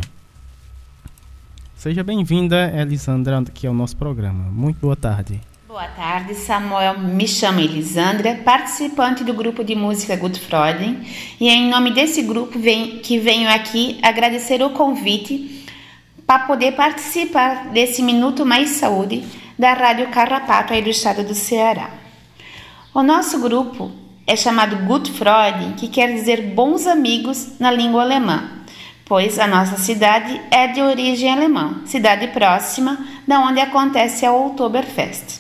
Seja 1.86 2.04
bem-vinda, 2.04 2.74
Elisandra, 2.76 3.38
aqui 3.38 3.68
ao 3.68 3.74
nosso 3.76 3.96
programa. 3.96 4.46
Muito 4.52 4.80
boa 4.80 4.96
tarde. 4.96 5.40
Boa 5.68 5.88
tarde, 5.90 6.34
Samuel. 6.34 6.98
Me 6.98 7.28
chamo 7.28 7.60
Elisandra, 7.60 8.42
participante 8.44 9.24
do 9.24 9.36
grupo 9.36 9.64
de 9.64 9.76
música 9.76 10.16
Good 10.16 10.40
Friday, 10.40 10.98
e 11.40 11.48
é 11.48 11.54
em 11.54 11.70
nome 11.70 11.92
desse 11.92 12.24
grupo 12.24 12.58
vem, 12.58 12.98
que 12.98 13.20
venho 13.20 13.48
aqui 13.48 14.00
agradecer 14.02 14.64
o 14.64 14.72
convite 14.72 15.64
para 16.26 16.48
poder 16.48 16.72
participar 16.72 17.70
desse 17.70 18.02
Minuto 18.02 18.44
Mais 18.44 18.70
Saúde 18.70 19.24
da 19.60 19.72
Rádio 19.74 20.08
Carrapato 20.08 20.74
aí 20.74 20.82
do 20.82 20.90
estado 20.90 21.24
do 21.24 21.36
Ceará. 21.36 21.92
O 22.96 23.04
nosso 23.04 23.40
grupo 23.40 23.92
é 24.26 24.36
chamado 24.36 24.88
Good 24.88 25.12
que 25.78 25.88
quer 25.88 26.12
dizer 26.16 26.56
bons 26.56 26.88
amigos 26.88 27.60
na 27.60 27.70
língua 27.70 28.02
alemã, 28.02 28.55
pois 29.06 29.38
a 29.38 29.48
nossa 29.48 29.78
cidade 29.78 30.42
é 30.50 30.68
de 30.68 30.82
origem 30.82 31.32
alemã, 31.32 31.82
cidade 31.86 32.28
próxima 32.30 32.98
da 33.28 33.40
onde 33.40 33.60
acontece 33.60 34.26
a 34.26 34.34
Oktoberfest. 34.34 35.40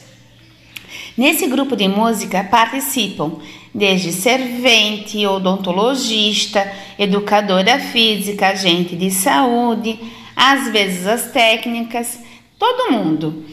Nesse 1.17 1.47
grupo 1.47 1.75
de 1.75 1.87
música 1.87 2.43
participam 2.43 3.39
desde 3.73 4.11
servente, 4.11 5.25
odontologista, 5.25 6.71
educadora 6.99 7.79
física, 7.79 8.49
agente 8.49 8.95
de 8.95 9.09
saúde, 9.09 9.99
às 10.35 10.69
vezes 10.69 11.07
as 11.07 11.31
técnicas, 11.31 12.19
todo 12.59 12.91
mundo. 12.91 13.45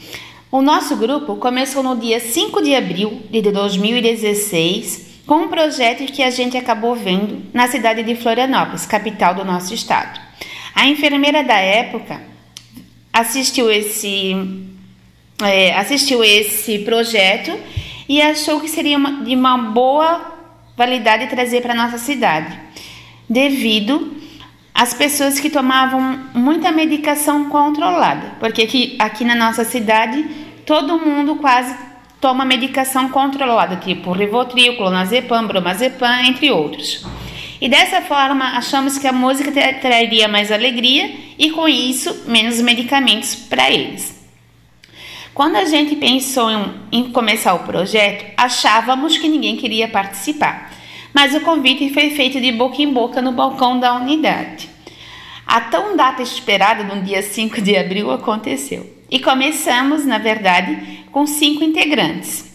O 0.51 0.60
nosso 0.60 0.97
grupo 0.97 1.36
começou 1.36 1.82
no 1.82 1.97
dia 1.97 2.20
5 2.20 2.62
de 2.62 2.74
abril 2.74 3.22
de 3.30 3.40
2016 3.40 5.11
com 5.26 5.36
um 5.36 5.48
projeto 5.48 6.04
que 6.04 6.22
a 6.22 6.30
gente 6.30 6.56
acabou 6.56 6.94
vendo 6.94 7.42
na 7.52 7.68
cidade 7.68 8.02
de 8.02 8.14
Florianópolis, 8.16 8.86
capital 8.86 9.34
do 9.34 9.44
nosso 9.44 9.72
estado. 9.72 10.20
A 10.74 10.86
enfermeira 10.86 11.44
da 11.44 11.56
época 11.56 12.20
assistiu 13.12 13.70
esse, 13.70 14.34
é, 15.42 15.74
assistiu 15.74 16.24
esse 16.24 16.80
projeto 16.80 17.56
e 18.08 18.20
achou 18.20 18.60
que 18.60 18.68
seria 18.68 18.96
uma, 18.96 19.22
de 19.24 19.34
uma 19.34 19.58
boa 19.58 20.32
validade 20.76 21.28
trazer 21.28 21.60
para 21.60 21.74
nossa 21.74 21.98
cidade, 21.98 22.58
devido 23.28 24.16
às 24.74 24.94
pessoas 24.94 25.38
que 25.38 25.50
tomavam 25.50 26.18
muita 26.34 26.72
medicação 26.72 27.50
controlada, 27.50 28.32
porque 28.40 28.62
aqui, 28.62 28.96
aqui 28.98 29.24
na 29.24 29.34
nossa 29.34 29.64
cidade 29.64 30.24
todo 30.64 30.98
mundo 30.98 31.36
quase 31.36 31.91
toma 32.22 32.44
medicação 32.44 33.08
controlada, 33.08 33.74
tipo 33.74 34.12
Rivotril, 34.12 34.76
Clonazepam, 34.76 35.44
Bromazepam, 35.44 36.22
entre 36.24 36.52
outros. 36.52 37.04
E 37.60 37.68
dessa 37.68 38.00
forma, 38.00 38.44
achamos 38.56 38.96
que 38.96 39.08
a 39.08 39.12
música 39.12 39.50
traria 39.80 40.28
mais 40.28 40.52
alegria 40.52 41.10
e 41.36 41.50
com 41.50 41.66
isso 41.66 42.22
menos 42.28 42.60
medicamentos 42.60 43.34
para 43.34 43.68
eles. 43.68 44.22
Quando 45.34 45.56
a 45.56 45.64
gente 45.64 45.96
pensou 45.96 46.48
em, 46.48 46.74
em 46.92 47.10
começar 47.10 47.54
o 47.54 47.64
projeto, 47.64 48.24
achávamos 48.36 49.18
que 49.18 49.28
ninguém 49.28 49.56
queria 49.56 49.88
participar, 49.88 50.72
mas 51.12 51.34
o 51.34 51.40
convite 51.40 51.92
foi 51.92 52.10
feito 52.10 52.40
de 52.40 52.52
boca 52.52 52.80
em 52.80 52.92
boca 52.92 53.20
no 53.20 53.32
balcão 53.32 53.80
da 53.80 53.94
unidade. 53.94 54.68
A 55.44 55.60
tão 55.60 55.96
data 55.96 56.22
esperada, 56.22 56.84
no 56.84 57.02
dia 57.02 57.20
5 57.20 57.60
de 57.60 57.76
abril, 57.76 58.12
aconteceu. 58.12 59.01
E 59.12 59.18
começamos, 59.18 60.06
na 60.06 60.16
verdade, 60.16 61.05
com 61.12 61.26
cinco 61.26 61.62
integrantes. 61.62 62.51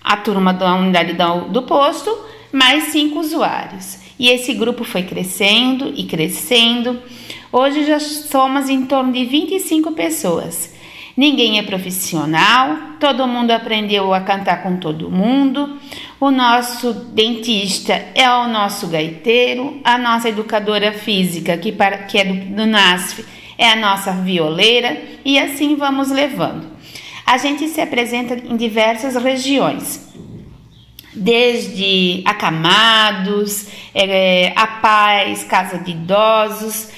A 0.00 0.16
turma 0.16 0.54
da 0.54 0.76
unidade 0.76 1.12
do 1.50 1.62
posto, 1.64 2.16
mais 2.52 2.84
cinco 2.92 3.18
usuários. 3.18 3.98
E 4.16 4.28
esse 4.28 4.54
grupo 4.54 4.84
foi 4.84 5.02
crescendo 5.02 5.92
e 5.96 6.04
crescendo. 6.04 7.02
Hoje 7.50 7.84
já 7.84 7.98
somos 7.98 8.68
em 8.68 8.86
torno 8.86 9.12
de 9.12 9.24
25 9.24 9.90
pessoas. 9.90 10.72
Ninguém 11.16 11.58
é 11.58 11.64
profissional, 11.64 12.76
todo 13.00 13.26
mundo 13.26 13.50
aprendeu 13.50 14.14
a 14.14 14.20
cantar 14.20 14.62
com 14.62 14.76
todo 14.76 15.10
mundo. 15.10 15.80
O 16.20 16.30
nosso 16.30 16.92
dentista 16.92 18.06
é 18.14 18.30
o 18.30 18.46
nosso 18.46 18.86
gaiteiro, 18.86 19.80
a 19.82 19.98
nossa 19.98 20.28
educadora 20.28 20.92
física, 20.92 21.58
que, 21.58 21.74
que 22.06 22.18
é 22.18 22.24
do, 22.24 22.54
do 22.54 22.66
NASF, 22.66 23.24
é 23.58 23.68
a 23.70 23.76
nossa 23.76 24.12
violeira, 24.12 24.96
e 25.24 25.38
assim 25.38 25.76
vamos 25.76 26.10
levando. 26.10 26.66
A 27.26 27.36
gente 27.36 27.68
se 27.68 27.80
apresenta 27.80 28.34
em 28.34 28.56
diversas 28.56 29.14
regiões, 29.22 30.08
desde 31.12 32.22
acamados, 32.24 33.66
é, 33.94 34.52
a 34.56 34.66
paz, 34.66 35.44
casa 35.44 35.78
de 35.78 35.90
idosos, 35.90 36.88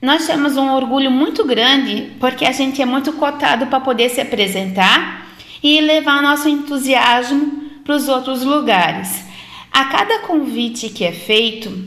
nós 0.00 0.28
temos 0.28 0.56
um 0.56 0.72
orgulho 0.74 1.10
muito 1.10 1.44
grande 1.44 2.12
porque 2.20 2.44
a 2.44 2.52
gente 2.52 2.80
é 2.80 2.86
muito 2.86 3.12
cotado 3.14 3.66
para 3.66 3.80
poder 3.80 4.08
se 4.08 4.20
apresentar 4.20 5.26
e 5.60 5.80
levar 5.80 6.22
nosso 6.22 6.48
entusiasmo 6.48 7.64
para 7.84 7.96
os 7.96 8.08
outros 8.08 8.44
lugares. 8.44 9.24
A 9.72 9.86
cada 9.86 10.20
convite 10.20 10.88
que 10.88 11.04
é 11.04 11.10
feito, 11.10 11.84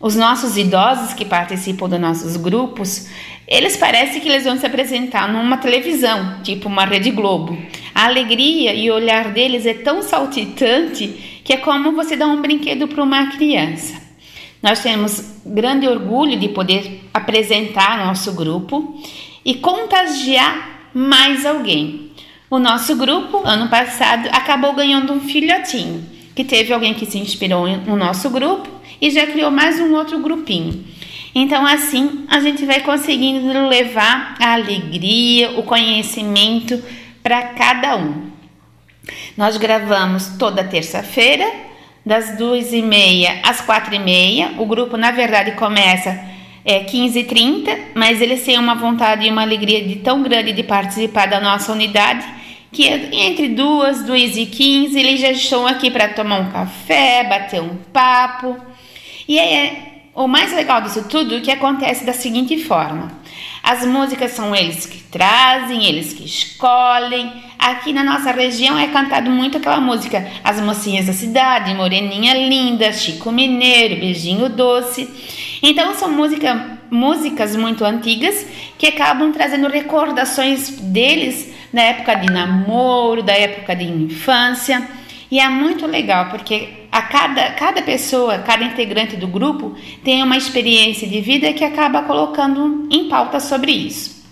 os 0.00 0.16
nossos 0.16 0.56
idosos 0.56 1.14
que 1.14 1.24
participam 1.24 1.88
dos 1.88 2.00
nossos 2.00 2.36
grupos, 2.36 3.06
eles 3.46 3.76
parecem 3.76 4.20
que 4.20 4.28
eles 4.28 4.44
vão 4.44 4.58
se 4.58 4.64
apresentar 4.64 5.30
numa 5.30 5.58
televisão, 5.58 6.40
tipo 6.42 6.68
uma 6.68 6.84
Rede 6.84 7.10
Globo. 7.10 7.56
A 7.94 8.06
alegria 8.06 8.74
e 8.74 8.90
o 8.90 8.94
olhar 8.94 9.32
deles 9.32 9.66
é 9.66 9.74
tão 9.74 10.02
saltitante 10.02 11.40
que 11.44 11.52
é 11.52 11.58
como 11.58 11.92
você 11.92 12.16
dar 12.16 12.26
um 12.26 12.40
brinquedo 12.40 12.88
para 12.88 13.02
uma 13.02 13.26
criança. 13.26 14.02
Nós 14.62 14.82
temos 14.82 15.40
grande 15.44 15.86
orgulho 15.86 16.38
de 16.38 16.48
poder 16.48 17.02
apresentar 17.12 18.06
nosso 18.06 18.32
grupo 18.32 18.98
e 19.44 19.56
contagiar 19.56 20.90
mais 20.94 21.44
alguém. 21.44 22.12
O 22.50 22.58
nosso 22.58 22.96
grupo, 22.96 23.42
ano 23.44 23.68
passado, 23.68 24.28
acabou 24.32 24.72
ganhando 24.72 25.12
um 25.12 25.20
filhotinho, 25.20 26.06
que 26.34 26.44
teve 26.44 26.72
alguém 26.72 26.94
que 26.94 27.04
se 27.04 27.18
inspirou 27.18 27.66
no 27.66 27.94
nosso 27.94 28.30
grupo 28.30 28.68
e 29.00 29.10
já 29.10 29.26
criou 29.26 29.50
mais 29.50 29.78
um 29.78 29.94
outro 29.94 30.18
grupinho. 30.20 30.82
Então, 31.34 31.66
assim, 31.66 32.24
a 32.28 32.38
gente 32.40 32.64
vai 32.64 32.80
conseguindo 32.80 33.68
levar 33.68 34.36
a 34.40 34.52
alegria, 34.52 35.58
o 35.58 35.64
conhecimento 35.64 36.82
para 37.22 37.42
cada 37.48 37.96
um. 37.96 38.30
Nós 39.36 39.56
gravamos 39.56 40.36
toda 40.38 40.62
terça-feira 40.62 41.44
das 42.06 42.36
duas 42.36 42.72
e 42.72 42.82
meia 42.82 43.40
às 43.42 43.60
quatro 43.60 43.94
e 43.94 43.98
meia. 43.98 44.52
O 44.58 44.66
grupo, 44.66 44.96
na 44.96 45.10
verdade, 45.10 45.52
começa 45.52 46.22
é, 46.64 46.80
15 46.80 47.18
e 47.18 47.24
30, 47.24 47.78
mas 47.94 48.20
eles 48.20 48.44
têm 48.44 48.58
uma 48.58 48.74
vontade 48.74 49.26
e 49.26 49.30
uma 49.30 49.42
alegria 49.42 49.82
de 49.82 49.96
tão 49.96 50.22
grande 50.22 50.52
de 50.52 50.62
participar 50.62 51.26
da 51.26 51.40
nossa 51.40 51.72
unidade 51.72 52.24
que 52.74 52.88
entre 52.88 53.48
duas, 53.50 54.02
duas 54.02 54.36
e 54.36 54.46
quinze, 54.46 54.98
eles 54.98 55.20
já 55.20 55.30
estão 55.30 55.64
aqui 55.64 55.90
para 55.90 56.08
tomar 56.08 56.40
um 56.40 56.50
café, 56.50 57.22
bater 57.22 57.62
um 57.62 57.76
papo. 57.92 58.56
E 59.28 59.38
é, 59.38 59.93
o 60.14 60.28
mais 60.28 60.52
legal 60.52 60.80
disso 60.80 61.04
tudo 61.08 61.36
é 61.36 61.40
que 61.40 61.50
acontece 61.50 62.04
da 62.04 62.12
seguinte 62.12 62.62
forma. 62.62 63.10
As 63.62 63.84
músicas 63.84 64.32
são 64.32 64.54
eles 64.54 64.86
que 64.86 65.02
trazem, 65.04 65.86
eles 65.86 66.12
que 66.12 66.24
escolhem. 66.24 67.32
Aqui 67.58 67.92
na 67.92 68.04
nossa 68.04 68.30
região 68.30 68.78
é 68.78 68.88
cantado 68.88 69.30
muito 69.30 69.56
aquela 69.56 69.80
música 69.80 70.30
As 70.44 70.60
Mocinhas 70.60 71.06
da 71.06 71.12
Cidade, 71.12 71.74
Moreninha 71.74 72.34
Linda, 72.34 72.92
Chico 72.92 73.32
Mineiro, 73.32 73.96
Beijinho 73.96 74.48
Doce. 74.48 75.08
Então 75.62 75.94
são 75.94 76.10
música, 76.10 76.78
músicas 76.90 77.56
muito 77.56 77.84
antigas 77.84 78.46
que 78.78 78.86
acabam 78.86 79.32
trazendo 79.32 79.66
recordações 79.68 80.68
deles 80.68 81.52
da 81.72 81.82
época 81.82 82.14
de 82.16 82.30
namoro, 82.30 83.22
da 83.22 83.32
época 83.32 83.74
de 83.74 83.84
infância. 83.84 84.86
E 85.34 85.40
é 85.40 85.48
muito 85.48 85.84
legal 85.84 86.26
porque 86.26 86.86
a 86.92 87.02
cada, 87.02 87.50
cada 87.54 87.82
pessoa, 87.82 88.38
cada 88.38 88.62
integrante 88.62 89.16
do 89.16 89.26
grupo 89.26 89.74
tem 90.04 90.22
uma 90.22 90.36
experiência 90.36 91.08
de 91.08 91.20
vida 91.20 91.52
que 91.52 91.64
acaba 91.64 92.02
colocando 92.02 92.86
em 92.88 93.08
pauta 93.08 93.40
sobre 93.40 93.72
isso. 93.72 94.24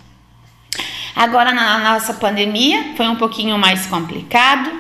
Agora 1.17 1.53
na 1.53 1.93
nossa 1.93 2.15
pandemia 2.15 2.95
foi 2.97 3.09
um 3.09 3.17
pouquinho 3.17 3.59
mais 3.59 3.85
complicado, 3.87 4.71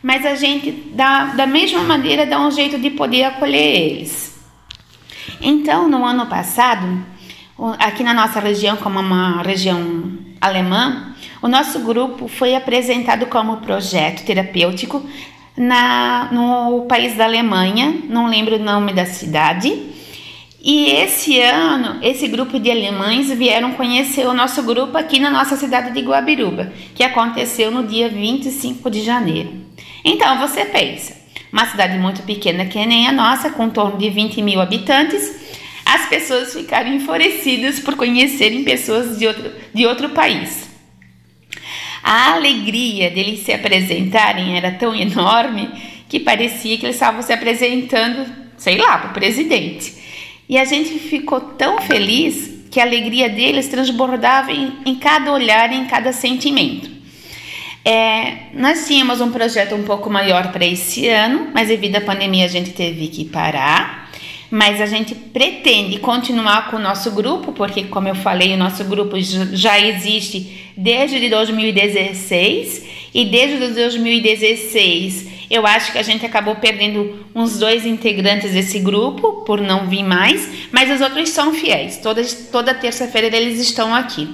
mas 0.00 0.24
a 0.24 0.36
gente 0.36 0.70
dá, 0.70 1.24
da 1.34 1.48
mesma 1.48 1.82
maneira 1.82 2.24
dá 2.26 2.38
um 2.38 2.52
jeito 2.52 2.78
de 2.78 2.90
poder 2.90 3.24
acolher 3.24 3.74
eles. 3.74 4.40
Então, 5.40 5.88
no 5.88 6.04
ano 6.04 6.26
passado, 6.26 7.04
aqui 7.80 8.04
na 8.04 8.14
nossa 8.14 8.38
região, 8.38 8.76
como 8.76 9.00
uma 9.00 9.42
região 9.42 10.16
alemã, 10.40 11.12
o 11.42 11.48
nosso 11.48 11.80
grupo 11.80 12.28
foi 12.28 12.54
apresentado 12.54 13.26
como 13.26 13.56
projeto 13.56 14.24
terapêutico 14.24 15.04
na, 15.56 16.28
no 16.32 16.86
país 16.86 17.16
da 17.16 17.24
Alemanha, 17.24 18.02
não 18.08 18.26
lembro 18.26 18.56
o 18.56 18.62
nome 18.62 18.92
da 18.92 19.06
cidade. 19.06 19.90
E 20.64 20.90
esse 20.90 21.40
ano, 21.40 21.98
esse 22.02 22.28
grupo 22.28 22.58
de 22.58 22.70
alemães 22.70 23.28
vieram 23.32 23.72
conhecer 23.72 24.26
o 24.26 24.32
nosso 24.32 24.62
grupo 24.62 24.96
aqui 24.96 25.18
na 25.18 25.28
nossa 25.28 25.56
cidade 25.56 25.92
de 25.92 26.00
Guabiruba, 26.00 26.72
que 26.94 27.02
aconteceu 27.02 27.70
no 27.70 27.84
dia 27.84 28.08
25 28.08 28.88
de 28.88 29.02
janeiro. 29.02 29.52
Então 30.04 30.38
você 30.38 30.64
pensa, 30.64 31.16
uma 31.52 31.66
cidade 31.66 31.98
muito 31.98 32.22
pequena 32.22 32.64
que 32.66 32.84
nem 32.86 33.08
a 33.08 33.12
nossa, 33.12 33.50
com 33.50 33.68
torno 33.68 33.98
de 33.98 34.08
20 34.08 34.40
mil 34.40 34.60
habitantes, 34.60 35.42
as 35.84 36.08
pessoas 36.08 36.54
ficaram 36.54 36.94
enfurecidas 36.94 37.80
por 37.80 37.96
conhecerem 37.96 38.62
pessoas 38.62 39.18
de 39.18 39.26
outro, 39.26 39.50
de 39.74 39.84
outro 39.84 40.10
país. 40.10 40.71
A 42.02 42.34
alegria 42.34 43.10
deles 43.10 43.40
se 43.40 43.52
apresentarem 43.52 44.56
era 44.56 44.72
tão 44.72 44.94
enorme 44.94 45.70
que 46.08 46.18
parecia 46.18 46.76
que 46.76 46.84
eles 46.84 46.96
estavam 46.96 47.22
se 47.22 47.32
apresentando, 47.32 48.26
sei 48.56 48.76
lá, 48.76 48.98
para 48.98 49.10
o 49.10 49.14
presidente. 49.14 49.94
E 50.48 50.58
a 50.58 50.64
gente 50.64 50.98
ficou 50.98 51.40
tão 51.40 51.80
feliz 51.80 52.66
que 52.70 52.80
a 52.80 52.84
alegria 52.84 53.28
deles 53.28 53.68
transbordava 53.68 54.50
em, 54.50 54.72
em 54.84 54.94
cada 54.96 55.32
olhar, 55.32 55.72
em 55.72 55.84
cada 55.84 56.12
sentimento. 56.12 56.90
É, 57.84 58.48
nós 58.54 58.86
tínhamos 58.86 59.20
um 59.20 59.30
projeto 59.30 59.74
um 59.74 59.82
pouco 59.82 60.08
maior 60.08 60.52
para 60.52 60.64
esse 60.64 61.08
ano, 61.08 61.48
mas 61.52 61.68
devido 61.68 61.96
à 61.96 62.00
pandemia 62.00 62.44
a 62.44 62.48
gente 62.48 62.70
teve 62.70 63.08
que 63.08 63.24
parar. 63.24 64.01
Mas 64.52 64.82
a 64.82 64.86
gente 64.86 65.14
pretende 65.14 65.98
continuar 65.98 66.70
com 66.70 66.76
o 66.76 66.78
nosso 66.78 67.10
grupo, 67.12 67.52
porque, 67.52 67.84
como 67.84 68.06
eu 68.06 68.14
falei, 68.14 68.52
o 68.52 68.58
nosso 68.58 68.84
grupo 68.84 69.16
já 69.18 69.80
existe 69.80 70.70
desde 70.76 71.26
2016 71.30 72.84
e 73.14 73.24
desde 73.24 73.72
2016 73.72 75.32
eu 75.50 75.66
acho 75.66 75.92
que 75.92 75.98
a 75.98 76.02
gente 76.02 76.26
acabou 76.26 76.56
perdendo 76.56 77.26
uns 77.34 77.58
dois 77.58 77.86
integrantes 77.86 78.52
desse 78.52 78.78
grupo 78.78 79.42
por 79.46 79.58
não 79.58 79.88
vir 79.88 80.02
mais, 80.02 80.68
mas 80.70 80.90
os 80.90 81.00
outros 81.00 81.30
são 81.30 81.54
fiéis. 81.54 81.96
Toda, 81.96 82.22
toda 82.52 82.74
terça-feira 82.74 83.34
eles 83.34 83.58
estão 83.58 83.94
aqui. 83.94 84.28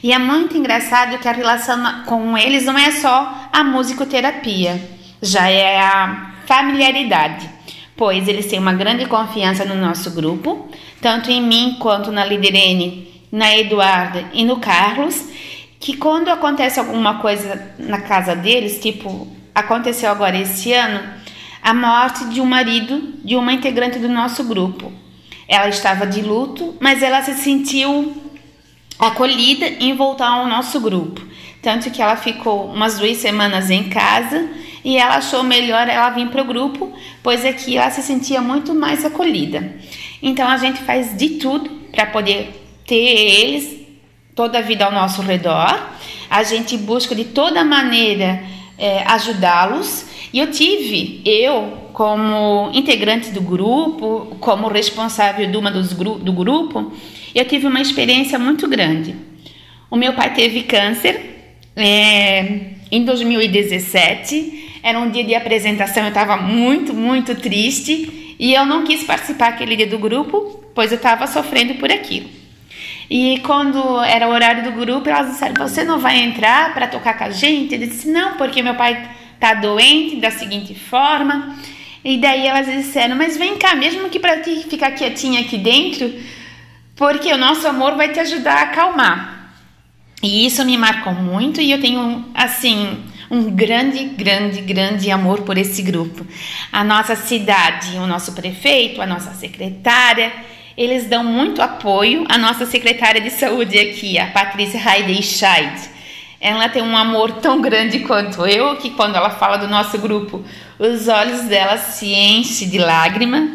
E 0.00 0.12
é 0.12 0.18
muito 0.20 0.56
engraçado 0.56 1.18
que 1.18 1.26
a 1.26 1.32
relação 1.32 2.04
com 2.04 2.38
eles 2.38 2.64
não 2.64 2.78
é 2.78 2.92
só 2.92 3.48
a 3.52 3.64
musicoterapia, 3.64 4.80
já 5.20 5.48
é 5.48 5.80
a 5.80 6.34
familiaridade, 6.46 7.55
pois 7.96 8.28
eles 8.28 8.46
têm 8.46 8.58
uma 8.58 8.72
grande 8.72 9.06
confiança 9.06 9.64
no 9.64 9.74
nosso 9.74 10.10
grupo, 10.10 10.68
tanto 11.00 11.30
em 11.30 11.42
mim 11.42 11.76
quanto 11.80 12.12
na 12.12 12.24
Liderene, 12.24 13.22
na 13.32 13.56
Eduarda 13.56 14.24
e 14.32 14.44
no 14.44 14.58
Carlos 14.58 15.24
que 15.78 15.96
quando 15.96 16.28
acontece 16.28 16.80
alguma 16.80 17.18
coisa 17.18 17.74
na 17.78 18.00
casa 18.00 18.34
deles, 18.34 18.80
tipo, 18.80 19.28
aconteceu 19.54 20.10
agora 20.10 20.36
esse 20.36 20.72
ano, 20.72 21.00
a 21.62 21.72
morte 21.72 22.24
de 22.26 22.40
um 22.40 22.44
marido 22.44 23.14
de 23.24 23.36
uma 23.36 23.52
integrante 23.52 23.98
do 23.98 24.08
nosso 24.08 24.44
grupo. 24.44 24.92
Ela 25.46 25.68
estava 25.68 26.06
de 26.06 26.22
luto, 26.22 26.74
mas 26.80 27.02
ela 27.02 27.22
se 27.22 27.34
sentiu 27.34 28.16
acolhida 28.98 29.66
em 29.66 29.94
voltar 29.94 30.28
ao 30.28 30.48
nosso 30.48 30.80
grupo. 30.80 31.22
Tanto 31.62 31.90
que 31.90 32.02
ela 32.02 32.16
ficou 32.16 32.66
umas 32.66 32.98
duas 32.98 33.18
semanas 33.18 33.70
em 33.70 33.84
casa 33.88 34.48
e 34.86 34.96
ela 34.98 35.16
achou 35.16 35.42
melhor 35.42 35.88
ela 35.88 36.10
vir 36.10 36.28
para 36.28 36.42
o 36.42 36.44
grupo, 36.44 36.92
pois 37.20 37.44
aqui 37.44 37.76
ela 37.76 37.90
se 37.90 38.02
sentia 38.02 38.40
muito 38.40 38.72
mais 38.72 39.04
acolhida. 39.04 39.74
Então 40.22 40.48
a 40.48 40.56
gente 40.58 40.78
faz 40.84 41.16
de 41.16 41.30
tudo 41.30 41.68
para 41.90 42.06
poder 42.06 42.52
ter 42.86 42.94
eles 42.94 43.80
toda 44.32 44.60
a 44.60 44.62
vida 44.62 44.84
ao 44.84 44.92
nosso 44.92 45.22
redor. 45.22 45.76
A 46.30 46.44
gente 46.44 46.78
busca 46.78 47.16
de 47.16 47.24
toda 47.24 47.64
maneira 47.64 48.44
é, 48.78 49.02
ajudá-los. 49.08 50.06
E 50.32 50.38
eu 50.38 50.52
tive, 50.52 51.20
eu, 51.24 51.90
como 51.92 52.70
integrante 52.72 53.30
do 53.30 53.40
grupo, 53.40 54.36
como 54.38 54.68
responsável 54.68 55.50
de 55.50 55.56
uma 55.56 55.68
dos 55.72 55.92
gru 55.92 56.14
do 56.16 56.32
grupo, 56.32 56.92
eu 57.34 57.44
tive 57.44 57.66
uma 57.66 57.80
experiência 57.80 58.38
muito 58.38 58.68
grande. 58.68 59.16
O 59.90 59.96
meu 59.96 60.12
pai 60.12 60.32
teve 60.32 60.62
câncer 60.62 61.58
é, 61.74 62.74
em 62.88 63.04
2017. 63.04 64.65
Era 64.86 65.00
um 65.00 65.10
dia 65.10 65.24
de 65.24 65.34
apresentação, 65.34 66.04
eu 66.04 66.10
estava 66.10 66.36
muito, 66.36 66.94
muito 66.94 67.34
triste 67.34 68.36
e 68.38 68.54
eu 68.54 68.64
não 68.64 68.84
quis 68.84 69.02
participar 69.02 69.48
aquele 69.48 69.74
dia 69.74 69.88
do 69.88 69.98
grupo, 69.98 70.64
pois 70.76 70.92
eu 70.92 70.96
estava 70.96 71.26
sofrendo 71.26 71.74
por 71.74 71.90
aquilo. 71.90 72.28
E 73.10 73.40
quando 73.40 74.00
era 74.04 74.28
o 74.28 74.30
horário 74.30 74.62
do 74.62 74.70
grupo, 74.70 75.08
elas 75.08 75.32
disseram: 75.32 75.54
Você 75.66 75.82
não 75.82 75.98
vai 75.98 76.18
entrar 76.18 76.72
para 76.72 76.86
tocar 76.86 77.18
com 77.18 77.24
a 77.24 77.30
gente? 77.30 77.74
Eu 77.74 77.80
disse: 77.80 78.08
Não, 78.08 78.36
porque 78.36 78.62
meu 78.62 78.76
pai 78.76 79.10
tá 79.40 79.54
doente 79.54 80.20
da 80.20 80.30
seguinte 80.30 80.72
forma. 80.72 81.56
E 82.04 82.16
daí 82.18 82.46
elas 82.46 82.66
disseram: 82.66 83.16
Mas 83.16 83.36
vem 83.36 83.56
cá, 83.56 83.74
mesmo 83.74 84.08
que 84.08 84.20
para 84.20 84.40
ti 84.40 84.64
ficar 84.70 84.92
quietinha 84.92 85.40
aqui 85.40 85.58
dentro, 85.58 86.14
porque 86.94 87.32
o 87.32 87.36
nosso 87.36 87.66
amor 87.66 87.96
vai 87.96 88.12
te 88.12 88.20
ajudar 88.20 88.54
a 88.54 88.62
acalmar. 88.62 89.50
E 90.22 90.46
isso 90.46 90.64
me 90.64 90.78
marcou 90.78 91.12
muito 91.12 91.60
e 91.60 91.72
eu 91.72 91.80
tenho, 91.80 92.24
assim, 92.32 93.02
um 93.30 93.50
grande, 93.50 94.04
grande, 94.04 94.60
grande 94.60 95.10
amor 95.10 95.42
por 95.42 95.58
esse 95.58 95.82
grupo. 95.82 96.26
A 96.72 96.84
nossa 96.84 97.16
cidade, 97.16 97.96
o 97.96 98.06
nosso 98.06 98.32
prefeito, 98.32 99.02
a 99.02 99.06
nossa 99.06 99.32
secretária 99.32 100.32
eles 100.76 101.06
dão 101.06 101.24
muito 101.24 101.62
apoio 101.62 102.26
à 102.28 102.36
nossa 102.36 102.66
secretária 102.66 103.20
de 103.20 103.30
saúde 103.30 103.78
aqui, 103.78 104.18
a 104.18 104.26
Patrícia 104.26 104.78
Heidenscheid. 104.78 105.72
Ela 106.38 106.68
tem 106.68 106.82
um 106.82 106.94
amor 106.94 107.32
tão 107.32 107.62
grande 107.62 108.00
quanto 108.00 108.46
eu, 108.46 108.76
que 108.76 108.90
quando 108.90 109.16
ela 109.16 109.30
fala 109.30 109.56
do 109.56 109.66
nosso 109.66 109.96
grupo, 109.98 110.44
os 110.78 111.08
olhos 111.08 111.44
dela 111.44 111.78
se 111.78 112.12
enchem 112.12 112.68
de 112.68 112.76
lágrima. 112.76 113.48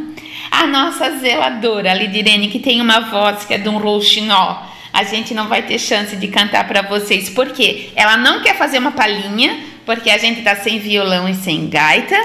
A 0.49 0.65
nossa 0.65 1.19
zeladora, 1.19 1.91
a 1.91 1.93
Lidirene, 1.93 2.47
que 2.47 2.57
tem 2.57 2.81
uma 2.81 3.01
voz 3.01 3.45
que 3.45 3.53
é 3.53 3.59
de 3.59 3.69
um 3.69 3.77
rouxinol, 3.77 4.70
a 4.93 5.03
gente 5.03 5.33
não 5.33 5.47
vai 5.47 5.63
ter 5.63 5.79
chance 5.79 6.15
de 6.15 6.27
cantar 6.27 6.67
para 6.67 6.81
vocês, 6.81 7.29
porque 7.29 7.91
ela 7.95 8.17
não 8.17 8.41
quer 8.41 8.57
fazer 8.57 8.77
uma 8.77 8.91
palhinha, 8.91 9.65
porque 9.85 10.09
a 10.09 10.17
gente 10.17 10.41
tá 10.41 10.55
sem 10.55 10.79
violão 10.79 11.27
e 11.27 11.35
sem 11.35 11.69
gaita. 11.69 12.15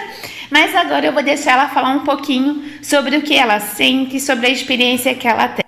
Mas 0.51 0.75
agora 0.75 1.07
eu 1.07 1.13
vou 1.13 1.23
deixar 1.23 1.53
ela 1.53 1.69
falar 1.69 1.91
um 1.91 2.05
pouquinho 2.05 2.79
sobre 2.83 3.17
o 3.17 3.23
que 3.23 3.35
ela 3.35 3.61
sente, 3.61 4.21
sobre 4.21 4.47
a 4.47 4.51
experiência 4.51 5.15
que 5.15 5.27
ela 5.27 5.49
tem. 5.49 5.65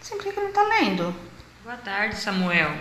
Sempre 0.00 0.32
que 0.32 0.40
não 0.40 0.52
tá 0.52 0.62
lendo. 0.62 1.14
Boa 1.64 1.76
tarde, 1.76 2.16
Samuel. 2.16 2.72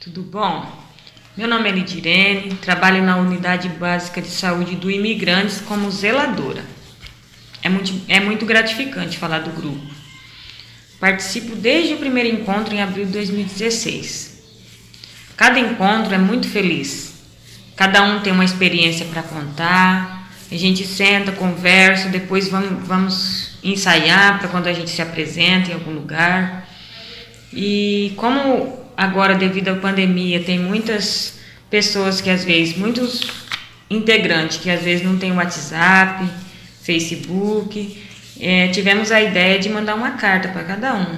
Tudo 0.00 0.22
bom? 0.22 0.88
Meu 1.36 1.46
nome 1.46 1.68
é 1.68 1.72
Lidirene, 1.72 2.56
trabalho 2.56 3.02
na 3.02 3.16
Unidade 3.16 3.68
Básica 3.68 4.20
de 4.20 4.28
Saúde 4.28 4.74
do 4.74 4.90
Imigrantes 4.90 5.60
como 5.60 5.90
zeladora. 5.90 6.64
É 7.62 7.68
muito, 7.68 7.92
é 8.08 8.18
muito 8.18 8.44
gratificante 8.44 9.18
falar 9.18 9.40
do 9.40 9.50
grupo. 9.50 9.97
Participo 11.00 11.54
desde 11.56 11.94
o 11.94 11.98
primeiro 11.98 12.28
encontro 12.28 12.74
em 12.74 12.82
abril 12.82 13.06
de 13.06 13.12
2016. 13.12 14.38
Cada 15.36 15.58
encontro 15.58 16.14
é 16.14 16.18
muito 16.18 16.48
feliz, 16.48 17.08
Cada 17.78 18.02
um 18.02 18.18
tem 18.18 18.32
uma 18.32 18.44
experiência 18.44 19.06
para 19.06 19.22
contar. 19.22 20.28
A 20.50 20.56
gente 20.56 20.84
senta, 20.84 21.30
conversa, 21.30 22.08
depois 22.08 22.48
vamos, 22.48 22.84
vamos 22.88 23.50
ensaiar 23.62 24.40
para 24.40 24.48
quando 24.48 24.66
a 24.66 24.72
gente 24.72 24.90
se 24.90 25.00
apresenta 25.00 25.70
em 25.70 25.74
algum 25.74 25.92
lugar. 25.92 26.68
E 27.52 28.12
como 28.16 28.84
agora, 28.96 29.36
devido 29.36 29.68
à 29.68 29.76
pandemia, 29.76 30.42
tem 30.42 30.58
muitas 30.58 31.38
pessoas 31.70 32.20
que 32.20 32.28
às 32.28 32.44
vezes, 32.44 32.76
muitos 32.76 33.20
integrantes 33.88 34.56
que 34.58 34.68
às 34.68 34.82
vezes 34.82 35.06
não 35.06 35.16
tem 35.16 35.30
WhatsApp, 35.30 36.28
Facebook, 36.82 37.96
é, 38.40 38.68
tivemos 38.68 39.10
a 39.10 39.20
ideia 39.20 39.58
de 39.58 39.68
mandar 39.68 39.94
uma 39.94 40.12
carta 40.12 40.48
para 40.48 40.64
cada 40.64 40.94
um, 40.94 41.16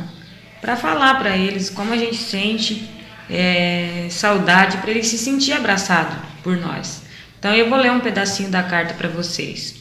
para 0.61 0.77
falar 0.77 1.19
para 1.19 1.37
eles 1.37 1.71
como 1.71 1.93
a 1.93 1.97
gente 1.97 2.17
sente 2.17 2.89
é, 3.29 4.07
saudade, 4.11 4.79
para 4.79 4.91
ele 4.91 5.03
se 5.03 5.19
sentir 5.19 5.53
abraçado 5.53 6.17
por 6.43 6.57
nós. 6.57 7.03
Então 7.39 7.55
eu 7.55 7.69
vou 7.71 7.79
ler 7.79 7.91
um 7.91 8.01
pedacinho 8.01 8.51
da 8.51 8.63
carta 8.63 8.95
para 8.95 9.09
vocês. 9.09 9.77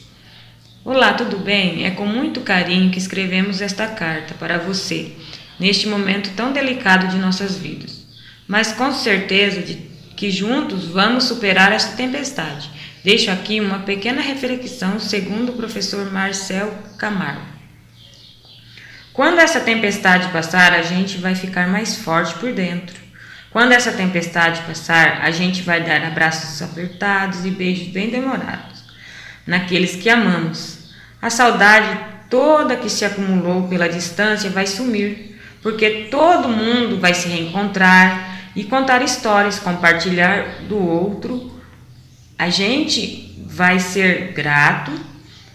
Olá, 0.82 1.12
tudo 1.12 1.38
bem? 1.38 1.84
É 1.84 1.90
com 1.90 2.06
muito 2.06 2.40
carinho 2.40 2.90
que 2.90 2.98
escrevemos 2.98 3.60
esta 3.60 3.86
carta 3.86 4.34
para 4.34 4.56
você, 4.56 5.12
neste 5.58 5.86
momento 5.86 6.30
tão 6.34 6.52
delicado 6.52 7.08
de 7.08 7.18
nossas 7.18 7.58
vidas. 7.58 8.06
Mas 8.48 8.72
com 8.72 8.90
certeza 8.92 9.60
de 9.60 9.90
que 10.16 10.30
juntos 10.30 10.86
vamos 10.86 11.24
superar 11.24 11.72
esta 11.72 11.96
tempestade. 11.96 12.70
Deixo 13.02 13.30
aqui 13.30 13.60
uma 13.60 13.80
pequena 13.80 14.20
reflexão 14.20 15.00
segundo 15.00 15.52
o 15.52 15.56
professor 15.56 16.12
Marcel 16.12 16.72
Camargo. 16.98 17.40
Quando 19.12 19.38
essa 19.38 19.60
tempestade 19.60 20.28
passar, 20.28 20.72
a 20.72 20.82
gente 20.82 21.18
vai 21.18 21.34
ficar 21.34 21.66
mais 21.68 21.96
forte 21.96 22.34
por 22.34 22.52
dentro. 22.52 22.96
Quando 23.50 23.72
essa 23.72 23.92
tempestade 23.92 24.60
passar, 24.62 25.22
a 25.22 25.30
gente 25.30 25.62
vai 25.62 25.82
dar 25.82 26.02
abraços 26.04 26.62
apertados 26.62 27.44
e 27.44 27.50
beijos 27.50 27.88
bem 27.88 28.10
demorados 28.10 28.84
naqueles 29.46 29.96
que 29.96 30.08
amamos. 30.08 30.90
A 31.20 31.28
saudade 31.28 31.98
toda 32.30 32.76
que 32.76 32.88
se 32.88 33.04
acumulou 33.04 33.66
pela 33.66 33.88
distância 33.88 34.48
vai 34.48 34.66
sumir, 34.66 35.40
porque 35.62 36.08
todo 36.10 36.48
mundo 36.48 36.98
vai 37.00 37.12
se 37.12 37.28
reencontrar 37.28 38.38
e 38.54 38.64
contar 38.64 39.02
histórias, 39.02 39.58
compartilhar 39.58 40.62
do 40.68 40.78
outro. 40.78 41.59
A 42.40 42.48
gente 42.48 43.36
vai 43.44 43.78
ser 43.78 44.32
grato, 44.32 44.90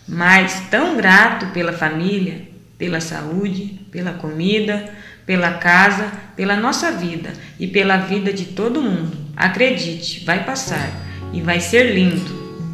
mas 0.07 0.67
tão 0.69 0.95
grato 0.95 1.47
pela 1.47 1.73
família, 1.73 2.47
pela 2.77 3.01
saúde, 3.01 3.87
pela 3.91 4.13
comida, 4.13 4.93
pela 5.25 5.53
casa, 5.53 6.11
pela 6.35 6.55
nossa 6.55 6.91
vida 6.91 7.33
e 7.59 7.65
pela 7.65 7.97
vida 7.97 8.31
de 8.31 8.45
todo 8.45 8.83
mundo. 8.83 9.17
Acredite, 9.35 10.23
vai 10.25 10.43
passar 10.43 10.87
e 11.33 11.41
vai 11.41 11.59
ser 11.59 11.95
lindo. 11.95 12.69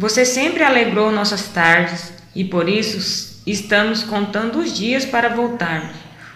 Você 0.00 0.24
sempre 0.24 0.64
alegrou 0.64 1.12
nossas 1.12 1.46
tardes 1.46 2.12
e 2.34 2.42
por 2.42 2.68
isso 2.68 3.40
estamos 3.46 4.02
contando 4.02 4.58
os 4.58 4.76
dias 4.76 5.04
para 5.04 5.28
voltarmos 5.28 5.94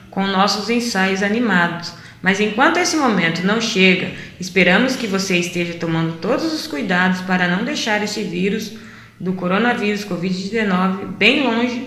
com 0.08 0.24
nossos 0.24 0.70
ensaios 0.70 1.20
animados. 1.20 1.92
Mas 2.26 2.40
enquanto 2.40 2.78
esse 2.78 2.96
momento 2.96 3.46
não 3.46 3.60
chega, 3.60 4.10
esperamos 4.40 4.96
que 4.96 5.06
você 5.06 5.38
esteja 5.38 5.74
tomando 5.74 6.14
todos 6.14 6.52
os 6.52 6.66
cuidados 6.66 7.20
para 7.20 7.46
não 7.46 7.64
deixar 7.64 8.02
esse 8.02 8.24
vírus 8.24 8.72
do 9.20 9.34
coronavírus 9.34 10.04
Covid-19 10.04 11.06
bem 11.16 11.44
longe 11.44 11.86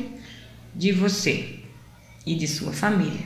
de 0.73 0.93
você 0.93 1.59
e 2.25 2.35
de 2.35 2.47
sua 2.47 2.71
família. 2.71 3.19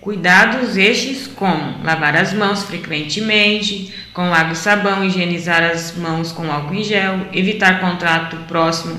Cuidados 0.00 0.76
estes 0.76 1.28
como 1.28 1.84
lavar 1.84 2.16
as 2.16 2.32
mãos 2.32 2.64
frequentemente, 2.64 3.94
com 4.12 4.22
água 4.34 4.54
e 4.54 4.56
sabão, 4.56 5.04
higienizar 5.04 5.62
as 5.62 5.96
mãos 5.96 6.32
com 6.32 6.50
álcool 6.50 6.74
em 6.74 6.82
gel, 6.82 7.28
evitar 7.32 7.78
contato 7.80 8.38
próximo 8.48 8.98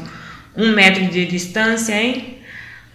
um 0.56 0.72
metro 0.72 1.06
de 1.08 1.26
distância, 1.26 2.02
hein? 2.02 2.35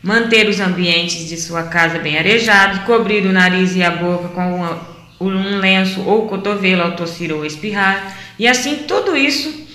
Manter 0.02 0.48
os 0.48 0.60
ambientes 0.60 1.28
de 1.28 1.36
sua 1.36 1.64
casa 1.64 1.98
bem 1.98 2.18
arejados, 2.18 2.80
cobrir 2.84 3.26
o 3.26 3.32
nariz 3.32 3.76
e 3.76 3.82
a 3.82 3.90
boca 3.90 4.28
com 4.28 4.78
um 5.20 5.58
lenço 5.58 6.00
ou 6.02 6.26
cotovelo 6.26 6.82
ao 6.82 6.96
tossir 6.96 7.32
ou 7.32 7.44
espirrar, 7.44 8.16
e 8.38 8.46
assim 8.48 8.84
tudo 8.88 9.16
isso 9.16 9.68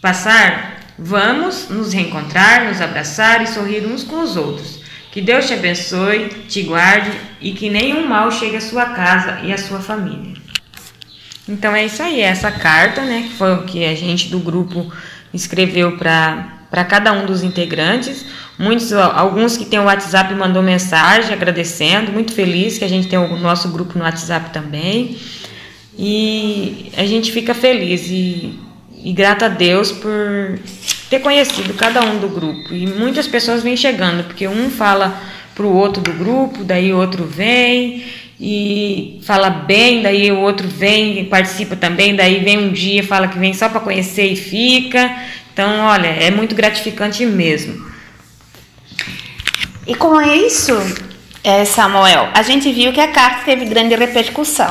passar, 0.00 0.80
vamos 0.98 1.68
nos 1.68 1.92
reencontrar, 1.92 2.64
nos 2.64 2.80
abraçar 2.80 3.42
e 3.42 3.46
sorrir 3.46 3.86
uns 3.86 4.02
com 4.02 4.20
os 4.20 4.36
outros. 4.36 4.82
Que 5.12 5.20
Deus 5.20 5.46
te 5.46 5.52
abençoe, 5.52 6.28
te 6.48 6.62
guarde 6.62 7.10
e 7.40 7.52
que 7.52 7.70
nenhum 7.70 8.08
mal 8.08 8.32
chegue 8.32 8.56
à 8.56 8.60
sua 8.60 8.86
casa 8.86 9.40
e 9.44 9.52
à 9.52 9.58
sua 9.58 9.78
família. 9.78 10.32
Então 11.48 11.76
é 11.76 11.84
isso 11.84 12.02
aí, 12.02 12.20
essa 12.20 12.50
carta, 12.50 13.02
né, 13.02 13.26
que 13.28 13.34
foi 13.34 13.52
o 13.54 13.64
que 13.64 13.84
a 13.84 13.94
gente 13.94 14.28
do 14.28 14.38
grupo 14.38 14.92
escreveu 15.34 15.96
para 15.96 16.84
cada 16.88 17.12
um 17.12 17.26
dos 17.26 17.42
integrantes. 17.42 18.24
Muitos, 18.58 18.92
alguns 18.92 19.56
que 19.56 19.64
têm 19.64 19.78
o 19.78 19.84
WhatsApp 19.84 20.34
mandou 20.34 20.62
mensagem 20.62 21.32
agradecendo, 21.32 22.12
muito 22.12 22.32
feliz 22.32 22.78
que 22.78 22.84
a 22.84 22.88
gente 22.88 23.08
tem 23.08 23.18
o 23.18 23.36
nosso 23.36 23.68
grupo 23.68 23.98
no 23.98 24.04
WhatsApp 24.04 24.50
também. 24.50 25.16
E 25.98 26.90
a 26.96 27.04
gente 27.04 27.32
fica 27.32 27.54
feliz 27.54 28.08
e, 28.08 28.58
e 29.04 29.12
grata 29.12 29.46
a 29.46 29.48
Deus 29.48 29.92
por 29.92 30.58
ter 31.10 31.20
conhecido 31.20 31.74
cada 31.74 32.02
um 32.02 32.18
do 32.18 32.28
grupo. 32.28 32.72
E 32.72 32.86
muitas 32.86 33.26
pessoas 33.26 33.62
vêm 33.62 33.76
chegando, 33.76 34.24
porque 34.24 34.46
um 34.48 34.70
fala 34.70 35.20
para 35.54 35.66
o 35.66 35.74
outro 35.74 36.02
do 36.02 36.12
grupo, 36.12 36.64
daí 36.64 36.92
o 36.92 36.98
outro 36.98 37.24
vem 37.24 38.04
e 38.40 39.20
fala 39.22 39.50
bem, 39.50 40.02
daí 40.02 40.32
o 40.32 40.40
outro 40.40 40.66
vem 40.66 41.20
e 41.20 41.24
participa 41.24 41.76
também, 41.76 42.16
daí 42.16 42.40
vem 42.40 42.58
um 42.58 42.72
dia 42.72 43.04
fala 43.04 43.28
que 43.28 43.38
vem 43.38 43.52
só 43.52 43.68
para 43.68 43.80
conhecer 43.80 44.26
e 44.26 44.36
fica. 44.36 45.14
Então, 45.52 45.80
olha, 45.80 46.06
é 46.06 46.30
muito 46.30 46.54
gratificante 46.54 47.24
mesmo. 47.26 47.91
E 49.86 49.94
com 49.94 50.20
isso, 50.20 50.72
é, 51.42 51.64
Samuel, 51.64 52.28
a 52.34 52.42
gente 52.42 52.72
viu 52.72 52.92
que 52.92 53.00
a 53.00 53.08
carta 53.08 53.44
teve 53.44 53.64
grande 53.64 53.94
repercussão. 53.96 54.70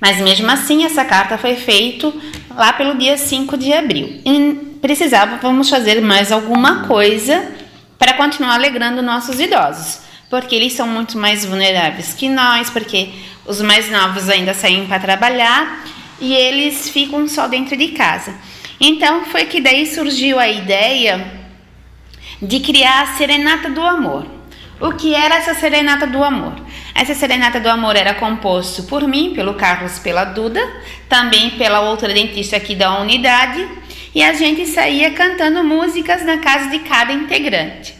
Mas 0.00 0.18
mesmo 0.18 0.50
assim, 0.50 0.84
essa 0.84 1.04
carta 1.04 1.36
foi 1.36 1.56
feita 1.56 2.10
lá 2.56 2.72
pelo 2.72 2.96
dia 2.96 3.18
5 3.18 3.56
de 3.58 3.72
abril. 3.72 4.20
E 4.24 4.76
precisávamos 4.80 5.68
fazer 5.68 6.00
mais 6.00 6.32
alguma 6.32 6.84
coisa 6.86 7.52
para 7.98 8.14
continuar 8.14 8.54
alegrando 8.54 9.02
nossos 9.02 9.38
idosos, 9.38 10.00
porque 10.30 10.54
eles 10.54 10.72
são 10.72 10.86
muito 10.86 11.18
mais 11.18 11.44
vulneráveis 11.44 12.14
que 12.14 12.30
nós, 12.30 12.70
porque 12.70 13.10
os 13.44 13.60
mais 13.60 13.90
novos 13.90 14.26
ainda 14.30 14.54
saem 14.54 14.86
para 14.86 14.98
trabalhar 14.98 15.84
e 16.18 16.32
eles 16.32 16.88
ficam 16.88 17.28
só 17.28 17.46
dentro 17.46 17.76
de 17.76 17.88
casa. 17.88 18.34
Então 18.80 19.26
foi 19.26 19.44
que 19.44 19.60
daí 19.60 19.86
surgiu 19.86 20.38
a 20.38 20.48
ideia 20.48 21.39
de 22.40 22.60
criar 22.60 23.02
a 23.02 23.06
Serenata 23.16 23.68
do 23.68 23.82
Amor. 23.82 24.26
O 24.80 24.92
que 24.92 25.14
era 25.14 25.36
essa 25.36 25.54
Serenata 25.54 26.06
do 26.06 26.24
Amor? 26.24 26.54
Essa 26.94 27.14
Serenata 27.14 27.60
do 27.60 27.68
Amor 27.68 27.96
era 27.96 28.14
composto 28.14 28.84
por 28.84 29.06
mim, 29.06 29.34
pelo 29.34 29.54
Carlos, 29.54 29.98
pela 29.98 30.24
Duda, 30.24 30.60
também 31.08 31.50
pela 31.50 31.80
outra 31.80 32.12
dentista 32.12 32.56
aqui 32.56 32.74
da 32.74 32.98
unidade 32.98 33.68
e 34.14 34.22
a 34.22 34.32
gente 34.32 34.66
saía 34.66 35.12
cantando 35.12 35.62
músicas 35.62 36.24
na 36.24 36.38
casa 36.38 36.70
de 36.70 36.80
cada 36.80 37.12
integrante. 37.12 37.94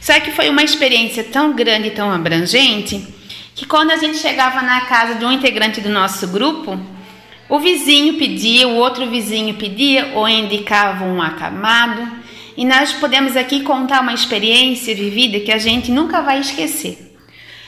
Só 0.00 0.20
que 0.20 0.30
foi 0.30 0.48
uma 0.48 0.62
experiência 0.62 1.24
tão 1.24 1.54
grande 1.54 1.90
tão 1.90 2.10
abrangente 2.12 3.06
que 3.54 3.66
quando 3.66 3.90
a 3.90 3.96
gente 3.96 4.18
chegava 4.18 4.62
na 4.62 4.82
casa 4.82 5.14
de 5.14 5.24
um 5.24 5.32
integrante 5.32 5.80
do 5.80 5.88
nosso 5.88 6.28
grupo, 6.28 6.78
o 7.48 7.58
vizinho 7.58 8.18
pedia, 8.18 8.68
o 8.68 8.74
outro 8.74 9.08
vizinho 9.08 9.54
pedia 9.54 10.12
ou 10.14 10.28
indicava 10.28 11.04
um 11.04 11.22
acamado. 11.22 12.25
E 12.56 12.64
nós 12.64 12.92
podemos 12.94 13.36
aqui 13.36 13.60
contar 13.62 14.00
uma 14.00 14.14
experiência 14.14 14.94
vivida 14.94 15.40
que 15.40 15.52
a 15.52 15.58
gente 15.58 15.90
nunca 15.90 16.22
vai 16.22 16.40
esquecer. 16.40 17.14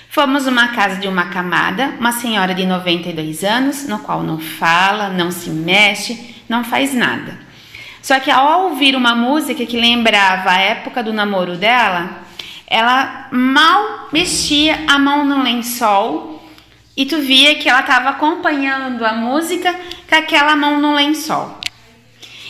Fomos 0.09 0.47
uma 0.47 0.69
casa 0.69 0.97
de 0.97 1.07
uma 1.07 1.27
camada, 1.27 1.95
uma 2.01 2.11
senhora 2.11 2.55
de 2.55 2.65
92 2.65 3.45
anos, 3.45 3.87
no 3.87 3.99
qual 3.99 4.23
não 4.23 4.39
fala, 4.39 5.11
não 5.11 5.31
se 5.31 5.51
mexe, 5.51 6.37
não 6.49 6.65
faz 6.65 6.95
nada. 6.95 7.39
Só 8.01 8.19
que 8.19 8.31
ao 8.31 8.71
ouvir 8.71 8.97
uma 8.97 9.15
música 9.15 9.67
que 9.67 9.77
lembrava 9.77 10.51
a 10.51 10.59
época 10.59 11.03
do 11.03 11.13
namoro 11.13 11.57
dela, 11.57 12.23
ela 12.67 13.29
mal 13.31 14.09
mexia 14.11 14.85
a 14.89 14.99
mão 14.99 15.27
no 15.27 15.43
lençol 15.43 16.43
e 16.97 17.05
tu 17.05 17.21
via 17.21 17.57
que 17.57 17.69
ela 17.69 17.81
estava 17.81 18.09
acompanhando 18.09 19.05
a 19.05 19.13
música 19.13 19.75
com 20.09 20.15
aquela 20.15 20.57
mão 20.57 20.81
no 20.81 20.95
lençol. 20.95 21.58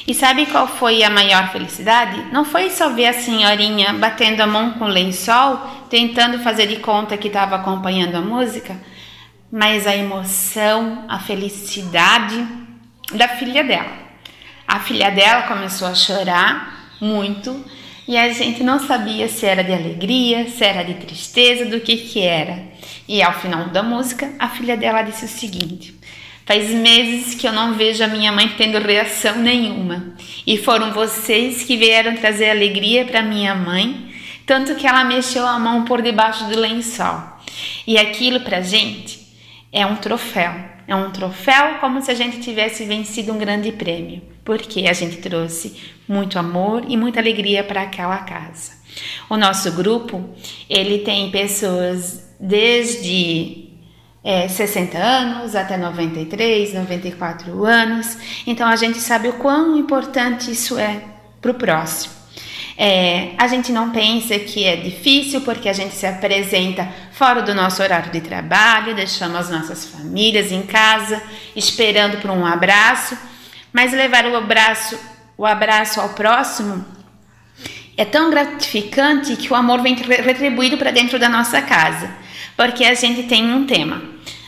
E 0.09 0.15
sabe 0.15 0.47
qual 0.47 0.67
foi 0.67 1.03
a 1.03 1.11
maior 1.11 1.53
felicidade? 1.53 2.33
Não 2.33 2.43
foi 2.43 2.71
só 2.71 2.89
ver 2.89 3.09
a 3.09 3.13
senhorinha 3.13 3.93
batendo 3.93 4.41
a 4.41 4.47
mão 4.47 4.71
com 4.73 4.87
o 4.87 4.89
lençol, 4.89 5.59
tentando 5.91 6.39
fazer 6.39 6.67
de 6.67 6.77
conta 6.77 7.19
que 7.19 7.27
estava 7.27 7.57
acompanhando 7.57 8.15
a 8.15 8.23
música, 8.23 8.75
mas 9.53 9.87
a 9.87 9.95
emoção, 9.95 11.05
a 11.11 11.19
felicidade 11.19 12.43
da 13.13 13.29
filha 13.29 13.63
dela. 13.63 13.93
A 14.67 14.81
filha 14.81 15.11
dela 15.11 15.43
começou 15.43 15.87
a 15.87 15.95
chorar 15.95 16.95
muito 17.03 17.63
e 18.09 18.17
a 18.17 18.33
gente 18.33 18.65
não 18.65 18.79
sabia 18.79 19.29
se 19.29 19.45
era 19.45 19.63
de 19.63 19.75
alegria, 19.75 20.49
se 20.49 20.65
era 20.65 20.85
de 20.85 20.95
tristeza, 20.95 21.67
do 21.67 21.81
que 21.81 21.99
que 21.99 22.23
era. 22.23 22.63
E 23.07 23.23
ao 23.23 23.35
final 23.35 23.67
da 23.67 23.83
música, 23.83 24.33
a 24.39 24.49
filha 24.49 24.75
dela 24.75 25.03
disse 25.03 25.27
o 25.27 25.29
seguinte: 25.29 25.98
Faz 26.49 26.71
meses 26.71 27.35
que 27.35 27.47
eu 27.47 27.53
não 27.53 27.75
vejo 27.75 28.03
a 28.03 28.09
minha 28.09 28.33
mãe 28.33 28.49
tendo 28.57 28.79
reação 28.79 29.37
nenhuma. 29.37 30.15
E 30.47 30.57
foram 30.57 30.95
vocês 30.95 31.63
que 31.63 31.77
vieram 31.77 32.17
trazer 32.17 32.49
alegria 32.49 33.05
para 33.05 33.21
minha 33.21 33.55
mãe, 33.55 34.11
tanto 34.47 34.75
que 34.75 34.87
ela 34.87 35.05
mexeu 35.05 35.47
a 35.47 35.59
mão 35.59 35.85
por 35.85 36.01
debaixo 36.01 36.47
do 36.47 36.59
lençol. 36.59 37.23
E 37.87 37.99
aquilo 37.99 38.41
pra 38.41 38.63
gente 38.63 39.21
é 39.71 39.85
um 39.85 39.97
troféu. 39.97 40.55
É 40.87 40.95
um 40.97 41.11
troféu 41.11 41.75
como 41.81 42.01
se 42.01 42.11
a 42.11 42.15
gente 42.15 42.41
tivesse 42.41 42.87
vencido 42.87 43.31
um 43.31 43.39
grande 43.39 43.71
prêmio 43.71 44.23
porque 44.49 44.87
a 44.89 44.95
gente 44.95 45.19
trouxe 45.19 45.77
muito 46.09 46.39
amor 46.39 46.83
e 46.89 46.97
muita 46.97 47.21
alegria 47.21 47.63
para 47.63 47.83
aquela 47.83 48.17
casa. 48.21 48.73
O 49.29 49.37
nosso 49.37 49.73
grupo, 49.73 50.27
ele 50.71 51.01
tem 51.01 51.31
pessoas 51.31 52.35
desde 52.41 53.68
é, 54.29 54.47
60 54.47 54.99
anos, 54.99 55.57
até 55.57 55.79
93, 55.79 56.75
94 56.75 57.65
anos. 57.65 58.19
Então 58.47 58.69
a 58.69 58.77
gente 58.77 58.99
sabe 58.99 59.29
o 59.29 59.33
quão 59.33 59.75
importante 59.75 60.53
isso 60.53 60.79
é 60.79 61.01
para 61.41 61.51
o 61.51 61.55
próximo. 61.55 62.13
É, 62.77 63.31
a 63.39 63.47
gente 63.47 63.73
não 63.73 63.89
pensa 63.89 64.39
que 64.39 64.65
é 64.65 64.77
difícil 64.77 65.41
porque 65.41 65.67
a 65.67 65.73
gente 65.73 65.95
se 65.95 66.07
apresenta 66.07 66.87
fora 67.11 67.41
do 67.41 67.55
nosso 67.55 67.83
horário 67.83 68.13
de 68.13 68.21
trabalho, 68.21 68.95
deixamos 68.95 69.35
as 69.35 69.49
nossas 69.49 69.87
famílias 69.87 70.53
em 70.53 70.61
casa 70.61 71.23
esperando 71.57 72.21
por 72.21 72.31
um 72.31 72.45
abraço, 72.45 73.17
mas 73.73 73.95
levar 73.95 74.27
o 74.27 74.37
abraço, 74.37 74.99
o 75.39 75.47
abraço 75.47 76.03
ao 76.03 76.11
próximo 76.11 76.85
é 77.97 78.05
tão 78.05 78.29
gratificante 78.29 79.37
que 79.37 79.51
o 79.51 79.57
amor 79.57 79.81
vem 79.81 79.95
retribuído 79.95 80.77
para 80.77 80.91
dentro 80.91 81.19
da 81.19 81.31
nossa 81.31 81.63
casa, 81.63 82.28
porque 82.59 82.85
a 82.85 82.95
gente 82.95 83.23
tem 83.23 83.55
um 83.55 83.65
tema. 83.65 84.03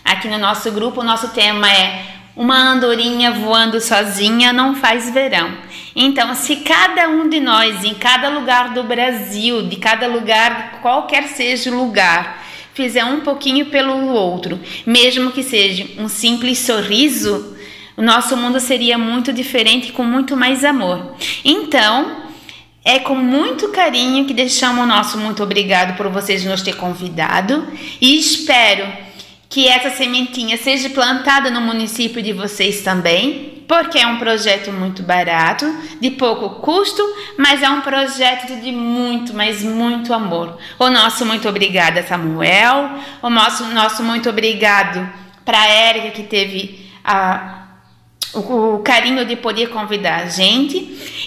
Aqui 0.04 0.26
no 0.26 0.36
nosso 0.36 0.72
grupo, 0.72 1.00
o 1.00 1.04
nosso 1.04 1.28
tema 1.28 1.70
é 1.70 2.06
uma 2.34 2.56
andorinha 2.56 3.30
voando 3.30 3.80
sozinha 3.80 4.52
não 4.52 4.74
faz 4.74 5.08
verão. 5.10 5.56
Então, 5.94 6.34
se 6.34 6.56
cada 6.56 7.08
um 7.08 7.28
de 7.28 7.38
nós, 7.38 7.84
em 7.84 7.94
cada 7.94 8.28
lugar 8.28 8.74
do 8.74 8.82
Brasil, 8.82 9.68
de 9.68 9.76
cada 9.76 10.08
lugar, 10.08 10.80
qualquer 10.82 11.28
seja 11.28 11.70
o 11.70 11.84
lugar, 11.84 12.44
fizer 12.74 13.04
um 13.04 13.20
pouquinho 13.20 13.66
pelo 13.66 14.08
outro, 14.08 14.58
mesmo 14.84 15.30
que 15.30 15.44
seja 15.44 15.86
um 15.96 16.08
simples 16.08 16.58
sorriso, 16.58 17.56
o 17.96 18.02
nosso 18.02 18.36
mundo 18.36 18.58
seria 18.58 18.98
muito 18.98 19.32
diferente 19.32 19.92
com 19.92 20.02
muito 20.02 20.36
mais 20.36 20.64
amor. 20.64 21.14
Então, 21.44 22.29
é 22.90 22.98
com 22.98 23.14
muito 23.14 23.68
carinho 23.68 24.24
que 24.24 24.34
deixamos 24.34 24.82
o 24.82 24.86
nosso 24.86 25.16
muito 25.16 25.42
obrigado 25.44 25.96
por 25.96 26.08
vocês 26.08 26.44
nos 26.44 26.60
ter 26.60 26.74
convidado 26.74 27.64
e 28.00 28.18
espero 28.18 28.84
que 29.48 29.68
essa 29.68 29.90
sementinha 29.90 30.56
seja 30.56 30.90
plantada 30.90 31.50
no 31.50 31.60
município 31.60 32.20
de 32.20 32.32
vocês 32.32 32.82
também, 32.82 33.64
porque 33.68 33.98
é 33.98 34.06
um 34.08 34.18
projeto 34.18 34.72
muito 34.72 35.04
barato, 35.04 35.72
de 36.00 36.10
pouco 36.10 36.60
custo, 36.60 37.02
mas 37.38 37.62
é 37.62 37.70
um 37.70 37.80
projeto 37.80 38.60
de 38.60 38.72
muito, 38.72 39.32
mas 39.34 39.62
muito 39.62 40.12
amor. 40.12 40.58
O 40.76 40.90
nosso 40.90 41.24
muito 41.24 41.48
obrigada, 41.48 42.02
Samuel. 42.02 42.90
O 43.22 43.30
nosso, 43.30 43.64
nosso 43.66 44.02
muito 44.02 44.28
obrigado 44.28 45.08
para 45.44 45.60
a 45.60 45.66
Érica, 45.66 46.10
que 46.10 46.24
teve 46.24 46.90
a 47.04 47.59
o, 48.34 48.78
carinho 48.78 49.24
de 49.24 49.36
poder 49.36 49.68
convidar 49.70 50.22
a 50.22 50.26
gente. 50.26 50.76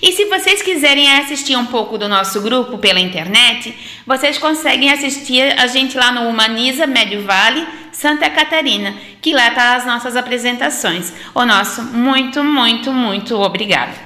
E 0.02 0.12
se 0.12 0.26
vocês 0.26 0.62
quiserem 0.62 1.12
assistir 1.18 1.56
um 1.56 1.66
pouco 1.66 1.98
do 1.98 2.08
nosso 2.08 2.42
grupo 2.42 2.78
pela 2.78 3.00
internet, 3.00 3.76
vocês 4.06 4.38
conseguem 4.38 4.92
assistir 4.92 5.60
a 5.60 5.68
gente 5.68 5.98
lá 5.98 6.12
no 6.12 6.28
Humaniza 6.30 6.88
Médio 6.88 7.24
Vale, 7.24 7.66
Santa 7.92 8.30
Catarina, 8.30 8.96
que 9.22 9.34
lá 9.34 9.52
tá 9.52 9.76
as 9.76 9.86
nossas 9.86 10.16
apresentações. 10.16 11.14
O 11.36 11.46
nosso 11.46 11.82
muito, 11.84 12.44
muito, 12.44 12.92
muito 12.92 13.36
obrigado. 13.36 13.98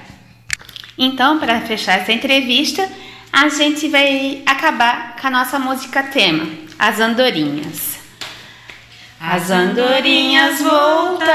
Então, 0.98 1.38
para 1.38 1.62
fechar 1.62 2.00
essa 2.00 2.12
entrevista, 2.12 2.88
a 3.32 3.50
gente 3.50 3.88
vai 3.88 4.42
acabar 4.46 5.16
com 5.16 5.28
a 5.28 5.32
nossa 5.32 5.60
música 5.60 6.02
tema, 6.02 6.48
As 6.80 7.00
Andorinhas. 7.00 7.97
As 9.20 9.50
andorinhas 9.50 10.62
voltaram 10.62 11.26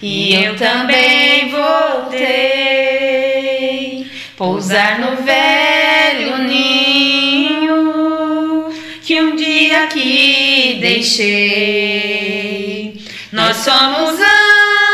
e 0.00 0.34
eu 0.34 0.56
também 0.56 1.50
voltei 1.50 2.16
pousar 4.34 4.98
no 4.98 5.14
velho 5.16 6.38
ninho 6.38 7.74
que 9.02 9.20
um 9.20 9.36
dia 9.36 9.84
aqui 9.84 10.78
deixei. 10.80 11.34
Nós 13.30 13.58
somos 13.58 14.18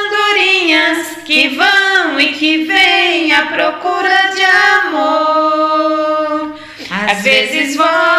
andorinhas 0.05 1.19
que 1.24 1.51
vão 1.51 2.19
e 2.19 2.32
que 2.32 2.64
vêm 2.64 3.32
à 3.32 3.47
procura 3.47 4.32
de 4.35 4.43
amor. 4.43 6.56
Às 6.90 7.23
vezes 7.23 7.77
cansada, 7.77 8.11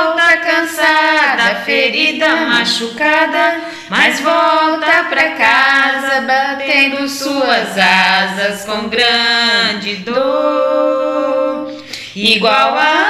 ferida, 2.14 2.36
machucada, 2.36 3.62
mas 3.90 4.20
volta 4.20 5.06
pra 5.10 5.32
casa 5.32 6.22
batendo 6.22 7.10
suas 7.10 7.78
asas 7.78 8.66
com 8.66 8.90
grande 8.90 9.96
dor. 9.98 11.74
Igual 12.16 12.78
a 12.78 13.10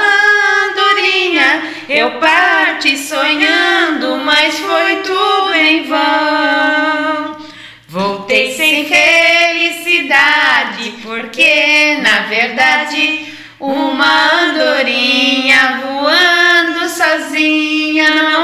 andorinha, 0.70 1.62
eu 1.88 2.12
parti 2.12 2.96
sonhando, 2.96 4.16
mas 4.24 4.58
foi 4.58 4.96
tudo 5.02 5.54
em 5.54 5.84
vão. 5.84 7.36
Voltei 7.88 8.52
sem 8.54 8.86
felicidade, 8.86 10.14
porque 11.02 11.98
na 12.02 12.20
verdade 12.22 13.34
uma 13.60 14.42
andorinha 14.42 15.13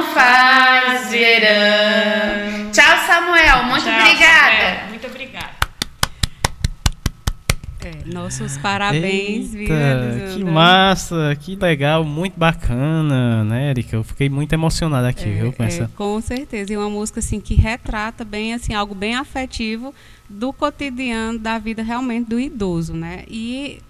não 0.00 0.14
faz 0.14 1.10
verão. 1.10 2.70
Tchau, 2.72 3.06
Samuel. 3.06 3.64
Muito 3.64 3.84
Tchau, 3.84 4.00
obrigada. 4.00 4.56
Samuel. 4.56 4.88
Muito 4.88 5.06
obrigada. 5.06 5.50
É, 7.82 8.12
nossos 8.12 8.58
parabéns, 8.58 9.54
Eita, 9.54 9.74
Que 10.34 10.44
massa, 10.44 11.36
que 11.40 11.56
legal, 11.56 12.04
muito 12.04 12.38
bacana, 12.38 13.42
né, 13.44 13.70
Erika? 13.70 13.96
Eu 13.96 14.04
fiquei 14.04 14.28
muito 14.28 14.52
emocionada 14.52 15.08
aqui, 15.08 15.28
é, 15.28 15.32
viu? 15.32 15.52
Com, 15.52 15.64
é, 15.64 15.88
com 15.96 16.20
certeza. 16.20 16.72
E 16.72 16.76
uma 16.76 16.90
música 16.90 17.20
assim 17.20 17.40
que 17.40 17.54
retrata 17.54 18.22
bem 18.22 18.52
assim 18.52 18.74
algo 18.74 18.94
bem 18.94 19.14
afetivo 19.14 19.94
do 20.28 20.52
cotidiano 20.52 21.38
da 21.38 21.58
vida 21.58 21.82
realmente 21.82 22.28
do 22.28 22.38
idoso, 22.38 22.92
né? 22.92 23.24
E 23.28 23.80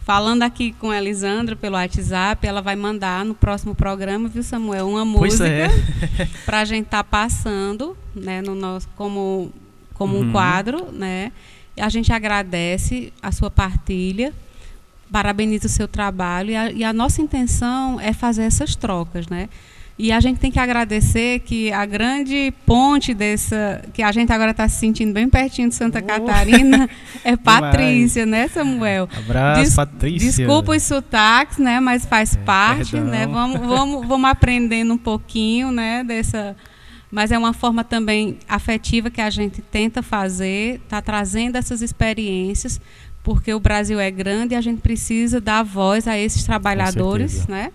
Falando 0.00 0.42
aqui 0.42 0.72
com 0.72 0.90
a 0.90 0.98
Elisandra 0.98 1.54
pelo 1.54 1.76
WhatsApp, 1.76 2.46
ela 2.46 2.62
vai 2.62 2.74
mandar 2.74 3.24
no 3.24 3.34
próximo 3.34 3.74
programa, 3.74 4.28
viu, 4.28 4.42
Samuel, 4.42 4.88
uma 4.88 5.04
música 5.04 5.46
é. 5.46 5.68
para 6.46 6.60
a 6.60 6.64
gente 6.64 6.86
estar 6.86 7.02
tá 7.02 7.04
passando, 7.04 7.96
né, 8.14 8.40
no 8.40 8.54
nosso 8.54 8.88
como 8.96 9.52
como 10.00 10.16
uhum. 10.16 10.28
um 10.28 10.32
quadro, 10.32 10.90
né? 10.90 11.30
A 11.78 11.90
gente 11.90 12.10
agradece 12.10 13.12
a 13.22 13.30
sua 13.30 13.50
partilha, 13.50 14.32
parabeniza 15.12 15.66
o 15.66 15.70
seu 15.70 15.86
trabalho 15.86 16.50
e 16.50 16.56
a, 16.56 16.72
e 16.72 16.82
a 16.82 16.92
nossa 16.92 17.20
intenção 17.20 18.00
é 18.00 18.14
fazer 18.14 18.44
essas 18.44 18.74
trocas, 18.74 19.26
né? 19.28 19.50
E 20.02 20.12
a 20.12 20.18
gente 20.18 20.40
tem 20.40 20.50
que 20.50 20.58
agradecer 20.58 21.40
que 21.40 21.70
a 21.70 21.84
grande 21.84 22.54
ponte 22.64 23.12
dessa, 23.12 23.84
que 23.92 24.02
a 24.02 24.10
gente 24.10 24.32
agora 24.32 24.52
está 24.52 24.66
se 24.66 24.80
sentindo 24.80 25.12
bem 25.12 25.28
pertinho 25.28 25.68
de 25.68 25.74
Santa 25.74 25.98
oh. 25.98 26.02
Catarina, 26.02 26.88
é 27.22 27.36
Patrícia, 27.36 28.24
né, 28.24 28.48
Samuel? 28.48 29.06
Abraço, 29.14 29.60
Des 29.60 29.74
Patrícia. 29.74 30.46
Desculpa 30.46 30.74
os 30.74 30.82
sotaques, 30.84 31.58
né, 31.58 31.80
mas 31.80 32.06
faz 32.06 32.34
é, 32.34 32.38
parte, 32.38 32.92
perdão. 32.92 33.10
né? 33.10 33.26
Vamos, 33.26 33.60
vamos, 33.60 34.06
vamos 34.08 34.30
aprendendo 34.30 34.94
um 34.94 34.98
pouquinho, 34.98 35.70
né, 35.70 36.02
dessa 36.02 36.56
mas 37.10 37.30
é 37.30 37.36
uma 37.36 37.52
forma 37.52 37.84
também 37.84 38.38
afetiva 38.48 39.10
que 39.10 39.20
a 39.20 39.28
gente 39.28 39.60
tenta 39.60 40.00
fazer, 40.00 40.80
está 40.82 41.02
trazendo 41.02 41.56
essas 41.56 41.82
experiências, 41.82 42.80
porque 43.22 43.52
o 43.52 43.60
Brasil 43.60 44.00
é 44.00 44.10
grande 44.10 44.54
e 44.54 44.56
a 44.56 44.60
gente 44.60 44.80
precisa 44.80 45.40
dar 45.40 45.62
voz 45.62 46.08
a 46.08 46.16
esses 46.16 46.44
trabalhadores, 46.44 47.46
né? 47.48 47.70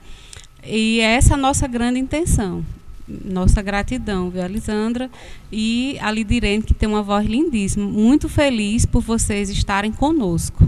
E 0.67 0.99
essa 0.99 1.33
é 1.33 1.35
a 1.35 1.37
nossa 1.37 1.67
grande 1.67 1.99
intenção. 1.99 2.63
Nossa 3.07 3.61
gratidão, 3.61 4.29
viu, 4.29 4.41
Alisandra? 4.41 5.09
E 5.51 5.97
a 6.01 6.11
Lidirene, 6.11 6.63
que 6.63 6.73
tem 6.73 6.89
uma 6.89 7.03
voz 7.03 7.25
lindíssima. 7.25 7.85
Muito 7.85 8.27
feliz 8.27 8.85
por 8.85 9.01
vocês 9.01 9.49
estarem 9.49 9.91
conosco. 9.91 10.67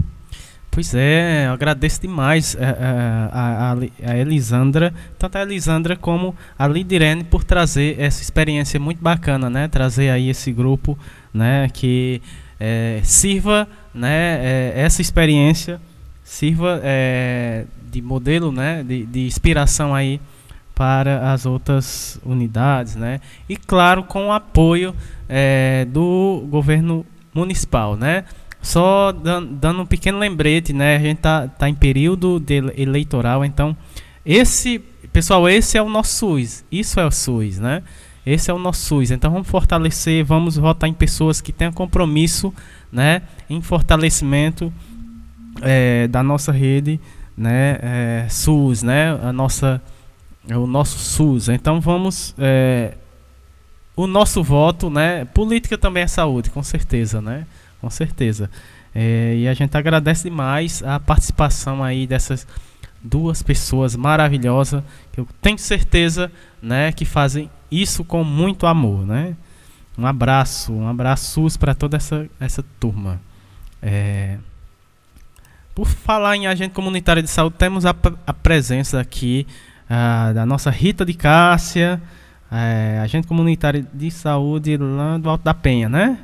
Pois 0.70 0.94
é, 0.94 1.48
eu 1.48 1.52
agradeço 1.52 2.00
demais 2.00 2.56
a, 2.56 3.32
a, 3.32 3.72
a, 3.72 4.12
a, 4.12 4.16
Elisandra, 4.16 4.94
tanto 5.18 5.36
a 5.36 5.42
Elisandra 5.42 5.96
como 5.96 6.36
a 6.56 6.68
Lidirene, 6.68 7.24
por 7.24 7.42
trazer 7.42 7.98
essa 7.98 8.22
experiência 8.22 8.78
muito 8.78 9.02
bacana, 9.02 9.50
né? 9.50 9.66
Trazer 9.66 10.10
aí 10.10 10.28
esse 10.28 10.52
grupo, 10.52 10.96
né? 11.34 11.68
Que 11.72 12.22
é, 12.60 13.00
sirva, 13.02 13.66
né? 13.92 14.38
É, 14.40 14.72
essa 14.76 15.02
experiência 15.02 15.80
sirva 16.22 16.80
é, 16.84 17.64
de 17.90 18.02
modelo, 18.02 18.52
né, 18.52 18.82
de, 18.82 19.04
de 19.06 19.26
inspiração 19.26 19.94
aí 19.94 20.20
para 20.74 21.32
as 21.32 21.44
outras 21.44 22.20
unidades, 22.24 22.94
né? 22.94 23.20
E 23.48 23.56
claro, 23.56 24.04
com 24.04 24.28
o 24.28 24.32
apoio 24.32 24.94
é, 25.28 25.84
do 25.86 26.46
governo 26.48 27.04
municipal, 27.34 27.96
né? 27.96 28.24
Só 28.62 29.10
dando 29.10 29.82
um 29.82 29.86
pequeno 29.86 30.18
lembrete, 30.18 30.72
né? 30.72 30.94
A 30.94 31.00
gente 31.00 31.18
tá, 31.18 31.48
tá 31.48 31.68
em 31.68 31.74
período 31.74 32.40
eleitoral, 32.76 33.44
então 33.44 33.76
esse, 34.24 34.78
pessoal, 35.12 35.48
esse 35.48 35.76
é 35.76 35.82
o 35.82 35.88
nosso 35.88 36.16
SUS. 36.16 36.64
Isso 36.70 37.00
é 37.00 37.06
o 37.06 37.10
SUS, 37.10 37.58
né? 37.58 37.82
Esse 38.24 38.50
é 38.50 38.54
o 38.54 38.58
nosso 38.58 38.82
SUS. 38.82 39.10
Então 39.10 39.32
vamos 39.32 39.48
fortalecer, 39.48 40.24
vamos 40.24 40.56
votar 40.56 40.88
em 40.88 40.92
pessoas 40.92 41.40
que 41.40 41.50
tenham 41.50 41.72
compromisso, 41.72 42.54
né? 42.92 43.22
Em 43.50 43.60
fortalecimento 43.60 44.72
é, 45.62 46.06
da 46.06 46.22
nossa 46.22 46.52
rede 46.52 47.00
né, 47.38 47.78
é, 47.80 48.26
SUS, 48.28 48.82
né, 48.82 49.10
a 49.22 49.32
nossa, 49.32 49.80
o 50.50 50.66
nosso 50.66 50.98
SUS. 50.98 51.48
Então 51.48 51.80
vamos 51.80 52.34
é, 52.36 52.94
o 53.98 54.06
nosso 54.06 54.44
voto, 54.44 54.88
né? 54.88 55.24
Política 55.24 55.76
também 55.76 56.04
é 56.04 56.06
saúde, 56.06 56.50
com 56.50 56.62
certeza, 56.62 57.20
né? 57.20 57.46
Com 57.80 57.90
certeza. 57.90 58.48
É, 58.94 59.34
e 59.36 59.48
a 59.48 59.54
gente 59.54 59.76
agradece 59.76 60.28
demais 60.28 60.82
a 60.84 61.00
participação 61.00 61.82
aí 61.82 62.06
dessas 62.06 62.46
duas 63.02 63.42
pessoas 63.42 63.96
maravilhosas 63.96 64.82
que 65.12 65.20
eu 65.20 65.28
tenho 65.40 65.58
certeza, 65.58 66.30
né, 66.60 66.90
que 66.90 67.04
fazem 67.04 67.48
isso 67.70 68.04
com 68.04 68.24
muito 68.24 68.66
amor, 68.66 69.06
né? 69.06 69.36
Um 69.96 70.06
abraço, 70.06 70.72
um 70.72 70.88
abraço 70.88 71.46
para 71.58 71.74
toda 71.74 71.96
essa, 71.96 72.28
essa 72.38 72.64
turma. 72.78 73.20
É... 73.82 74.38
Por 75.78 75.86
falar 75.86 76.34
em 76.34 76.48
agente 76.48 76.74
comunitário 76.74 77.22
de 77.22 77.30
saúde, 77.30 77.54
temos 77.56 77.86
a, 77.86 77.94
a 78.26 78.34
presença 78.34 78.98
aqui 78.98 79.46
uh, 79.84 80.34
da 80.34 80.44
nossa 80.44 80.70
Rita 80.70 81.04
de 81.04 81.14
Cássia, 81.14 82.02
é, 82.50 82.98
agente 83.00 83.28
comunitário 83.28 83.86
de 83.94 84.10
saúde 84.10 84.76
lá 84.76 85.18
do 85.18 85.30
Alto 85.30 85.44
da 85.44 85.54
Penha, 85.54 85.88
né? 85.88 86.18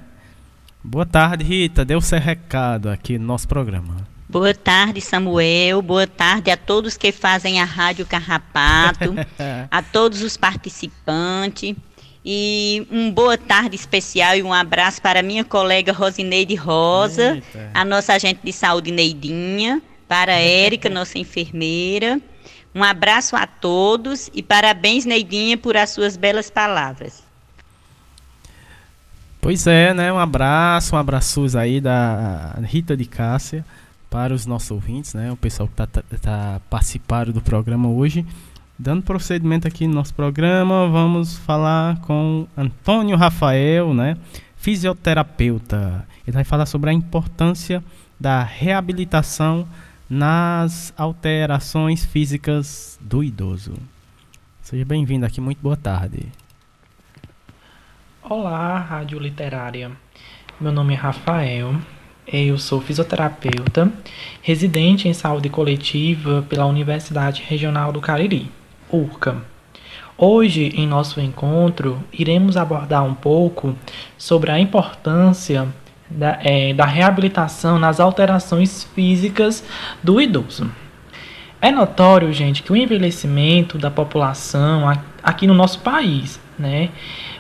Boa 0.82 1.06
tarde, 1.06 1.44
Rita. 1.44 1.85
Deu 1.85 2.01
seu 2.01 2.18
recado 2.18 2.90
aqui 2.90 3.16
no 3.16 3.26
nosso 3.26 3.47
programa. 3.47 3.94
Boa 4.28 4.52
tarde, 4.52 5.01
Samuel. 5.01 5.81
Boa 5.82 6.09
tarde 6.09 6.51
a 6.51 6.56
todos 6.56 6.97
que 6.97 7.12
fazem 7.12 7.60
a 7.60 7.64
Rádio 7.64 8.05
Carrapato, 8.06 9.14
a 9.70 9.82
todos 9.82 10.20
os 10.22 10.36
participantes. 10.36 11.76
E 12.24 12.86
um 12.90 13.10
boa 13.10 13.36
tarde 13.36 13.76
especial 13.76 14.34
e 14.34 14.42
um 14.42 14.52
abraço 14.52 15.02
para 15.02 15.22
minha 15.22 15.44
colega 15.44 15.92
Rosineide 15.92 16.55
Rosa, 16.55 17.34
Eita. 17.34 17.70
a 17.74 17.84
nossa 17.84 18.14
agente 18.14 18.40
de 18.42 18.52
saúde 18.52 18.90
Neidinha, 18.90 19.82
para 20.09 20.32
a 20.32 20.40
Érica, 20.40 20.88
nossa 20.88 21.18
enfermeira. 21.18 22.18
Um 22.74 22.82
abraço 22.82 23.36
a 23.36 23.46
todos 23.46 24.30
e 24.32 24.42
parabéns, 24.42 25.05
Neidinha, 25.05 25.59
por 25.59 25.76
as 25.76 25.90
suas 25.90 26.16
belas 26.16 26.51
palavras. 26.51 27.22
Pois 29.40 29.66
é, 29.66 29.92
né? 29.92 30.10
Um 30.10 30.18
abraço, 30.18 30.96
um 30.96 30.98
abraço 30.98 31.46
aí 31.59 31.78
da 31.78 32.59
Rita 32.62 32.96
de 32.96 33.05
Cássia 33.05 33.62
para 34.09 34.32
os 34.32 34.46
nossos 34.46 34.70
ouvintes, 34.70 35.12
né? 35.12 35.30
O 35.30 35.36
pessoal 35.36 35.68
que 35.68 35.74
está 35.74 35.86
tá, 35.86 36.02
tá 36.22 36.60
participando 36.70 37.34
do 37.34 37.42
programa 37.42 37.90
hoje. 37.90 38.24
Dando 38.76 39.05
procedimento 39.05 39.68
aqui 39.68 39.86
no 39.86 39.94
nosso 39.94 40.12
programa, 40.12 40.88
vamos 40.88 41.38
falar 41.38 42.01
com 42.01 42.48
Antônio 42.56 43.16
Rafael, 43.16 43.94
né? 43.94 44.16
Fisioterapeuta. 44.56 46.05
Ele 46.26 46.34
vai 46.34 46.42
falar 46.42 46.66
sobre 46.66 46.90
a 46.90 46.92
importância 46.92 47.84
da 48.18 48.42
reabilitação 48.42 49.64
nas 50.10 50.92
alterações 50.96 52.05
físicas 52.05 52.98
do 53.01 53.22
idoso. 53.22 53.74
Seja 54.60 54.84
bem-vindo 54.84 55.24
aqui, 55.24 55.40
muito 55.40 55.62
boa 55.62 55.76
tarde. 55.76 56.26
Olá, 58.28 58.76
Rádio 58.80 59.20
Literária. 59.20 59.92
Meu 60.60 60.72
nome 60.72 60.94
é 60.94 60.96
Rafael, 60.96 61.76
eu 62.26 62.59
sou 62.59 62.80
fisioterapeuta, 62.80 63.92
residente 64.42 65.06
em 65.06 65.14
saúde 65.14 65.48
coletiva 65.48 66.44
pela 66.48 66.66
Universidade 66.66 67.44
Regional 67.46 67.92
do 67.92 68.01
Cariri. 68.01 68.51
URCA. 68.90 69.36
Hoje, 70.16 70.73
em 70.77 70.86
nosso 70.86 71.20
encontro, 71.20 72.02
iremos 72.12 72.56
abordar 72.56 73.05
um 73.05 73.15
pouco 73.15 73.77
sobre 74.16 74.51
a 74.51 74.61
importância 74.61 75.66
da, 76.09 76.39
é, 76.43 76.73
da 76.73 76.85
reabilitação 76.85 77.78
nas 77.78 77.98
alterações 77.98 78.85
físicas 78.94 79.65
do 80.02 80.20
idoso. 80.20 80.70
É 81.61 81.70
notório, 81.70 82.32
gente, 82.32 82.62
que 82.62 82.73
o 82.73 82.77
envelhecimento 82.77 83.78
da 83.78 83.90
população 83.90 84.85
aqui 85.23 85.47
no 85.47 85.55
nosso 85.55 85.81
país, 85.81 86.39
né, 86.59 86.90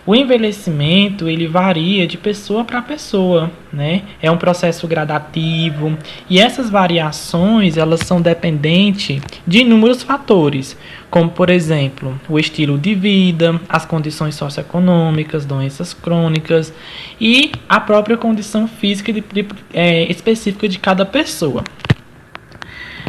o 0.06 0.14
envelhecimento 0.14 1.28
ele 1.28 1.46
varia 1.46 2.06
de 2.06 2.18
pessoa 2.18 2.62
para 2.62 2.82
pessoa, 2.82 3.50
né? 3.72 4.02
É 4.20 4.30
um 4.30 4.36
processo 4.36 4.86
gradativo 4.86 5.96
e 6.28 6.38
essas 6.38 6.68
variações 6.68 7.76
elas 7.76 8.00
são 8.00 8.20
dependentes 8.20 9.22
de 9.46 9.60
inúmeros 9.60 10.02
fatores, 10.02 10.76
como 11.10 11.30
por 11.30 11.48
exemplo 11.48 12.20
o 12.28 12.38
estilo 12.38 12.78
de 12.78 12.94
vida, 12.94 13.58
as 13.66 13.86
condições 13.86 14.34
socioeconômicas, 14.34 15.46
doenças 15.46 15.94
crônicas 15.94 16.72
e 17.18 17.52
a 17.66 17.80
própria 17.80 18.16
condição 18.16 18.68
física 18.68 19.10
de, 19.12 19.22
de, 19.32 19.46
é, 19.72 20.10
específica 20.10 20.68
de 20.68 20.78
cada 20.78 21.06
pessoa. 21.06 21.64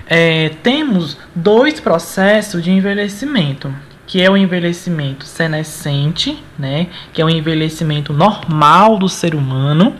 É, 0.07 0.49
temos 0.61 1.17
dois 1.33 1.79
processos 1.79 2.63
de 2.63 2.71
envelhecimento 2.71 3.73
que 4.07 4.21
é 4.21 4.29
o 4.29 4.37
envelhecimento 4.37 5.25
senescente, 5.25 6.43
né, 6.57 6.87
que 7.13 7.21
é 7.21 7.25
o 7.25 7.29
envelhecimento 7.29 8.13
normal 8.13 8.97
do 8.97 9.09
ser 9.09 9.35
humano, 9.35 9.95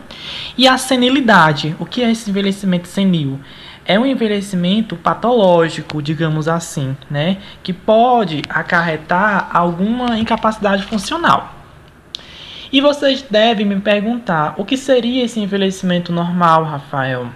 e 0.57 0.68
a 0.68 0.77
senilidade. 0.77 1.76
O 1.80 1.86
que 1.86 2.03
é 2.03 2.11
esse 2.11 2.30
envelhecimento 2.30 2.88
senil? 2.88 3.40
É 3.86 3.99
um 3.99 4.06
envelhecimento 4.06 4.95
patológico, 4.95 6.02
digamos 6.02 6.48
assim, 6.48 6.95
né, 7.10 7.38
que 7.61 7.73
pode 7.73 8.41
acarretar 8.49 9.49
alguma 9.53 10.18
incapacidade 10.18 10.84
funcional. 10.84 11.53
E 12.72 12.82
vocês 12.82 13.22
devem 13.30 13.65
me 13.65 13.80
perguntar, 13.80 14.56
o 14.57 14.65
que 14.65 14.76
seria 14.76 15.23
esse 15.23 15.40
envelhecimento 15.40 16.11
normal, 16.11 16.64
Rafael? 16.64 17.27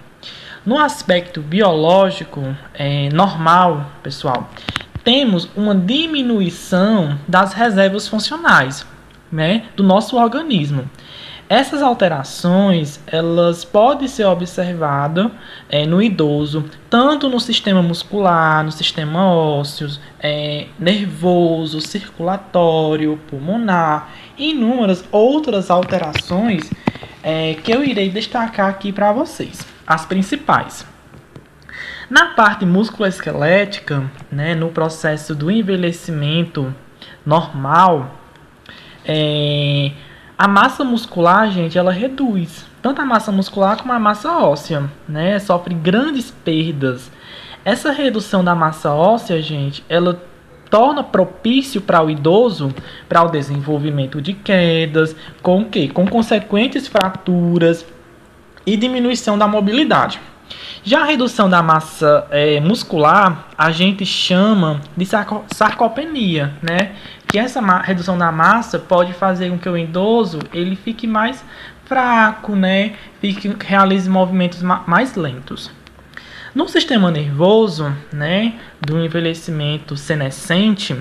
No 0.66 0.78
aspecto 0.78 1.40
biológico, 1.40 2.56
é, 2.74 3.10
normal, 3.14 3.86
pessoal, 4.04 4.50
temos 5.10 5.50
uma 5.56 5.74
diminuição 5.74 7.18
das 7.28 7.54
reservas 7.54 8.08
funcionais 8.08 8.86
né, 9.32 9.64
do 9.76 9.82
nosso 9.82 10.16
organismo. 10.16 10.88
Essas 11.50 11.82
alterações 11.82 13.00
elas 13.08 13.66
podem 13.66 14.08
ser 14.08 14.26
observadas 14.26 15.32
é, 15.68 15.84
no 15.84 16.00
idoso, 16.00 16.64
tanto 16.92 17.28
no 17.28 17.40
sistema 17.40 17.82
muscular, 17.82 18.64
no 18.64 18.72
sistema 18.72 19.26
ósseo, 19.34 19.90
é, 20.20 20.68
nervoso, 20.78 21.82
circulatório, 21.82 23.20
pulmonar 23.32 24.12
inúmeras 24.38 25.04
outras 25.12 25.72
alterações 25.72 26.70
é, 27.24 27.56
que 27.56 27.72
eu 27.72 27.84
irei 27.84 28.10
destacar 28.10 28.70
aqui 28.70 28.94
para 28.94 29.12
vocês. 29.12 29.66
As 29.88 30.06
principais. 30.06 30.86
Na 32.10 32.28
parte 32.28 32.66
musculoesquelética, 32.66 34.10
né, 34.32 34.56
no 34.56 34.70
processo 34.70 35.36
do 35.36 35.52
envelhecimento 35.52 36.74
normal, 37.24 38.16
é, 39.06 39.92
a 40.38 40.48
massa 40.48 40.84
muscular, 40.84 41.52
gente, 41.52 41.78
ela 41.78 41.92
reduz. 41.92 42.66
Tanto 42.82 43.02
a 43.02 43.06
massa 43.06 43.32
muscular 43.32 43.78
como 43.78 43.94
a 43.94 44.00
massa 44.00 44.38
óssea, 44.38 44.90
né? 45.08 45.38
Sofre 45.38 45.76
grandes 45.76 46.32
perdas. 46.32 47.12
Essa 47.64 47.92
redução 47.92 48.44
da 48.44 48.56
massa 48.56 48.94
óssea, 48.94 49.42
gente, 49.42 49.84
ela 49.90 50.20
torna 50.70 51.04
propício 51.04 51.82
para 51.82 52.02
o 52.02 52.10
idoso 52.10 52.74
para 53.08 53.24
o 53.24 53.30
desenvolvimento 53.30 54.22
de 54.22 54.34
quedas, 54.34 55.16
com 55.42 55.62
o 55.62 55.66
quê? 55.66 55.90
Com 55.90 56.08
consequentes 56.08 56.88
fraturas 56.88 57.86
e 58.66 58.78
diminuição 58.78 59.38
da 59.38 59.48
mobilidade. 59.48 60.22
Já 60.84 61.02
a 61.02 61.06
redução 61.06 61.50
da 61.50 61.62
massa 61.62 62.26
é, 62.30 62.60
muscular, 62.60 63.48
a 63.58 63.72
gente 63.72 64.06
chama 64.06 64.82
de 64.96 65.06
sarco 65.06 65.44
sarcopenia, 65.54 66.54
né? 66.62 66.94
Que 67.28 67.38
essa 67.38 67.62
redução 67.82 68.18
da 68.18 68.32
massa 68.32 68.80
pode 68.80 69.14
fazer 69.14 69.50
com 69.50 69.58
que 69.58 69.70
o 69.70 69.78
idoso 69.78 70.40
ele 70.54 70.76
fique 70.76 71.06
mais 71.06 71.44
fraco, 71.86 72.56
né? 72.56 72.94
Fique, 73.20 73.56
realize 73.60 74.10
movimentos 74.10 74.62
ma 74.62 74.84
mais 74.88 75.16
lentos. 75.16 75.72
No 76.54 76.68
sistema 76.68 77.12
nervoso, 77.12 77.96
né, 78.12 78.56
do 78.82 79.00
envelhecimento 79.00 79.96
senescente, 79.96 80.96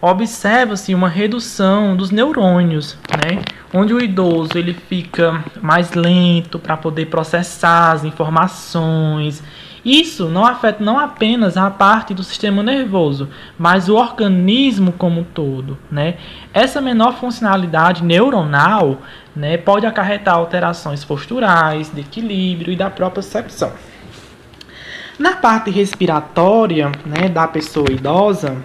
observa-se 0.00 0.94
uma 0.94 1.08
redução 1.08 1.96
dos 1.96 2.10
neurônios, 2.10 2.98
né? 3.10 3.42
onde 3.72 3.92
o 3.92 4.02
idoso 4.02 4.50
ele 4.54 4.72
fica 4.72 5.44
mais 5.60 5.92
lento 5.92 6.58
para 6.58 6.76
poder 6.76 7.06
processar 7.06 7.92
as 7.92 8.04
informações. 8.04 9.42
Isso 9.84 10.28
não 10.28 10.44
afeta 10.44 10.82
não 10.82 10.98
apenas 10.98 11.56
a 11.56 11.70
parte 11.70 12.12
do 12.12 12.24
sistema 12.24 12.62
nervoso, 12.62 13.28
mas 13.56 13.88
o 13.88 13.94
organismo 13.94 14.92
como 14.92 15.20
um 15.20 15.24
todo, 15.24 15.78
né? 15.90 16.16
Essa 16.52 16.80
menor 16.80 17.14
funcionalidade 17.14 18.02
neuronal, 18.02 18.98
né, 19.34 19.56
pode 19.56 19.86
acarretar 19.86 20.34
alterações 20.34 21.04
posturais, 21.04 21.92
de 21.94 22.00
equilíbrio 22.00 22.72
e 22.72 22.76
da 22.76 22.90
própria 22.90 23.22
percepção. 23.22 23.72
Na 25.18 25.36
parte 25.36 25.70
respiratória, 25.70 26.90
né, 27.04 27.28
da 27.28 27.46
pessoa 27.46 27.90
idosa, 27.90 28.56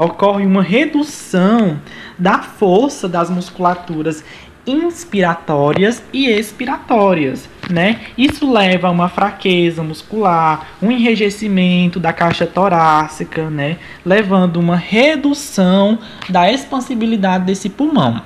ocorre 0.00 0.46
uma 0.46 0.62
redução 0.62 1.78
da 2.18 2.38
força 2.38 3.06
das 3.06 3.28
musculaturas 3.28 4.24
inspiratórias 4.66 6.02
e 6.12 6.28
expiratórias, 6.28 7.48
né? 7.70 8.00
Isso 8.16 8.50
leva 8.50 8.88
a 8.88 8.90
uma 8.90 9.08
fraqueza 9.08 9.82
muscular, 9.82 10.68
um 10.82 10.90
enrijecimento 10.90 12.00
da 12.00 12.12
caixa 12.12 12.46
torácica, 12.46 13.50
né? 13.50 13.76
Levando 14.04 14.56
uma 14.56 14.76
redução 14.76 15.98
da 16.28 16.50
expansibilidade 16.50 17.44
desse 17.44 17.68
pulmão. 17.68 18.22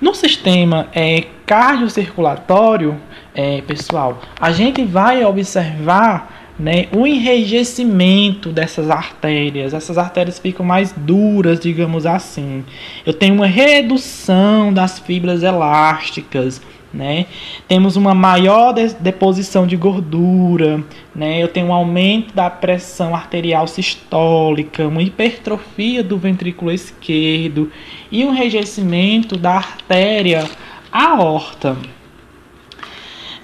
No 0.00 0.14
sistema 0.14 0.88
é, 0.92 1.24
cardiocirculatório, 1.46 3.00
é, 3.34 3.62
pessoal, 3.62 4.20
a 4.38 4.50
gente 4.50 4.84
vai 4.84 5.24
observar 5.24 6.45
né, 6.58 6.86
o 6.92 7.06
enrijecimento 7.06 8.50
dessas 8.50 8.90
artérias. 8.90 9.74
Essas 9.74 9.98
artérias 9.98 10.38
ficam 10.38 10.64
mais 10.64 10.92
duras, 10.96 11.60
digamos 11.60 12.06
assim. 12.06 12.64
Eu 13.04 13.12
tenho 13.12 13.34
uma 13.34 13.46
redução 13.46 14.72
das 14.72 14.98
fibras 14.98 15.42
elásticas. 15.42 16.60
Né? 16.94 17.26
Temos 17.68 17.96
uma 17.96 18.14
maior 18.14 18.72
deposição 18.72 19.66
de 19.66 19.76
gordura, 19.76 20.82
né? 21.14 21.42
Eu 21.42 21.48
tenho 21.48 21.66
um 21.66 21.72
aumento 21.72 22.34
da 22.34 22.48
pressão 22.48 23.14
arterial 23.14 23.66
sistólica, 23.66 24.88
uma 24.88 25.02
hipertrofia 25.02 26.02
do 26.02 26.16
ventrículo 26.16 26.72
esquerdo 26.72 27.70
e 28.10 28.24
um 28.24 28.32
enrijecimento 28.34 29.36
da 29.36 29.56
artéria 29.56 30.48
aorta. 30.90 31.76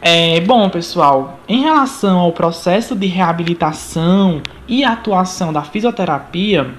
É, 0.05 0.41
bom, 0.41 0.69
pessoal, 0.69 1.39
em 1.49 1.63
relação 1.63 2.19
ao 2.19 2.33
processo 2.33 2.97
de 2.97 3.07
reabilitação 3.07 4.43
e 4.67 4.83
atuação 4.83 5.53
da 5.53 5.63
fisioterapia, 5.63 6.75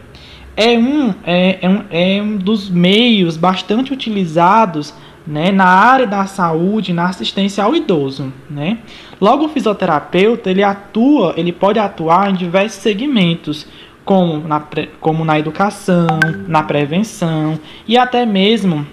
é 0.58 0.78
um, 0.78 1.14
é, 1.24 1.58
é 1.62 1.70
um, 1.70 1.84
é 1.90 2.22
um 2.22 2.36
dos 2.36 2.70
meios 2.70 3.38
bastante 3.38 3.94
utilizados 3.94 4.94
né, 5.26 5.54
na 5.54 5.64
área 5.64 6.06
da 6.06 6.26
saúde, 6.26 6.92
na 6.92 7.08
assistência 7.08 7.64
ao 7.64 7.74
idoso, 7.74 8.34
né? 8.50 8.80
Logo, 9.22 9.46
o 9.46 9.50
fisioterapeuta 9.50 10.52
ele 10.52 10.62
atua, 10.62 11.34
ele 11.38 11.54
pode 11.54 11.80
atuar 11.80 12.30
em 12.30 12.34
diversos 12.34 12.82
segmentos, 12.82 13.66
como 14.04 14.46
na, 14.46 14.62
como 15.00 15.24
na 15.24 15.40
educação, 15.40 16.20
na 16.46 16.62
prevenção 16.62 17.58
e 17.88 17.98
até 17.98 18.26
mesmo 18.26 18.86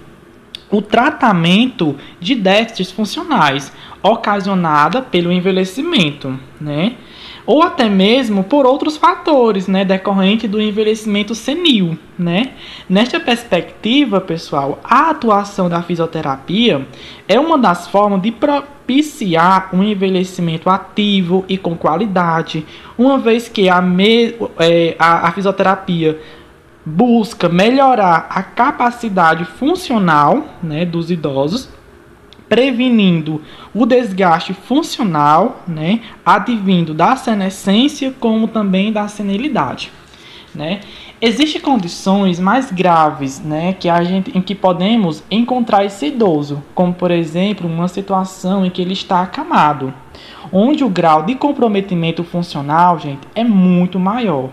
o 0.71 0.81
tratamento 0.81 1.97
de 2.19 2.33
déficits 2.33 2.91
funcionais 2.91 3.73
ocasionada 4.03 5.01
pelo 5.01 5.31
envelhecimento, 5.31 6.37
né? 6.59 6.95
Ou 7.45 7.63
até 7.63 7.89
mesmo 7.89 8.43
por 8.43 8.65
outros 8.65 8.97
fatores, 8.97 9.67
né, 9.67 9.83
decorrente 9.83 10.47
do 10.47 10.61
envelhecimento 10.61 11.33
senil, 11.33 11.97
né? 12.17 12.51
Nesta 12.87 13.19
perspectiva, 13.19 14.21
pessoal, 14.21 14.79
a 14.83 15.09
atuação 15.09 15.67
da 15.67 15.81
fisioterapia 15.81 16.85
é 17.27 17.39
uma 17.39 17.57
das 17.57 17.87
formas 17.87 18.21
de 18.21 18.31
propiciar 18.31 19.69
um 19.73 19.83
envelhecimento 19.83 20.69
ativo 20.69 21.43
e 21.49 21.57
com 21.57 21.75
qualidade, 21.75 22.65
uma 22.97 23.17
vez 23.17 23.49
que 23.49 23.67
a, 23.69 23.81
me, 23.81 24.35
é, 24.59 24.95
a, 24.99 25.27
a 25.27 25.31
fisioterapia 25.31 26.19
busca 26.85 27.47
melhorar 27.47 28.27
a 28.29 28.41
capacidade 28.41 29.45
funcional 29.45 30.45
né, 30.61 30.85
dos 30.85 31.11
idosos, 31.11 31.69
prevenindo 32.51 33.41
o 33.73 33.85
desgaste 33.85 34.53
funcional, 34.53 35.63
né, 35.65 36.01
advindo 36.25 36.93
da 36.93 37.15
senescência 37.15 38.13
como 38.19 38.45
também 38.45 38.91
da 38.91 39.07
senilidade. 39.07 39.89
Né? 40.53 40.81
Existem 41.21 41.61
condições 41.61 42.41
mais 42.41 42.69
graves 42.69 43.39
né, 43.39 43.71
que 43.71 43.87
a 43.87 44.03
gente, 44.03 44.37
em 44.37 44.41
que 44.41 44.53
podemos 44.53 45.23
encontrar 45.31 45.85
esse 45.85 46.07
idoso, 46.07 46.61
como 46.75 46.93
por 46.93 47.09
exemplo 47.09 47.69
uma 47.69 47.87
situação 47.87 48.65
em 48.65 48.69
que 48.69 48.81
ele 48.81 48.91
está 48.91 49.21
acamado, 49.21 49.93
onde 50.51 50.83
o 50.83 50.89
grau 50.89 51.23
de 51.23 51.35
comprometimento 51.35 52.21
funcional 52.21 52.99
gente, 52.99 53.25
é 53.33 53.45
muito 53.45 53.97
maior 53.97 54.49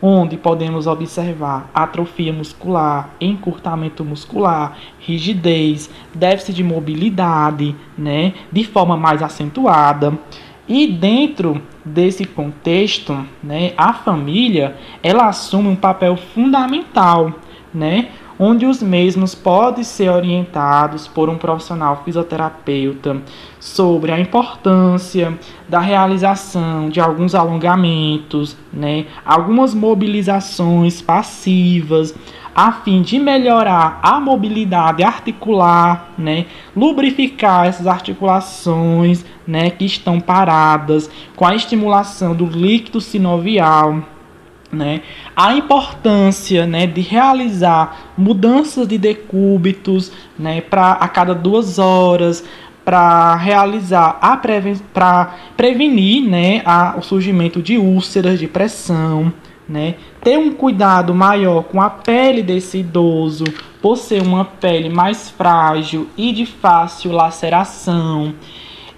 onde 0.00 0.36
podemos 0.36 0.86
observar 0.86 1.70
atrofia 1.74 2.32
muscular, 2.32 3.10
encurtamento 3.20 4.04
muscular, 4.04 4.76
rigidez, 4.98 5.90
déficit 6.14 6.54
de 6.54 6.62
mobilidade, 6.62 7.74
né, 7.96 8.34
de 8.52 8.64
forma 8.64 8.96
mais 8.96 9.22
acentuada. 9.22 10.18
E 10.68 10.86
dentro 10.86 11.62
desse 11.84 12.24
contexto, 12.24 13.24
né, 13.42 13.72
a 13.76 13.92
família 13.92 14.76
ela 15.02 15.28
assume 15.28 15.68
um 15.68 15.76
papel 15.76 16.16
fundamental, 16.16 17.32
né, 17.72 18.08
onde 18.38 18.66
os 18.66 18.82
mesmos 18.82 19.34
podem 19.34 19.82
ser 19.82 20.10
orientados 20.10 21.08
por 21.08 21.28
um 21.28 21.36
profissional 21.36 22.02
fisioterapeuta 22.04 23.16
sobre 23.58 24.12
a 24.12 24.20
importância 24.20 25.38
da 25.68 25.80
realização 25.80 26.88
de 26.88 27.00
alguns 27.00 27.34
alongamentos, 27.34 28.56
né, 28.72 29.06
algumas 29.24 29.74
mobilizações 29.74 31.00
passivas, 31.00 32.14
a 32.54 32.72
fim 32.72 33.02
de 33.02 33.18
melhorar 33.18 34.00
a 34.02 34.18
mobilidade 34.18 35.02
articular, 35.02 36.10
né, 36.16 36.46
lubrificar 36.74 37.66
essas 37.66 37.86
articulações, 37.86 39.24
né, 39.46 39.70
que 39.70 39.84
estão 39.84 40.20
paradas, 40.20 41.10
com 41.34 41.46
a 41.46 41.54
estimulação 41.54 42.34
do 42.34 42.46
líquido 42.46 43.00
sinovial 43.00 44.02
né, 44.72 45.02
a 45.34 45.54
importância 45.54 46.66
né, 46.66 46.86
de 46.86 47.00
realizar 47.00 48.12
mudanças 48.16 48.86
de 48.86 48.98
decúbitos 48.98 50.10
né, 50.38 50.62
a 50.70 51.08
cada 51.08 51.34
duas 51.34 51.78
horas 51.78 52.44
para 52.84 53.34
realizar 53.34 54.18
a 54.20 54.36
para 54.94 55.34
prevenir 55.56 56.22
né, 56.22 56.62
a, 56.64 56.94
o 56.96 57.02
surgimento 57.02 57.60
de 57.60 57.76
úlceras 57.76 58.38
de 58.38 58.46
pressão, 58.46 59.32
né, 59.68 59.96
ter 60.22 60.38
um 60.38 60.52
cuidado 60.52 61.12
maior 61.12 61.64
com 61.64 61.80
a 61.80 61.90
pele 61.90 62.42
desse 62.42 62.78
idoso 62.78 63.44
por 63.82 63.96
ser 63.96 64.22
uma 64.22 64.44
pele 64.44 64.88
mais 64.88 65.30
frágil 65.30 66.08
e 66.16 66.32
de 66.32 66.46
fácil 66.46 67.12
laceração, 67.12 68.34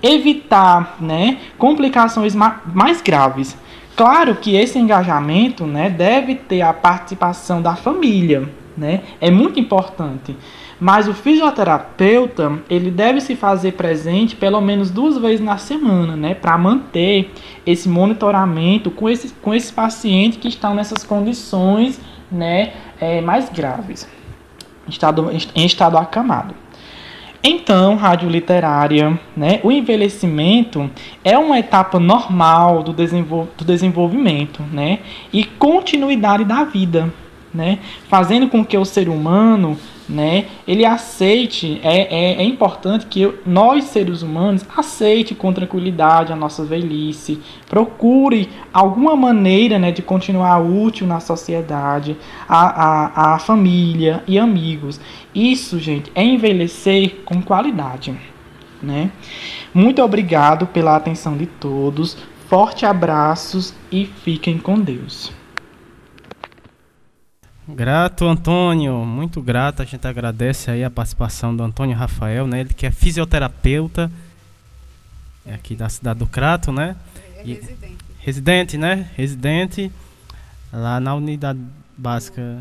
evitar 0.02 0.96
né, 1.00 1.38
complicações 1.56 2.34
ma 2.34 2.60
mais 2.74 3.00
graves. 3.00 3.56
Claro 3.98 4.36
que 4.36 4.54
esse 4.54 4.78
engajamento 4.78 5.66
né, 5.66 5.90
deve 5.90 6.36
ter 6.36 6.62
a 6.62 6.72
participação 6.72 7.60
da 7.60 7.74
família, 7.74 8.48
né? 8.76 9.00
É 9.20 9.28
muito 9.28 9.58
importante. 9.58 10.36
Mas 10.78 11.08
o 11.08 11.12
fisioterapeuta 11.12 12.60
ele 12.70 12.92
deve 12.92 13.20
se 13.20 13.34
fazer 13.34 13.72
presente 13.72 14.36
pelo 14.36 14.60
menos 14.60 14.88
duas 14.92 15.18
vezes 15.18 15.40
na 15.40 15.58
semana, 15.58 16.14
né, 16.14 16.32
para 16.32 16.56
manter 16.56 17.32
esse 17.66 17.88
monitoramento 17.88 18.88
com 18.88 19.10
esses, 19.10 19.34
com 19.42 19.52
esses 19.52 19.72
pacientes 19.72 20.38
que 20.38 20.46
estão 20.46 20.76
nessas 20.76 21.02
condições, 21.02 22.00
né, 22.30 22.74
é, 23.00 23.20
mais 23.20 23.48
graves, 23.48 24.08
estado, 24.86 25.28
em 25.56 25.66
estado 25.66 25.98
acamado. 25.98 26.54
Então, 27.42 27.94
rádio 27.94 28.28
literária, 28.28 29.18
né, 29.36 29.60
o 29.62 29.70
envelhecimento 29.70 30.90
é 31.22 31.38
uma 31.38 31.58
etapa 31.58 32.00
normal 32.00 32.82
do, 32.82 32.92
desenvol 32.92 33.48
do 33.56 33.64
desenvolvimento 33.64 34.62
né, 34.72 34.98
e 35.32 35.44
continuidade 35.44 36.44
da 36.44 36.64
vida, 36.64 37.12
né, 37.54 37.78
fazendo 38.08 38.48
com 38.48 38.64
que 38.64 38.76
o 38.76 38.84
ser 38.84 39.08
humano 39.08 39.78
né, 40.08 40.46
ele 40.66 40.84
aceite, 40.84 41.80
é, 41.82 42.00
é, 42.00 42.34
é 42.36 42.44
importante 42.44 43.06
que 43.06 43.30
nós, 43.44 43.84
seres 43.84 44.22
humanos, 44.22 44.64
aceite 44.74 45.34
com 45.34 45.52
tranquilidade 45.52 46.32
a 46.32 46.36
nossa 46.36 46.64
velhice, 46.64 47.40
procure 47.68 48.48
alguma 48.72 49.14
maneira 49.14 49.78
né, 49.78 49.92
de 49.92 50.00
continuar 50.00 50.58
útil 50.58 51.06
na 51.06 51.20
sociedade, 51.20 52.16
a, 52.48 53.32
a, 53.32 53.34
a 53.34 53.38
família 53.38 54.22
e 54.26 54.38
amigos. 54.38 54.98
Isso, 55.34 55.78
gente, 55.78 56.10
é 56.14 56.24
envelhecer 56.24 57.16
com 57.24 57.42
qualidade. 57.42 58.16
Né? 58.82 59.10
Muito 59.74 60.02
obrigado 60.02 60.66
pela 60.66 60.96
atenção 60.96 61.36
de 61.36 61.46
todos. 61.46 62.16
Forte 62.48 62.86
abraços 62.86 63.74
e 63.92 64.06
fiquem 64.06 64.56
com 64.56 64.80
Deus. 64.80 65.37
Grato, 67.68 68.24
Antônio, 68.24 69.04
muito 69.04 69.42
grato. 69.42 69.82
A 69.82 69.84
gente 69.84 70.06
agradece 70.06 70.70
aí 70.70 70.82
a 70.82 70.90
participação 70.90 71.54
do 71.54 71.62
Antônio 71.62 71.96
Rafael, 71.96 72.46
né? 72.46 72.60
Ele 72.60 72.72
que 72.72 72.86
é 72.86 72.90
fisioterapeuta 72.90 74.10
é 75.48 75.54
aqui 75.54 75.74
da 75.74 75.88
cidade 75.88 76.18
do 76.18 76.26
Crato, 76.26 76.70
né? 76.70 76.94
É 77.36 77.42
e 77.44 77.54
residente. 77.54 77.96
residente, 78.18 78.78
né? 78.78 79.10
Residente 79.16 79.92
lá 80.72 81.00
na 81.00 81.14
unidade 81.14 81.58
básica 81.96 82.58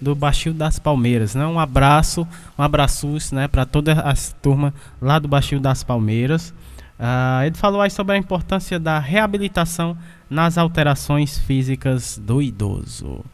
do 0.00 0.14
Baixio 0.14 0.52
das 0.52 0.78
Palmeiras, 0.78 1.34
né? 1.34 1.46
Um 1.46 1.58
abraço, 1.58 2.28
um 2.58 2.62
abraço, 2.62 3.16
né, 3.32 3.48
para 3.48 3.64
toda 3.64 3.92
a 3.92 4.14
turma 4.42 4.74
lá 5.00 5.18
do 5.18 5.26
Baixio 5.26 5.58
das 5.58 5.82
Palmeiras. 5.82 6.50
Uh, 6.98 7.44
ele 7.46 7.54
falou 7.54 7.80
aí 7.80 7.90
sobre 7.90 8.14
a 8.14 8.18
importância 8.18 8.78
da 8.78 8.98
reabilitação 8.98 9.96
nas 10.28 10.58
alterações 10.58 11.38
físicas 11.38 12.18
do 12.22 12.42
idoso. 12.42 13.24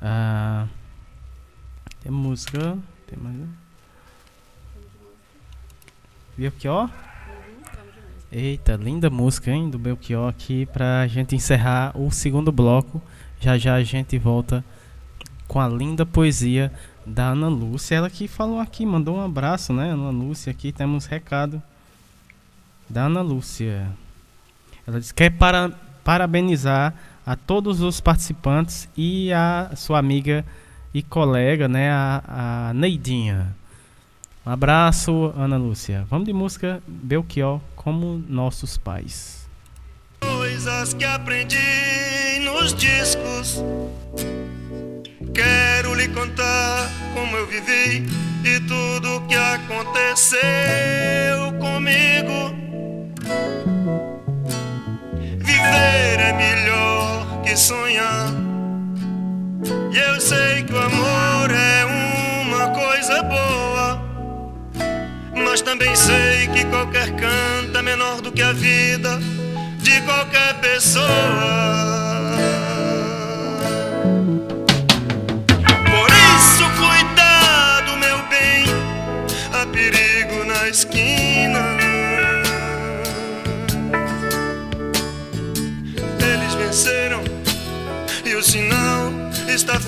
Ah, 0.00 0.66
tem 2.02 2.12
música. 2.12 2.78
Tem 3.06 3.18
mais. 3.18 3.36
Belchior? 6.36 6.90
Eita, 8.30 8.76
linda 8.76 9.08
música, 9.08 9.50
hein, 9.50 9.70
do 9.70 9.78
Belchior 9.78 10.28
aqui 10.28 10.66
pra 10.66 11.06
gente 11.06 11.34
encerrar 11.34 11.96
o 11.96 12.10
segundo 12.10 12.52
bloco. 12.52 13.00
Já 13.40 13.56
já 13.56 13.76
a 13.76 13.82
gente 13.82 14.18
volta 14.18 14.64
com 15.46 15.60
a 15.60 15.68
linda 15.68 16.04
poesia 16.04 16.72
da 17.06 17.28
Ana 17.28 17.48
Lúcia. 17.48 17.94
Ela 17.94 18.10
que 18.10 18.26
falou 18.26 18.60
aqui, 18.60 18.84
mandou 18.84 19.16
um 19.16 19.24
abraço, 19.24 19.72
né, 19.72 19.92
Ana 19.92 20.10
Lúcia. 20.10 20.50
Aqui 20.50 20.72
temos 20.72 21.06
recado 21.06 21.62
da 22.88 23.04
Ana 23.04 23.22
Lúcia. 23.22 23.88
Ela 24.86 25.00
diz: 25.00 25.12
quer 25.12 25.30
para, 25.30 25.70
parabenizar 26.04 26.94
a 27.26 27.34
todos 27.34 27.80
os 27.80 28.00
participantes 28.00 28.88
e 28.96 29.32
a 29.32 29.72
sua 29.74 29.98
amiga 29.98 30.44
e 30.94 31.02
colega, 31.02 31.66
né, 31.66 31.90
a, 31.90 32.68
a 32.70 32.74
Neidinha. 32.74 33.54
Um 34.46 34.50
abraço, 34.50 35.34
Ana 35.36 35.56
Lúcia. 35.56 36.06
Vamos 36.08 36.26
de 36.26 36.32
música 36.32 36.80
Belchior, 36.86 37.60
como 37.74 38.22
nossos 38.28 38.78
pais. 38.78 39.44
Coisas 40.20 40.94
que 40.94 41.04
aprendi 41.04 41.58
nos 42.44 42.72
discos. 42.72 43.62
Quero 45.34 45.94
lhe 45.94 46.06
contar 46.08 46.88
como 47.12 47.36
eu 47.36 47.46
vivi 47.48 48.06
e 48.44 48.60
tudo 48.60 49.20
que 49.26 49.34
aconteceu 49.34 50.38
comigo 51.58 52.54
viver 55.56 56.20
é 56.20 56.32
melhor 56.32 57.42
que 57.42 57.56
sonhar. 57.56 58.28
E 59.92 59.98
eu 59.98 60.20
sei 60.20 60.62
que 60.62 60.72
o 60.72 60.78
amor 60.78 61.50
é 61.50 61.84
uma 62.42 62.68
coisa 62.68 63.22
boa, 63.22 64.02
mas 65.34 65.62
também 65.62 65.94
sei 65.96 66.48
que 66.48 66.64
qualquer 66.66 67.10
canto 67.12 67.78
é 67.78 67.82
menor 67.82 68.20
do 68.20 68.30
que 68.30 68.42
a 68.42 68.52
vida 68.52 69.18
de 69.78 70.00
qualquer 70.02 70.54
pessoa. 70.60 71.06
Por 75.90 76.10
isso, 76.36 76.64
cuidado, 76.82 77.96
meu 77.96 78.18
bem, 78.28 78.64
há 79.52 79.66
perigo 79.66 80.44
na 80.44 80.68
esquina. 80.68 81.25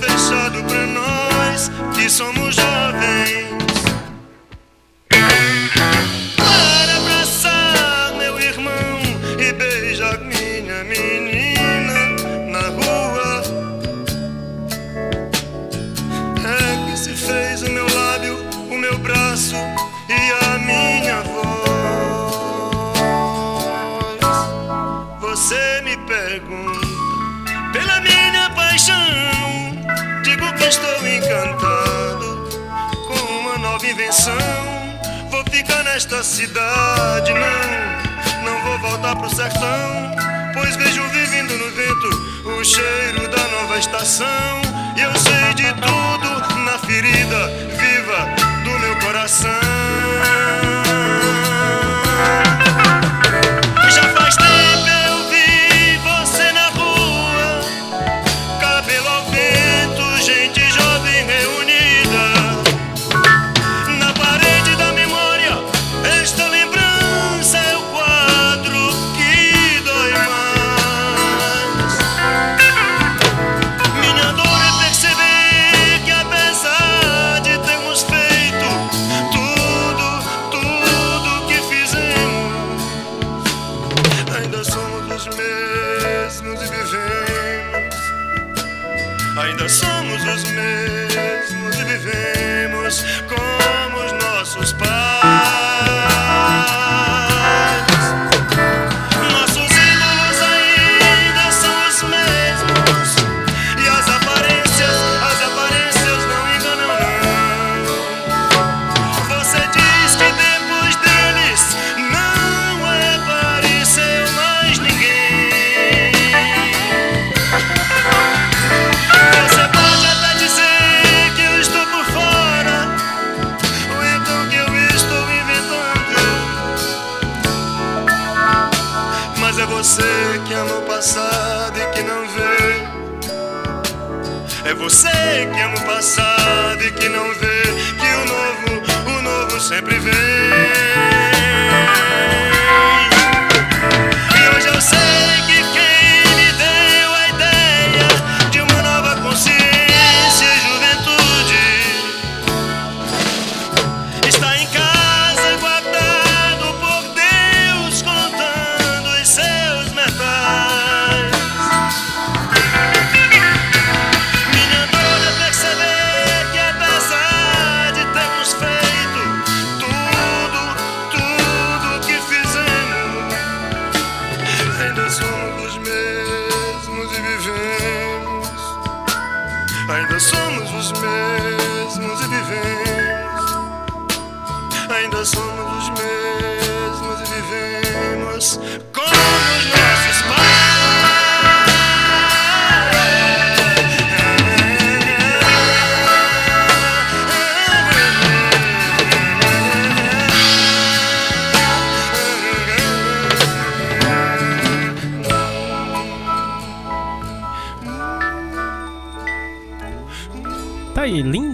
fechado 0.01 0.63
pra 0.65 0.87
nós 0.87 1.71
que 1.95 2.09
somos 2.09 2.55
jovens. 2.55 3.58
invenção. 33.99 34.39
Vou 35.29 35.43
ficar 35.51 35.83
nesta 35.83 36.23
cidade, 36.23 37.33
não. 37.35 38.45
Não 38.45 38.63
vou 38.63 38.79
voltar 38.79 39.17
pro 39.17 39.29
sertão, 39.29 40.15
pois 40.55 40.77
vejo 40.77 41.03
vivendo 41.09 41.51
no 41.59 41.71
vento 41.73 42.49
o 42.49 42.65
cheiro 42.65 43.29
da 43.29 43.49
nova 43.49 43.77
estação. 43.77 44.63
E 44.97 45.01
eu 45.01 45.13
sei 45.17 45.55
de 45.55 45.73
tudo 45.75 46.61
na 46.65 46.79
ferida 46.79 47.49
viva 47.77 48.27
do 48.63 48.79
meu 48.79 48.97
coração. 49.01 49.51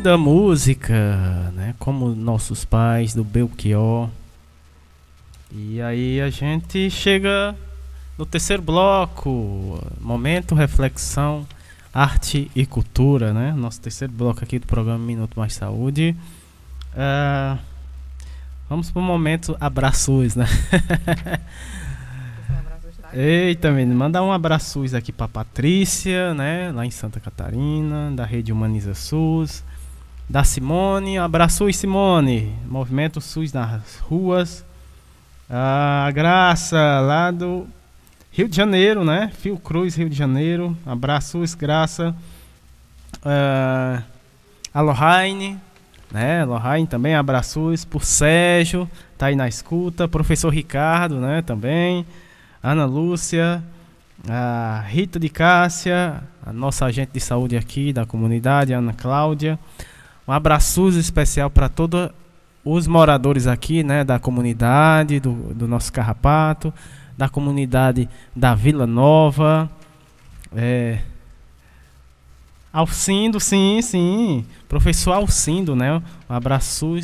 da 0.05 0.19
música, 0.19 1.51
né? 1.55 1.75
Como 1.79 2.15
Nossos 2.15 2.63
Pais, 2.63 3.15
do 3.15 3.25
Belchior. 3.25 4.11
E 5.51 5.81
aí 5.81 6.21
a 6.21 6.29
gente 6.29 6.91
chega 6.91 7.57
no 8.19 8.27
terceiro 8.27 8.63
bloco, 8.63 9.83
momento 9.99 10.55
reflexão, 10.55 11.47
arte 11.91 12.51
e 12.55 12.67
cultura, 12.67 13.33
né? 13.33 13.55
Nosso 13.55 13.81
terceiro 13.81 14.13
bloco 14.13 14.45
aqui 14.45 14.59
do 14.59 14.67
programa 14.67 15.03
Minuto 15.03 15.41
Mais 15.41 15.55
Saúde. 15.55 16.15
Uh, 16.93 17.59
vamos 18.69 18.91
para 18.91 19.01
o 19.01 19.03
momento 19.03 19.57
abraços, 19.59 20.37
né? 20.37 20.45
Eita, 23.11 23.71
menino, 23.71 23.97
mandar 23.97 24.23
um 24.23 24.31
abraço 24.31 24.85
aqui 24.95 25.13
para 25.13 25.29
Patrícia, 25.29 26.35
né, 26.35 26.73
lá 26.73 26.85
em 26.85 26.91
Santa 26.91 27.21
Catarina, 27.21 28.11
da 28.11 28.25
Rede 28.27 28.53
Humaniza 28.53 28.93
SUS, 28.93 29.63
da 30.29 30.43
Simone, 30.43 31.19
abraço 31.19 31.71
Simone, 31.73 32.55
Movimento 32.67 33.21
SUS 33.21 33.53
nas 33.53 33.99
ruas, 33.99 34.65
a 35.49 36.11
Graça 36.13 37.01
lá 37.01 37.31
do 37.31 37.67
Rio 38.33 38.49
de 38.49 38.57
Janeiro, 38.57 39.05
né, 39.05 39.31
Fio 39.39 39.59
Cruz, 39.59 39.95
Rio 39.95 40.09
de 40.09 40.17
Janeiro, 40.17 40.77
abraços, 40.87 41.55
Graça, 41.55 42.15
uh, 43.19 44.03
a 44.73 44.81
Lohane, 44.81 45.59
né, 46.11 46.45
Lohane 46.45 46.87
também, 46.87 47.15
abraços 47.15 47.85
por 47.85 48.03
Sérgio, 48.03 48.91
tá 49.19 49.27
aí 49.27 49.37
na 49.37 49.47
escuta, 49.47 50.09
professor 50.09 50.49
Ricardo, 50.49 51.17
né, 51.21 51.43
também, 51.43 52.07
Ana 52.63 52.87
Lúcia, 52.87 53.63
a 54.27 54.83
Rita 54.89 55.21
de 55.21 55.29
Cássia, 55.29 56.23
a 56.45 56.53
nossa 56.53 56.87
agente 56.87 57.13
de 57.13 57.21
saúde 57.21 57.59
aqui 57.59 57.93
da 57.93 58.07
comunidade, 58.07 58.73
Ana 58.73 58.95
Cláudia. 58.95 59.59
Um 60.27 60.33
abraço 60.33 60.89
especial 60.89 61.51
para 61.51 61.69
todos 61.69 62.11
os 62.65 62.87
moradores 62.87 63.47
aqui, 63.47 63.85
né, 63.85 64.03
da 64.03 64.19
comunidade, 64.19 65.21
do, 65.21 65.33
do 65.55 65.69
nosso 65.69 65.93
Carrapato, 65.93 66.73
da 67.17 67.29
comunidade 67.29 68.09
da 68.35 68.55
Vila 68.55 68.87
Nova. 68.87 69.71
É, 70.57 71.01
Alcindo, 72.73 73.39
sim, 73.39 73.81
sim. 73.83 74.45
Professor 74.69 75.13
Alcindo, 75.13 75.77
né? 75.77 76.03
Um 76.29 76.35
abraço 76.35 76.97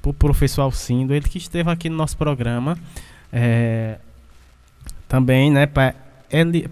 para 0.00 0.10
o 0.10 0.14
professor 0.14 0.62
Alcindo, 0.62 1.12
ele 1.12 1.28
que 1.28 1.36
esteve 1.36 1.70
aqui 1.70 1.90
no 1.90 1.96
nosso 1.96 2.16
programa. 2.16 2.78
É, 3.32 3.98
também, 5.06 5.50
né, 5.50 5.66
para 5.66 5.94
Eli, 6.30 6.66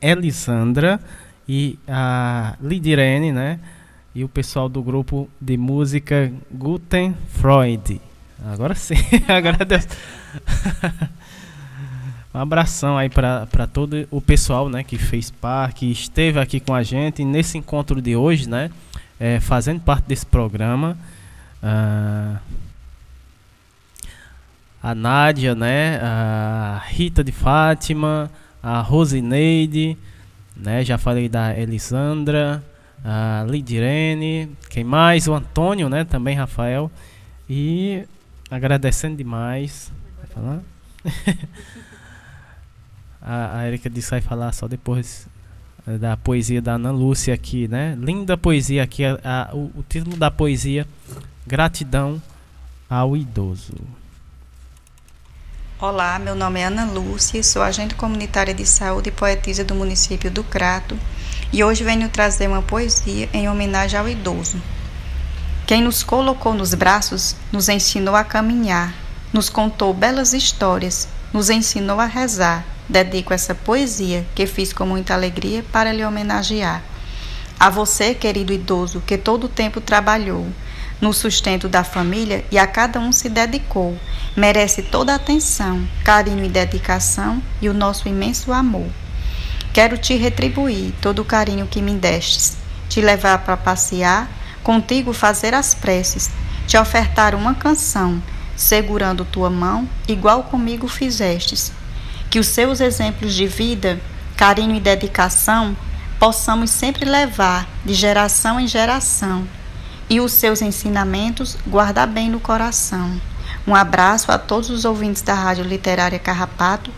Elisandra 0.00 0.98
e 1.48 1.78
a 1.86 2.56
Lidirene, 2.60 3.30
né, 3.30 3.60
e 4.14 4.24
o 4.24 4.28
pessoal 4.28 4.68
do 4.68 4.82
grupo 4.82 5.28
de 5.40 5.56
música 5.56 6.32
Guten 6.50 7.14
Freud. 7.28 8.00
Agora 8.44 8.74
sim, 8.74 8.94
agora 9.28 9.58
um 12.34 12.38
abração 12.38 12.96
aí 12.96 13.08
para 13.08 13.66
todo 13.72 14.06
o 14.10 14.20
pessoal, 14.20 14.68
né, 14.68 14.84
que 14.84 14.98
fez 14.98 15.30
parte, 15.30 15.80
que 15.80 15.90
esteve 15.90 16.38
aqui 16.38 16.60
com 16.60 16.74
a 16.74 16.82
gente 16.82 17.24
nesse 17.24 17.58
encontro 17.58 18.00
de 18.00 18.14
hoje, 18.14 18.48
né, 18.48 18.70
é, 19.18 19.40
fazendo 19.40 19.80
parte 19.80 20.06
desse 20.06 20.26
programa. 20.26 20.96
Uh, 21.62 22.38
a 24.82 24.94
Nádia, 24.94 25.54
né? 25.54 25.98
A 26.02 26.82
Rita 26.86 27.22
de 27.24 27.32
Fátima, 27.32 28.30
a 28.62 28.80
Rosineide, 28.80 29.96
né? 30.56 30.84
Já 30.84 30.96
falei 30.98 31.28
da 31.28 31.58
Elisandra, 31.58 32.62
a 33.04 33.44
Lidirene, 33.48 34.50
quem 34.68 34.84
mais? 34.84 35.28
O 35.28 35.34
Antônio, 35.34 35.88
né? 35.88 36.04
Também 36.04 36.36
Rafael. 36.36 36.90
E 37.48 38.04
agradecendo 38.50 39.16
demais. 39.16 39.92
Vai 40.18 40.26
falar? 40.26 40.60
a, 43.22 43.58
a 43.58 43.66
Erika 43.66 43.88
disse 43.88 44.10
vai 44.10 44.20
falar 44.20 44.52
só 44.52 44.66
depois 44.66 45.26
eh, 45.86 45.98
da 45.98 46.16
poesia 46.16 46.60
da 46.60 46.72
Ana 46.72 46.90
Lúcia 46.90 47.32
aqui, 47.34 47.68
né? 47.68 47.96
Linda 47.98 48.36
poesia 48.36 48.82
aqui, 48.82 49.04
a, 49.04 49.18
a, 49.24 49.54
o, 49.54 49.70
o 49.76 49.84
título 49.88 50.16
da 50.16 50.30
poesia 50.30 50.86
Gratidão 51.46 52.20
ao 52.90 53.16
idoso. 53.16 53.74
Olá, 55.80 56.18
meu 56.18 56.34
nome 56.34 56.58
é 56.58 56.64
Ana 56.64 56.84
Lúcia, 56.84 57.40
sou 57.42 57.62
agente 57.62 57.94
comunitária 57.94 58.52
de 58.52 58.66
saúde 58.66 59.10
e 59.10 59.12
poetisa 59.12 59.64
do 59.64 59.76
município 59.76 60.28
do 60.28 60.42
Crato 60.42 60.98
e 61.52 61.64
hoje 61.64 61.84
venho 61.84 62.08
trazer 62.08 62.48
uma 62.48 62.62
poesia 62.62 63.28
em 63.32 63.48
homenagem 63.48 63.98
ao 63.98 64.08
idoso. 64.08 64.60
Quem 65.66 65.82
nos 65.82 66.02
colocou 66.02 66.54
nos 66.54 66.74
braços 66.74 67.36
nos 67.52 67.68
ensinou 67.68 68.14
a 68.14 68.24
caminhar, 68.24 68.94
nos 69.32 69.48
contou 69.48 69.92
belas 69.92 70.32
histórias, 70.32 71.08
nos 71.32 71.50
ensinou 71.50 72.00
a 72.00 72.06
rezar. 72.06 72.64
Dedico 72.88 73.34
essa 73.34 73.54
poesia 73.54 74.24
que 74.34 74.46
fiz 74.46 74.72
com 74.72 74.86
muita 74.86 75.12
alegria 75.12 75.62
para 75.70 75.92
lhe 75.92 76.02
homenagear. 76.04 76.82
A 77.60 77.68
você, 77.68 78.14
querido 78.14 78.52
idoso, 78.52 79.02
que 79.06 79.18
todo 79.18 79.44
o 79.44 79.48
tempo 79.48 79.80
trabalhou 79.80 80.46
no 81.00 81.12
sustento 81.12 81.68
da 81.68 81.84
família 81.84 82.44
e 82.50 82.58
a 82.58 82.66
cada 82.66 82.98
um 82.98 83.12
se 83.12 83.28
dedicou. 83.28 83.96
Merece 84.36 84.82
toda 84.82 85.12
a 85.12 85.16
atenção, 85.16 85.86
carinho 86.04 86.44
e 86.44 86.48
dedicação 86.48 87.42
e 87.60 87.68
o 87.68 87.74
nosso 87.74 88.08
imenso 88.08 88.52
amor. 88.52 88.88
Quero 89.72 89.96
te 89.96 90.14
retribuir 90.16 90.92
todo 91.00 91.20
o 91.20 91.24
carinho 91.24 91.66
que 91.66 91.82
me 91.82 91.94
destes, 91.94 92.56
te 92.88 93.00
levar 93.00 93.38
para 93.38 93.56
passear, 93.56 94.28
contigo 94.62 95.12
fazer 95.12 95.54
as 95.54 95.74
preces, 95.74 96.30
te 96.66 96.76
ofertar 96.76 97.34
uma 97.34 97.54
canção, 97.54 98.22
segurando 98.56 99.24
tua 99.24 99.48
mão, 99.48 99.88
igual 100.06 100.44
comigo 100.44 100.88
fizestes. 100.88 101.72
Que 102.28 102.38
os 102.38 102.48
seus 102.48 102.80
exemplos 102.80 103.34
de 103.34 103.46
vida, 103.46 104.00
carinho 104.36 104.74
e 104.74 104.80
dedicação 104.80 105.76
possamos 106.18 106.70
sempre 106.70 107.04
levar 107.04 107.68
de 107.84 107.94
geração 107.94 108.58
em 108.58 108.66
geração 108.66 109.46
e 110.10 110.20
os 110.20 110.32
seus 110.32 110.62
ensinamentos 110.62 111.56
guardar 111.66 112.06
bem 112.06 112.28
no 112.28 112.40
coração. 112.40 113.20
Um 113.66 113.74
abraço 113.74 114.32
a 114.32 114.38
todos 114.38 114.70
os 114.70 114.84
ouvintes 114.84 115.22
da 115.22 115.34
Rádio 115.34 115.64
Literária 115.64 116.18
Carrapato 116.18 116.90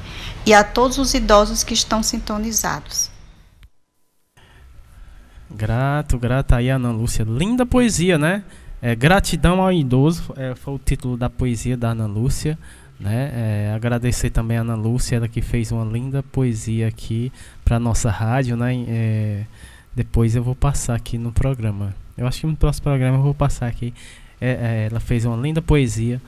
e 0.47 0.55
a 0.55 0.65
todos 0.65 0.99
os 0.99 1.15
idosos 1.15 1.63
que 1.63 1.75
estão 1.75 2.03
sintonizados. 2.03 3.11
Grato, 5.51 6.19
grata 6.19 6.57
aí, 6.57 6.69
Ana 6.69 6.93
Lúcia. 6.93 7.25
Linda 7.25 7.67
poesia, 7.67 8.17
né? 8.17 8.45
É, 8.81 8.95
Gratidão 8.95 9.61
ao 9.61 9.73
Idoso 9.73 10.33
é, 10.37 10.55
foi 10.55 10.75
o 10.75 10.79
título 10.79 11.17
da 11.17 11.29
poesia 11.29 11.77
da 11.77 11.91
Ana 11.91 12.07
Lúcia. 12.07 12.59
Né? 12.99 13.31
É, 13.35 13.73
agradecer 13.75 14.31
também 14.31 14.59
a 14.59 14.61
Ana 14.61 14.75
Lúcia, 14.75 15.17
ela 15.17 15.29
que 15.29 15.43
fez 15.43 15.73
uma 15.73 15.85
linda 15.85 16.23
poesia 16.23 16.89
aqui 16.89 17.33
para 17.65 17.79
nossa 17.79 18.11
rádio. 18.11 18.57
Né? 18.57 18.85
É, 18.89 19.45
depois 19.95 20.37
eu 20.37 20.43
vou 20.43 20.55
passar 20.55 20.95
aqui 20.95 21.19
no 21.19 21.33
programa. 21.33 21.95
Eu 22.17 22.27
acho 22.27 22.41
que 22.41 22.47
no 22.47 22.57
próximo 22.57 22.85
programa 22.85 23.17
eu 23.19 23.23
vou 23.23 23.35
passar 23.35 23.67
aqui. 23.67 23.93
É, 24.41 24.51
é, 24.51 24.89
ela 24.91 25.01
fez 25.01 25.25
uma 25.25 25.37
linda 25.37 25.61
poesia 25.61 26.21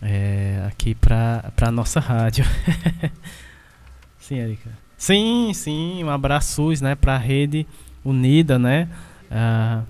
é, 0.00 0.64
aqui 0.66 0.94
para 0.94 1.52
a 1.60 1.70
nossa 1.70 2.00
rádio. 2.00 2.44
sim, 4.28 4.38
Erika. 4.38 4.70
Sim, 4.96 5.52
sim, 5.54 6.04
um 6.04 6.10
abraço 6.10 6.70
né, 6.82 6.94
para 6.94 7.14
a 7.14 7.18
rede 7.18 7.66
unida, 8.04 8.58
né? 8.58 8.88
Ah, 9.30 9.82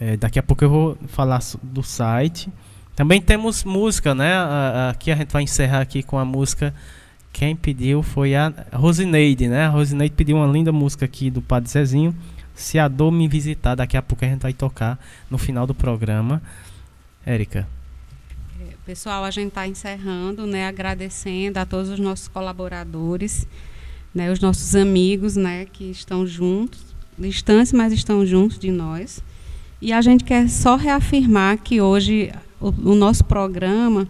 é, 0.00 0.16
daqui 0.16 0.38
a 0.38 0.42
pouco 0.42 0.64
eu 0.64 0.70
vou 0.70 0.98
falar 1.08 1.40
do 1.62 1.82
site. 1.82 2.48
Também 2.94 3.20
temos 3.20 3.64
música, 3.64 4.14
né? 4.14 4.32
aqui 4.90 5.10
a 5.10 5.16
gente 5.16 5.32
vai 5.32 5.42
encerrar 5.42 5.80
aqui 5.80 6.02
com 6.02 6.18
a 6.18 6.24
música. 6.24 6.74
Quem 7.32 7.54
pediu 7.54 8.02
foi 8.02 8.34
a 8.34 8.52
Rosineide, 8.72 9.46
né? 9.48 9.66
A 9.66 9.68
Rosineide 9.68 10.14
pediu 10.14 10.36
uma 10.36 10.46
linda 10.46 10.72
música 10.72 11.04
aqui 11.04 11.30
do 11.30 11.40
Padre 11.40 11.70
Zezinho. 11.70 12.14
Se 12.54 12.78
a 12.78 12.88
dor 12.88 13.12
me 13.12 13.28
visitar, 13.28 13.76
daqui 13.76 13.96
a 13.96 14.02
pouco 14.02 14.24
a 14.24 14.28
gente 14.28 14.42
vai 14.42 14.52
tocar 14.52 14.98
no 15.30 15.38
final 15.38 15.64
do 15.66 15.74
programa. 15.74 16.42
Érica. 17.24 17.68
Pessoal, 18.88 19.22
a 19.22 19.30
gente 19.30 19.48
está 19.48 19.68
encerrando, 19.68 20.46
né, 20.46 20.66
agradecendo 20.66 21.58
a 21.58 21.66
todos 21.66 21.90
os 21.90 21.98
nossos 21.98 22.26
colaboradores, 22.26 23.46
né, 24.14 24.32
os 24.32 24.40
nossos 24.40 24.74
amigos, 24.74 25.36
né, 25.36 25.66
que 25.70 25.90
estão 25.90 26.26
juntos, 26.26 26.80
distantes, 27.18 27.70
mas 27.70 27.92
estão 27.92 28.24
juntos 28.24 28.58
de 28.58 28.70
nós. 28.70 29.22
E 29.82 29.92
a 29.92 30.00
gente 30.00 30.24
quer 30.24 30.48
só 30.48 30.74
reafirmar 30.74 31.58
que 31.58 31.82
hoje 31.82 32.32
o, 32.58 32.68
o 32.68 32.94
nosso 32.94 33.26
programa, 33.26 34.08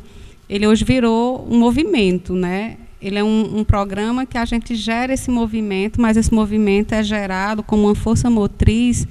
ele 0.49 0.65
hoje 0.65 0.85
virou 0.85 1.45
um 1.51 1.59
movimento, 1.59 2.33
né? 2.33 2.77
Ele 3.03 3.19
é 3.19 3.25
um, 3.25 3.59
um, 3.59 3.65
programa 3.65 4.25
que 4.25 4.39
a 4.39 4.45
gente 4.45 4.77
gera 4.77 5.13
esse 5.13 5.29
movimento, 5.29 6.01
mas 6.01 6.17
esse 6.17 6.33
movimento 6.33 6.93
é 6.93 7.03
gerado 7.03 7.65
como 7.65 7.89
uma 7.89 7.97
força 7.97 8.31
motriz 8.31 9.09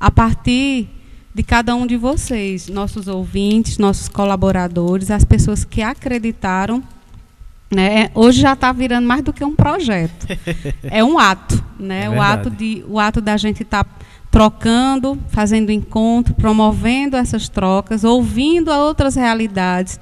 a 0.00 0.10
partir 0.10 0.88
de 1.34 1.42
cada 1.42 1.74
um 1.74 1.86
de 1.86 1.96
vocês, 1.96 2.68
nossos 2.68 3.06
ouvintes, 3.06 3.78
nossos 3.78 4.08
colaboradores, 4.08 5.10
as 5.10 5.24
pessoas 5.24 5.64
que 5.64 5.80
acreditaram. 5.80 6.82
Né? 7.70 8.10
Hoje 8.14 8.40
já 8.40 8.54
está 8.54 8.72
virando 8.72 9.06
mais 9.06 9.22
do 9.22 9.32
que 9.32 9.44
um 9.44 9.54
projeto. 9.54 10.26
É 10.82 11.04
um 11.04 11.18
ato. 11.18 11.62
Né? 11.78 12.04
É 12.04 12.10
o, 12.10 12.20
ato 12.20 12.50
de, 12.50 12.84
o 12.88 12.98
ato 12.98 13.20
da 13.20 13.36
gente 13.36 13.62
estar 13.62 13.84
tá 13.84 13.90
trocando, 14.30 15.18
fazendo 15.28 15.70
encontro, 15.70 16.34
promovendo 16.34 17.16
essas 17.16 17.48
trocas, 17.48 18.02
ouvindo 18.02 18.70
outras 18.70 19.14
realidades, 19.14 20.00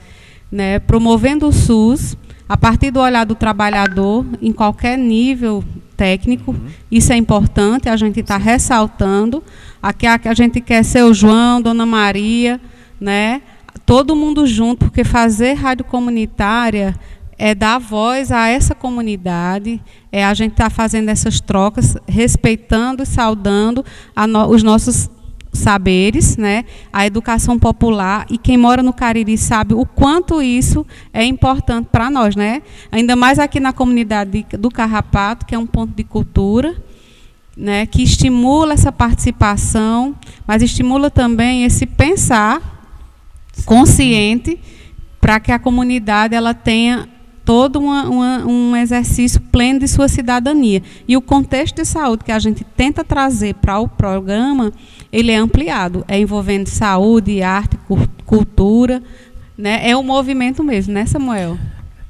né? 0.50 0.78
promovendo 0.78 1.46
o 1.46 1.52
SUS 1.52 2.16
a 2.48 2.56
partir 2.56 2.90
do 2.90 3.00
olhar 3.00 3.24
do 3.24 3.34
trabalhador, 3.34 4.24
em 4.40 4.52
qualquer 4.52 4.96
nível 4.96 5.62
técnico. 5.98 6.52
Uhum. 6.52 6.68
Isso 6.90 7.12
é 7.12 7.16
importante, 7.16 7.90
a 7.90 7.96
gente 7.96 8.20
está 8.20 8.38
ressaltando. 8.38 9.42
Aqui 9.82 10.06
a, 10.06 10.18
a 10.24 10.34
gente 10.34 10.62
quer 10.62 10.82
ser 10.82 11.02
o 11.02 11.12
João, 11.12 11.60
Dona 11.60 11.84
Maria, 11.84 12.58
né? 12.98 13.42
todo 13.88 14.14
mundo 14.14 14.46
junto, 14.46 14.84
porque 14.84 15.02
fazer 15.02 15.54
rádio 15.54 15.82
comunitária 15.82 16.94
é 17.38 17.54
dar 17.54 17.78
voz 17.78 18.30
a 18.30 18.46
essa 18.46 18.74
comunidade, 18.74 19.80
é 20.12 20.22
a 20.22 20.34
gente 20.34 20.52
estar 20.52 20.64
tá 20.64 20.70
fazendo 20.70 21.08
essas 21.08 21.40
trocas, 21.40 21.96
respeitando 22.06 23.02
e 23.02 23.06
saudando 23.06 23.82
no, 24.28 24.46
os 24.48 24.62
nossos 24.62 25.08
saberes, 25.58 26.36
né? 26.36 26.64
a 26.92 27.06
educação 27.06 27.58
popular, 27.58 28.26
e 28.30 28.38
quem 28.38 28.56
mora 28.56 28.82
no 28.82 28.92
Cariri 28.92 29.36
sabe 29.36 29.74
o 29.74 29.84
quanto 29.84 30.40
isso 30.40 30.86
é 31.12 31.24
importante 31.24 31.88
para 31.90 32.10
nós. 32.10 32.34
Né? 32.34 32.62
Ainda 32.90 33.14
mais 33.14 33.38
aqui 33.38 33.60
na 33.60 33.72
comunidade 33.72 34.46
do 34.58 34.70
Carrapato, 34.70 35.46
que 35.46 35.54
é 35.54 35.58
um 35.58 35.66
ponto 35.66 35.94
de 35.94 36.04
cultura, 36.04 36.76
né? 37.56 37.86
que 37.86 38.02
estimula 38.02 38.72
essa 38.72 38.92
participação, 38.92 40.14
mas 40.46 40.62
estimula 40.62 41.10
também 41.10 41.64
esse 41.64 41.84
pensar 41.86 42.78
consciente 43.64 44.58
para 45.20 45.40
que 45.40 45.52
a 45.52 45.58
comunidade 45.58 46.34
ela 46.34 46.54
tenha 46.54 47.08
todo 47.48 47.80
uma, 47.80 48.04
uma, 48.04 48.46
um 48.46 48.76
exercício 48.76 49.40
pleno 49.40 49.80
de 49.80 49.88
sua 49.88 50.06
cidadania. 50.06 50.82
E 51.08 51.16
o 51.16 51.22
contexto 51.22 51.76
de 51.76 51.84
saúde 51.86 52.22
que 52.22 52.30
a 52.30 52.38
gente 52.38 52.62
tenta 52.62 53.02
trazer 53.02 53.54
para 53.54 53.78
o 53.78 53.88
programa, 53.88 54.70
ele 55.12 55.30
é 55.30 55.36
ampliado, 55.36 56.04
é 56.08 56.18
envolvendo 56.18 56.68
saúde, 56.68 57.42
arte, 57.42 57.78
cultura, 58.24 59.02
né? 59.56 59.88
É 59.88 59.96
um 59.96 60.02
movimento 60.02 60.62
mesmo, 60.62 60.92
né, 60.92 61.06
Samuel? 61.06 61.58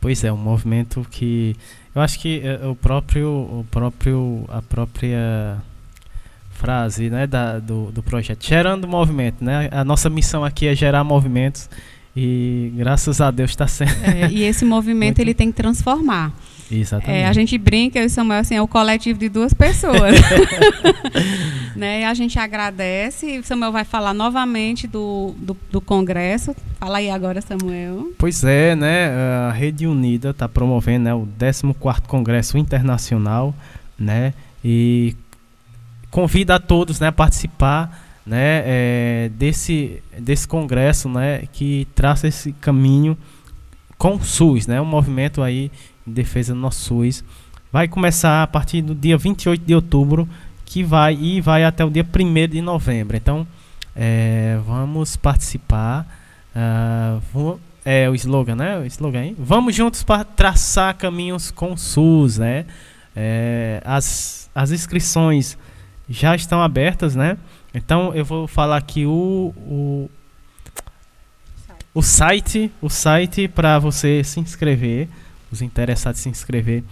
Pois 0.01 0.23
é, 0.23 0.33
um 0.33 0.37
movimento 0.37 1.07
que 1.11 1.57
eu 1.95 2.03
acho 2.03 2.21
que 2.21 2.41
é, 2.45 2.67
o 2.67 2.77
próprio, 2.77 3.29
o 3.29 3.67
próprio, 3.71 4.45
a 4.49 4.63
própria 4.63 5.59
frase 6.51 7.09
né, 7.09 7.27
da, 7.27 7.59
do, 7.59 7.91
do 7.91 8.03
projeto, 8.03 8.45
gerando 8.45 8.87
movimento. 8.87 9.45
Né? 9.45 9.69
A 9.73 9.85
nossa 9.85 10.11
missão 10.11 10.45
aqui 10.45 10.67
é 10.67 10.75
gerar 10.75 11.03
movimentos 11.05 11.69
e 12.15 12.73
graças 12.77 13.21
a 13.21 13.31
Deus 13.31 13.51
está 13.51 13.67
sendo. 13.67 14.05
É, 14.05 14.31
e 14.31 14.43
esse 14.43 14.65
movimento 14.65 15.19
ele 15.23 15.35
tem 15.35 15.51
que 15.51 15.57
transformar. 15.57 16.33
Exatamente. 16.71 17.23
É, 17.23 17.27
a 17.27 17.33
gente 17.33 17.57
brinca, 17.57 17.99
eu 17.99 18.05
e 18.05 18.11
Samuel, 18.11 18.41
assim, 18.41 18.55
é 18.55 18.63
o 18.63 18.69
coletivo 18.69 19.19
de 19.19 19.29
duas 19.29 19.55
pessoas. 19.55 20.15
né? 21.75 22.03
E 22.03 22.05
a 22.05 22.15
gente 22.15 22.39
agradece. 22.39 23.43
Samuel 23.43 23.73
vai 23.73 23.85
falar 23.85 24.13
novamente 24.13 24.87
do, 24.87 25.35
do, 25.39 25.57
do, 25.71 25.81
congresso. 25.81 26.55
Fala 26.79 26.99
aí 26.99 27.11
agora, 27.11 27.41
Samuel. 27.41 28.13
Pois 28.19 28.45
é, 28.45 28.77
né? 28.77 29.11
A 29.49 29.53
Rede 29.53 29.87
Unida 29.87 30.31
está 30.31 30.49
promovendo 30.49 31.05
né, 31.05 31.15
o 31.15 31.27
14 31.27 32.03
Congresso 32.07 32.59
Internacional, 32.59 33.55
né? 33.99 34.35
E 34.65 35.17
convida 36.11 36.57
a 36.57 36.59
todos 36.59 37.01
né, 37.01 37.09
a 37.09 37.13
participar 37.13 38.07
né, 38.25 38.63
é, 38.65 39.31
desse, 39.35 40.03
desse 40.19 40.47
congresso 40.47 41.09
né, 41.09 41.45
que 41.53 41.87
traça 41.95 42.29
esse 42.29 42.53
caminho 42.53 43.17
com 43.97 44.15
o 44.15 44.23
SUS, 44.23 44.67
né, 44.67 44.81
um 44.81 44.85
movimento 44.85 45.43
aí 45.43 45.71
defesa 46.09 46.55
do 46.55 46.61
nosso 46.61 46.81
SUS. 46.85 47.25
Vai 47.73 47.87
começar 47.87 48.43
a 48.43 48.47
partir 48.47 48.83
do 48.83 48.95
dia 48.95 49.17
28 49.17 49.65
de 49.65 49.75
outubro, 49.75 50.29
que 50.65 50.83
vai 50.83 51.15
e 51.15 51.41
vai 51.41 51.65
até 51.65 51.85
o 51.85 51.91
dia 51.91 52.05
1 52.05 52.49
de 52.49 52.61
novembro. 52.61 53.17
Então, 53.17 53.47
é, 53.95 54.59
vamos 54.67 55.17
participar. 55.17 56.07
Uh, 56.55 57.59
é 57.85 58.09
o 58.09 58.15
slogan, 58.15 58.55
né? 58.55 58.79
O 58.79 58.85
slogan 58.85 59.21
aí. 59.21 59.37
Vamos 59.39 59.75
juntos 59.75 60.03
para 60.03 60.23
traçar 60.23 60.95
caminhos 60.95 61.51
com 61.51 61.73
o 61.73 61.79
SUS, 61.79 62.39
né? 62.39 62.67
É, 63.17 63.81
as, 63.85 64.51
as 64.55 64.71
inscrições 64.71 65.57
já 66.09 66.37
estão 66.37 66.63
abertas, 66.63 67.17
né? 67.17 67.37
Então 67.75 68.15
eu 68.15 68.25
vou 68.25 68.47
falar 68.47 68.77
aqui 68.77 69.07
o, 69.07 69.55
o, 69.57 70.11
o 71.95 72.03
site, 72.03 72.71
o 72.81 72.89
site 72.89 73.49
para 73.49 73.79
você 73.79 74.23
se 74.23 74.39
inscrever, 74.39 75.09
os 75.51 75.63
interessados 75.63 76.21
se 76.21 76.29
inscrever, 76.29 76.85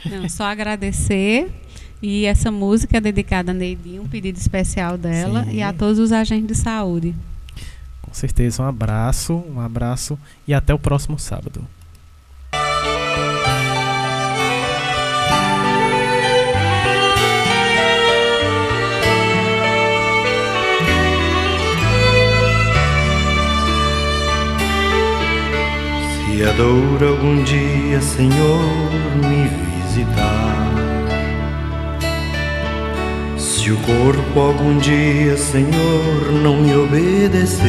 Não, 0.09 0.29
só 0.29 0.45
agradecer. 0.45 1.51
E 2.01 2.27
essa 2.27 2.49
música 2.49 2.99
é 2.99 3.01
dedicada 3.01 3.51
a 3.51 3.55
Neidinho, 3.55 4.03
um 4.03 4.09
pedido 4.09 4.39
especial 4.39 4.97
dela 4.97 5.45
Sim. 5.45 5.55
e 5.55 5.63
a 5.63 5.73
todos 5.73 5.99
os 5.99 6.13
agentes 6.13 6.47
de 6.47 6.55
saúde. 6.55 7.13
Com 8.01 8.15
certeza, 8.15 8.63
um 8.63 8.67
abraço, 8.67 9.35
um 9.53 9.61
abraço 9.61 10.17
e 10.47 10.55
até 10.55 10.73
o 10.73 10.79
próximo 10.79 11.19
sábado. 11.19 11.67
Se 26.43 26.49
a 26.49 26.53
dor 26.55 27.01
algum 27.05 27.45
dia, 27.45 28.01
Senhor, 28.01 28.59
me 29.15 29.49
visitar, 29.77 30.75
se 33.39 33.71
o 33.71 33.77
corpo 33.77 34.41
algum 34.41 34.77
dia, 34.79 35.37
Senhor, 35.37 36.33
não 36.43 36.57
me 36.57 36.75
obedecer, 36.75 37.63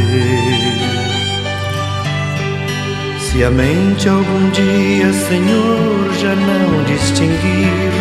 se 3.19 3.43
a 3.43 3.51
mente 3.51 4.09
algum 4.09 4.49
dia, 4.49 5.13
Senhor, 5.13 6.11
já 6.19 6.33
não 6.33 6.83
distinguir, 6.85 7.93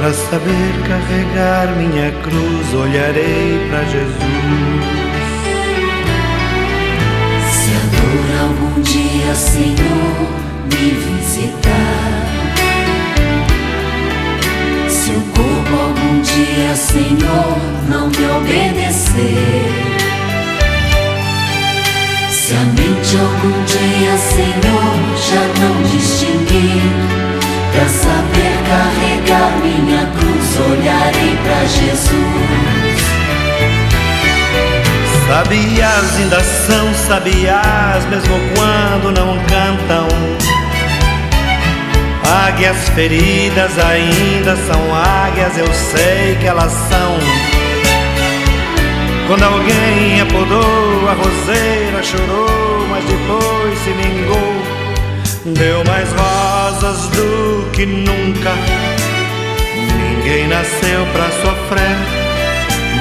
para 0.00 0.12
saber 0.12 0.74
carregar 0.86 1.74
minha 1.78 2.12
cruz, 2.20 2.74
olharei 2.74 3.58
para 3.70 3.82
Jesus. 3.84 4.14
Se 7.48 7.70
a 7.74 7.80
for 7.96 8.53
Senhor, 9.34 10.28
me 10.66 10.90
visitar. 10.90 12.24
Se 14.88 15.10
o 15.10 15.20
corpo 15.34 15.74
algum 15.76 16.20
dia, 16.22 16.76
Senhor, 16.76 17.58
não 17.88 18.08
me 18.08 18.26
obedecer. 18.36 19.94
Se 22.30 22.54
a 22.54 22.60
mente 22.60 23.16
algum 23.18 23.64
dia, 23.64 24.16
Senhor, 24.18 24.94
já 25.18 25.44
não 25.60 25.82
distinguir, 25.82 26.82
para 27.72 27.88
saber 27.88 28.54
carregar 28.68 29.50
minha 29.62 30.06
cruz, 30.16 30.60
olharei 30.70 31.36
para 31.42 31.66
Jesus. 31.66 32.73
Sabiás 35.34 36.16
ainda 36.16 36.38
são 36.38 36.94
sabiás, 36.94 38.04
mesmo 38.08 38.36
quando 38.54 39.10
não 39.10 39.36
cantam. 39.46 40.06
Águias 42.46 42.88
feridas 42.90 43.72
ainda 43.76 44.54
são 44.54 44.94
águias, 44.94 45.58
eu 45.58 45.66
sei 45.66 46.36
que 46.40 46.46
elas 46.46 46.70
são. 46.70 47.18
Quando 49.26 49.42
alguém 49.42 50.20
apodou 50.20 51.08
a 51.08 51.14
roseira, 51.14 52.00
chorou, 52.00 52.86
mas 52.88 53.04
depois 53.04 53.78
se 53.80 53.90
vingou. 53.90 54.54
Deu 55.46 55.84
mais 55.84 56.12
rosas 56.12 57.08
do 57.08 57.68
que 57.72 57.84
nunca. 57.84 58.52
Ninguém 59.98 60.46
nasceu 60.46 61.04
pra 61.12 61.28
sofrer, 61.42 62.23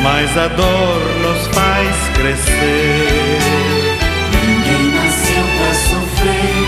mas 0.04 0.38
a 0.38 0.48
dor 0.50 1.00
nos 1.22 1.48
faz 1.48 1.96
crescer. 2.14 3.40
Ninguém 4.34 4.92
nasceu 4.92 5.44
pra 5.58 5.74
sofrer, 5.74 6.68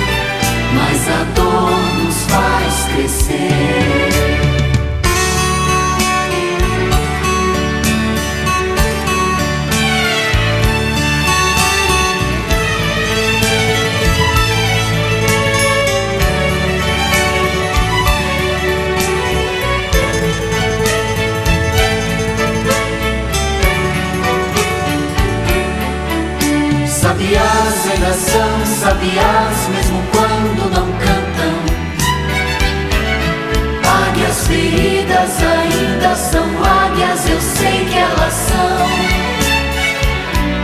mas 0.74 1.10
a 1.10 1.24
dor 1.36 2.04
nos 2.04 2.24
faz 2.24 2.86
crescer. 2.96 4.15
Sabiás, 29.06 29.70
mesmo 29.70 30.04
quando 30.12 30.70
não 30.72 30.88
cantam. 30.94 31.54
Águias 34.10 34.48
feridas 34.48 35.32
ainda 35.42 36.16
são 36.16 36.44
águias, 36.64 37.30
eu 37.30 37.40
sei 37.40 37.86
que 37.86 37.98
elas 37.98 38.34
são. 38.34 38.86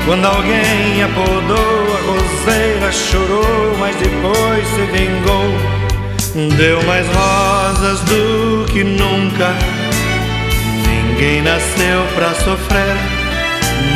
Quando 0.05 0.25
alguém 0.25 1.03
apodou 1.03 1.85
a 1.95 2.01
roseira, 2.11 2.91
chorou, 2.91 3.77
mas 3.79 3.95
depois 3.97 4.67
se 4.67 4.81
vingou. 4.91 6.57
Deu 6.57 6.81
mais 6.83 7.05
rosas 7.07 7.99
do 8.01 8.65
que 8.71 8.83
nunca. 8.83 9.53
Ninguém 10.87 11.41
nasceu 11.43 12.05
pra 12.15 12.33
sofrer, 12.33 12.97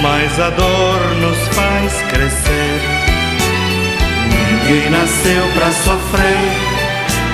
mas 0.01 0.39
a 0.39 0.49
dor 0.51 0.99
nos 1.21 1.37
faz 1.55 1.93
crescer. 2.11 2.94
Ninguém 4.67 4.89
nasceu 4.89 5.43
pra 5.53 5.71
sofrer, 5.71 6.37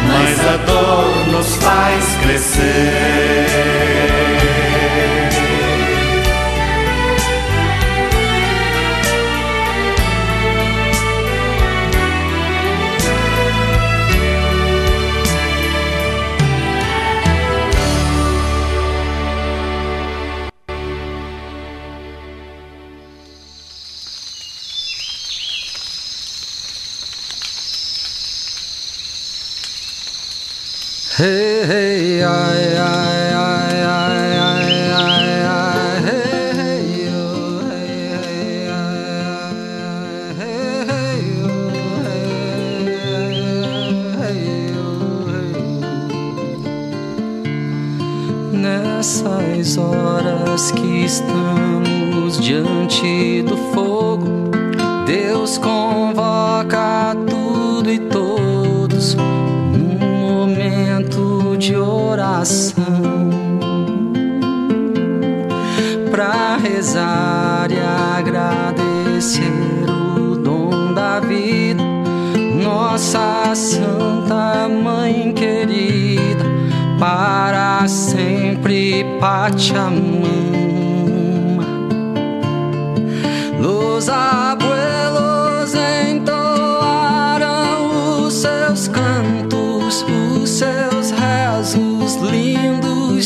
mas 0.06 0.38
a 0.48 0.58
dor 0.66 1.28
nos 1.32 1.56
faz 1.56 2.04
crescer. 2.22 4.21
Hey, 31.18 31.66
hey, 31.68 32.24
ay, 32.24 32.78
ay, 32.78 33.34
ay, 33.36 33.76
ay, 33.84 34.32
ay, 34.40 35.28
ay, 35.44 36.00
hey, 36.08 36.54
hey, 36.56 36.86
yo, 37.04 37.28
hey, 37.68 38.16
hey, 38.24 38.72
ay, 38.72 38.96
ay, 39.92 40.40
hey, 40.40 40.88
hey, 40.88 41.20
yo, 41.36 41.52
hey, 42.00 42.32
hey, 44.22 44.40
yo, 44.72 44.88
hey. 45.28 45.60
Nessas 48.54 49.78
horas 49.78 50.72
que 50.72 51.04
estamos 51.04 52.40
diante 52.40 53.41
sempre 79.02 79.20
Pachamama. 79.20 80.22
Los 83.60 84.10
abuelos 84.10 85.74
entoaram 86.10 86.26
os 88.26 88.34
seus 88.34 88.88
cantos, 88.88 90.04
os 90.04 90.50
seus 90.50 91.12
rezos, 91.12 92.16
lindos 92.22 93.26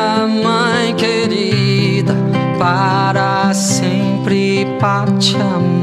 Pachamama. 4.81 5.80